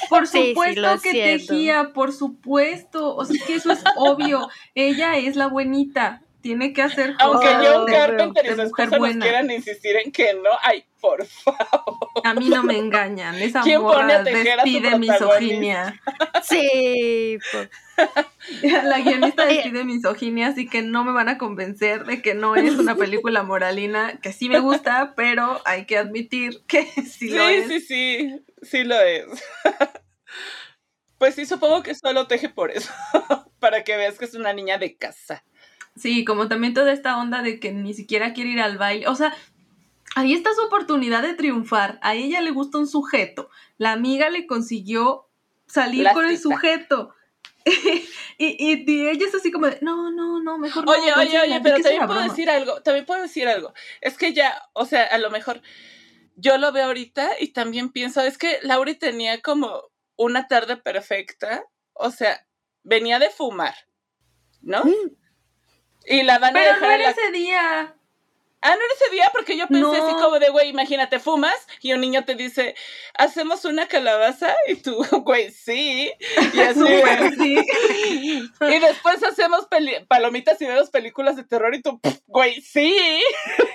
Por 0.09 0.27
supuesto 0.27 1.01
que 1.03 1.13
tejía, 1.13 1.93
por 1.93 2.13
supuesto. 2.13 3.17
O 3.17 3.25
sea, 3.25 3.37
que 3.47 3.57
eso 3.57 3.73
es 3.73 3.83
obvio. 3.97 4.49
Ella 4.75 5.17
es 5.17 5.37
la 5.37 5.49
buenita 5.49 6.23
tiene 6.41 6.73
que 6.73 6.83
hacer 6.83 7.15
cosas 7.17 7.27
Aunque 7.27 7.67
John 7.67 7.87
Carpenter 7.87 8.47
y 8.47 8.55
su 8.55 8.63
esposa 8.63 8.99
nos 8.99 9.17
quieran 9.17 9.51
insistir 9.51 9.97
en 9.97 10.13
que 10.13 10.35
no, 10.35 10.51
ay, 10.63 10.85
por 11.01 11.25
favor. 11.27 11.99
A 12.25 12.35
mí 12.35 12.49
no 12.49 12.63
me 12.63 12.77
engañan, 12.77 13.37
esa 13.37 13.63
¿Quién 13.63 13.83
morra 13.83 14.23
despide 14.23 14.99
misoginia. 14.99 16.01
Sí. 16.43 17.39
La 18.63 19.01
guionista 19.01 19.47
despide 19.47 19.85
misoginia, 19.85 20.49
así 20.49 20.69
que 20.69 20.83
no 20.83 21.05
me 21.05 21.13
van 21.13 21.29
a 21.29 21.39
convencer 21.39 22.05
de 22.05 22.23
que 22.23 22.35
no 22.35 22.57
es 22.57 22.75
una 22.79 22.95
película 22.95 23.43
moralina, 23.43 24.19
que 24.21 24.33
sí 24.33 24.49
me 24.49 24.61
gusta, 24.61 25.15
pero 25.17 25.61
hay 25.65 25.87
que 25.87 25.99
admitir 25.99 26.63
que 26.67 26.85
sí, 27.11 27.31
lo 27.31 27.49
es. 27.49 27.69
Sí, 27.69 27.81
sí, 27.81 27.87
sí, 27.87 28.45
sí 28.63 28.85
lo 28.85 29.01
es. 29.01 29.27
Pues 31.19 31.35
sí, 31.35 31.47
supongo 31.47 31.83
que 31.83 31.97
solo 31.97 32.29
teje 32.29 32.49
por 32.49 32.71
eso, 32.71 32.93
para 33.59 33.83
que 33.83 33.97
veas 33.97 34.19
que 34.19 34.25
es 34.25 34.35
una 34.35 34.53
niña 34.53 34.79
de 34.79 34.97
casa. 34.97 35.45
Sí, 35.99 36.25
como 36.25 36.49
también 36.49 36.75
toda 36.75 36.93
esta 36.93 37.19
onda 37.19 37.43
de 37.43 37.61
que 37.61 37.73
ni 37.73 37.95
siquiera 37.95 38.33
quiere 38.33 38.51
ir 38.51 38.61
al 38.61 38.79
baile. 38.79 39.09
O 39.09 39.15
sea, 39.15 39.35
ahí 40.15 40.33
está 40.33 40.55
su 40.55 40.63
oportunidad 40.63 41.23
de 41.23 41.35
triunfar. 41.35 41.99
A 42.03 42.15
ella 42.15 42.41
le 42.41 42.51
gusta 42.51 42.79
un 42.79 42.87
sujeto. 42.87 43.51
La 43.77 43.93
amiga 43.93 44.31
le 44.31 44.47
consiguió 44.47 45.29
salir 45.67 46.07
con 46.13 46.27
el 46.27 46.39
sujeto. 46.39 47.15
y, 48.39 48.71
y, 48.71 49.09
ella 49.09 49.27
es 49.27 49.35
así 49.35 49.51
como 49.51 49.67
de, 49.67 49.79
no, 49.83 50.11
no, 50.11 50.41
no, 50.41 50.59
mejor 50.59 50.87
no. 50.87 50.93
Oye, 50.93 51.13
oye, 51.17 51.39
oye, 51.41 51.61
pero 51.63 51.79
también 51.81 52.07
puedo 52.07 52.23
decir 52.23 52.49
algo, 52.49 52.81
también 52.83 53.05
puedo 53.05 53.23
decir 53.23 53.47
algo. 53.47 53.75
Es 54.01 54.17
que 54.17 54.33
ya, 54.33 54.63
o 54.73 54.87
sea, 54.87 55.05
a 55.05 55.19
lo 55.19 55.31
mejor 55.31 55.61
yo 56.37 56.57
lo 56.57 56.73
veo 56.73 56.87
ahorita 56.87 57.33
y 57.41 57.49
también 57.49 57.91
pienso, 57.91 58.23
es 58.23 58.39
que 58.39 58.59
Lauri 58.63 58.95
tenía 58.95 59.43
como 59.43 59.83
una 60.17 60.49
tarde 60.49 60.77
perfecta, 60.77 61.65
o 61.93 62.11
sea, 62.11 62.47
venía 62.85 63.19
de 63.19 63.29
fumar, 63.29 63.75
¿no? 64.63 64.85
Mm. 64.85 65.17
Y 66.09 66.23
la 66.23 66.39
van 66.39 66.57
a 66.57 66.61
Pero 66.61 66.81
no 66.81 66.91
era 66.91 67.11
ese 67.11 67.31
día. 67.33 67.95
Ah, 68.61 68.71
no 68.71 68.75
era 68.75 68.95
ese 69.01 69.15
día 69.15 69.31
porque 69.33 69.57
yo 69.57 69.69
pensé 69.69 69.99
así 69.99 70.15
como 70.15 70.41
de, 70.41 70.49
güey, 70.49 70.69
imagínate, 70.69 71.21
fumas 71.21 71.55
y 71.81 71.93
un 71.93 72.01
niño 72.01 72.25
te 72.25 72.35
dice, 72.35 72.75
hacemos 73.15 73.65
una 73.65 73.87
calabaza 73.87 74.53
y 74.67 74.75
tú, 74.75 74.97
güey, 75.25 75.53
sí. 75.53 76.13
Y 76.53 76.61
así, 76.61 76.81
güey, 76.81 77.33
sí. 77.37 77.57
Y 78.61 78.79
después 78.81 79.23
hacemos 79.23 79.69
palomitas 80.09 80.61
y 80.61 80.67
vemos 80.67 80.91
películas 80.91 81.37
de 81.37 81.45
terror 81.45 81.73
y 81.73 81.83
tú, 81.83 82.01
güey, 82.27 82.61
sí. 82.61 83.23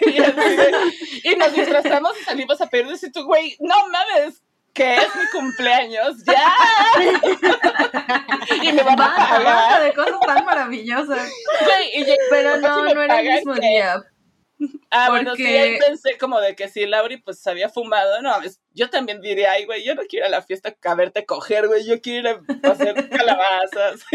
Y, 0.02 0.20
así, 0.20 1.22
y 1.24 1.36
nos 1.38 1.54
disfrazamos 1.54 2.20
y 2.20 2.24
salimos 2.26 2.60
a 2.60 2.68
pedir 2.68 2.98
y 3.02 3.12
tú, 3.12 3.24
güey, 3.24 3.56
no 3.62 3.88
mames, 3.88 4.44
que 4.74 4.96
es 4.96 5.16
mi 5.16 5.28
cumpleaños, 5.32 6.24
ya. 6.26 6.54
y 8.64 8.74
me 8.74 8.84
van 8.84 9.00
a 9.00 9.16
pagar. 9.16 9.84
de 9.84 9.94
cosas 9.94 10.20
tan 10.26 10.46
maravillosas. 10.46 11.32
Pero 12.30 12.58
no, 12.58 12.94
no 12.94 13.02
era 13.02 13.22
el 13.22 13.34
mismo 13.34 13.54
día. 13.54 14.04
Ah, 14.90 15.10
bueno, 15.10 15.36
sí, 15.36 15.46
ahí 15.46 15.78
pensé 15.78 16.18
como 16.18 16.40
de 16.40 16.56
que 16.56 16.70
si 16.70 16.86
Lauri 16.86 17.18
pues 17.18 17.46
había 17.48 17.70
fumado, 17.70 18.22
no, 18.22 18.32
yo 18.74 18.90
también 18.90 19.22
diría, 19.22 19.52
ay, 19.52 19.66
güey, 19.66 19.84
yo 19.84 19.96
no 19.96 20.04
quiero 20.04 20.26
ir 20.26 20.34
a 20.34 20.38
la 20.38 20.42
fiesta 20.42 20.76
a 20.84 20.96
verte 20.96 21.26
coger, 21.26 21.68
güey, 21.68 21.86
yo 21.86 22.00
quiero 22.02 22.30
ir 22.30 22.38
a 22.64 22.72
hacer 22.72 23.10
calabazas. 23.10 24.06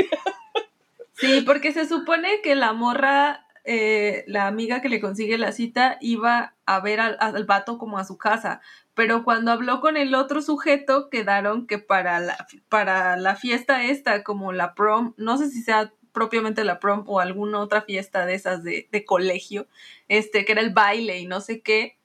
Sí, 1.14 1.42
porque 1.42 1.72
se 1.72 1.86
supone 1.86 2.40
que 2.42 2.54
la 2.54 2.72
morra, 2.72 3.46
eh, 3.64 4.24
la 4.26 4.46
amiga 4.46 4.80
que 4.80 4.88
le 4.88 5.00
consigue 5.00 5.36
la 5.36 5.52
cita, 5.52 5.98
iba 6.00 6.56
a 6.64 6.80
ver 6.80 7.00
al, 7.00 7.16
al 7.20 7.44
vato 7.44 7.76
como 7.76 7.98
a 7.98 8.04
su 8.04 8.16
casa, 8.16 8.60
pero 8.98 9.22
cuando 9.22 9.52
habló 9.52 9.80
con 9.80 9.96
el 9.96 10.12
otro 10.16 10.42
sujeto 10.42 11.08
quedaron 11.08 11.68
que 11.68 11.78
para 11.78 12.18
la, 12.18 12.48
para 12.68 13.16
la 13.16 13.36
fiesta 13.36 13.84
esta, 13.84 14.24
como 14.24 14.52
la 14.52 14.74
prom, 14.74 15.14
no 15.16 15.38
sé 15.38 15.50
si 15.50 15.62
sea 15.62 15.92
propiamente 16.10 16.64
la 16.64 16.80
prom 16.80 17.04
o 17.06 17.20
alguna 17.20 17.60
otra 17.60 17.82
fiesta 17.82 18.26
de 18.26 18.34
esas 18.34 18.64
de, 18.64 18.88
de 18.90 19.04
colegio, 19.04 19.68
este, 20.08 20.44
que 20.44 20.50
era 20.50 20.62
el 20.62 20.74
baile 20.74 21.20
y 21.20 21.26
no 21.26 21.40
sé 21.40 21.60
qué, 21.60 21.96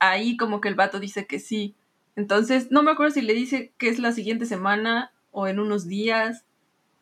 ahí 0.00 0.36
como 0.36 0.60
que 0.60 0.66
el 0.66 0.74
vato 0.74 0.98
dice 0.98 1.24
que 1.24 1.38
sí. 1.38 1.76
Entonces, 2.16 2.72
no 2.72 2.82
me 2.82 2.90
acuerdo 2.90 3.14
si 3.14 3.22
le 3.22 3.34
dice 3.34 3.72
que 3.78 3.88
es 3.88 4.00
la 4.00 4.10
siguiente 4.10 4.44
semana 4.44 5.12
o 5.30 5.46
en 5.46 5.60
unos 5.60 5.86
días, 5.86 6.46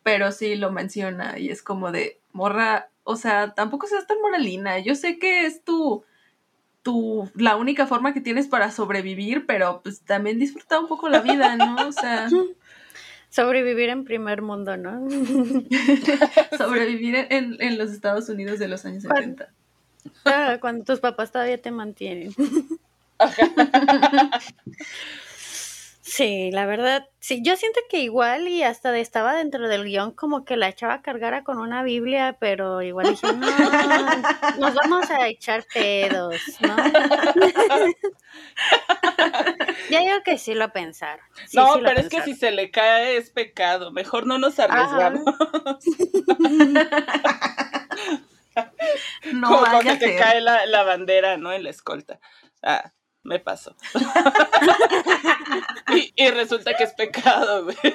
pero 0.02 0.30
sí 0.30 0.56
lo 0.56 0.72
menciona 0.72 1.38
y 1.38 1.48
es 1.48 1.62
como 1.62 1.90
de 1.90 2.20
morra, 2.32 2.90
o 3.02 3.16
sea, 3.16 3.54
tampoco 3.54 3.86
seas 3.86 4.06
tan 4.06 4.20
moralina. 4.20 4.78
Yo 4.78 4.94
sé 4.94 5.18
que 5.18 5.46
es 5.46 5.64
tu, 5.64 6.04
la 7.34 7.56
única 7.56 7.86
forma 7.86 8.14
que 8.14 8.20
tienes 8.20 8.48
para 8.48 8.70
sobrevivir, 8.70 9.46
pero 9.46 9.80
pues 9.82 10.00
también 10.00 10.38
disfruta 10.38 10.80
un 10.80 10.88
poco 10.88 11.08
la 11.08 11.20
vida, 11.20 11.56
¿no? 11.56 11.88
O 11.88 11.92
sea... 11.92 12.28
Sobrevivir 13.30 13.90
en 13.90 14.04
primer 14.04 14.40
mundo, 14.40 14.78
¿no? 14.78 15.06
Sobrevivir 16.58 17.26
en, 17.28 17.60
en, 17.60 17.76
los 17.76 17.90
Estados 17.90 18.30
Unidos 18.30 18.58
de 18.58 18.68
los 18.68 18.86
años 18.86 19.02
70. 19.02 19.52
Ah, 20.24 20.56
cuando 20.62 20.84
tus 20.84 21.00
papás 21.00 21.30
todavía 21.30 21.60
te 21.60 21.70
mantienen. 21.70 22.34
Sí, 26.08 26.50
la 26.52 26.64
verdad, 26.64 27.06
sí, 27.20 27.42
yo 27.42 27.54
siento 27.56 27.80
que 27.90 28.00
igual 28.00 28.48
y 28.48 28.62
hasta 28.62 28.96
estaba 28.96 29.34
dentro 29.34 29.68
del 29.68 29.84
guion 29.84 30.12
como 30.12 30.46
que 30.46 30.56
la 30.56 30.68
echaba 30.68 30.94
a 30.94 31.02
cargar 31.02 31.44
con 31.44 31.58
una 31.58 31.82
Biblia, 31.82 32.38
pero 32.40 32.80
igual 32.80 33.10
dije, 33.10 33.26
no, 33.34 33.46
nos 34.58 34.74
vamos 34.74 35.10
a 35.10 35.28
echar 35.28 35.66
pedos, 35.72 36.40
¿no? 36.60 36.76
ya 39.90 40.00
digo 40.00 40.22
que 40.24 40.38
sí 40.38 40.54
lo 40.54 40.72
pensaron. 40.72 41.26
no, 41.52 41.74
pero 41.84 42.00
es 42.00 42.08
que 42.08 42.22
si 42.22 42.34
se 42.34 42.52
le 42.52 42.70
cae 42.70 43.18
es 43.18 43.28
pecado, 43.28 43.92
mejor 43.92 44.26
no 44.26 44.38
nos 44.38 44.58
arriesgamos. 44.58 45.24
no 49.34 49.48
como 49.48 49.60
cuando 49.60 49.98
te 49.98 50.16
cae 50.16 50.40
la, 50.40 50.64
la, 50.64 50.84
bandera, 50.84 51.36
¿no? 51.36 51.52
En 51.52 51.64
la 51.64 51.70
escolta. 51.70 52.18
Ah, 52.62 52.94
me 53.22 53.38
pasó. 53.38 53.74
y, 56.16 56.30
resulta 56.30 56.72
que 56.74 56.84
es 56.84 56.94
pecado, 56.94 57.64
güey. 57.64 57.76
Oye, 57.82 57.92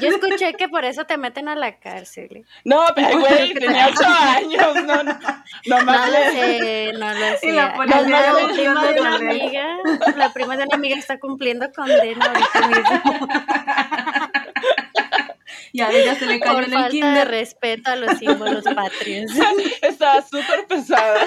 yo, 0.00 0.08
escuché 0.08 0.54
que 0.54 0.68
por 0.68 0.84
eso 0.84 1.06
te 1.06 1.16
meten 1.16 1.48
a 1.48 1.56
la 1.56 1.78
cárcel. 1.78 2.44
No, 2.64 2.84
pero 2.94 3.18
güey, 3.18 3.54
tenía 3.54 3.88
ocho 3.88 4.06
años, 4.06 4.74
no, 4.84 5.02
no, 5.02 5.18
no, 5.66 5.82
no 5.82 6.06
lo 6.06 6.18
sé, 6.32 6.92
no 6.92 7.14
lo 7.14 7.36
sé. 7.38 7.48
Y 7.48 7.52
la, 7.52 7.74
policía 7.74 8.32
la, 8.32 8.48
prima 8.54 8.86
de 8.86 9.00
una 9.00 9.16
amiga, 9.16 9.78
la 10.16 10.32
prima 10.32 10.56
de 10.56 10.62
una 10.64 10.76
amiga 10.76 10.96
está 10.96 11.18
cumpliendo 11.18 11.72
condena 11.72 12.26
ahorita 12.26 12.68
mismo. 12.68 13.28
Y 15.72 15.80
a 15.82 15.90
ella 15.90 16.14
se 16.14 16.24
le 16.24 16.40
cayó 16.40 16.62
en 16.62 16.72
el 16.72 16.90
kinder. 16.90 17.14
de 17.14 17.26
respeto 17.26 17.90
a 17.90 17.96
los 17.96 18.16
símbolos 18.18 18.64
patrios. 18.64 19.30
Estaba 19.82 20.22
súper 20.22 20.66
pesada. 20.66 21.20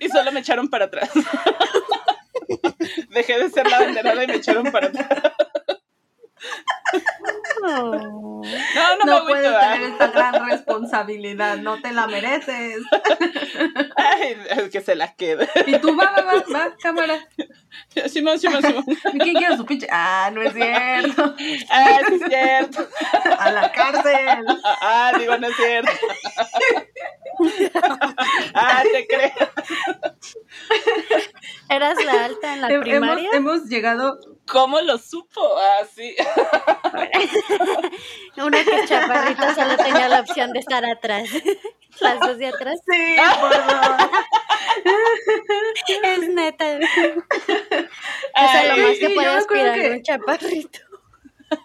Y 0.00 0.08
solo 0.08 0.32
me 0.32 0.40
echaron 0.40 0.68
para 0.68 0.86
atrás. 0.86 1.10
Dejé 3.10 3.38
de 3.38 3.50
ser 3.50 3.68
la 3.70 3.80
banderada 3.80 4.24
y 4.24 4.26
me 4.26 4.34
echaron 4.36 4.70
para 4.72 4.88
atrás. 4.88 5.08
No, 7.62 7.92
no, 7.92 8.42
No 9.06 9.24
me 9.24 9.30
puedes 9.30 9.58
tener 9.60 9.82
esta 9.82 10.08
gran 10.08 10.46
responsabilidad, 10.50 11.56
no 11.58 11.80
te 11.80 11.92
la 11.92 12.06
mereces. 12.06 12.82
Ay, 13.96 14.36
es 14.50 14.70
que 14.70 14.80
se 14.80 14.94
la 14.96 15.14
quede. 15.14 15.48
Y 15.66 15.78
tú, 15.78 15.96
va, 15.96 16.12
va, 16.12 16.22
va, 16.22 16.44
va, 16.52 16.76
cámara. 16.80 17.18
Simón, 18.08 18.38
Simón, 18.38 18.62
Simón. 18.62 18.84
¿Y 19.14 19.18
quién 19.18 19.36
quiere 19.36 19.56
su 19.56 19.64
pinche? 19.64 19.86
Ah, 19.90 20.30
no 20.32 20.42
es 20.42 20.52
cierto. 20.54 21.34
Ah, 21.70 21.98
sí 22.08 22.14
es 22.14 22.22
cierto. 22.28 22.88
A 23.38 23.50
la 23.52 23.72
cárcel. 23.72 24.44
Ah, 24.64 25.12
digo, 25.18 25.36
no 25.38 25.46
es 25.48 25.56
cierto. 25.56 25.90
Ah, 28.54 28.82
te 28.90 29.06
creo. 29.06 29.32
¿Eras 31.68 32.04
la 32.04 32.24
alta 32.24 32.54
en 32.54 32.60
la 32.62 32.68
Hem- 32.68 32.80
primaria? 32.82 33.30
Hemos, 33.32 33.56
hemos 33.58 33.68
llegado. 33.68 34.18
¿Cómo 34.46 34.80
lo 34.80 34.98
supo? 34.98 35.40
Ah, 35.56 35.84
sí. 35.94 36.14
Una 38.36 38.64
que 38.64 38.84
chaparrita 38.86 39.54
solo 39.54 39.76
tenía 39.76 40.08
la 40.08 40.20
opción 40.20 40.52
de 40.52 40.58
estar 40.60 40.84
atrás. 40.84 41.28
Las 42.00 42.18
dos 42.20 42.38
de 42.38 42.46
atrás. 42.46 42.80
Sí, 42.90 43.16
por 43.40 43.50
dos. 43.50 44.10
Es 46.02 46.28
neta. 46.30 46.78
Eso 46.78 46.88
es 48.34 48.68
lo 48.68 48.76
más 48.88 48.98
que 48.98 49.10
puede 49.14 49.28
aspirar 49.28 49.74
que- 49.74 49.90
un 49.90 50.02
chaparrito. 50.02 50.78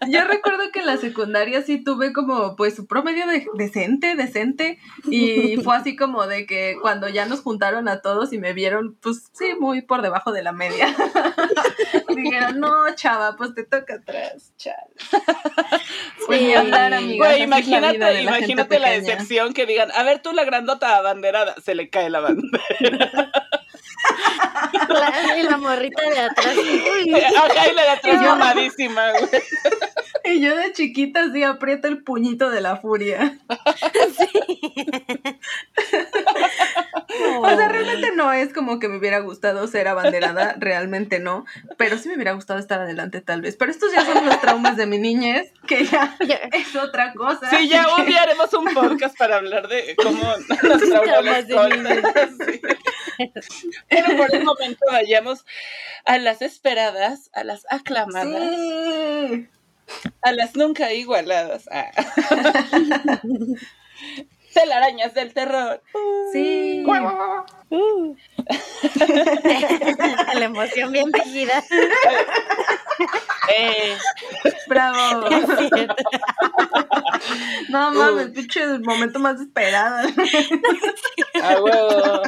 Yo 0.08 0.24
recuerdo 0.26 0.64
que 0.72 0.80
en 0.80 0.86
la 0.86 0.98
secundaria 0.98 1.62
sí 1.62 1.84
tuve 1.84 2.14
como 2.14 2.56
pues 2.56 2.80
un 2.80 2.88
promedio 2.88 3.28
de- 3.28 3.48
decente, 3.56 4.16
decente 4.16 4.80
y 5.10 5.58
fue 5.64 5.76
así 5.76 5.96
como 5.96 6.28
de 6.28 6.46
que 6.46 6.76
cuando 6.82 7.08
ya 7.10 7.26
nos 7.26 7.42
juntaron 7.42 7.88
a 7.88 8.02
todos 8.02 8.34
y 8.34 8.38
me 8.38 8.54
vieron 8.54 8.98
pues 9.02 9.30
sí, 9.34 9.54
muy 9.60 9.82
por 9.82 10.02
debajo 10.02 10.32
de 10.32 10.44
la 10.44 10.52
media. 10.52 10.88
Dijeron, 12.16 12.60
no, 12.60 12.72
chava, 12.96 13.36
pues 13.36 13.54
te 13.54 13.64
toca 13.64 13.96
atrás. 13.96 14.54
Pues 16.26 16.42
ni 16.42 16.48
Sí. 16.48 16.54
hablar, 16.56 16.94
amiga. 16.94 17.26
Güey, 17.28 17.38
la 17.40 17.44
imagínate, 17.46 17.98
la 18.00 18.22
imagínate 18.22 18.80
la, 18.80 18.88
pequeña. 18.88 19.02
decepción 19.12 19.54
que 19.54 19.66
digan, 19.66 19.92
a 19.92 20.04
ver 20.04 20.22
tú 20.22 20.34
la 20.34 20.44
grandota 20.46 20.96
abanderada, 20.98 21.56
se 21.64 21.76
le 21.76 21.90
cae 21.90 22.10
la 22.10 22.20
bandera. 22.20 23.32
La, 24.90 25.38
y 25.38 25.44
la 25.44 25.58
morrita 25.58 26.02
de 26.10 26.20
atrás. 26.20 26.56
Uy, 26.58 27.14
Ajá, 27.14 27.70
y 27.70 27.74
la 27.74 27.84
de 27.84 27.90
atrás 27.90 28.22
mamadísima, 28.22 29.12
güey. 29.12 29.30
Y 30.26 30.42
yo 30.42 30.56
de 30.56 30.74
chiquita 30.74 31.32
sí 31.32 31.44
aprieto 31.44 31.88
el 31.88 32.04
puñito 32.04 32.50
de 32.50 32.62
la 32.62 32.78
furia. 32.78 33.38
O 37.42 37.56
sea, 37.56 37.68
realmente 37.70 38.12
no 38.16 38.32
es 38.34 38.54
como 38.54 38.80
que 38.80 38.88
me 38.88 38.98
hubiera 38.98 39.20
gustado 39.20 39.68
ser 39.68 39.88
abanderada, 39.88 40.56
realmente 40.60 41.20
no, 41.20 41.46
pero 41.78 41.98
sí 41.98 42.10
me 42.10 42.16
hubiera 42.16 42.34
gustado 42.34 42.60
estar 42.60 42.82
adelante 42.82 43.22
tal 43.22 43.42
vez. 43.42 43.56
Pero 43.56 43.72
estos 43.72 43.92
ya 43.94 44.06
son 44.06 44.26
los 44.26 44.40
traumas 44.42 44.78
de 44.78 44.86
mi 44.86 44.98
niñez, 44.98 45.52
que 45.68 45.86
ya 45.86 46.16
es 46.52 46.76
otra 46.76 47.14
cosa. 47.14 47.50
Sí, 47.50 47.68
ya 47.70 47.86
un 47.98 48.06
día 48.06 48.24
haremos 48.24 48.54
un 48.54 48.66
podcast 48.74 49.18
para 49.18 49.38
hablar 49.38 49.68
de 49.68 49.96
cómo 50.02 50.22
nos 50.48 50.80
traumó 50.80 51.06
la 51.22 51.46
Traumas 51.46 51.48
de 51.48 51.54
escuela. 51.54 51.96
Sí. 52.38 52.62
Pero 53.90 54.18
por 54.18 54.36
el 54.36 54.44
momento 54.44 54.86
vayamos 54.92 55.46
a 56.06 56.18
las 56.20 56.42
esperadas, 56.42 57.30
a 57.34 57.44
las 57.44 57.66
aclamadas, 57.70 58.56
Sí. 58.56 59.48
a 60.22 60.32
las 60.34 60.56
nunca 60.56 60.94
igualadas. 60.94 61.68
Ah. 61.72 61.92
Telarañas 64.58 65.14
del 65.14 65.34
terror. 65.36 65.84
Sí. 66.34 66.84
Uh. 67.70 68.16
la 70.34 70.46
emoción 70.46 70.92
bien 70.92 71.12
tejida. 71.12 71.64
Eh, 73.56 73.96
Bravo. 74.68 75.30
No 77.70 77.92
mames, 77.92 78.30
pinche 78.30 78.64
el 78.64 78.82
momento 78.82 79.20
más 79.20 79.40
esperado. 79.42 80.08
a 81.42 81.62
huevo. 81.62 82.22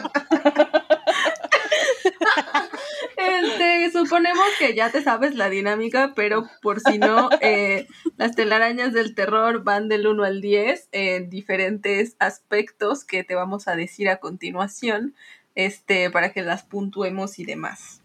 Este, 3.18 3.92
suponemos 3.92 4.48
que 4.58 4.74
ya 4.74 4.90
te 4.92 5.04
sabes 5.04 5.36
la 5.36 5.50
dinámica, 5.50 6.14
pero 6.16 6.50
por 6.62 6.80
si 6.80 6.98
no, 6.98 7.30
eh, 7.42 7.88
las 8.18 8.36
telarañas 8.36 8.94
del 8.94 9.14
terror 9.14 9.64
van 9.64 9.88
del 9.90 10.08
1 10.08 10.24
al 10.24 10.42
10 10.42 10.90
en 10.92 11.30
diferentes 11.30 12.16
aspectos 12.20 13.04
que 13.04 13.24
te 13.24 13.36
vamos 13.36 13.68
a 13.68 13.76
decir 13.76 14.10
a 14.10 14.18
continuación, 14.18 15.16
este, 15.56 16.10
para 16.10 16.32
que 16.32 16.42
las 16.42 16.64
puntuemos 16.64 17.40
y 17.40 17.46
demás. 17.46 18.02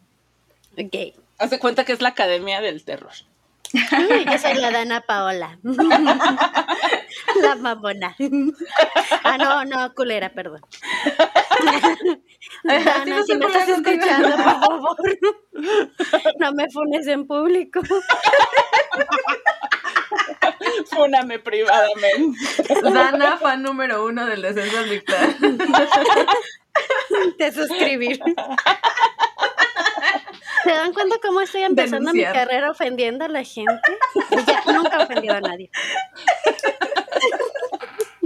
Ok. 0.76 1.14
Hace 1.38 1.58
cuenta 1.58 1.84
que 1.84 1.92
es 1.92 2.00
la 2.00 2.10
academia 2.10 2.60
del 2.60 2.84
terror. 2.84 3.12
Yo 3.72 4.38
soy 4.38 4.54
la 4.54 4.70
Dana 4.70 5.00
Paola. 5.00 5.58
La 7.42 7.54
mamona. 7.56 8.16
Ah, 9.22 9.38
no, 9.38 9.64
no, 9.64 9.94
culera, 9.94 10.30
perdón. 10.32 10.60
No 12.62 13.24
si 13.24 13.36
me 13.36 13.46
estás 13.46 13.68
escuchando, 13.68 14.36
por 14.36 14.60
favor. 14.60 14.96
No 16.40 16.52
me 16.52 16.70
funes 16.70 17.06
en 17.06 17.26
público. 17.26 17.80
Fúname 20.86 21.38
privadamente. 21.38 22.38
Dana, 22.82 23.38
fan 23.38 23.62
número 23.62 24.04
uno 24.04 24.26
del 24.26 24.42
descenso 24.42 24.78
al. 24.78 25.02
De 27.38 27.52
suscribir. 27.52 28.20
¿Se 30.64 30.70
dan 30.70 30.92
cuenta 30.92 31.16
cómo 31.22 31.40
estoy 31.42 31.62
empezando 31.62 32.10
Denunciar. 32.10 32.32
mi 32.34 32.38
carrera 32.40 32.70
ofendiendo 32.70 33.24
a 33.24 33.28
la 33.28 33.44
gente? 33.44 33.74
Ya, 34.46 34.72
nunca 34.72 34.98
he 34.98 35.02
ofendido 35.04 35.34
a 35.34 35.40
nadie. 35.40 35.70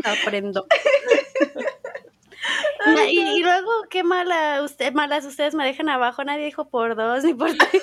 Aprendo. 0.04 0.66
Na- 2.86 3.04
Y, 3.10 3.18
y 3.18 3.42
luego, 3.42 3.70
qué 3.90 4.02
mala 4.04 4.62
usted, 4.62 4.92
malas 4.92 5.24
ustedes 5.26 5.54
me 5.54 5.64
dejan 5.66 5.88
abajo. 5.88 6.22
Nadie 6.24 6.46
dijo 6.46 6.68
por 6.70 6.94
dos 6.96 7.24
ni 7.24 7.34
por 7.34 7.50
tres. 7.54 7.82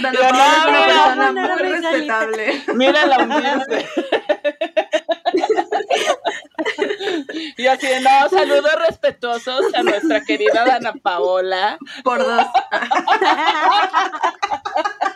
No, 0.00 0.12
no, 0.12 0.22
no, 0.22 0.70
muy 0.70 1.16
no, 1.16 1.32
no, 1.32 1.56
respetable. 1.56 2.62
Mira 2.74 3.06
la 3.06 3.18
humilde. 3.18 3.86
Y 7.56 7.66
así 7.66 7.86
de, 7.86 8.00
no, 8.00 8.28
saludos 8.28 8.74
respetuosos 8.86 9.74
a 9.74 9.82
nuestra 9.82 10.20
querida 10.22 10.64
Dana 10.64 10.92
Paola. 10.92 11.78
Por 12.02 12.18
dos. 12.18 12.46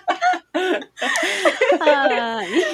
Ay. 1.81 2.65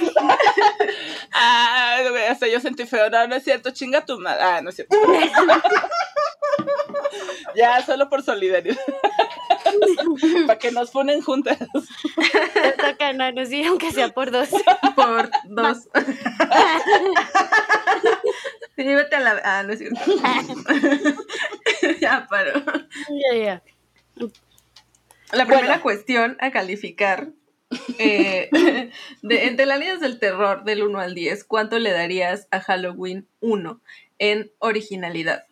Ah, 1.33 1.99
güey, 2.11 2.27
hasta 2.27 2.47
yo 2.49 2.61
sentí 2.61 2.87
feo. 2.87 3.09
No, 3.11 3.27
no 3.27 3.37
es 3.37 3.45
cierto, 3.45 3.71
chinga 3.71 4.05
tu 4.05 4.19
madre. 4.19 4.43
Ah, 4.43 4.61
no 4.63 4.71
es 4.71 4.77
cierto. 4.77 4.97
ya, 7.57 7.85
solo 7.85 8.09
por 8.09 8.23
solidaridad. 8.23 8.77
Para 10.47 10.59
que 10.59 10.71
nos 10.73 10.91
funen 10.91 11.21
juntas. 11.23 11.59
Te 11.59 12.73
toca, 12.73 13.13
no, 13.13 13.31
no, 13.33 13.45
sí, 13.47 13.65
aunque 13.65 13.93
sea 13.93 14.09
por 14.09 14.31
dos. 14.31 14.49
Por 14.95 15.31
dos. 15.45 15.89
Sí, 18.77 18.95
vete 18.95 19.17
a 19.17 19.21
la. 19.21 19.41
Ah, 19.45 19.63
no 19.63 19.75
es 19.75 19.79
cierto. 19.81 20.01
ya 22.01 22.27
paro. 22.31 22.63
Ya, 23.11 23.37
ya. 23.37 23.63
La 25.33 25.45
primera 25.45 25.67
Bueno. 25.67 25.83
cuestión 25.83 26.39
a 26.41 26.51
calificar. 26.51 27.29
Eh, 27.99 28.49
de, 29.23 29.47
entre 29.47 29.67
las 29.67 29.79
líneas 29.79 30.01
del 30.01 30.19
terror 30.19 30.65
del 30.65 30.83
1 30.83 31.01
al 31.01 31.15
10, 31.15 31.45
¿cuánto 31.45 31.79
le 31.79 31.93
darías 31.93 32.49
a 32.51 32.61
Halloween 32.61 33.29
1 33.41 33.81
en 34.19 34.53
originalidad? 34.59 35.47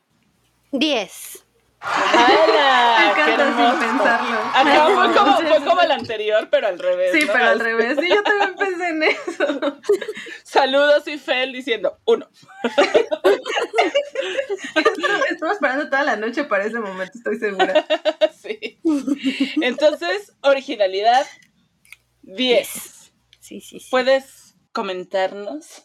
Diez. 0.73 1.45
¡Hala! 1.81 2.99
Me 2.99 3.15
¡Qué 3.15 3.21
encanta 3.33 3.71
sin 3.71 3.89
pensarlo. 3.89 4.41
Acá 4.53 4.87
fue 4.87 5.15
como, 5.15 5.37
fue 5.37 5.65
como 5.65 5.81
el 5.81 5.93
anterior, 5.93 6.49
pero 6.51 6.67
al 6.67 6.79
revés. 6.79 7.13
Sí, 7.13 7.25
¿no? 7.25 7.33
pero 7.33 7.45
al 7.47 7.61
revés. 7.61 7.97
Sí, 8.01 8.09
yo 8.09 8.23
también 8.23 8.55
pensé 8.59 8.89
en 8.89 9.03
eso. 9.05 9.79
Saludos 10.43 11.07
y 11.07 11.19
Fel 11.19 11.53
diciendo 11.53 12.01
uno. 12.05 12.29
Estuve 15.31 15.53
esperando 15.53 15.89
toda 15.89 16.03
la 16.03 16.17
noche 16.17 16.45
para 16.45 16.65
ese 16.65 16.81
momento, 16.81 17.13
estoy 17.17 17.39
segura. 17.39 17.87
Sí. 18.37 18.81
Entonces, 19.63 20.33
originalidad 20.41 21.25
10. 22.37 22.69
Sí, 23.41 23.61
sí, 23.61 23.81
sí. 23.81 23.87
¿Puedes 23.91 24.55
comentarnos? 24.73 25.85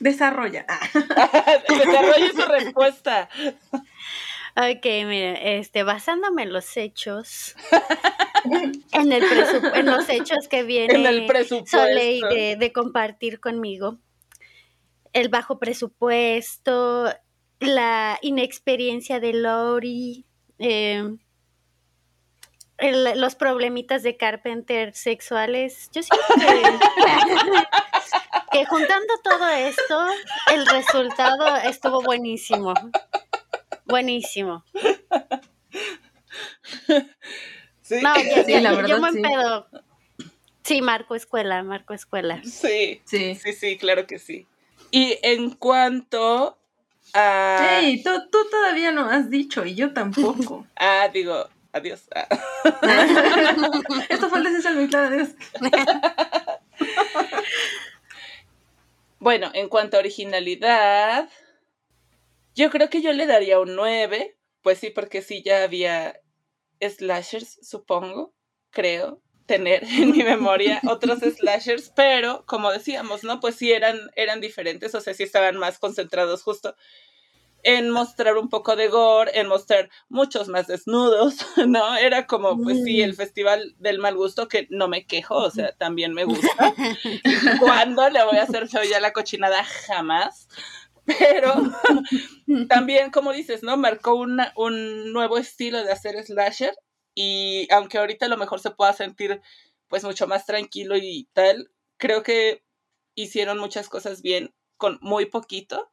Desarrolla. 0.00 0.66
Ah. 0.68 0.80
Desarrolle 1.68 2.32
su 2.32 2.42
respuesta. 2.42 3.28
Ok, 4.56 4.84
miren, 4.84 5.36
este, 5.36 5.82
basándome 5.82 6.42
en 6.42 6.52
los 6.52 6.76
hechos, 6.76 7.54
en, 8.92 9.12
el 9.12 9.24
en 9.74 9.86
los 9.86 10.08
hechos 10.10 10.46
que 10.48 10.62
viene 10.62 10.94
En 10.94 11.06
el 11.06 11.24
presupuesto. 11.26 11.78
Soleil 11.78 12.20
de, 12.28 12.56
de 12.56 12.72
compartir 12.72 13.40
conmigo, 13.40 13.98
el 15.14 15.30
bajo 15.30 15.58
presupuesto, 15.58 17.14
la 17.60 18.18
inexperiencia 18.20 19.20
de 19.20 19.32
Lori, 19.32 20.26
eh, 20.58 21.16
los 22.90 23.34
problemitas 23.36 24.02
de 24.02 24.16
Carpenter 24.16 24.94
sexuales. 24.94 25.88
Yo 25.92 26.02
siento 26.02 26.26
que, 26.34 26.62
que 28.58 28.66
juntando 28.66 29.14
todo 29.22 29.48
esto, 29.50 30.06
el 30.52 30.66
resultado 30.66 31.56
estuvo 31.58 32.02
buenísimo. 32.02 32.74
Buenísimo. 33.86 34.64
Sí, 37.82 37.96
No, 38.02 38.14
ya, 38.16 38.44
Sí, 38.44 38.52
ya, 38.52 38.60
la 38.60 38.70
yo 38.70 38.76
verdad, 38.76 38.98
me 38.98 39.10
sí. 39.12 39.16
empedo. 39.18 39.66
Sí, 40.62 40.80
Marco 40.82 41.14
Escuela, 41.14 41.62
Marco 41.62 41.92
Escuela. 41.94 42.40
sí, 42.44 43.00
Sí. 43.04 43.34
sí, 43.34 43.52
sí, 43.52 43.76
claro 43.78 44.06
que 44.06 44.18
sí. 44.18 44.46
Y 44.90 45.18
en 45.22 45.50
cuanto 45.50 46.58
a... 47.14 47.78
Hey, 47.80 48.02
tú, 48.02 48.10
tú 48.30 48.38
todavía 48.50 48.92
no 48.92 49.08
has 49.10 49.28
dicho 49.30 49.64
y 49.64 49.74
yo 49.74 49.92
tampoco. 49.92 50.66
Ah, 50.76 51.08
digo, 51.12 51.48
adiós. 51.72 52.08
Ah. 52.14 52.28
Esto 54.08 54.28
fue 54.28 54.38
el 54.38 54.62
de 54.90 54.96
adiós. 54.96 55.28
Bueno, 59.18 59.52
en 59.54 59.68
cuanto 59.68 59.96
a 59.96 60.00
originalidad, 60.00 61.30
yo 62.56 62.70
creo 62.70 62.90
que 62.90 63.02
yo 63.02 63.12
le 63.12 63.26
daría 63.26 63.60
un 63.60 63.76
9. 63.76 64.36
Pues 64.62 64.78
sí, 64.78 64.90
porque 64.90 65.22
sí 65.22 65.42
ya 65.44 65.62
había 65.62 66.20
slashers, 66.80 67.60
supongo, 67.62 68.34
creo 68.70 69.22
tener 69.46 69.84
en 69.84 70.10
mi 70.10 70.22
memoria 70.22 70.80
otros 70.88 71.20
slashers, 71.20 71.92
pero 71.94 72.44
como 72.46 72.70
decíamos, 72.70 73.24
¿no? 73.24 73.40
Pues 73.40 73.56
sí 73.56 73.72
eran, 73.72 73.98
eran 74.16 74.40
diferentes, 74.40 74.94
o 74.94 75.00
sea, 75.00 75.14
sí 75.14 75.22
estaban 75.22 75.56
más 75.56 75.78
concentrados 75.78 76.42
justo 76.42 76.74
en 77.62 77.90
mostrar 77.90 78.36
un 78.36 78.48
poco 78.48 78.74
de 78.74 78.88
gore, 78.88 79.38
en 79.38 79.46
mostrar 79.46 79.88
muchos 80.08 80.48
más 80.48 80.66
desnudos, 80.66 81.36
¿no? 81.66 81.96
Era 81.96 82.26
como, 82.26 82.60
pues 82.60 82.82
sí, 82.82 83.02
el 83.02 83.14
festival 83.14 83.74
del 83.78 83.98
mal 83.98 84.16
gusto, 84.16 84.48
que 84.48 84.66
no 84.70 84.88
me 84.88 85.06
quejo, 85.06 85.36
o 85.36 85.50
sea, 85.50 85.72
también 85.72 86.12
me 86.12 86.24
gusta. 86.24 86.74
¿Cuándo 87.60 88.08
le 88.10 88.24
voy 88.24 88.38
a 88.38 88.42
hacer 88.42 88.68
feo 88.68 88.82
ya 88.82 89.00
la 89.00 89.12
cochinada? 89.12 89.64
Jamás. 89.64 90.48
Pero 91.04 91.54
también, 92.68 93.10
como 93.10 93.32
dices, 93.32 93.62
¿no? 93.62 93.76
Marcó 93.76 94.14
una, 94.14 94.52
un 94.56 95.12
nuevo 95.12 95.38
estilo 95.38 95.82
de 95.84 95.92
hacer 95.92 96.22
slasher 96.24 96.74
y 97.14 97.68
aunque 97.70 97.98
ahorita 97.98 98.26
a 98.26 98.28
lo 98.28 98.36
mejor 98.36 98.60
se 98.60 98.70
pueda 98.70 98.92
sentir 98.92 99.40
pues 99.88 100.04
mucho 100.04 100.26
más 100.26 100.46
tranquilo 100.46 100.96
y 100.96 101.28
tal, 101.32 101.70
creo 101.98 102.22
que 102.22 102.64
hicieron 103.14 103.58
muchas 103.58 103.88
cosas 103.88 104.22
bien 104.22 104.54
con 104.78 104.98
muy 105.02 105.26
poquito 105.26 105.91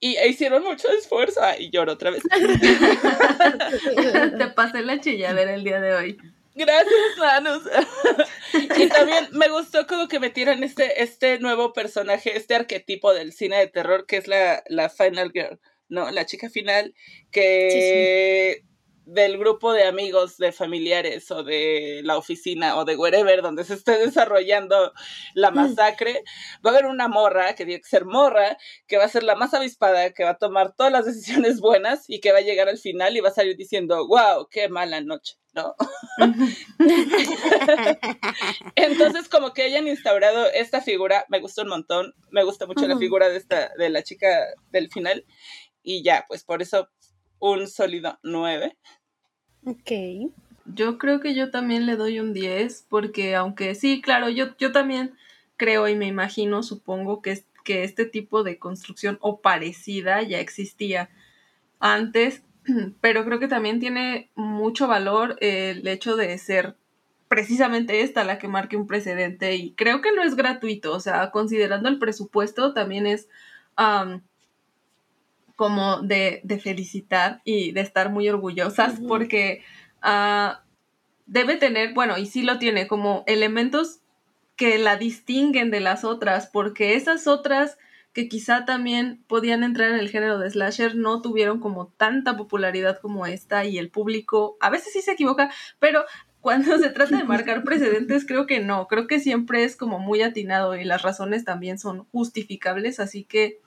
y 0.00 0.16
e 0.16 0.28
hicieron 0.28 0.62
mucho 0.62 0.88
esfuerzo. 0.90 1.40
Y 1.58 1.70
lloro 1.70 1.92
otra 1.92 2.10
vez. 2.10 2.22
Te 4.38 4.46
pasé 4.48 4.82
la 4.82 5.00
chilladera 5.00 5.54
el 5.54 5.64
día 5.64 5.80
de 5.80 5.94
hoy. 5.94 6.18
Gracias, 6.54 7.18
Manus. 7.18 7.62
y 8.78 8.88
también 8.88 9.28
me 9.32 9.48
gustó 9.50 9.86
como 9.86 10.08
que 10.08 10.18
metieran 10.18 10.64
este, 10.64 11.02
este 11.02 11.38
nuevo 11.38 11.74
personaje, 11.74 12.36
este 12.36 12.54
arquetipo 12.54 13.12
del 13.12 13.32
cine 13.32 13.58
de 13.58 13.66
terror 13.66 14.06
que 14.06 14.16
es 14.16 14.26
la, 14.26 14.62
la 14.68 14.88
Final 14.88 15.32
Girl, 15.32 15.60
¿no? 15.90 16.10
La 16.10 16.24
chica 16.24 16.48
final 16.48 16.94
que 17.30 18.64
del 19.06 19.38
grupo 19.38 19.72
de 19.72 19.84
amigos, 19.84 20.36
de 20.36 20.50
familiares 20.50 21.30
o 21.30 21.44
de 21.44 22.00
la 22.02 22.18
oficina 22.18 22.76
o 22.76 22.84
de 22.84 22.96
wherever 22.96 23.40
donde 23.40 23.64
se 23.64 23.74
esté 23.74 23.98
desarrollando 23.98 24.92
la 25.32 25.52
masacre, 25.52 26.24
va 26.64 26.70
a 26.70 26.74
haber 26.74 26.86
una 26.86 27.06
morra 27.06 27.54
que 27.54 27.64
tiene 27.64 27.80
que 27.80 27.88
ser 27.88 28.04
morra, 28.04 28.58
que 28.88 28.98
va 28.98 29.04
a 29.04 29.08
ser 29.08 29.22
la 29.22 29.36
más 29.36 29.54
avispada, 29.54 30.10
que 30.10 30.24
va 30.24 30.30
a 30.30 30.38
tomar 30.38 30.74
todas 30.74 30.92
las 30.92 31.06
decisiones 31.06 31.60
buenas 31.60 32.04
y 32.08 32.20
que 32.20 32.32
va 32.32 32.38
a 32.38 32.42
llegar 32.42 32.68
al 32.68 32.78
final 32.78 33.16
y 33.16 33.20
va 33.20 33.28
a 33.28 33.32
salir 33.32 33.56
diciendo, 33.56 34.08
wow, 34.08 34.48
qué 34.50 34.68
mala 34.68 35.00
noche, 35.00 35.36
¿no? 35.54 35.76
Entonces, 38.74 39.28
como 39.28 39.52
que 39.52 39.62
hayan 39.62 39.86
instaurado 39.86 40.50
esta 40.52 40.80
figura, 40.80 41.24
me 41.28 41.38
gustó 41.38 41.62
un 41.62 41.68
montón, 41.68 42.12
me 42.30 42.42
gusta 42.42 42.66
mucho 42.66 42.88
la 42.88 42.98
figura 42.98 43.28
de 43.28 43.36
esta, 43.36 43.70
de 43.78 43.88
la 43.88 44.02
chica 44.02 44.46
del 44.72 44.90
final, 44.90 45.24
y 45.84 46.02
ya, 46.02 46.24
pues 46.26 46.42
por 46.42 46.60
eso 46.60 46.88
un 47.38 47.68
sólido 47.68 48.18
9. 48.22 48.76
Ok. 49.66 50.30
Yo 50.64 50.96
creo 50.96 51.20
que 51.20 51.34
yo 51.34 51.50
también 51.50 51.86
le 51.86 51.96
doy 51.96 52.20
un 52.20 52.32
10 52.32 52.86
porque 52.88 53.34
aunque 53.34 53.74
sí, 53.74 54.00
claro, 54.00 54.28
yo, 54.28 54.56
yo 54.58 54.72
también 54.72 55.14
creo 55.56 55.88
y 55.88 55.96
me 55.96 56.06
imagino, 56.06 56.62
supongo 56.62 57.20
que, 57.20 57.44
que 57.64 57.82
este 57.82 58.04
tipo 58.04 58.44
de 58.44 58.58
construcción 58.58 59.18
o 59.20 59.40
parecida 59.40 60.22
ya 60.22 60.38
existía 60.38 61.10
antes, 61.80 62.42
pero 63.00 63.24
creo 63.24 63.40
que 63.40 63.48
también 63.48 63.80
tiene 63.80 64.30
mucho 64.36 64.86
valor 64.86 65.36
el 65.40 65.86
hecho 65.88 66.16
de 66.16 66.38
ser 66.38 66.76
precisamente 67.28 68.02
esta 68.02 68.22
la 68.22 68.38
que 68.38 68.46
marque 68.46 68.76
un 68.76 68.86
precedente 68.86 69.56
y 69.56 69.72
creo 69.72 70.00
que 70.00 70.12
no 70.12 70.22
es 70.22 70.36
gratuito, 70.36 70.92
o 70.92 71.00
sea, 71.00 71.32
considerando 71.32 71.88
el 71.88 71.98
presupuesto 71.98 72.72
también 72.72 73.06
es 73.06 73.28
como 75.56 76.02
de, 76.02 76.40
de 76.44 76.58
felicitar 76.58 77.40
y 77.44 77.72
de 77.72 77.80
estar 77.80 78.10
muy 78.10 78.28
orgullosas 78.28 79.00
porque 79.08 79.62
ah, 80.02 80.62
debe 81.26 81.56
tener, 81.56 81.94
bueno, 81.94 82.18
y 82.18 82.26
sí 82.26 82.42
lo 82.42 82.58
tiene, 82.58 82.86
como 82.86 83.24
elementos 83.26 84.00
que 84.54 84.78
la 84.78 84.96
distinguen 84.96 85.70
de 85.70 85.80
las 85.80 86.04
otras, 86.04 86.46
porque 86.46 86.94
esas 86.94 87.26
otras 87.26 87.78
que 88.12 88.28
quizá 88.28 88.64
también 88.64 89.22
podían 89.26 89.62
entrar 89.62 89.90
en 89.90 89.98
el 89.98 90.08
género 90.08 90.38
de 90.38 90.48
slasher 90.48 90.94
no 90.94 91.20
tuvieron 91.20 91.60
como 91.60 91.88
tanta 91.88 92.34
popularidad 92.34 92.98
como 93.02 93.26
esta 93.26 93.66
y 93.66 93.76
el 93.76 93.90
público 93.90 94.56
a 94.60 94.70
veces 94.70 94.94
sí 94.94 95.02
se 95.02 95.12
equivoca, 95.12 95.50
pero 95.78 96.02
cuando 96.40 96.78
se 96.78 96.88
trata 96.88 97.18
de 97.18 97.24
marcar 97.24 97.62
precedentes 97.62 98.24
creo 98.24 98.46
que 98.46 98.60
no, 98.60 98.86
creo 98.86 99.06
que 99.06 99.20
siempre 99.20 99.64
es 99.64 99.76
como 99.76 99.98
muy 99.98 100.22
atinado 100.22 100.76
y 100.76 100.84
las 100.84 101.02
razones 101.02 101.44
también 101.44 101.78
son 101.78 102.04
justificables, 102.04 103.00
así 103.00 103.24
que 103.24 103.60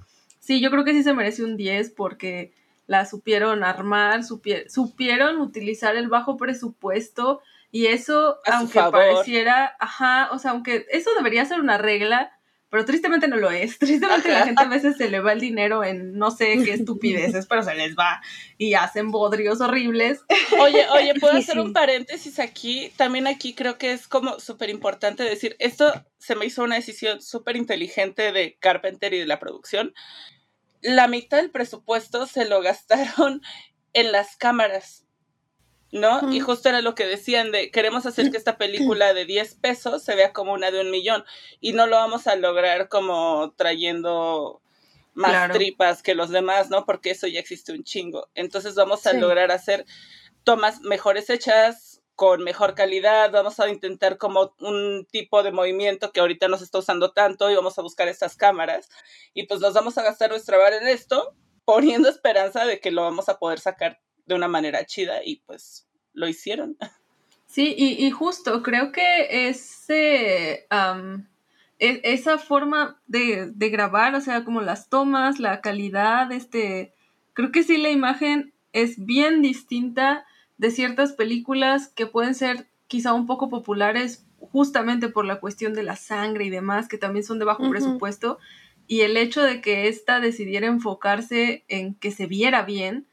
sí, 0.49 0.59
yo 0.61 0.71
creo 0.71 0.83
que 0.83 0.93
sí 0.93 1.03
se 1.03 1.13
merece 1.13 1.43
un 1.43 1.57
10 1.57 1.91
porque 1.91 2.51
la 2.87 3.05
supieron 3.05 3.63
armar, 3.63 4.21
supie- 4.21 4.67
supieron 4.67 5.37
utilizar 5.39 5.95
el 5.95 6.07
bajo 6.09 6.37
presupuesto 6.37 7.39
y 7.71 7.85
eso, 7.85 8.37
A 8.47 8.57
aunque 8.57 8.81
pareciera, 8.91 9.75
ajá, 9.79 10.29
o 10.31 10.39
sea, 10.39 10.51
aunque 10.51 10.87
eso 10.89 11.11
debería 11.15 11.45
ser 11.45 11.59
una 11.59 11.77
regla, 11.77 12.31
pero 12.71 12.85
tristemente 12.85 13.27
no 13.27 13.35
lo 13.37 13.51
es. 13.51 13.77
Tristemente 13.79 14.29
la 14.29 14.37
Ajá. 14.37 14.45
gente 14.45 14.63
a 14.63 14.67
veces 14.67 14.97
se 14.97 15.07
le 15.07 15.19
va 15.19 15.33
el 15.33 15.39
dinero 15.39 15.83
en 15.83 16.17
no 16.17 16.31
sé 16.31 16.57
qué 16.63 16.73
estupideces, 16.73 17.45
pero 17.45 17.61
se 17.61 17.75
les 17.75 17.95
va 17.95 18.21
y 18.57 18.73
hacen 18.73 19.11
bodrios 19.11 19.61
horribles. 19.61 20.21
Oye, 20.59 20.87
oye, 20.89 21.13
¿puedo 21.19 21.33
Sí, 21.37 21.39
hacer 21.43 21.55
sí. 21.55 21.61
un 21.61 21.73
paréntesis 21.73 22.39
aquí? 22.39 22.91
También 22.97 23.27
aquí 23.27 23.53
creo 23.53 23.77
que 23.77 23.91
es 23.93 24.07
como 24.07 24.39
súper 24.39 24.71
importante 24.71 25.21
decir, 25.21 25.55
esto 25.59 25.93
se 26.17 26.35
me 26.35 26.45
hizo 26.47 26.63
una 26.63 26.73
decisión 26.75 27.21
súper 27.21 27.55
inteligente 27.55 28.31
de 28.31 28.57
Carpenter 28.59 29.13
y 29.13 29.19
de 29.19 29.27
la 29.27 29.37
producción. 29.39 29.93
La 30.81 31.07
mitad 31.07 31.37
del 31.37 31.51
presupuesto 31.51 32.25
se 32.25 32.45
lo 32.45 32.61
gastaron 32.61 33.41
en 33.93 34.11
las 34.11 34.35
cámaras, 34.37 35.05
¿no? 35.91 36.31
Y 36.31 36.39
justo 36.39 36.69
era 36.69 36.81
lo 36.81 36.93
que 36.93 37.05
decían 37.07 37.51
de, 37.51 37.71
queremos 37.71 38.05
hacer 38.05 38.29
que 38.29 38.37
esta 38.37 38.57
película 38.57 39.13
de 39.13 39.25
10 39.25 39.55
pesos 39.55 40.03
se 40.03 40.13
vea 40.15 40.31
como 40.33 40.53
una 40.53 40.69
de 40.69 40.81
un 40.81 40.91
millón 40.91 41.23
y 41.59 41.73
no 41.73 41.87
lo 41.87 41.95
vamos 41.95 42.27
a 42.27 42.35
lograr 42.35 42.87
como 42.89 43.53
trayendo 43.57 44.61
más 45.15 45.31
Claro. 45.31 45.53
tripas 45.55 46.03
que 46.03 46.13
los 46.13 46.29
demás, 46.29 46.69
¿no? 46.69 46.85
Porque 46.85 47.09
eso 47.09 47.25
ya 47.25 47.39
existe 47.39 47.71
un 47.73 47.83
chingo. 47.83 48.29
Entonces 48.35 48.75
vamos 48.75 49.05
a 49.07 49.11
Sí. 49.11 49.17
lograr 49.17 49.51
hacer 49.51 49.85
tomas 50.43 50.81
mejores 50.81 51.29
hechas, 51.31 51.88
con 52.19 52.43
mejor 52.43 52.75
calidad, 52.75 53.31
vamos 53.31 53.61
a 53.61 53.69
intentar 53.69 54.17
como 54.17 54.53
un 54.59 55.07
tipo 55.09 55.41
de 55.41 55.53
movimiento 55.53 56.11
que 56.11 56.19
ahorita 56.19 56.49
no 56.49 56.57
se 56.57 56.65
está 56.65 56.79
usando 56.79 57.13
tanto 57.13 57.49
y 57.49 57.55
vamos 57.55 57.79
a 57.79 57.81
buscar 57.81 58.09
estas 58.09 58.35
cámaras 58.35 58.89
y 59.33 59.43
pues 59.43 59.61
nos 59.61 59.73
vamos 59.73 59.97
a 59.97 60.03
gastar 60.03 60.29
nuestra 60.29 60.57
vara 60.57 60.75
en 60.75 60.87
esto, 60.89 61.33
poniendo 61.63 62.09
esperanza 62.09 62.65
de 62.65 62.81
que 62.81 62.91
lo 62.91 63.03
vamos 63.03 63.29
a 63.29 63.39
poder 63.39 63.61
sacar 63.61 64.01
de 64.25 64.35
una 64.35 64.49
manera 64.49 64.85
chida 64.85 65.23
y 65.23 65.37
pues 65.37 65.87
lo 66.11 66.27
hicieron. 66.27 66.77
Sí, 67.45 67.73
y, 67.77 68.05
y 68.05 68.11
justo 68.11 68.63
creo 68.63 68.91
que 68.91 69.47
ese, 69.47 70.67
e- 71.79 72.01
esa 72.03 72.37
forma 72.37 73.01
de, 73.07 73.49
de 73.55 73.69
grabar, 73.69 74.13
o 74.15 74.19
sea, 74.19 74.43
como 74.43 74.59
las 74.59 74.89
tomas, 74.89 75.39
la 75.39 75.61
calidad, 75.61 76.33
este, 76.33 76.93
creo 77.31 77.53
que 77.53 77.63
sí 77.63 77.77
la 77.77 77.91
imagen 77.91 78.53
es 78.73 79.05
bien 79.05 79.41
distinta 79.41 80.25
de 80.59 80.69
ciertas 80.69 81.13
películas 81.13 81.87
que 81.87 82.05
pueden 82.05 82.35
ser 82.35 82.67
quizá 82.87 83.13
un 83.13 83.25
poco 83.25 83.49
populares 83.49 84.25
justamente 84.39 85.09
por 85.09 85.25
la 85.25 85.39
cuestión 85.39 85.73
de 85.73 85.83
la 85.83 85.95
sangre 85.95 86.45
y 86.45 86.49
demás, 86.49 86.87
que 86.87 86.97
también 86.97 87.25
son 87.25 87.39
de 87.39 87.45
bajo 87.45 87.69
presupuesto, 87.69 88.37
y 88.87 89.01
el 89.01 89.17
hecho 89.17 89.41
de 89.41 89.61
que 89.61 89.87
ésta 89.87 90.19
decidiera 90.19 90.67
enfocarse 90.67 91.63
en 91.67 91.95
que 91.95 92.11
se 92.11 92.25
viera 92.27 92.63
bien, 92.63 93.07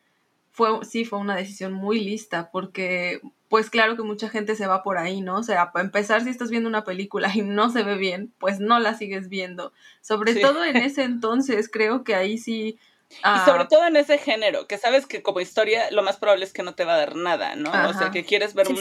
fue, 0.51 0.85
sí 0.85 1.05
fue 1.05 1.19
una 1.19 1.37
decisión 1.37 1.73
muy 1.73 2.01
lista, 2.01 2.51
porque 2.51 3.21
pues 3.49 3.71
claro 3.71 3.95
que 3.97 4.03
mucha 4.03 4.29
gente 4.29 4.57
se 4.57 4.67
va 4.67 4.83
por 4.83 4.99
ahí, 4.99 5.21
¿no? 5.21 5.37
O 5.39 5.43
sea, 5.43 5.71
para 5.71 5.85
empezar, 5.85 6.25
si 6.25 6.31
estás 6.31 6.51
viendo 6.51 6.69
una 6.69 6.83
película 6.83 7.31
y 7.35 7.43
no 7.43 7.71
se 7.71 7.83
ve 7.85 7.97
bien, 7.97 8.33
pues 8.39 8.59
no 8.59 8.81
la 8.81 8.95
sigues 8.95 9.29
viendo. 9.29 9.73
Sobre 10.01 10.33
Sí. 10.35 10.41
todo 10.41 10.65
en 10.65 10.77
ese 10.91 11.05
entonces, 11.05 11.69
creo 11.71 12.03
que 12.03 12.15
ahí 12.17 12.39
sí 12.39 12.79
Y 13.11 13.39
sobre 13.45 13.63
ah. 13.63 13.69
todo 13.69 13.87
en 13.87 13.97
ese 13.97 14.19
género, 14.19 14.67
que 14.67 14.79
sabes 14.79 15.07
que 15.07 15.23
como 15.23 15.41
historia 15.41 15.91
lo 15.91 16.03
más 16.03 16.17
probable 16.17 16.45
es 16.45 16.53
que 16.53 16.63
no 16.63 16.75
te 16.75 16.85
va 16.85 16.95
a 16.95 16.99
dar 16.99 17.17
nada, 17.17 17.55
¿no? 17.57 17.71
O 17.89 17.93
sea, 17.93 18.11
que 18.11 18.25
quieres 18.25 18.55
ver 18.55 18.69
un 18.69 18.77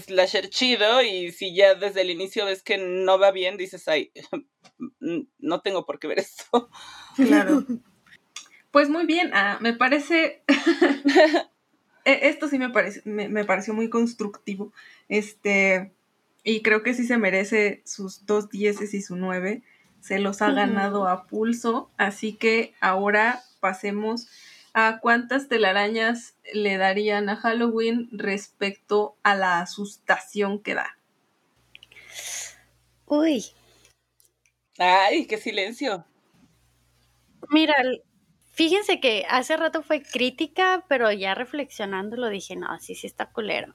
slasher 0.00 0.48
chido 0.48 1.02
y 1.02 1.32
si 1.32 1.54
ya 1.54 1.74
desde 1.74 2.02
el 2.02 2.10
inicio 2.10 2.46
ves 2.46 2.62
que 2.62 2.78
no 2.78 3.18
va 3.18 3.30
bien, 3.30 3.56
dices, 3.56 3.88
ay, 3.88 4.12
no 5.38 5.60
tengo 5.60 5.84
por 5.84 5.98
qué 5.98 6.08
ver 6.08 6.20
esto. 6.20 6.70
Claro. 7.16 7.64
Pues 8.70 8.88
muy 8.88 9.04
bien, 9.04 9.32
ah, 9.34 9.58
me 9.60 9.74
parece... 9.74 10.42
E, 12.04 12.28
esto 12.28 12.48
sí 12.48 12.58
me, 12.58 12.70
parece, 12.70 13.00
me, 13.04 13.44
pareció 13.44 13.74
muy 13.74 13.88
constructivo. 13.88 14.72
Este, 15.08 15.92
y 16.42 16.62
creo 16.62 16.82
que 16.82 16.94
sí 16.94 17.06
se 17.06 17.16
merece 17.16 17.82
sus 17.84 18.26
dos 18.26 18.48
dieces 18.48 18.92
y 18.94 19.02
su 19.02 19.14
nueve 19.14 19.62
se 20.02 20.18
los 20.18 20.42
ha 20.42 20.50
ganado 20.50 21.06
a 21.06 21.26
pulso, 21.26 21.90
así 21.96 22.34
que 22.34 22.74
ahora 22.80 23.40
pasemos 23.60 24.28
a 24.74 24.98
cuántas 25.00 25.48
telarañas 25.48 26.34
le 26.52 26.76
darían 26.76 27.28
a 27.28 27.36
Halloween 27.36 28.08
respecto 28.10 29.16
a 29.22 29.36
la 29.36 29.60
asustación 29.60 30.60
que 30.60 30.74
da. 30.74 30.98
Uy. 33.06 33.44
Ay, 34.78 35.26
qué 35.26 35.38
silencio. 35.38 36.04
Mira, 37.50 37.74
Fíjense 38.54 39.00
que 39.00 39.24
hace 39.30 39.56
rato 39.56 39.82
fue 39.82 40.02
crítica, 40.02 40.84
pero 40.86 41.10
ya 41.10 41.34
reflexionando 41.34 42.18
lo 42.18 42.28
dije, 42.28 42.54
no, 42.54 42.78
sí, 42.80 42.94
sí 42.94 43.06
está 43.06 43.30
culero. 43.30 43.72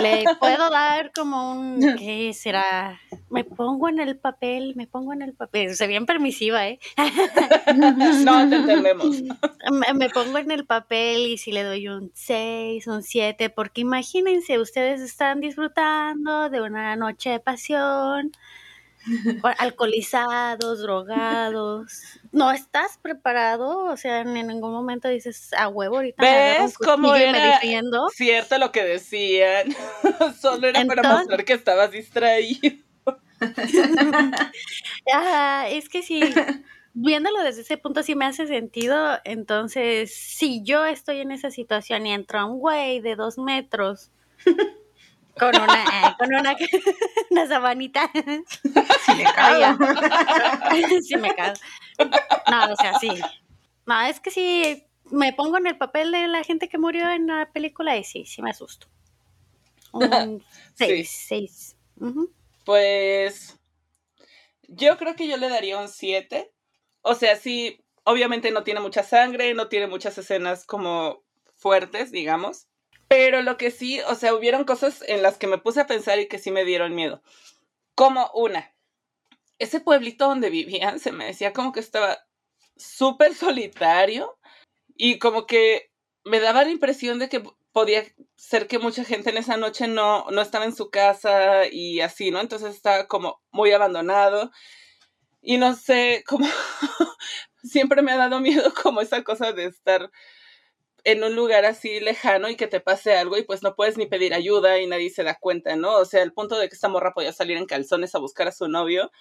Le 0.00 0.24
puedo 0.40 0.70
dar 0.70 1.12
como 1.12 1.52
un, 1.52 1.96
¿qué 1.98 2.32
será? 2.32 2.98
Me 3.28 3.44
pongo 3.44 3.90
en 3.90 4.00
el 4.00 4.16
papel, 4.16 4.72
me 4.74 4.86
pongo 4.86 5.12
en 5.12 5.20
el 5.20 5.34
papel. 5.34 5.76
Se 5.76 5.86
bien 5.86 6.06
permisiva, 6.06 6.66
¿eh? 6.66 6.78
No, 8.24 8.48
te 8.48 8.56
entendemos. 8.56 9.22
Me, 9.94 10.08
pongo 10.08 10.38
en 10.38 10.50
el 10.50 10.64
papel 10.64 11.26
y 11.26 11.36
si 11.36 11.52
le 11.52 11.62
doy 11.62 11.88
un 11.88 12.10
6, 12.14 12.86
un 12.86 13.02
7, 13.02 13.50
porque 13.50 13.82
imagínense, 13.82 14.58
ustedes 14.58 15.02
están 15.02 15.40
disfrutando 15.40 16.48
de 16.48 16.62
una 16.62 16.96
noche 16.96 17.30
de 17.30 17.40
pasión 17.40 18.32
alcoholizados, 19.58 20.80
drogados. 20.80 21.92
No 22.32 22.50
estás 22.50 22.98
preparado, 22.98 23.84
o 23.84 23.96
sea, 23.96 24.20
en 24.20 24.32
ningún 24.32 24.72
momento 24.72 25.08
dices 25.08 25.52
a 25.54 25.68
huevo 25.68 25.96
ahorita. 25.96 26.22
¿Ves 26.22 26.76
cómo 26.78 27.14
era 27.14 27.60
cierto 28.10 28.58
lo 28.58 28.72
que 28.72 28.84
decían? 28.84 29.74
Solo 30.40 30.68
era 30.68 30.84
para 30.84 31.02
mostrar 31.02 31.44
que 31.44 31.54
estabas 31.54 31.90
distraído. 31.90 32.78
es 35.70 35.88
que 35.88 36.02
sí, 36.02 36.20
viéndolo 36.94 37.42
desde 37.42 37.60
ese 37.60 37.76
punto 37.76 38.02
sí 38.02 38.14
me 38.14 38.24
hace 38.24 38.46
sentido. 38.46 39.18
Entonces, 39.24 40.14
si 40.14 40.62
yo 40.62 40.84
estoy 40.84 41.20
en 41.20 41.32
esa 41.32 41.50
situación 41.50 42.06
y 42.06 42.12
entra 42.12 42.44
un 42.44 42.58
güey 42.58 43.00
de 43.00 43.16
dos 43.16 43.38
metros 43.38 44.10
con 45.38 45.48
una, 45.48 45.84
eh, 45.84 46.14
con 46.18 46.34
una, 46.34 46.56
una 47.30 47.46
sabanita. 47.46 48.10
Si 49.04 49.14
me 49.14 49.24
cago. 49.24 49.84
si 51.02 51.16
me 51.16 51.34
cago. 51.34 51.54
No, 52.50 52.72
o 52.72 52.76
sea, 52.76 52.98
sí. 52.98 53.10
No, 53.86 54.00
es 54.02 54.20
que 54.20 54.30
sí, 54.30 54.86
me 55.10 55.32
pongo 55.32 55.58
en 55.58 55.66
el 55.66 55.78
papel 55.78 56.12
de 56.12 56.26
la 56.28 56.42
gente 56.42 56.68
que 56.68 56.78
murió 56.78 57.08
en 57.10 57.26
la 57.26 57.50
película 57.52 57.96
y 57.96 58.04
sí, 58.04 58.24
sí 58.26 58.42
me 58.42 58.50
asusto. 58.50 58.88
Un 59.92 60.44
seis, 60.74 61.24
seis. 61.28 61.76
Pues 62.64 63.58
yo 64.68 64.96
creo 64.96 65.14
que 65.14 65.28
yo 65.28 65.36
le 65.36 65.48
daría 65.48 65.78
un 65.78 65.88
siete. 65.88 66.52
O 67.02 67.14
sea, 67.14 67.36
sí, 67.36 67.84
obviamente 68.04 68.50
no 68.50 68.64
tiene 68.64 68.80
mucha 68.80 69.02
sangre, 69.02 69.54
no 69.54 69.68
tiene 69.68 69.86
muchas 69.86 70.18
escenas 70.18 70.66
como 70.66 71.22
fuertes, 71.54 72.10
digamos. 72.10 72.66
Pero 73.08 73.42
lo 73.42 73.56
que 73.56 73.70
sí, 73.70 74.00
o 74.08 74.14
sea, 74.14 74.34
hubieron 74.34 74.64
cosas 74.64 75.02
en 75.06 75.22
las 75.22 75.38
que 75.38 75.46
me 75.46 75.58
puse 75.58 75.80
a 75.80 75.86
pensar 75.86 76.18
y 76.18 76.28
que 76.28 76.38
sí 76.38 76.50
me 76.50 76.64
dieron 76.64 76.94
miedo. 76.94 77.22
Como 77.94 78.30
una, 78.34 78.74
ese 79.58 79.80
pueblito 79.80 80.26
donde 80.26 80.50
vivían 80.50 80.98
se 80.98 81.12
me 81.12 81.26
decía 81.26 81.52
como 81.52 81.72
que 81.72 81.80
estaba 81.80 82.18
súper 82.76 83.34
solitario 83.34 84.38
y 84.96 85.18
como 85.18 85.46
que 85.46 85.90
me 86.24 86.40
daba 86.40 86.64
la 86.64 86.70
impresión 86.70 87.18
de 87.18 87.28
que 87.28 87.42
podía 87.72 88.04
ser 88.36 88.66
que 88.66 88.78
mucha 88.78 89.04
gente 89.04 89.30
en 89.30 89.36
esa 89.38 89.56
noche 89.56 89.86
no, 89.86 90.26
no 90.30 90.42
estaba 90.42 90.64
en 90.64 90.74
su 90.74 90.90
casa 90.90 91.66
y 91.70 92.00
así, 92.00 92.30
¿no? 92.30 92.40
Entonces 92.40 92.74
estaba 92.74 93.06
como 93.06 93.42
muy 93.50 93.72
abandonado 93.72 94.50
y 95.42 95.58
no 95.58 95.74
sé, 95.74 96.24
como 96.26 96.46
siempre 97.62 98.02
me 98.02 98.12
ha 98.12 98.16
dado 98.16 98.40
miedo 98.40 98.72
como 98.82 99.00
esa 99.00 99.22
cosa 99.22 99.52
de 99.52 99.66
estar 99.66 100.10
en 101.06 101.22
un 101.22 101.36
lugar 101.36 101.64
así 101.64 102.00
lejano 102.00 102.48
y 102.48 102.56
que 102.56 102.66
te 102.66 102.80
pase 102.80 103.14
algo 103.14 103.38
y 103.38 103.44
pues 103.44 103.62
no 103.62 103.76
puedes 103.76 103.96
ni 103.96 104.06
pedir 104.06 104.34
ayuda 104.34 104.80
y 104.80 104.88
nadie 104.88 105.08
se 105.08 105.22
da 105.22 105.38
cuenta, 105.38 105.76
¿no? 105.76 105.94
O 105.94 106.04
sea, 106.04 106.20
el 106.20 106.32
punto 106.32 106.58
de 106.58 106.68
que 106.68 106.74
esta 106.74 106.88
morra 106.88 107.14
podía 107.14 107.32
salir 107.32 107.56
en 107.56 107.66
calzones 107.66 108.16
a 108.16 108.18
buscar 108.18 108.48
a 108.48 108.52
su 108.52 108.66
novio 108.66 109.12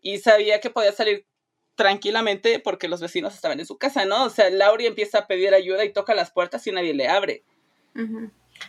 y 0.00 0.16
sabía 0.20 0.60
que 0.60 0.70
podía 0.70 0.92
salir 0.92 1.26
tranquilamente 1.74 2.58
porque 2.58 2.88
los 2.88 3.02
vecinos 3.02 3.34
estaban 3.34 3.60
en 3.60 3.66
su 3.66 3.76
casa, 3.76 4.06
¿no? 4.06 4.24
O 4.24 4.30
sea, 4.30 4.48
Lauri 4.48 4.86
empieza 4.86 5.18
a 5.18 5.26
pedir 5.26 5.52
ayuda 5.52 5.84
y 5.84 5.92
toca 5.92 6.14
las 6.14 6.30
puertas 6.30 6.66
y 6.66 6.72
nadie 6.72 6.94
le 6.94 7.06
abre. 7.06 7.44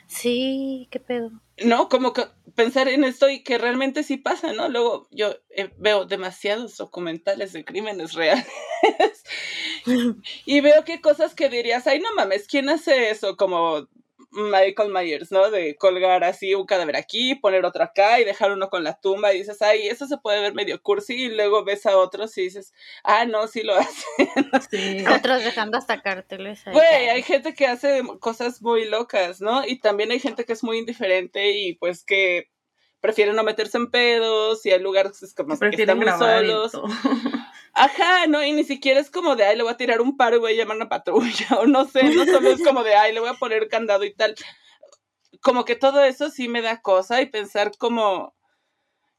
Sí, 0.07 0.89
qué 0.91 0.99
pedo. 0.99 1.31
No, 1.63 1.87
como 1.87 2.11
que 2.11 2.25
pensar 2.53 2.89
en 2.89 3.05
esto 3.05 3.29
y 3.29 3.43
que 3.43 3.59
realmente 3.59 4.03
sí 4.03 4.17
pasa, 4.17 4.51
¿no? 4.51 4.67
Luego 4.67 5.07
yo 5.09 5.37
eh, 5.51 5.71
veo 5.77 6.03
demasiados 6.03 6.75
documentales 6.75 7.53
de 7.53 7.63
crímenes 7.63 8.11
reales 8.13 8.45
y 10.45 10.61
veo 10.61 10.83
que 10.83 11.01
cosas 11.01 11.35
que 11.35 11.49
dirías, 11.49 11.87
ay, 11.87 11.99
no 11.99 12.13
mames, 12.15 12.47
¿quién 12.47 12.69
hace 12.69 13.09
eso? 13.11 13.37
Como 13.37 13.87
Michael 14.31 14.91
Myers, 14.91 15.31
¿no? 15.31 15.51
De 15.51 15.75
colgar 15.75 16.23
así 16.23 16.55
un 16.55 16.65
cadáver 16.65 16.95
aquí, 16.95 17.35
poner 17.35 17.65
otro 17.65 17.83
acá 17.83 18.19
y 18.19 18.23
dejar 18.23 18.51
uno 18.51 18.69
con 18.69 18.83
la 18.83 18.97
tumba 18.99 19.33
y 19.33 19.39
dices, 19.39 19.61
ay, 19.61 19.87
eso 19.87 20.07
se 20.07 20.17
puede 20.17 20.41
ver 20.41 20.53
medio 20.53 20.81
cursi 20.81 21.25
y 21.25 21.35
luego 21.35 21.65
ves 21.65 21.85
a 21.85 21.97
otros 21.97 22.37
y 22.37 22.43
dices, 22.43 22.73
ah, 23.03 23.25
no, 23.25 23.47
sí 23.47 23.61
lo 23.63 23.75
hacen. 23.77 25.07
Otros 25.07 25.43
dejando 25.43 25.77
hasta 25.77 26.01
carteles. 26.01 26.63
Güey, 26.65 27.09
hay 27.09 27.23
gente 27.23 27.53
que 27.53 27.67
hace 27.67 28.03
cosas 28.19 28.61
muy 28.61 28.85
locas, 28.85 29.41
¿no? 29.41 29.65
Y 29.65 29.79
también 29.79 30.11
hay 30.11 30.19
gente 30.19 30.45
que 30.45 30.53
es 30.53 30.63
muy 30.63 30.77
indiferente 30.77 31.51
y 31.51 31.75
pues 31.75 32.03
que 32.03 32.49
prefiere 33.01 33.33
no 33.33 33.43
meterse 33.43 33.77
en 33.77 33.89
pedos 33.89 34.65
y 34.65 34.71
hay 34.71 34.79
lugares 34.79 35.33
como 35.35 35.57
que 35.59 35.69
están 35.69 35.97
muy 35.97 36.07
solos. 36.07 36.71
Ajá, 37.73 38.27
no, 38.27 38.43
y 38.43 38.51
ni 38.51 38.63
siquiera 38.63 38.99
es 38.99 39.09
como 39.09 39.35
de, 39.35 39.45
ay, 39.45 39.55
le 39.55 39.63
voy 39.63 39.71
a 39.71 39.77
tirar 39.77 40.01
un 40.01 40.17
paro 40.17 40.35
y 40.35 40.39
voy 40.39 40.53
a 40.53 40.55
llamar 40.57 40.81
a 40.81 40.89
patrulla, 40.89 41.47
o 41.59 41.65
no 41.65 41.85
sé, 41.85 42.03
no 42.03 42.25
solo 42.25 42.51
es 42.51 42.63
como 42.63 42.83
de, 42.83 42.95
ay, 42.95 43.13
le 43.13 43.19
voy 43.19 43.29
a 43.29 43.35
poner 43.35 43.69
candado 43.69 44.03
y 44.03 44.13
tal. 44.13 44.35
Como 45.41 45.65
que 45.65 45.75
todo 45.75 46.03
eso 46.03 46.29
sí 46.29 46.47
me 46.47 46.61
da 46.61 46.81
cosa 46.81 47.21
y 47.21 47.27
pensar 47.27 47.71
como 47.77 48.35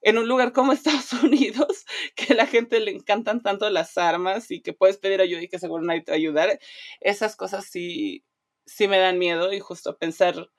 en 0.03 0.19
un 0.19 0.29
lugar 0.29 0.53
como 0.53 0.73
Estados 0.73 1.13
Unidos, 1.15 1.87
que 2.15 2.35
a 2.35 2.37
la 2.37 2.47
gente 2.47 2.81
le 2.81 2.91
encantan 2.91 3.43
tanto 3.43 3.69
las 3.71 3.97
armas 3.97 4.51
y 4.51 4.61
que 4.61 4.73
puedes 4.73 4.99
pedir 4.99 5.21
ayuda 5.21 5.43
y 5.43 5.49
que 5.49 5.59
seguro 5.59 5.83
nadie 5.83 6.03
te 6.03 6.13
va 6.13 6.17
ayudar, 6.17 6.59
esas 7.01 7.37
cosas 7.37 7.65
sí, 7.65 8.25
sí 8.67 8.89
me 8.89 8.99
dan 8.99 9.19
miedo 9.19 9.53
y 9.53 9.61
justo 9.61 9.97
pensar, 9.97 10.51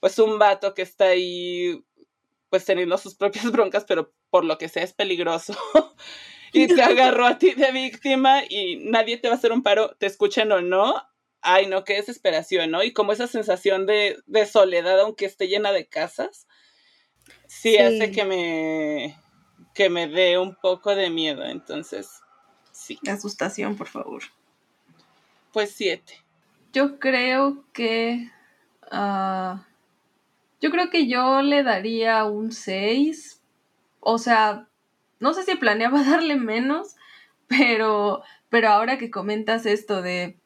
pues 0.00 0.18
un 0.18 0.38
vato 0.38 0.74
que 0.74 0.82
está 0.82 1.06
ahí, 1.06 1.84
pues 2.50 2.64
teniendo 2.64 2.98
sus 2.98 3.14
propias 3.14 3.50
broncas, 3.52 3.84
pero 3.84 4.12
por 4.30 4.44
lo 4.44 4.58
que 4.58 4.68
sea 4.68 4.82
es 4.82 4.92
peligroso. 4.92 5.54
y 6.54 6.68
te 6.68 6.82
agarró 6.82 7.26
a 7.26 7.38
ti 7.38 7.52
de 7.52 7.72
víctima 7.72 8.42
y 8.48 8.76
nadie 8.76 9.18
te 9.18 9.28
va 9.28 9.34
a 9.34 9.36
hacer 9.36 9.52
un 9.52 9.62
paro, 9.62 9.94
te 9.98 10.06
escuchen 10.06 10.50
o 10.52 10.62
no. 10.62 11.02
Ay, 11.42 11.66
no, 11.66 11.84
qué 11.84 11.94
desesperación, 11.94 12.70
¿no? 12.70 12.82
Y 12.82 12.92
como 12.92 13.12
esa 13.12 13.26
sensación 13.26 13.84
de, 13.84 14.16
soledad, 14.50 15.00
aunque 15.00 15.26
esté 15.26 15.48
llena 15.48 15.72
de 15.72 15.86
casas, 15.86 16.46
sí, 17.46 17.76
hace 17.76 18.10
que 18.12 18.24
me, 18.24 19.18
que 19.74 19.90
me 19.90 20.06
dé 20.06 20.38
un 20.38 20.54
poco 20.54 20.94
de 20.94 21.10
miedo. 21.10 21.44
Entonces, 21.44 22.22
sí. 22.72 22.98
Asustación, 23.06 23.76
por 23.76 23.88
favor. 23.88 24.22
Pues 25.52 25.72
siete. 25.72 26.24
Yo 26.72 26.98
creo 26.98 27.64
que. 27.72 28.30
Ah, 28.90 29.66
yo 30.60 30.70
creo 30.70 30.88
que 30.88 31.06
yo 31.08 31.42
le 31.42 31.62
daría 31.62 32.24
un 32.24 32.52
seis. 32.52 33.42
O 34.00 34.18
sea, 34.18 34.66
no 35.24 35.32
sé 35.32 35.42
si 35.42 35.54
planeaba 35.56 36.04
darle 36.04 36.36
menos, 36.36 36.96
pero, 37.48 38.22
pero 38.50 38.68
ahora 38.68 38.98
que 38.98 39.10
comentas 39.10 39.64
esto 39.64 40.02
de 40.02 40.38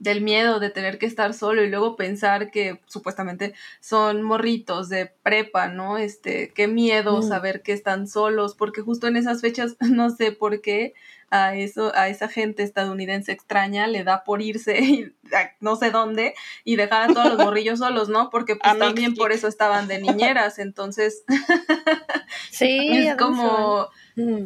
del 0.00 0.20
miedo 0.20 0.58
de 0.58 0.70
tener 0.70 0.98
que 0.98 1.06
estar 1.06 1.32
solo 1.32 1.62
y 1.62 1.70
luego 1.70 1.96
pensar 1.96 2.50
que 2.50 2.80
supuestamente 2.84 3.54
son 3.80 4.22
morritos 4.22 4.88
de 4.88 5.06
prepa, 5.22 5.68
¿no? 5.68 5.96
Este, 5.96 6.52
qué 6.52 6.66
miedo 6.66 7.18
mm. 7.18 7.22
saber 7.22 7.62
que 7.62 7.72
están 7.72 8.08
solos, 8.08 8.54
porque 8.54 8.82
justo 8.82 9.06
en 9.06 9.16
esas 9.16 9.40
fechas 9.40 9.76
no 9.80 10.10
sé 10.10 10.32
por 10.32 10.60
qué 10.60 10.94
a 11.30 11.56
eso 11.56 11.92
a 11.94 12.08
esa 12.08 12.28
gente 12.28 12.62
estadounidense 12.62 13.32
extraña 13.32 13.86
le 13.86 14.04
da 14.04 14.24
por 14.24 14.42
irse 14.42 14.78
y, 14.82 15.12
no 15.60 15.76
sé 15.76 15.90
dónde 15.90 16.34
y 16.64 16.76
dejar 16.76 17.10
a 17.10 17.14
todos 17.14 17.34
los 17.34 17.38
morrillos 17.44 17.78
solos, 17.78 18.08
¿no? 18.08 18.30
Porque 18.30 18.56
pues 18.56 18.78
también 18.78 19.14
por 19.14 19.32
eso 19.32 19.48
estaban 19.48 19.88
de 19.88 20.00
niñeras, 20.00 20.58
entonces 20.58 21.24
sí, 22.50 23.06
es 23.06 23.16
como 23.16 23.88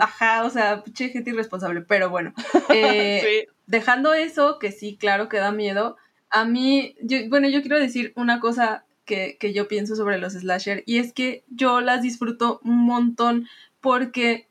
Ajá, 0.00 0.44
o 0.44 0.50
sea, 0.50 0.82
gente 0.94 1.30
irresponsable, 1.30 1.82
pero 1.82 2.08
bueno. 2.08 2.32
Eh, 2.70 3.48
dejando 3.66 4.14
eso, 4.14 4.58
que 4.58 4.72
sí, 4.72 4.96
claro 4.96 5.28
que 5.28 5.36
da 5.36 5.52
miedo, 5.52 5.96
a 6.30 6.44
mí, 6.44 6.96
yo, 7.02 7.18
bueno, 7.28 7.48
yo 7.48 7.60
quiero 7.60 7.78
decir 7.78 8.12
una 8.16 8.40
cosa 8.40 8.84
que, 9.04 9.36
que 9.38 9.52
yo 9.52 9.68
pienso 9.68 9.96
sobre 9.96 10.18
los 10.18 10.34
slasher 10.34 10.82
y 10.86 10.98
es 10.98 11.12
que 11.12 11.44
yo 11.48 11.80
las 11.80 12.02
disfruto 12.02 12.60
un 12.64 12.84
montón 12.84 13.48
porque 13.80 14.47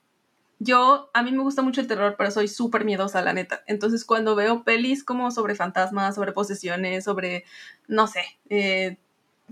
yo, 0.60 1.10
a 1.14 1.24
mí 1.24 1.32
me 1.32 1.44
gusta 1.44 1.62
mucho 1.62 1.82
el 1.82 1.88
terror, 1.88 2.16
pero 2.18 2.32
soy 2.32 2.48
súper 2.48 2.84
miedosa, 2.84 3.22
la 3.22 3.34
neta. 3.34 3.64
Entonces, 3.68 4.04
cuando 4.04 4.36
veo 4.36 4.64
pelis 4.64 5.04
como 5.04 5.30
sobre 5.32 5.56
fantasmas, 5.56 6.16
sobre 6.16 6.32
posesiones, 6.32 7.04
sobre, 7.04 7.46
no 7.88 8.08
sé, 8.08 8.24
eh, 8.50 8.98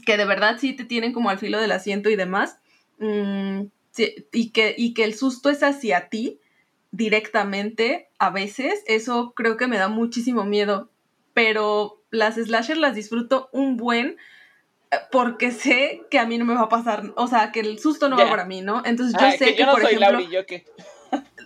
que 0.06 0.18
de 0.18 0.26
verdad 0.26 0.58
sí 0.60 0.74
te 0.74 0.84
tienen 0.84 1.14
como 1.14 1.30
al 1.30 1.38
filo 1.38 1.60
del 1.60 1.72
asiento 1.72 2.10
y 2.10 2.16
demás, 2.16 2.58
mm, 3.00 3.62
y, 4.32 4.50
que, 4.50 4.76
y 4.78 4.94
que 4.94 5.04
el 5.04 5.14
susto 5.14 5.50
es 5.50 5.62
hacia 5.64 6.10
ti 6.10 6.40
directamente, 6.92 8.10
a 8.18 8.30
veces, 8.30 8.84
eso 8.88 9.34
creo 9.36 9.58
que 9.58 9.68
me 9.68 9.78
da 9.78 9.90
muchísimo 9.90 10.44
miedo. 10.44 10.90
Pero 11.34 12.02
las 12.10 12.36
slasher 12.36 12.78
las 12.78 12.96
disfruto 12.96 13.50
un 13.52 13.78
buen 13.78 14.18
eh, 14.92 14.98
porque 15.12 15.52
sé 15.52 16.04
que 16.10 16.20
a 16.20 16.26
mí 16.26 16.38
no 16.38 16.46
me 16.46 16.56
va 16.56 16.62
a 16.62 16.70
pasar, 16.70 17.12
o 17.16 17.28
sea, 17.28 17.52
que 17.52 17.60
el 17.60 17.80
susto 17.80 18.10
no 18.10 18.18
va 18.18 18.30
para 18.30 18.46
mí, 18.46 18.62
¿no? 18.62 18.82
Entonces 18.86 19.16
yo 19.20 19.32
sé 19.32 19.56
que, 19.56 19.66
por 19.66 19.84
ejemplo, 19.84 20.20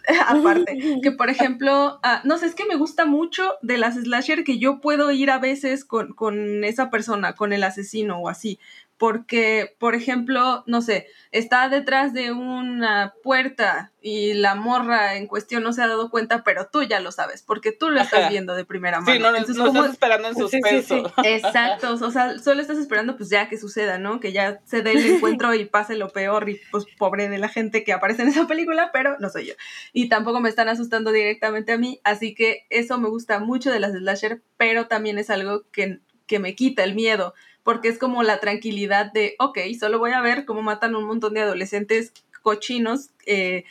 aparte, 0.27 0.77
que 1.03 1.11
por 1.11 1.30
ejemplo, 1.30 1.99
ah, 2.03 2.21
no 2.23 2.38
sé, 2.38 2.47
es 2.47 2.55
que 2.55 2.65
me 2.65 2.76
gusta 2.76 3.05
mucho 3.05 3.55
de 3.61 3.77
las 3.77 3.95
slasher 3.95 4.43
que 4.43 4.59
yo 4.59 4.81
puedo 4.81 5.11
ir 5.11 5.31
a 5.31 5.39
veces 5.39 5.85
con, 5.85 6.13
con 6.13 6.63
esa 6.63 6.89
persona, 6.89 7.34
con 7.34 7.53
el 7.53 7.63
asesino 7.63 8.19
o 8.19 8.30
así, 8.30 8.59
porque, 8.99 9.77
por 9.80 9.95
ejemplo, 9.95 10.61
no 10.67 10.81
sé, 10.81 11.07
está 11.31 11.69
detrás 11.69 12.13
de 12.13 12.34
una 12.34 13.13
puerta 13.23 13.93
y 14.01 14.34
la 14.34 14.55
morra 14.55 15.15
en 15.15 15.26
cuestión 15.26 15.63
no 15.63 15.71
se 15.71 15.81
ha 15.81 15.88
dado 15.88 16.09
cuenta, 16.09 16.43
pero 16.43 16.67
tú 16.67 16.84
ya 16.84 16.99
lo 16.99 17.13
sabes, 17.13 17.41
porque 17.41 17.71
tú 17.71 17.89
lo 17.89 18.01
estás 18.01 18.30
viendo 18.30 18.55
de 18.55 18.65
primera 18.65 18.99
mano. 18.99 19.13
Sí, 19.13 19.19
no, 19.19 19.30
Entonces, 19.30 19.55
no 19.55 19.67
estás 19.67 19.91
esperando 19.91 20.27
en 20.27 20.35
suspenso. 20.35 21.13
Exacto, 21.23 21.93
o 21.93 22.11
sea, 22.11 22.38
solo 22.39 22.61
estás 22.61 22.77
esperando 22.77 23.15
pues 23.15 23.30
ya 23.30 23.47
que 23.47 23.57
suceda, 23.57 23.99
¿no? 23.99 24.19
Que 24.19 24.34
ya 24.34 24.59
se 24.65 24.81
dé 24.81 24.91
el 24.91 25.13
encuentro 25.13 25.53
y 25.53 25.63
pase 25.63 25.95
lo 25.95 26.09
peor 26.09 26.49
y 26.49 26.59
pues 26.69 26.84
pobre 26.97 27.30
de 27.30 27.38
la 27.38 27.47
gente 27.47 27.85
que 27.85 27.93
aparece 27.93 28.23
en 28.23 28.27
esa 28.27 28.47
película, 28.47 28.89
pero 28.91 29.15
no 29.19 29.30
soy 29.30 29.45
yo. 29.45 29.53
Y 29.93 30.09
tampoco 30.09 30.41
me 30.41 30.49
están 30.49 30.67
asustando 30.67 31.13
directamente 31.13 31.71
a 31.71 31.77
mí, 31.77 32.01
así 32.03 32.35
que 32.35 32.65
eso 32.69 32.97
me 32.97 33.07
gusta 33.07 33.39
mucho 33.39 33.71
de 33.71 33.80
las 33.80 33.93
slasher, 33.93 34.41
pero 34.57 34.88
también 34.88 35.17
es 35.19 35.30
algo 35.30 35.63
que, 35.71 35.99
que 36.27 36.39
me 36.39 36.53
quita 36.53 36.84
el 36.84 36.95
miedo 36.95 37.34
porque 37.64 37.90
es 37.90 37.98
como 37.99 38.23
la 38.23 38.40
tranquilidad 38.40 39.11
de, 39.11 39.36
ok, 39.40 39.60
solo 39.80 39.99
voy 39.99 40.11
a 40.11 40.22
ver 40.22 40.45
cómo 40.45 40.61
matan 40.61 40.95
un 40.95 41.06
montón 41.06 41.34
de 41.34 41.41
adolescentes 41.41 42.14
cochinos, 42.41 43.10
eh, 43.26 43.66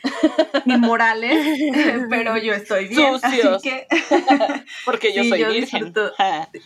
inmorales, 0.65 1.59
pero 2.09 2.37
yo 2.37 2.53
estoy 2.53 2.87
bien. 2.87 3.15
Así 3.21 3.41
que, 3.63 3.87
porque 4.85 5.13
yo 5.13 5.23
soy 5.23 5.43
virgen. 5.43 5.93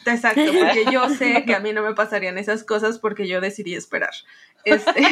exacto, 0.05 0.51
porque 0.59 0.85
yo 0.91 1.09
sé 1.09 1.43
que 1.45 1.55
a 1.55 1.59
mí 1.59 1.73
no 1.73 1.83
me 1.83 1.93
pasarían 1.93 2.37
esas 2.37 2.63
cosas 2.63 2.99
porque 2.99 3.27
yo 3.27 3.41
decidí 3.41 3.75
esperar. 3.75 4.13
Este, 4.65 4.91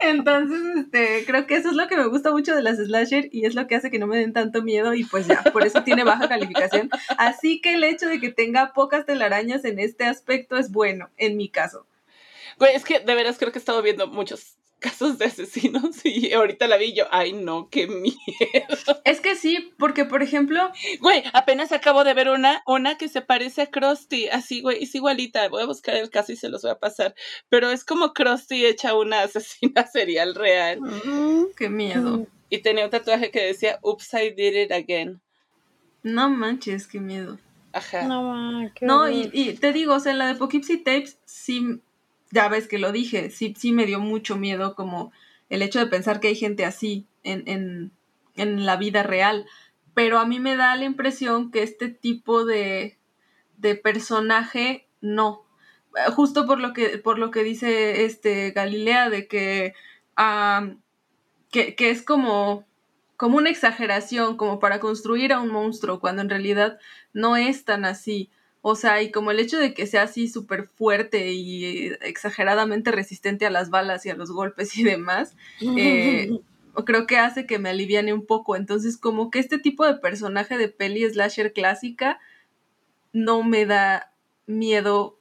entonces, 0.00 0.60
este, 0.76 1.24
creo 1.26 1.46
que 1.46 1.56
eso 1.56 1.68
es 1.68 1.74
lo 1.74 1.88
que 1.88 1.96
me 1.96 2.06
gusta 2.06 2.30
mucho 2.30 2.54
de 2.54 2.62
las 2.62 2.78
slasher 2.78 3.28
y 3.32 3.44
es 3.44 3.54
lo 3.54 3.66
que 3.66 3.74
hace 3.74 3.90
que 3.90 3.98
no 3.98 4.06
me 4.06 4.16
den 4.16 4.32
tanto 4.32 4.62
miedo 4.62 4.94
y 4.94 5.04
pues 5.04 5.26
ya, 5.26 5.42
por 5.52 5.66
eso 5.66 5.82
tiene 5.82 6.04
baja 6.04 6.28
calificación. 6.28 6.88
Así 7.18 7.60
que 7.60 7.74
el 7.74 7.84
hecho 7.84 8.08
de 8.08 8.18
que 8.18 8.30
tenga 8.30 8.72
pocas 8.72 9.04
telarañas 9.04 9.64
en 9.66 9.78
este 9.78 10.04
aspecto 10.04 10.56
es 10.56 10.70
bueno, 10.70 11.10
en 11.18 11.36
mi 11.36 11.50
caso. 11.50 11.86
Güey, 12.60 12.74
es 12.76 12.84
que 12.84 13.00
de 13.00 13.14
veras 13.14 13.38
creo 13.38 13.50
que 13.52 13.58
he 13.58 13.60
estado 13.60 13.80
viendo 13.80 14.06
muchos 14.06 14.58
casos 14.80 15.18
de 15.18 15.24
asesinos 15.24 16.04
y 16.04 16.32
ahorita 16.32 16.68
la 16.68 16.76
vi 16.76 16.92
yo, 16.92 17.06
ay 17.10 17.32
no, 17.32 17.68
qué 17.70 17.86
miedo. 17.86 19.00
Es 19.04 19.20
que 19.20 19.34
sí, 19.34 19.72
porque 19.78 20.04
por 20.04 20.22
ejemplo... 20.22 20.70
Güey, 21.00 21.24
apenas 21.32 21.72
acabo 21.72 22.04
de 22.04 22.14
ver 22.14 22.28
una, 22.28 22.62
una 22.66 22.96
que 22.98 23.08
se 23.08 23.22
parece 23.22 23.62
a 23.62 23.66
Krusty, 23.66 24.28
así, 24.28 24.60
güey, 24.60 24.82
es 24.84 24.94
igualita, 24.94 25.48
voy 25.48 25.62
a 25.62 25.66
buscar 25.66 25.96
el 25.96 26.10
caso 26.10 26.32
y 26.32 26.36
se 26.36 26.50
los 26.50 26.62
voy 26.62 26.70
a 26.70 26.78
pasar, 26.78 27.14
pero 27.48 27.70
es 27.70 27.84
como 27.84 28.12
Krusty 28.12 28.66
hecha 28.66 28.94
una 28.94 29.22
asesina 29.24 29.86
serial 29.86 30.34
real. 30.34 30.80
Mm, 30.80 31.54
qué 31.56 31.70
miedo. 31.70 32.26
Y 32.50 32.58
tenía 32.58 32.84
un 32.84 32.90
tatuaje 32.90 33.30
que 33.30 33.42
decía, 33.42 33.78
oops, 33.82 34.12
I 34.12 34.30
did 34.30 34.54
it 34.54 34.72
again. 34.72 35.20
No 36.02 36.28
manches, 36.28 36.86
qué 36.86 37.00
miedo. 37.00 37.38
Ajá. 37.72 38.02
No, 38.02 38.68
no 38.80 39.10
y, 39.10 39.30
y, 39.32 39.52
te 39.54 39.72
digo, 39.72 39.94
o 39.94 40.00
sea, 40.00 40.12
la 40.12 40.26
de 40.26 40.34
Poughkeepsie 40.34 40.78
Tapes 40.78 41.18
sí 41.24 41.80
ya 42.30 42.48
ves 42.48 42.68
que 42.68 42.78
lo 42.78 42.92
dije, 42.92 43.30
sí, 43.30 43.54
sí 43.58 43.72
me 43.72 43.86
dio 43.86 44.00
mucho 44.00 44.36
miedo 44.36 44.74
como 44.74 45.12
el 45.48 45.62
hecho 45.62 45.78
de 45.78 45.86
pensar 45.86 46.20
que 46.20 46.28
hay 46.28 46.36
gente 46.36 46.64
así 46.64 47.06
en, 47.24 47.42
en, 47.46 47.92
en 48.36 48.66
la 48.66 48.76
vida 48.76 49.02
real. 49.02 49.46
Pero 49.94 50.18
a 50.18 50.26
mí 50.26 50.38
me 50.38 50.56
da 50.56 50.76
la 50.76 50.84
impresión 50.84 51.50
que 51.50 51.62
este 51.62 51.88
tipo 51.88 52.44
de, 52.44 52.98
de 53.56 53.74
personaje 53.74 54.88
no. 55.00 55.44
Justo 56.14 56.46
por 56.46 56.60
lo 56.60 56.72
que, 56.72 56.98
por 56.98 57.18
lo 57.18 57.32
que 57.32 57.42
dice 57.42 58.04
este 58.04 58.52
Galilea, 58.52 59.10
de 59.10 59.26
que, 59.26 59.74
que, 61.50 61.74
que, 61.74 61.90
es 61.90 62.02
como, 62.02 62.64
como 63.16 63.38
una 63.38 63.50
exageración, 63.50 64.36
como 64.36 64.60
para 64.60 64.78
construir 64.78 65.32
a 65.32 65.40
un 65.40 65.48
monstruo, 65.48 65.98
cuando 65.98 66.22
en 66.22 66.30
realidad 66.30 66.78
no 67.12 67.36
es 67.36 67.64
tan 67.64 67.84
así. 67.84 68.30
O 68.62 68.74
sea, 68.74 69.00
y 69.02 69.10
como 69.10 69.30
el 69.30 69.40
hecho 69.40 69.58
de 69.58 69.72
que 69.72 69.86
sea 69.86 70.02
así 70.02 70.28
súper 70.28 70.66
fuerte 70.66 71.32
y 71.32 71.92
exageradamente 72.02 72.92
resistente 72.92 73.46
a 73.46 73.50
las 73.50 73.70
balas 73.70 74.04
y 74.04 74.10
a 74.10 74.14
los 74.14 74.30
golpes 74.30 74.76
y 74.76 74.84
demás, 74.84 75.34
eh, 75.60 76.30
creo 76.84 77.06
que 77.06 77.16
hace 77.16 77.46
que 77.46 77.58
me 77.58 77.70
aliviane 77.70 78.12
un 78.12 78.26
poco. 78.26 78.56
Entonces, 78.56 78.98
como 78.98 79.30
que 79.30 79.38
este 79.38 79.58
tipo 79.58 79.86
de 79.86 79.94
personaje 79.94 80.58
de 80.58 80.68
peli 80.68 81.08
slasher 81.08 81.52
clásica 81.52 82.20
no 83.12 83.42
me 83.42 83.64
da 83.64 84.12
miedo 84.46 85.18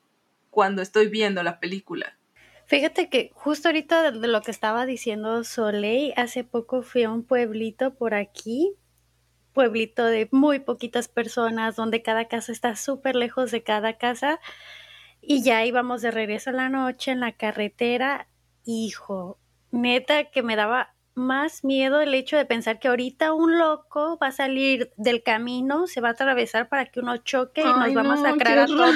cuando 0.50 0.82
estoy 0.82 1.08
viendo 1.08 1.42
la 1.42 1.60
película. 1.60 2.18
Fíjate 2.66 3.10
que 3.10 3.32
justo 3.34 3.70
ahorita 3.70 4.12
de 4.12 4.28
lo 4.28 4.42
que 4.42 4.52
estaba 4.52 4.86
diciendo 4.86 5.44
Soleil, 5.44 6.14
hace 6.18 6.44
poco 6.44 6.84
fui 6.84 7.04
a 7.04 7.10
un 7.10 7.24
pueblito 7.24 7.96
por 7.96 8.14
aquí 8.14 8.76
pueblito 9.60 10.06
de 10.06 10.30
muy 10.32 10.60
poquitas 10.60 11.10
personas, 11.10 11.76
donde 11.76 12.02
cada 12.02 12.30
casa 12.30 12.54
está 12.54 12.78
súper 12.78 13.18
lejos 13.18 13.52
de 13.52 13.62
cada 13.62 13.98
casa. 13.98 14.40
Y 15.22 15.44
ya 15.44 15.66
íbamos 15.66 16.02
de 16.02 16.12
regreso 16.12 16.52
a 16.52 16.54
la 16.54 16.70
noche 16.70 17.12
en 17.12 17.20
la 17.20 17.34
carretera. 17.34 18.30
Hijo, 18.64 19.38
neta 19.72 20.32
que 20.32 20.44
me 20.44 20.56
daba 20.56 20.94
más 21.14 21.66
miedo 21.66 22.00
el 22.00 22.14
hecho 22.14 22.38
de 22.38 22.46
pensar 22.46 22.80
que 22.80 22.88
ahorita 22.88 23.34
un 23.34 23.58
loco 23.58 24.18
va 24.18 24.28
a 24.28 24.32
salir 24.32 24.94
del 24.96 25.24
camino, 25.24 25.88
se 25.88 26.00
va 26.00 26.08
a 26.08 26.12
atravesar 26.12 26.70
para 26.70 26.86
que 26.86 27.02
uno 27.02 27.18
choque 27.18 27.60
y 27.60 27.66
nos 27.66 27.98
va 27.98 28.00
a 28.00 28.04
masacrar 28.06 28.60
a 28.60 28.66
todos, 28.66 28.96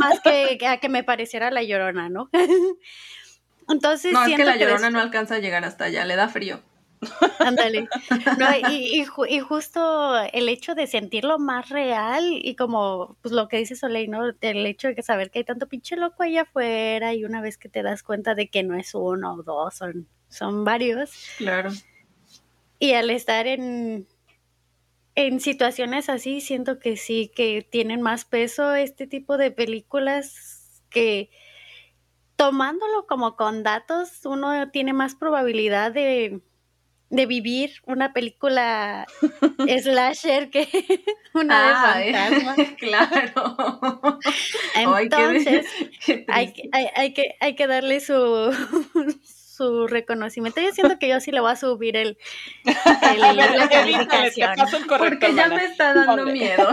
más 0.00 0.18
que 0.20 0.58
a 0.66 0.78
que 0.78 0.88
me 0.88 1.04
pareciera 1.04 1.52
la 1.52 1.62
llorona, 1.62 2.08
¿no? 2.08 2.28
Entonces, 3.68 4.12
no, 4.12 4.24
es 4.24 4.34
que 4.34 4.44
la 4.44 4.56
llorona 4.56 4.90
no 4.90 4.98
alcanza 4.98 5.36
a 5.36 5.38
llegar 5.38 5.64
hasta 5.64 5.84
allá, 5.84 6.04
le 6.04 6.16
da 6.16 6.28
frío. 6.28 6.60
Ándale. 7.38 7.88
y, 8.70 9.02
y, 9.28 9.40
justo 9.40 10.16
el 10.32 10.48
hecho 10.48 10.74
de 10.74 10.86
sentirlo 10.86 11.38
más 11.38 11.68
real 11.68 12.24
y 12.30 12.54
como 12.56 13.16
pues 13.22 13.32
lo 13.32 13.48
que 13.48 13.58
dice 13.58 13.76
Soleil, 13.76 14.10
¿no? 14.10 14.32
El 14.40 14.66
hecho 14.66 14.88
de 14.88 15.02
saber 15.02 15.30
que 15.30 15.40
hay 15.40 15.44
tanto 15.44 15.68
pinche 15.68 15.96
loco 15.96 16.22
allá 16.22 16.42
afuera 16.42 17.14
y 17.14 17.24
una 17.24 17.40
vez 17.40 17.56
que 17.56 17.68
te 17.68 17.82
das 17.82 18.02
cuenta 18.02 18.34
de 18.34 18.48
que 18.48 18.62
no 18.62 18.74
es 18.74 18.94
uno 18.94 19.34
o 19.34 19.42
dos, 19.42 19.74
son, 19.74 20.06
son 20.28 20.64
varios. 20.64 21.10
Claro. 21.38 21.70
Y 22.78 22.92
al 22.92 23.10
estar 23.10 23.46
en, 23.46 24.06
en 25.14 25.40
situaciones 25.40 26.08
así, 26.08 26.40
siento 26.40 26.78
que 26.78 26.96
sí, 26.96 27.30
que 27.34 27.66
tienen 27.68 28.02
más 28.02 28.24
peso 28.24 28.74
este 28.74 29.06
tipo 29.06 29.36
de 29.36 29.50
películas 29.50 30.82
que 30.90 31.30
tomándolo 32.36 33.06
como 33.06 33.36
con 33.36 33.62
datos, 33.62 34.24
uno 34.24 34.70
tiene 34.70 34.94
más 34.94 35.14
probabilidad 35.14 35.92
de 35.92 36.40
de 37.10 37.26
vivir 37.26 37.82
una 37.86 38.12
película 38.12 39.06
slasher 39.82 40.48
que 40.50 40.68
una 41.34 41.98
de 41.98 42.12
fantasma. 42.12 42.56
Claro. 42.78 43.56
Entonces, 44.74 45.66
hay, 46.28 46.54
hay, 46.94 47.12
que, 47.12 47.36
hay 47.40 47.54
que 47.54 47.66
darle 47.66 48.00
su, 48.00 48.52
su 49.24 49.86
reconocimiento. 49.86 50.60
Yo 50.60 50.72
siento 50.72 50.98
que 50.98 51.08
yo 51.08 51.20
sí 51.20 51.32
le 51.32 51.40
voy 51.40 51.50
a 51.52 51.56
subir 51.56 51.96
el, 51.96 52.16
el 52.64 53.20
la 53.20 53.68
calificación. 53.68 54.56
Porque 54.86 55.34
ya 55.34 55.48
me 55.48 55.64
está 55.64 55.92
dando 55.94 56.26
miedo. 56.26 56.70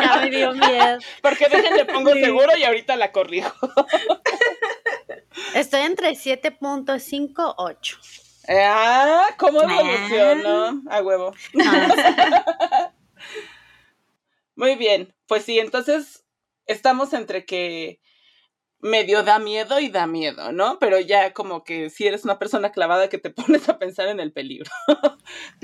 Ya 0.00 0.16
me 0.20 0.30
dio 0.30 0.52
miedo. 0.52 0.98
Porque 1.22 1.46
déjenle 1.48 1.84
pongo 1.84 2.12
seguro 2.14 2.56
y 2.56 2.64
ahorita 2.64 2.96
la 2.96 3.12
corrijo. 3.12 3.54
Estoy 5.54 5.82
entre 5.82 6.10
7.5 6.12 7.54
8. 7.56 7.98
Ah, 8.48 9.28
¿cómo 9.38 9.62
evolucionó? 9.62 10.82
A 10.90 11.02
huevo. 11.02 11.32
Muy 14.56 14.76
bien, 14.76 15.14
pues 15.26 15.44
sí, 15.44 15.58
entonces 15.58 16.24
estamos 16.66 17.12
entre 17.12 17.44
que 17.44 18.00
medio 18.84 19.22
da 19.22 19.38
miedo 19.38 19.80
y 19.80 19.88
da 19.88 20.06
miedo, 20.06 20.52
¿no? 20.52 20.78
Pero 20.78 21.00
ya 21.00 21.32
como 21.32 21.64
que 21.64 21.88
si 21.88 22.06
eres 22.06 22.24
una 22.24 22.38
persona 22.38 22.70
clavada 22.70 23.08
que 23.08 23.18
te 23.18 23.30
pones 23.30 23.68
a 23.68 23.78
pensar 23.78 24.08
en 24.08 24.20
el 24.20 24.32
peligro. 24.32 24.70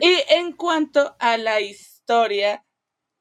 y 0.00 0.22
en 0.28 0.52
cuanto 0.52 1.16
a 1.18 1.38
la 1.38 1.60
historia, 1.60 2.64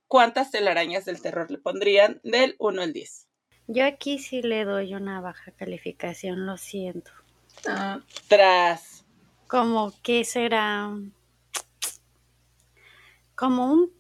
¿cuántas 0.07 0.51
telarañas 0.51 1.05
del 1.05 1.21
terror 1.21 1.49
le 1.49 1.57
pondrían 1.57 2.19
del 2.23 2.55
1 2.59 2.81
al 2.81 2.93
10? 2.93 3.22
Yo 3.68 3.85
aquí 3.85 4.19
sí 4.19 4.41
le 4.41 4.65
doy 4.65 4.94
una 4.94 5.22
baja 5.22 5.52
calificación, 5.52 6.45
lo 6.45 6.57
siento. 6.57 7.11
Ah. 7.68 7.99
Tras. 8.27 9.06
Como 9.48 9.94
que 10.02 10.26
será 10.26 10.90
como 13.35 13.65
un 13.72 13.91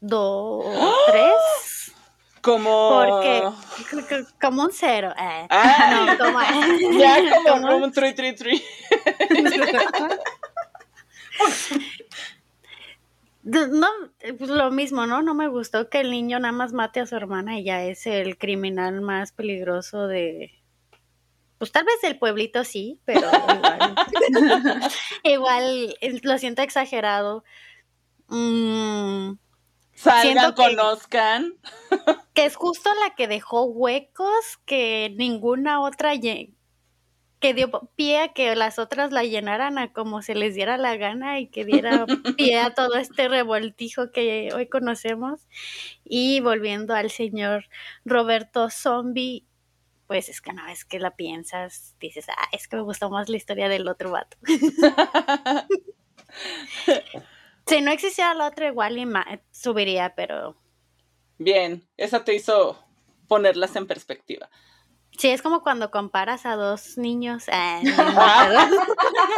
2 0.00 0.64
¡Ah! 0.78 0.92
3. 1.08 1.94
Como. 2.42 2.88
Porque. 2.90 3.42
Como 4.40 4.62
un 4.62 4.72
cero. 4.72 5.12
Eh. 5.18 5.46
Ah. 5.50 6.06
No, 6.06 6.18
como. 6.18 6.38
Ya, 6.98 7.18
como, 7.44 7.68
como 7.68 7.84
un 7.84 7.92
3, 7.92 8.14
3, 8.14 8.36
3. 8.36 8.62
No, 13.42 13.88
pues 14.38 14.50
lo 14.50 14.70
mismo, 14.70 15.06
¿no? 15.06 15.22
No 15.22 15.34
me 15.34 15.48
gustó 15.48 15.88
que 15.88 16.00
el 16.00 16.10
niño 16.10 16.38
nada 16.38 16.52
más 16.52 16.72
mate 16.72 17.00
a 17.00 17.06
su 17.06 17.16
hermana 17.16 17.58
y 17.58 17.64
ya 17.64 17.84
es 17.84 18.06
el 18.06 18.36
criminal 18.36 19.00
más 19.00 19.32
peligroso 19.32 20.06
de. 20.06 20.52
Pues 21.58 21.72
tal 21.72 21.84
vez 21.84 22.00
del 22.02 22.18
pueblito 22.18 22.64
sí, 22.64 23.00
pero 23.04 23.28
igual. 23.28 23.94
igual 25.24 25.96
lo 26.22 26.38
siento 26.38 26.62
exagerado. 26.62 27.44
Mmm 28.28 29.34
Salgan, 30.00 30.54
conozcan. 30.54 31.54
Que 32.32 32.46
es 32.46 32.56
justo 32.56 32.88
la 33.04 33.14
que 33.14 33.28
dejó 33.28 33.64
huecos 33.64 34.58
que 34.64 35.12
ninguna 35.14 35.82
otra 35.82 36.14
que 37.40 37.54
dio 37.54 37.70
pie 37.96 38.20
a 38.20 38.32
que 38.32 38.54
las 38.54 38.78
otras 38.78 39.12
la 39.12 39.24
llenaran 39.24 39.78
a 39.78 39.92
como 39.92 40.22
se 40.22 40.34
les 40.34 40.54
diera 40.54 40.76
la 40.76 40.96
gana 40.96 41.40
y 41.40 41.48
que 41.48 41.64
diera 41.64 42.06
pie 42.36 42.60
a 42.60 42.74
todo 42.74 42.94
este 42.96 43.28
revoltijo 43.28 44.10
que 44.12 44.50
hoy 44.54 44.68
conocemos. 44.68 45.48
Y 46.04 46.40
volviendo 46.40 46.94
al 46.94 47.10
señor 47.10 47.64
Roberto 48.04 48.70
Zombie, 48.70 49.46
pues 50.06 50.28
es 50.28 50.40
que 50.40 50.50
una 50.50 50.66
vez 50.66 50.84
que 50.84 50.98
la 50.98 51.16
piensas, 51.16 51.96
dices, 51.98 52.26
ah, 52.28 52.48
es 52.52 52.68
que 52.68 52.76
me 52.76 52.82
gustó 52.82 53.10
más 53.10 53.28
la 53.28 53.36
historia 53.36 53.68
del 53.68 53.88
otro 53.88 54.10
vato. 54.10 54.36
Si 57.66 57.80
no 57.80 57.92
existiera 57.92 58.34
la 58.34 58.48
otra, 58.48 58.66
igual 58.66 58.98
y 58.98 59.06
subiría, 59.52 60.16
pero. 60.16 60.56
Bien, 61.38 61.86
esa 61.96 62.24
te 62.24 62.34
hizo 62.34 62.76
ponerlas 63.28 63.76
en 63.76 63.86
perspectiva. 63.86 64.50
Sí, 65.18 65.28
es 65.28 65.42
como 65.42 65.62
cuando 65.62 65.90
comparas 65.90 66.46
a 66.46 66.56
dos 66.56 66.96
niños. 66.96 67.44
Eh, 67.48 67.82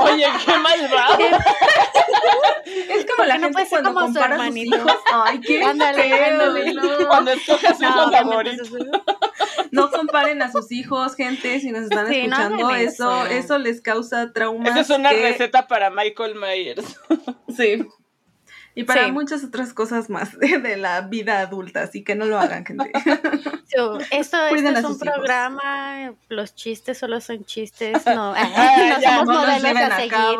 Oye, 0.01 0.27
qué 0.47 0.59
malvado. 0.59 1.19
es 2.65 3.07
como 3.07 3.27
la 3.27 3.39
gente 3.41 3.67
cuando 3.69 3.93
como 3.93 4.07
compara 4.07 4.37
a 4.37 4.47
sus 4.47 4.57
hijos. 4.57 4.93
Ay, 5.13 5.41
qué 5.41 5.65
ándale, 5.65 6.25
ándale, 6.25 6.75
no. 6.75 7.09
Cuando 7.09 7.33
escoges 7.33 7.81
no, 7.81 8.13
favorito. 8.13 8.63
No 9.73 9.91
comparen 9.91 10.41
a 10.43 10.53
sus 10.53 10.71
hijos, 10.71 11.17
gente, 11.17 11.59
si 11.59 11.73
nos 11.73 11.85
están 11.85 12.13
escuchando, 12.13 12.71
eso, 12.71 13.27
eso 13.27 13.59
les 13.59 13.81
causa 13.81 14.33
trauma. 14.33 14.69
Esa 14.69 14.81
es 14.81 14.91
una 14.91 15.11
receta 15.13 15.67
para 15.67 15.91
Michael 15.91 16.37
Myers. 16.37 16.97
sí. 17.57 17.89
Y 18.75 18.85
para 18.85 19.09
muchas 19.09 19.45
otras 19.45 19.75
cosas 19.75 20.09
más 20.09 20.39
de, 20.39 20.77
la 20.77 21.03
vida 21.03 21.41
adulta, 21.41 21.83
así 21.83 22.03
que 22.03 22.15
no 22.15 22.25
lo 22.25 22.39
hagan, 22.39 22.65
gente. 22.65 22.91
esto, 23.65 23.99
es 24.11 24.85
un 24.85 24.99
programa, 24.99 26.15
los 26.29 26.55
chistes 26.55 26.99
solo 26.99 27.21
son 27.21 27.45
chistes, 27.45 28.05
no, 28.07 28.35
no 28.35 29.01
somos 29.03 29.27
modelos 29.27 29.77
a 29.77 29.97
seguir. 29.97 30.39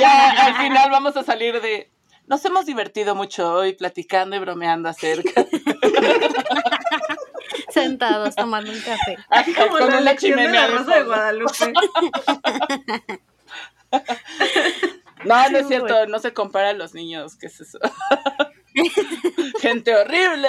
ya, 0.00 0.30
al 0.46 0.54
final 0.56 0.90
vamos 0.90 1.16
a 1.16 1.22
salir 1.22 1.60
de... 1.60 1.90
Nos 2.26 2.44
hemos 2.44 2.66
divertido 2.66 3.14
mucho 3.14 3.52
hoy 3.52 3.72
platicando 3.74 4.36
y 4.36 4.38
bromeando 4.38 4.88
acerca. 4.88 5.44
Sentados 7.68 8.36
tomando 8.36 8.70
un 8.70 8.80
café. 8.80 9.18
Como 9.56 9.78
con 9.78 9.90
la 9.90 10.00
lección 10.00 10.38
de 10.38 10.48
la 10.48 10.66
Rosa 10.68 10.94
de 10.96 11.02
Guadalupe. 11.02 11.72
No, 15.24 15.50
no 15.50 15.58
es 15.58 15.68
cierto, 15.68 16.06
no 16.06 16.18
se 16.18 16.32
compara 16.32 16.70
a 16.70 16.74
los 16.74 16.94
niños, 16.94 17.36
¿qué 17.36 17.46
es 17.46 17.60
eso? 17.60 17.78
gente 19.60 19.94
horrible. 19.94 20.48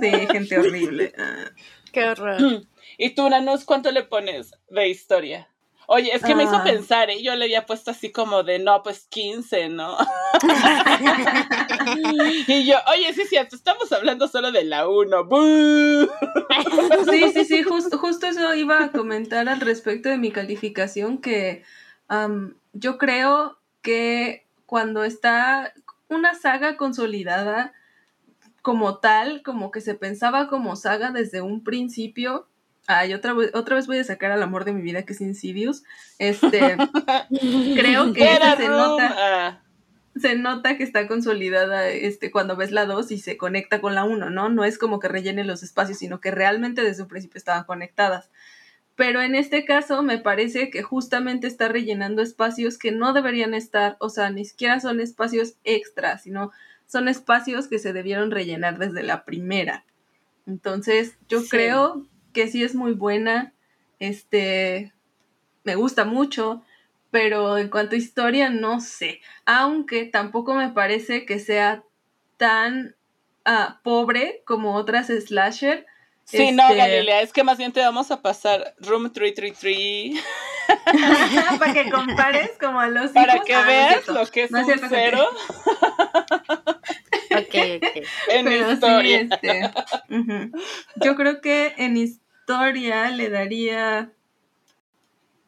Sí, 0.00 0.10
gente 0.30 0.58
horrible. 0.58 1.12
Qué 1.92 2.04
horror. 2.04 2.62
¿Y 2.98 3.10
tú, 3.10 3.28
Nanos, 3.28 3.64
cuánto 3.64 3.90
le 3.90 4.04
pones 4.04 4.52
de 4.68 4.88
historia? 4.88 5.50
Oye, 5.92 6.14
es 6.14 6.22
que 6.22 6.36
me 6.36 6.44
hizo 6.44 6.54
ah. 6.54 6.62
pensar, 6.62 7.10
¿eh? 7.10 7.20
Yo 7.20 7.34
le 7.34 7.46
había 7.46 7.66
puesto 7.66 7.90
así 7.90 8.12
como 8.12 8.44
de, 8.44 8.60
no, 8.60 8.80
pues 8.84 9.08
15, 9.10 9.70
¿no? 9.70 9.96
y 12.46 12.64
yo, 12.64 12.76
oye, 12.92 13.12
sí, 13.12 13.24
cierto, 13.24 13.56
estamos 13.56 13.90
hablando 13.90 14.28
solo 14.28 14.52
de 14.52 14.62
la 14.62 14.86
1. 14.86 15.28
sí, 17.10 17.32
sí, 17.32 17.44
sí, 17.44 17.64
justo, 17.64 17.98
justo 17.98 18.28
eso 18.28 18.54
iba 18.54 18.84
a 18.84 18.92
comentar 18.92 19.48
al 19.48 19.60
respecto 19.60 20.08
de 20.08 20.18
mi 20.18 20.30
calificación, 20.30 21.18
que 21.18 21.64
yo 22.72 22.96
creo 22.96 23.58
que 23.82 24.46
cuando 24.66 25.04
está 25.04 25.72
una 26.08 26.34
saga 26.34 26.76
consolidada 26.76 27.72
como 28.62 28.98
tal, 28.98 29.42
como 29.42 29.70
que 29.70 29.80
se 29.80 29.94
pensaba 29.94 30.48
como 30.48 30.76
saga 30.76 31.10
desde 31.10 31.40
un 31.40 31.64
principio. 31.64 32.48
Ay, 32.86 33.14
otra 33.14 33.32
vez, 33.32 33.50
otra 33.54 33.76
vez 33.76 33.86
voy 33.86 33.98
a 33.98 34.04
sacar 34.04 34.32
al 34.32 34.42
amor 34.42 34.64
de 34.64 34.72
mi 34.72 34.82
vida 34.82 35.04
que 35.04 35.12
es 35.12 35.20
Insidious. 35.20 35.84
Este, 36.18 36.76
creo 37.74 38.12
que 38.12 38.38
se 38.56 38.68
nota, 38.68 39.62
se 40.16 40.34
nota 40.36 40.76
que 40.76 40.82
está 40.82 41.06
consolidada 41.06 41.88
este, 41.88 42.30
cuando 42.30 42.56
ves 42.56 42.72
la 42.72 42.86
2 42.86 43.12
y 43.12 43.18
se 43.18 43.36
conecta 43.36 43.80
con 43.80 43.94
la 43.94 44.04
1, 44.04 44.30
¿no? 44.30 44.48
No 44.48 44.64
es 44.64 44.78
como 44.78 44.98
que 44.98 45.08
rellene 45.08 45.44
los 45.44 45.62
espacios, 45.62 45.98
sino 45.98 46.20
que 46.20 46.30
realmente 46.30 46.82
desde 46.82 47.02
un 47.02 47.08
principio 47.08 47.38
estaban 47.38 47.64
conectadas 47.64 48.30
pero 49.00 49.22
en 49.22 49.34
este 49.34 49.64
caso 49.64 50.02
me 50.02 50.18
parece 50.18 50.68
que 50.68 50.82
justamente 50.82 51.46
está 51.46 51.68
rellenando 51.68 52.20
espacios 52.20 52.76
que 52.76 52.92
no 52.92 53.14
deberían 53.14 53.54
estar, 53.54 53.96
o 53.98 54.10
sea, 54.10 54.28
ni 54.28 54.44
siquiera 54.44 54.78
son 54.78 55.00
espacios 55.00 55.54
extras, 55.64 56.24
sino 56.24 56.52
son 56.86 57.08
espacios 57.08 57.66
que 57.66 57.78
se 57.78 57.94
debieron 57.94 58.30
rellenar 58.30 58.76
desde 58.76 59.02
la 59.02 59.24
primera. 59.24 59.86
Entonces, 60.46 61.16
yo 61.30 61.40
creo 61.48 62.06
que 62.34 62.48
sí 62.48 62.62
es 62.62 62.74
muy 62.74 62.92
buena, 62.92 63.54
este, 64.00 64.92
me 65.64 65.76
gusta 65.76 66.04
mucho, 66.04 66.62
pero 67.10 67.56
en 67.56 67.70
cuanto 67.70 67.94
a 67.94 67.98
historia, 67.98 68.50
no 68.50 68.82
sé, 68.82 69.22
aunque 69.46 70.04
tampoco 70.04 70.52
me 70.52 70.72
parece 70.72 71.24
que 71.24 71.38
sea 71.38 71.84
tan 72.36 72.96
ah, 73.46 73.80
pobre 73.82 74.42
como 74.44 74.74
otras 74.74 75.06
slasher, 75.06 75.86
Sí, 76.30 76.52
no, 76.52 76.62
este, 76.62 76.76
Galilea, 76.76 77.22
es 77.22 77.32
que 77.32 77.42
más 77.42 77.58
bien 77.58 77.72
te 77.72 77.80
vamos 77.80 78.12
a 78.12 78.22
pasar 78.22 78.76
Room 78.78 79.12
333. 79.12 80.22
Para 81.58 81.72
que 81.72 81.90
compares 81.90 82.52
como 82.60 82.78
a 82.78 82.86
los 82.88 83.10
Para 83.10 83.40
que 83.40 83.54
ah, 83.54 83.64
veas 83.66 84.06
lo 84.06 84.24
que 84.26 84.44
es 84.44 84.52
un 84.52 84.64
cero. 84.88 85.28
ok, 87.32 87.36
ok. 87.36 87.56
En 88.30 88.70
historia. 88.70 89.20
este, 89.20 89.70
Yo 90.96 91.16
creo 91.16 91.40
que 91.40 91.74
en 91.78 91.96
historia 91.96 93.10
le 93.10 93.28
daría 93.28 94.12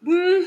un 0.05 0.45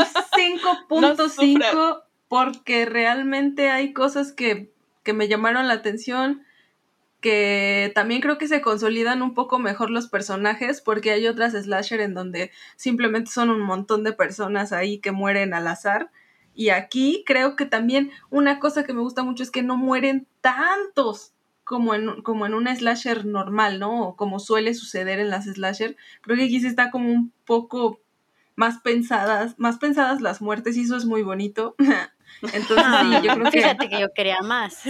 5.5 0.00 2.02
porque 2.28 2.84
realmente 2.84 3.70
hay 3.70 3.92
cosas 3.92 4.32
que, 4.32 4.72
que 5.04 5.12
me 5.12 5.28
llamaron 5.28 5.68
la 5.68 5.74
atención 5.74 6.44
que 7.22 7.92
también 7.94 8.20
creo 8.20 8.36
que 8.36 8.48
se 8.48 8.60
consolidan 8.60 9.22
un 9.22 9.32
poco 9.32 9.58
mejor 9.58 9.90
los 9.90 10.08
personajes 10.08 10.82
porque 10.82 11.12
hay 11.12 11.26
otras 11.28 11.52
slasher 11.54 12.00
en 12.00 12.14
donde 12.14 12.50
simplemente 12.76 13.30
son 13.30 13.48
un 13.48 13.60
montón 13.60 14.02
de 14.02 14.12
personas 14.12 14.72
ahí 14.72 14.98
que 14.98 15.12
mueren 15.12 15.54
al 15.54 15.68
azar. 15.68 16.10
Y 16.54 16.68
aquí 16.68 17.22
creo 17.24 17.56
que 17.56 17.64
también 17.64 18.10
una 18.28 18.58
cosa 18.58 18.84
que 18.84 18.92
me 18.92 19.00
gusta 19.00 19.22
mucho 19.22 19.44
es 19.44 19.50
que 19.50 19.62
no 19.62 19.76
mueren 19.76 20.26
tantos 20.42 21.32
como 21.64 21.94
en, 21.94 22.22
como 22.22 22.44
en 22.44 22.54
una 22.54 22.74
slasher 22.74 23.24
normal, 23.24 23.78
¿no? 23.78 24.08
O 24.08 24.16
como 24.16 24.40
suele 24.40 24.74
suceder 24.74 25.20
en 25.20 25.30
las 25.30 25.44
slasher. 25.46 25.96
Creo 26.22 26.36
que 26.36 26.44
aquí 26.44 26.60
sí 26.60 26.66
está 26.66 26.90
como 26.90 27.10
un 27.10 27.32
poco 27.46 28.00
más 28.56 28.80
pensadas, 28.80 29.54
más 29.58 29.78
pensadas 29.78 30.20
las 30.20 30.42
muertes 30.42 30.76
y 30.76 30.82
eso 30.82 30.96
es 30.96 31.04
muy 31.04 31.22
bonito. 31.22 31.76
Entonces, 32.42 32.86
sí, 33.00 33.26
yo 33.26 33.34
creo 33.34 33.44
que... 33.44 33.50
Fíjate 33.50 33.88
que 33.88 34.00
yo 34.00 34.12
quería 34.12 34.40
más. 34.42 34.82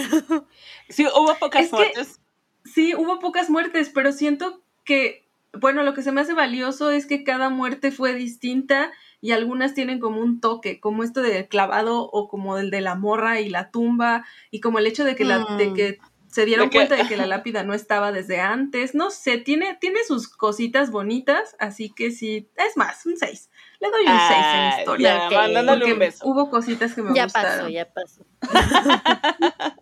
Sí, 0.89 1.07
hubo 1.07 1.35
pocas 1.37 1.71
muertes, 1.73 2.21
sí, 2.65 2.95
hubo 2.95 3.19
pocas 3.19 3.51
muertes, 3.51 3.91
pero 3.91 4.13
siento 4.13 4.63
que, 4.85 5.29
bueno, 5.53 5.83
lo 5.83 5.95
que 5.95 6.03
se 6.03 6.13
me 6.13 6.21
hace 6.21 6.35
valioso 6.35 6.91
es 6.91 7.07
que 7.07 7.25
cada 7.25 7.51
muerte 7.51 7.93
fue 7.93 8.15
distinta 8.15 8.93
y 9.21 9.33
algunas 9.33 9.75
tienen 9.75 10.01
como 10.01 10.21
un 10.21 10.41
toque, 10.41 10.81
como 10.81 11.05
esto 11.05 11.23
del 11.23 11.49
clavado 11.49 12.03
o 12.03 12.29
como 12.29 12.59
el 12.59 12.71
de 12.71 12.81
la 12.81 12.95
morra 12.95 13.41
y 13.41 13.49
la 13.49 13.71
tumba 13.71 14.25
y 14.51 14.61
como 14.61 14.79
el 14.79 14.87
hecho 14.87 15.05
de 15.05 15.15
que, 15.15 15.25
la, 15.25 15.45
de 15.57 15.69
mm. 15.69 15.75
que 15.75 15.99
se 16.33 16.47
dieron 16.47 16.71
cuenta 16.71 16.97
de 16.97 17.07
que 17.07 17.17
la 17.17 17.27
lápida 17.29 17.63
no 17.63 17.75
estaba 17.75 18.11
desde 18.11 18.41
antes. 18.41 18.95
No 18.95 19.11
sé, 19.11 19.39
tiene, 19.39 19.77
tiene 19.81 19.99
sus 20.07 20.29
cositas 20.29 20.91
bonitas, 20.91 21.55
así 21.59 21.91
que 21.91 22.11
sí, 22.11 22.49
es 22.57 22.77
más, 22.77 23.05
un 23.07 23.17
6. 23.17 23.51
Le 23.81 23.91
doy 23.91 24.07
un 24.07 24.19
6 24.29 24.41
en 24.55 24.79
historia. 24.79 25.31
Ya, 25.31 25.65
un 25.93 25.99
beso. 25.99 26.27
Hubo 26.27 26.51
cositas 26.51 26.95
que 26.95 27.03
me 27.03 27.15
ya 27.15 27.25
gustaron. 27.25 27.71
Ya 27.71 27.93
pasó, 27.93 28.25
ya 28.25 28.25
pasó. 29.63 29.77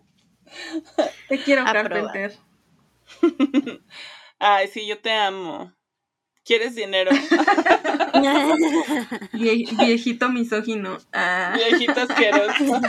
te 1.29 1.39
quiero, 1.39 1.63
Carpenter. 1.63 2.37
Ay, 4.39 4.67
sí, 4.67 4.87
yo 4.87 4.99
te 4.99 5.11
amo. 5.11 5.73
¿Quieres 6.43 6.73
dinero? 6.75 7.11
viejito 9.33 10.29
misógino. 10.29 10.97
Ah. 11.13 11.53
Viejito 11.55 12.01
asqueroso. 12.01 12.81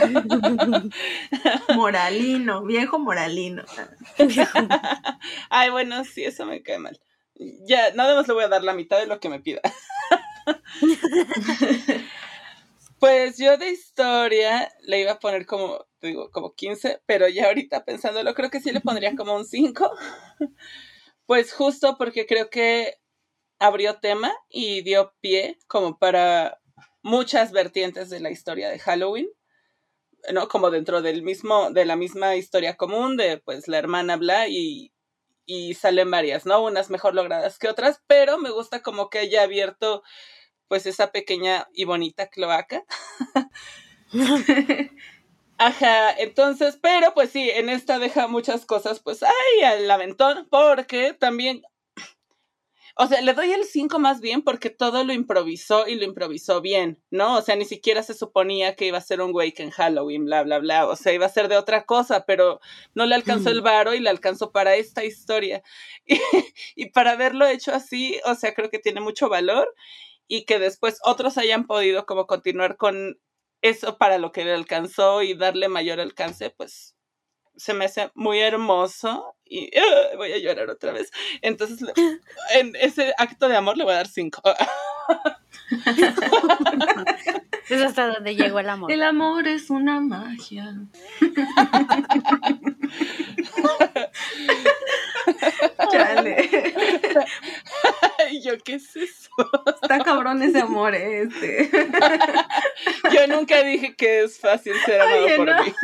moralino, 1.75 2.63
viejo 2.63 2.97
moralino. 2.97 3.63
Ay, 5.49 5.69
bueno, 5.69 6.03
sí, 6.03 6.25
eso 6.25 6.45
me 6.45 6.63
cae 6.63 6.79
mal. 6.79 6.99
Ya, 7.65 7.91
nada 7.93 8.15
más 8.15 8.27
le 8.27 8.33
voy 8.33 8.43
a 8.43 8.47
dar 8.49 8.63
la 8.63 8.73
mitad 8.73 8.97
de 8.99 9.07
lo 9.07 9.19
que 9.19 9.29
me 9.29 9.39
pida. 9.39 9.61
Pues 13.03 13.37
yo 13.37 13.57
de 13.57 13.69
historia 13.69 14.71
le 14.79 15.01
iba 15.01 15.11
a 15.11 15.19
poner 15.19 15.45
como, 15.45 15.85
digo, 16.01 16.31
como 16.31 16.55
15, 16.55 17.01
pero 17.05 17.27
ya 17.27 17.47
ahorita 17.47 17.83
pensándolo, 17.83 18.33
creo 18.33 18.49
que 18.49 18.61
sí 18.61 18.71
le 18.71 18.79
pondría 18.79 19.13
como 19.17 19.35
un 19.35 19.43
5. 19.43 19.91
Pues 21.25 21.51
justo 21.51 21.97
porque 21.97 22.25
creo 22.25 22.49
que 22.49 22.95
abrió 23.59 23.99
tema 23.99 24.31
y 24.47 24.83
dio 24.83 25.13
pie 25.19 25.59
como 25.67 25.99
para 25.99 26.61
muchas 27.01 27.51
vertientes 27.51 28.09
de 28.09 28.21
la 28.21 28.31
historia 28.31 28.69
de 28.69 28.79
Halloween, 28.79 29.27
¿no? 30.31 30.47
Como 30.47 30.71
dentro 30.71 31.01
del 31.01 31.23
mismo, 31.23 31.71
de 31.71 31.83
la 31.83 31.97
misma 31.97 32.37
historia 32.37 32.77
común 32.77 33.17
de 33.17 33.37
pues 33.37 33.67
la 33.67 33.79
hermana 33.79 34.15
Bla 34.15 34.47
y, 34.47 34.93
y 35.45 35.73
salen 35.73 36.09
varias, 36.09 36.45
¿no? 36.45 36.63
Unas 36.63 36.89
mejor 36.89 37.15
logradas 37.15 37.59
que 37.59 37.67
otras, 37.67 38.01
pero 38.07 38.37
me 38.37 38.49
gusta 38.49 38.81
como 38.81 39.09
que 39.09 39.19
haya 39.19 39.43
abierto 39.43 40.03
pues 40.73 40.87
esa 40.87 41.11
pequeña 41.11 41.67
y 41.71 41.83
bonita 41.83 42.29
cloaca. 42.29 42.83
Ajá, 45.59 46.11
entonces, 46.13 46.79
pero 46.81 47.13
pues 47.13 47.29
sí, 47.29 47.47
en 47.47 47.69
esta 47.69 47.99
deja 47.99 48.25
muchas 48.27 48.65
cosas, 48.65 48.99
pues, 48.99 49.21
ay, 49.21 49.63
al 49.63 49.91
aventón, 49.91 50.47
porque 50.49 51.13
también 51.13 51.61
o 52.95 53.07
sea, 53.07 53.21
le 53.21 53.33
doy 53.33 53.51
el 53.51 53.65
5 53.65 53.97
más 53.97 54.21
bien 54.21 54.43
porque 54.43 54.69
todo 54.69 55.03
lo 55.03 55.13
improvisó 55.13 55.87
y 55.87 55.95
lo 55.95 56.03
improvisó 56.03 56.61
bien, 56.61 57.01
¿no? 57.09 57.37
O 57.37 57.41
sea, 57.41 57.55
ni 57.55 57.65
siquiera 57.65 58.03
se 58.03 58.13
suponía 58.13 58.75
que 58.75 58.85
iba 58.85 58.99
a 58.99 59.01
ser 59.01 59.19
un 59.21 59.33
wake 59.33 59.61
en 59.61 59.71
Halloween, 59.71 60.25
bla, 60.25 60.43
bla, 60.43 60.59
bla. 60.59 60.87
O 60.87 60.95
sea, 60.95 61.11
iba 61.11 61.25
a 61.25 61.29
ser 61.29 61.47
de 61.47 61.57
otra 61.57 61.85
cosa, 61.85 62.25
pero 62.27 62.59
no 62.93 63.07
le 63.07 63.15
alcanzó 63.15 63.49
el 63.49 63.61
varo 63.61 63.95
y 63.95 63.99
le 63.99 64.11
alcanzó 64.11 64.51
para 64.51 64.75
esta 64.75 65.03
historia. 65.03 65.63
Y, 66.75 66.89
para 66.89 67.11
haberlo 67.11 67.45
hecho 67.47 67.73
así, 67.73 68.19
o 68.25 68.35
sea, 68.35 68.53
creo 68.53 68.69
que 68.69 68.79
tiene 68.79 69.01
mucho 69.01 69.29
valor 69.29 69.73
y 70.27 70.45
que 70.45 70.59
después 70.59 70.99
otros 71.03 71.37
hayan 71.37 71.65
podido 71.65 72.05
como 72.05 72.27
continuar 72.27 72.77
con 72.77 73.19
eso 73.61 73.97
para 73.97 74.17
lo 74.17 74.31
que 74.31 74.43
le 74.45 74.53
alcanzó 74.53 75.21
y 75.21 75.33
darle 75.33 75.69
mayor 75.69 75.99
alcance, 75.99 76.49
pues 76.49 76.95
se 77.55 77.73
me 77.73 77.85
hace 77.85 78.11
muy 78.15 78.39
hermoso 78.39 79.35
y 79.45 79.69
voy 80.17 80.31
a 80.31 80.37
llorar 80.39 80.69
otra 80.69 80.91
vez. 80.91 81.11
Entonces, 81.41 81.87
en 82.55 82.75
ese 82.75 83.13
acto 83.17 83.47
de 83.47 83.55
amor 83.55 83.77
le 83.77 83.83
voy 83.83 83.93
a 83.93 83.97
dar 83.97 84.07
cinco. 84.07 84.41
es 87.69 87.81
hasta 87.81 88.07
donde 88.07 88.35
llegó 88.35 88.59
el 88.59 88.69
amor. 88.69 88.91
El 88.91 89.03
amor 89.03 89.47
es 89.47 89.69
una 89.69 89.99
magia. 90.01 90.75
Chale. 95.91 96.73
Y 98.31 98.41
yo, 98.41 98.57
¿qué 98.63 98.75
es 98.75 98.95
eso? 98.95 99.29
Está 99.81 99.99
cabrón 99.99 100.41
ese 100.41 100.61
amor, 100.61 100.95
¿eh? 100.95 101.23
este. 101.23 101.69
Yo 103.11 103.27
nunca 103.27 103.61
dije 103.63 103.95
que 103.95 104.23
es 104.23 104.39
fácil 104.39 104.73
ser 104.85 105.01
amado 105.01 105.27
por 105.37 105.65
mí. 105.65 105.73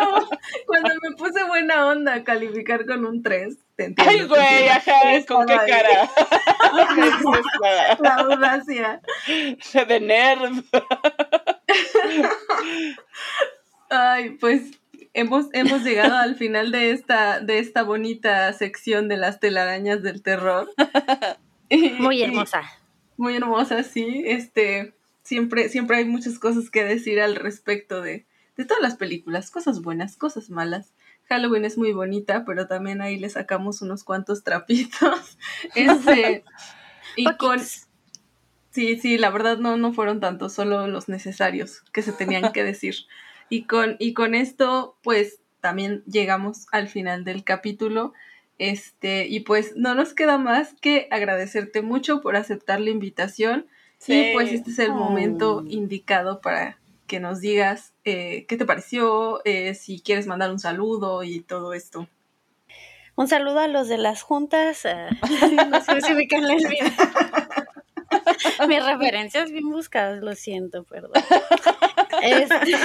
No, 0.00 0.28
cuando 0.66 0.90
me 1.02 1.16
puse 1.16 1.42
buena 1.44 1.86
onda 1.86 2.22
calificar 2.22 2.86
con 2.86 3.04
un 3.04 3.22
3, 3.22 3.56
te 3.76 3.84
entiendo. 3.86 4.10
Ay, 4.10 4.22
güey, 4.26 4.68
ajá, 4.68 5.26
¿con 5.26 5.46
qué 5.46 5.56
cara? 5.56 6.10
La 8.00 8.14
audacia. 8.14 9.00
De 9.86 10.00
nerd. 10.00 10.62
Ay, 13.90 14.30
pues 14.40 14.79
hemos, 15.14 15.46
hemos 15.52 15.82
llegado 15.82 16.16
al 16.16 16.36
final 16.36 16.70
de 16.70 16.92
esta, 16.92 17.40
de 17.40 17.58
esta 17.58 17.82
bonita 17.82 18.52
sección 18.52 19.08
de 19.08 19.16
las 19.16 19.40
telarañas 19.40 20.02
del 20.02 20.22
terror. 20.22 20.70
Muy 21.98 22.22
hermosa. 22.22 22.62
muy 23.16 23.36
hermosa, 23.36 23.84
sí. 23.84 24.24
Este, 24.26 24.92
siempre, 25.22 25.68
siempre 25.68 25.98
hay 25.98 26.04
muchas 26.04 26.38
cosas 26.40 26.68
que 26.68 26.82
decir 26.82 27.20
al 27.20 27.36
respecto 27.36 28.02
de, 28.02 28.26
de 28.56 28.64
todas 28.64 28.82
las 28.82 28.96
películas, 28.96 29.52
cosas 29.52 29.80
buenas, 29.80 30.16
cosas 30.16 30.50
malas. 30.50 30.94
Halloween 31.28 31.64
es 31.64 31.78
muy 31.78 31.92
bonita, 31.92 32.44
pero 32.44 32.66
también 32.66 33.00
ahí 33.00 33.18
le 33.20 33.28
sacamos 33.30 33.82
unos 33.82 34.02
cuantos 34.02 34.42
trapitos. 34.42 35.38
Este, 35.76 36.42
y 37.14 37.24
con 37.36 37.60
Sí, 38.70 38.98
sí, 38.98 39.18
la 39.18 39.30
verdad 39.30 39.58
no, 39.58 39.76
no 39.76 39.92
fueron 39.92 40.20
tantos, 40.20 40.52
solo 40.52 40.86
los 40.86 41.08
necesarios 41.08 41.82
que 41.92 42.02
se 42.02 42.12
tenían 42.12 42.52
que 42.52 42.62
decir. 42.62 42.94
Y 43.50 43.64
con, 43.64 43.96
y 43.98 44.14
con 44.14 44.34
esto, 44.34 44.96
pues 45.02 45.40
también 45.60 46.02
llegamos 46.06 46.66
al 46.72 46.88
final 46.88 47.24
del 47.24 47.44
capítulo. 47.44 48.14
Este, 48.58 49.26
y 49.26 49.40
pues 49.40 49.74
no 49.76 49.94
nos 49.94 50.14
queda 50.14 50.38
más 50.38 50.74
que 50.80 51.08
agradecerte 51.10 51.82
mucho 51.82 52.20
por 52.20 52.36
aceptar 52.36 52.80
la 52.80 52.90
invitación. 52.90 53.66
Sí. 53.98 54.30
Y 54.30 54.32
pues 54.34 54.52
este 54.52 54.70
es 54.70 54.78
el 54.78 54.92
momento 54.92 55.64
indicado 55.66 56.40
para 56.40 56.78
que 57.06 57.20
nos 57.20 57.40
digas 57.40 57.92
eh, 58.04 58.46
qué 58.48 58.56
te 58.56 58.64
pareció, 58.64 59.40
eh, 59.44 59.74
si 59.74 60.00
quieres 60.00 60.28
mandar 60.28 60.52
un 60.52 60.60
saludo 60.60 61.24
y 61.24 61.40
todo 61.40 61.74
esto. 61.74 62.06
Un 63.16 63.26
saludo 63.26 63.58
a 63.58 63.66
los 63.66 63.88
de 63.88 63.98
las 63.98 64.22
juntas. 64.22 64.84
Eh, 64.84 65.08
no 65.70 65.80
sé 65.82 66.00
si 66.02 66.14
ubican 66.14 66.44
el 66.44 66.56
video. 66.56 66.90
Mis 68.68 68.84
referencias 68.84 69.50
bien 69.50 69.68
buscadas, 69.70 70.22
lo 70.22 70.34
siento, 70.34 70.84
perdón. 70.84 71.22
Este... 72.22 72.76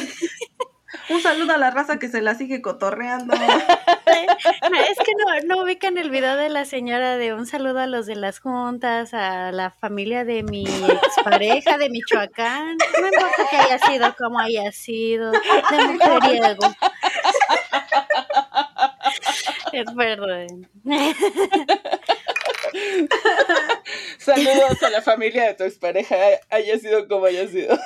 Un 1.10 1.22
saludo 1.22 1.53
a 1.53 1.57
la 1.57 1.72
raza 1.72 1.99
que 1.99 2.10
se 2.10 2.22
la 2.22 2.36
sigue 2.36 2.61
cotorreando. 2.61 3.34
Es 4.06 4.98
que 4.99 5.11
no, 5.18 5.56
no 5.56 5.64
ubican 5.64 5.98
el 5.98 6.10
video 6.10 6.36
de 6.36 6.49
la 6.49 6.65
señora 6.65 7.18
de 7.18 7.34
un 7.34 7.48
saludo 7.48 7.80
a 7.80 7.88
los 7.88 8.06
de 8.06 8.15
las 8.15 8.40
juntas, 8.40 9.14
a 9.14 9.52
la 9.52 9.72
familia 9.72 10.23
de 10.26 10.44
mi 10.44 10.65
expareja 10.65 11.77
de 11.77 11.90
Michoacán. 11.90 12.77
No 12.99 13.07
importa 13.07 13.48
que 13.49 13.57
haya 13.57 13.80
sido 13.80 14.15
como 14.15 14.40
haya 14.40 14.72
sido, 14.72 15.32
de 15.32 15.88
mujeriego. 15.88 16.76
Es 19.72 19.95
verdad. 19.95 20.48
Saludos 24.19 24.84
a 24.84 24.90
la 24.90 25.02
familia 25.02 25.48
de 25.48 25.53
tu 25.56 25.64
expareja, 25.64 26.15
haya 26.49 26.77
sido 26.80 27.07
como 27.07 27.26
haya 27.26 27.48
sido. 27.48 27.77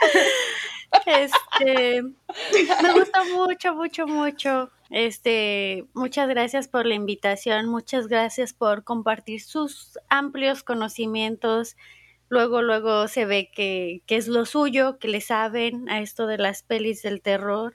Este, 1.06 2.02
me 2.02 2.92
gusta 2.92 3.24
mucho, 3.24 3.74
mucho, 3.74 4.06
mucho. 4.06 4.70
Este, 4.90 5.84
muchas 5.92 6.28
gracias 6.28 6.66
por 6.66 6.86
la 6.86 6.94
invitación, 6.94 7.66
muchas 7.66 8.08
gracias 8.08 8.54
por 8.54 8.84
compartir 8.84 9.42
sus 9.42 9.98
amplios 10.08 10.62
conocimientos. 10.62 11.76
Luego, 12.30 12.62
luego 12.62 13.08
se 13.08 13.26
ve 13.26 13.50
que, 13.54 14.02
que 14.06 14.16
es 14.16 14.28
lo 14.28 14.46
suyo, 14.46 14.98
que 14.98 15.08
le 15.08 15.20
saben 15.20 15.88
a 15.90 16.00
esto 16.00 16.26
de 16.26 16.38
las 16.38 16.62
pelis 16.62 17.02
del 17.02 17.20
terror. 17.20 17.74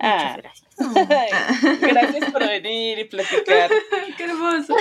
Muchas 0.00 0.22
ah. 0.22 0.36
gracias. 0.36 0.70
gracias 1.80 2.32
por 2.32 2.46
venir 2.46 2.98
y 2.98 3.04
platicar. 3.04 3.70
Qué 4.16 4.24
hermoso. 4.24 4.76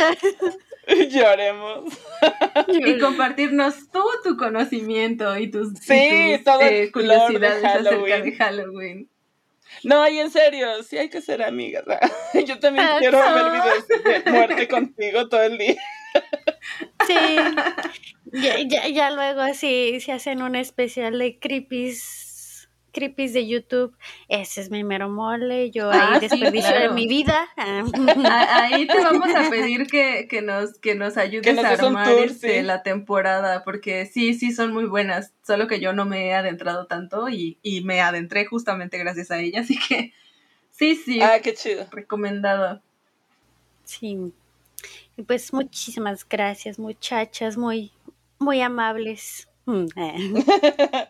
Lloremos. 1.10 1.94
y 2.68 2.98
compartirnos 3.00 3.90
todo 3.92 4.10
tu 4.24 4.38
conocimiento 4.38 5.38
y 5.38 5.50
tus, 5.50 5.74
sí, 5.80 5.94
eh, 5.94 6.90
curiosidades 6.92 7.64
acerca 7.64 8.22
de 8.22 8.32
Halloween. 8.34 9.10
No, 9.84 10.08
y 10.08 10.20
en 10.20 10.30
serio, 10.30 10.84
sí 10.84 10.98
hay 10.98 11.10
que 11.10 11.22
ser 11.22 11.42
amigas. 11.42 11.84
Yo 12.46 12.60
también 12.60 12.88
quiero 13.00 13.18
ver 13.18 13.52
videos 13.52 14.24
de 14.26 14.32
muerte 14.32 14.68
contigo 14.68 15.28
todo 15.30 15.44
el 15.44 15.58
día. 15.58 15.82
Sí, 17.08 17.16
ya, 18.32 18.60
ya, 18.66 18.88
ya 18.88 19.12
luego 19.12 19.42
así 19.42 20.00
se 20.00 20.12
hacen 20.12 20.42
un 20.42 20.56
especial 20.56 21.18
de 21.18 21.40
creepies 21.40 22.23
creepies 22.94 23.34
de 23.34 23.48
YouTube, 23.48 23.98
ese 24.30 24.62
es 24.62 24.70
mi 24.70 24.84
mero 24.84 25.10
mole, 25.10 25.72
yo 25.72 25.92
ahí 25.92 26.00
ah, 26.02 26.20
desperdicio 26.20 26.80
de 26.80 26.90
mi 26.90 27.08
vida. 27.08 27.50
ahí 27.58 28.88
te 28.88 29.02
vamos 29.02 29.36
a 29.36 29.50
pedir 29.50 29.88
que, 29.88 30.42
nos, 30.42 30.78
que 30.80 30.96
nos 30.96 31.18
ayudes 31.18 31.58
a 31.58 31.72
armar 31.72 32.14
este, 32.20 32.64
la 32.64 32.84
temporada, 32.84 33.64
porque 33.64 34.06
sí, 34.06 34.36
sí 34.36 34.54
son 34.54 34.72
muy 34.72 34.86
buenas, 34.86 35.34
solo 35.42 35.68
que 35.68 35.80
yo 35.82 35.92
no 35.92 36.06
me 36.06 36.28
he 36.28 36.36
adentrado 36.36 36.86
tanto 36.86 37.28
y, 37.28 37.58
y 37.64 37.84
me 37.84 38.00
adentré 38.00 38.46
justamente 38.46 38.98
gracias 38.98 39.32
a 39.32 39.40
ella, 39.40 39.60
así 39.62 39.78
que 39.78 40.14
sí, 40.72 40.96
sí. 40.96 41.20
Ah, 41.22 41.40
qué 41.42 41.54
chido. 41.54 41.86
Recomendado. 41.92 42.82
Sí. 43.84 44.32
Y 45.18 45.24
pues 45.24 45.52
muchísimas 45.52 46.28
gracias, 46.28 46.80
muchachas, 46.80 47.58
muy, 47.58 47.92
muy 48.40 48.62
amables. 48.62 49.48
Mm, 49.66 49.86
eh. 49.96 51.08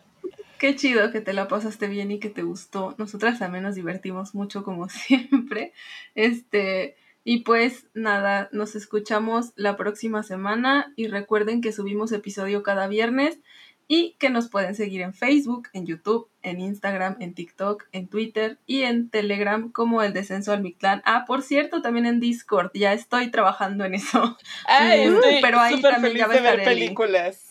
Qué 0.64 0.76
chido 0.76 1.12
que 1.12 1.20
te 1.20 1.34
la 1.34 1.46
pasaste 1.46 1.88
bien 1.88 2.10
y 2.10 2.18
que 2.18 2.30
te 2.30 2.40
gustó. 2.40 2.94
Nosotras 2.96 3.38
también 3.38 3.64
nos 3.64 3.74
divertimos 3.74 4.34
mucho 4.34 4.64
como 4.64 4.88
siempre. 4.88 5.74
Este, 6.14 6.96
y 7.22 7.40
pues 7.40 7.84
nada, 7.92 8.48
nos 8.50 8.74
escuchamos 8.74 9.52
la 9.56 9.76
próxima 9.76 10.22
semana 10.22 10.90
y 10.96 11.08
recuerden 11.08 11.60
que 11.60 11.70
subimos 11.70 12.12
episodio 12.12 12.62
cada 12.62 12.86
viernes 12.86 13.40
y 13.88 14.16
que 14.18 14.30
nos 14.30 14.48
pueden 14.48 14.74
seguir 14.74 15.02
en 15.02 15.12
Facebook, 15.12 15.68
en 15.74 15.84
YouTube, 15.84 16.30
en 16.40 16.62
Instagram, 16.62 17.18
en 17.20 17.34
TikTok, 17.34 17.84
en 17.92 18.08
Twitter 18.08 18.56
y 18.64 18.84
en 18.84 19.10
Telegram 19.10 19.70
como 19.70 20.00
el 20.00 20.14
descenso 20.14 20.54
al 20.54 20.62
Mictlán. 20.62 21.02
Ah, 21.04 21.24
por 21.26 21.42
cierto, 21.42 21.82
también 21.82 22.06
en 22.06 22.20
Discord, 22.20 22.70
ya 22.72 22.94
estoy 22.94 23.30
trabajando 23.30 23.84
en 23.84 23.96
eso. 23.96 24.38
Ay, 24.66 25.14
pero 25.42 25.60
ahí 25.60 25.82
también 25.82 26.16
ya 26.16 26.26
va 26.26 26.32
a 26.32 26.36
estar 26.38 26.64
películas. 26.64 27.50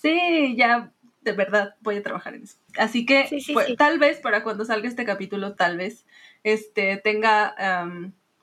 Sí, 0.00 0.54
ya 0.56 0.93
de 1.24 1.32
verdad 1.32 1.74
voy 1.80 1.96
a 1.96 2.02
trabajar 2.02 2.34
en 2.34 2.44
eso. 2.44 2.56
Así 2.78 3.06
que 3.06 3.28
pues, 3.52 3.76
tal 3.76 3.98
vez 3.98 4.18
para 4.20 4.42
cuando 4.42 4.64
salga 4.64 4.88
este 4.88 5.04
capítulo, 5.04 5.54
tal 5.54 5.78
vez 5.78 6.06
este 6.42 6.96
tenga 6.98 7.54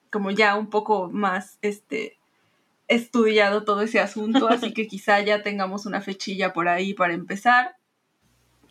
como 0.09 0.31
ya 0.31 0.55
un 0.57 0.69
poco 0.69 1.09
más 1.09 1.57
este 1.61 2.17
estudiado 2.87 3.63
todo 3.63 3.81
ese 3.81 3.99
asunto, 3.99 4.49
así 4.49 4.73
que 4.73 4.87
quizá 4.87 5.21
ya 5.21 5.41
tengamos 5.41 5.85
una 5.85 6.01
fechilla 6.01 6.51
por 6.53 6.67
ahí 6.67 6.93
para 6.93 7.13
empezar. 7.13 7.77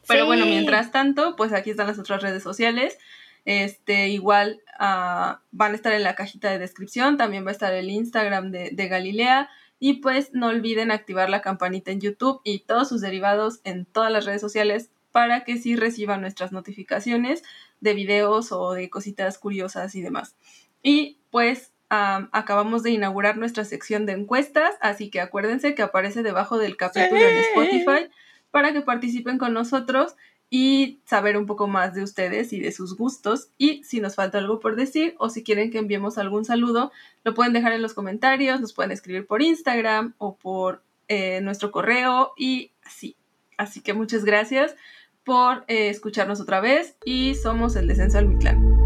Pero 0.07 0.27
bueno, 0.27 0.45
mientras 0.45 0.91
tanto, 0.91 1.37
pues 1.37 1.53
aquí 1.53 1.71
están 1.71 1.87
las 1.87 1.99
otras 1.99 2.23
redes 2.23 2.43
sociales. 2.43 2.99
Este, 3.45 4.09
igual 4.09 4.61
ah, 4.79 5.41
van 5.51 5.73
a 5.73 5.75
estar 5.77 5.93
en 5.93 6.03
la 6.03 6.15
cajita 6.15 6.51
de 6.51 6.59
descripción, 6.59 7.17
también 7.17 7.45
va 7.45 7.51
a 7.51 7.53
estar 7.53 7.73
el 7.73 7.89
Instagram 7.91 8.51
de, 8.51 8.71
de 8.73 8.89
Galilea. 8.89 9.49
Y 9.81 9.95
pues 9.95 10.31
no 10.33 10.47
olviden 10.47 10.93
activar 10.93 11.29
la 11.29 11.43
campanita 11.43 11.91
en 11.91 12.01
YouTube 12.01 12.41
y 12.45 12.61
todos 12.61 12.89
sus 12.89 13.01
derivados 13.01 13.61
en 13.65 13.87
todas 13.87 14.13
las 14.13 14.27
redes 14.27 14.41
sociales 14.41 14.91
para 15.11 15.43
que 15.43 15.57
sí 15.57 15.75
reciban 15.75 16.21
nuestras 16.21 16.53
notificaciones 16.53 17.43
de 17.81 17.95
videos 17.95 18.53
o 18.53 18.75
de 18.75 18.89
cositas 18.91 19.39
curiosas 19.39 19.97
y 19.97 20.03
demás. 20.03 20.37
Y 20.83 21.19
pues 21.31 21.73
acabamos 21.89 22.85
de 22.85 22.93
inaugurar 22.93 23.37
nuestra 23.37 23.65
sección 23.65 24.07
de 24.07 24.13
encuestas, 24.13 24.77
así 24.81 25.11
que 25.11 25.21
acuérdense 25.21 25.75
que 25.75 25.83
aparece 25.83 26.23
debajo 26.23 26.57
del 26.57 26.77
capítulo 26.77 27.21
en 27.21 27.39
Spotify 27.39 28.11
para 28.53 28.73
que 28.73 28.81
participen 28.81 29.39
con 29.39 29.55
nosotros 29.55 30.15
y 30.51 30.99
saber 31.05 31.37
un 31.37 31.47
poco 31.47 31.69
más 31.69 31.95
de 31.95 32.03
ustedes 32.03 32.53
y 32.53 32.61
de 32.61 32.73
sus 32.73 32.97
gustos. 32.97 33.49
Y 33.57 33.83
si 33.85 34.01
nos 34.01 34.17
falta 34.17 34.39
algo 34.39 34.59
por 34.59 34.75
decir 34.75 35.15
o 35.19 35.31
si 35.31 35.45
quieren 35.45 35.71
que 35.71 35.79
enviemos 35.79 36.19
algún 36.19 36.45
saludo, 36.45 36.91
lo 37.25 37.35
pueden 37.35 37.53
dejar 37.53 37.73
en 37.73 37.83
los 37.83 37.95
comentarios, 37.95 38.61
nos 38.61 38.73
pueden 38.73 38.91
escribir 38.91 39.27
por 39.27 39.41
Instagram 39.41 40.15
o 40.19 40.35
por 40.35 40.83
eh, 41.09 41.41
nuestro 41.41 41.71
correo 41.71 42.33
y 42.37 42.73
así. 42.85 43.17
Así 43.57 43.81
que 43.81 43.95
muchas 43.95 44.25
gracias 44.25 44.75
por 45.23 45.65
eh, 45.69 45.89
escucharnos 45.89 46.41
otra 46.41 46.61
vez 46.61 46.97
y 47.05 47.37
somos 47.37 47.77
el 47.77 47.87
Descenso 47.87 48.19
al 48.19 48.27
Mictlán. 48.27 48.80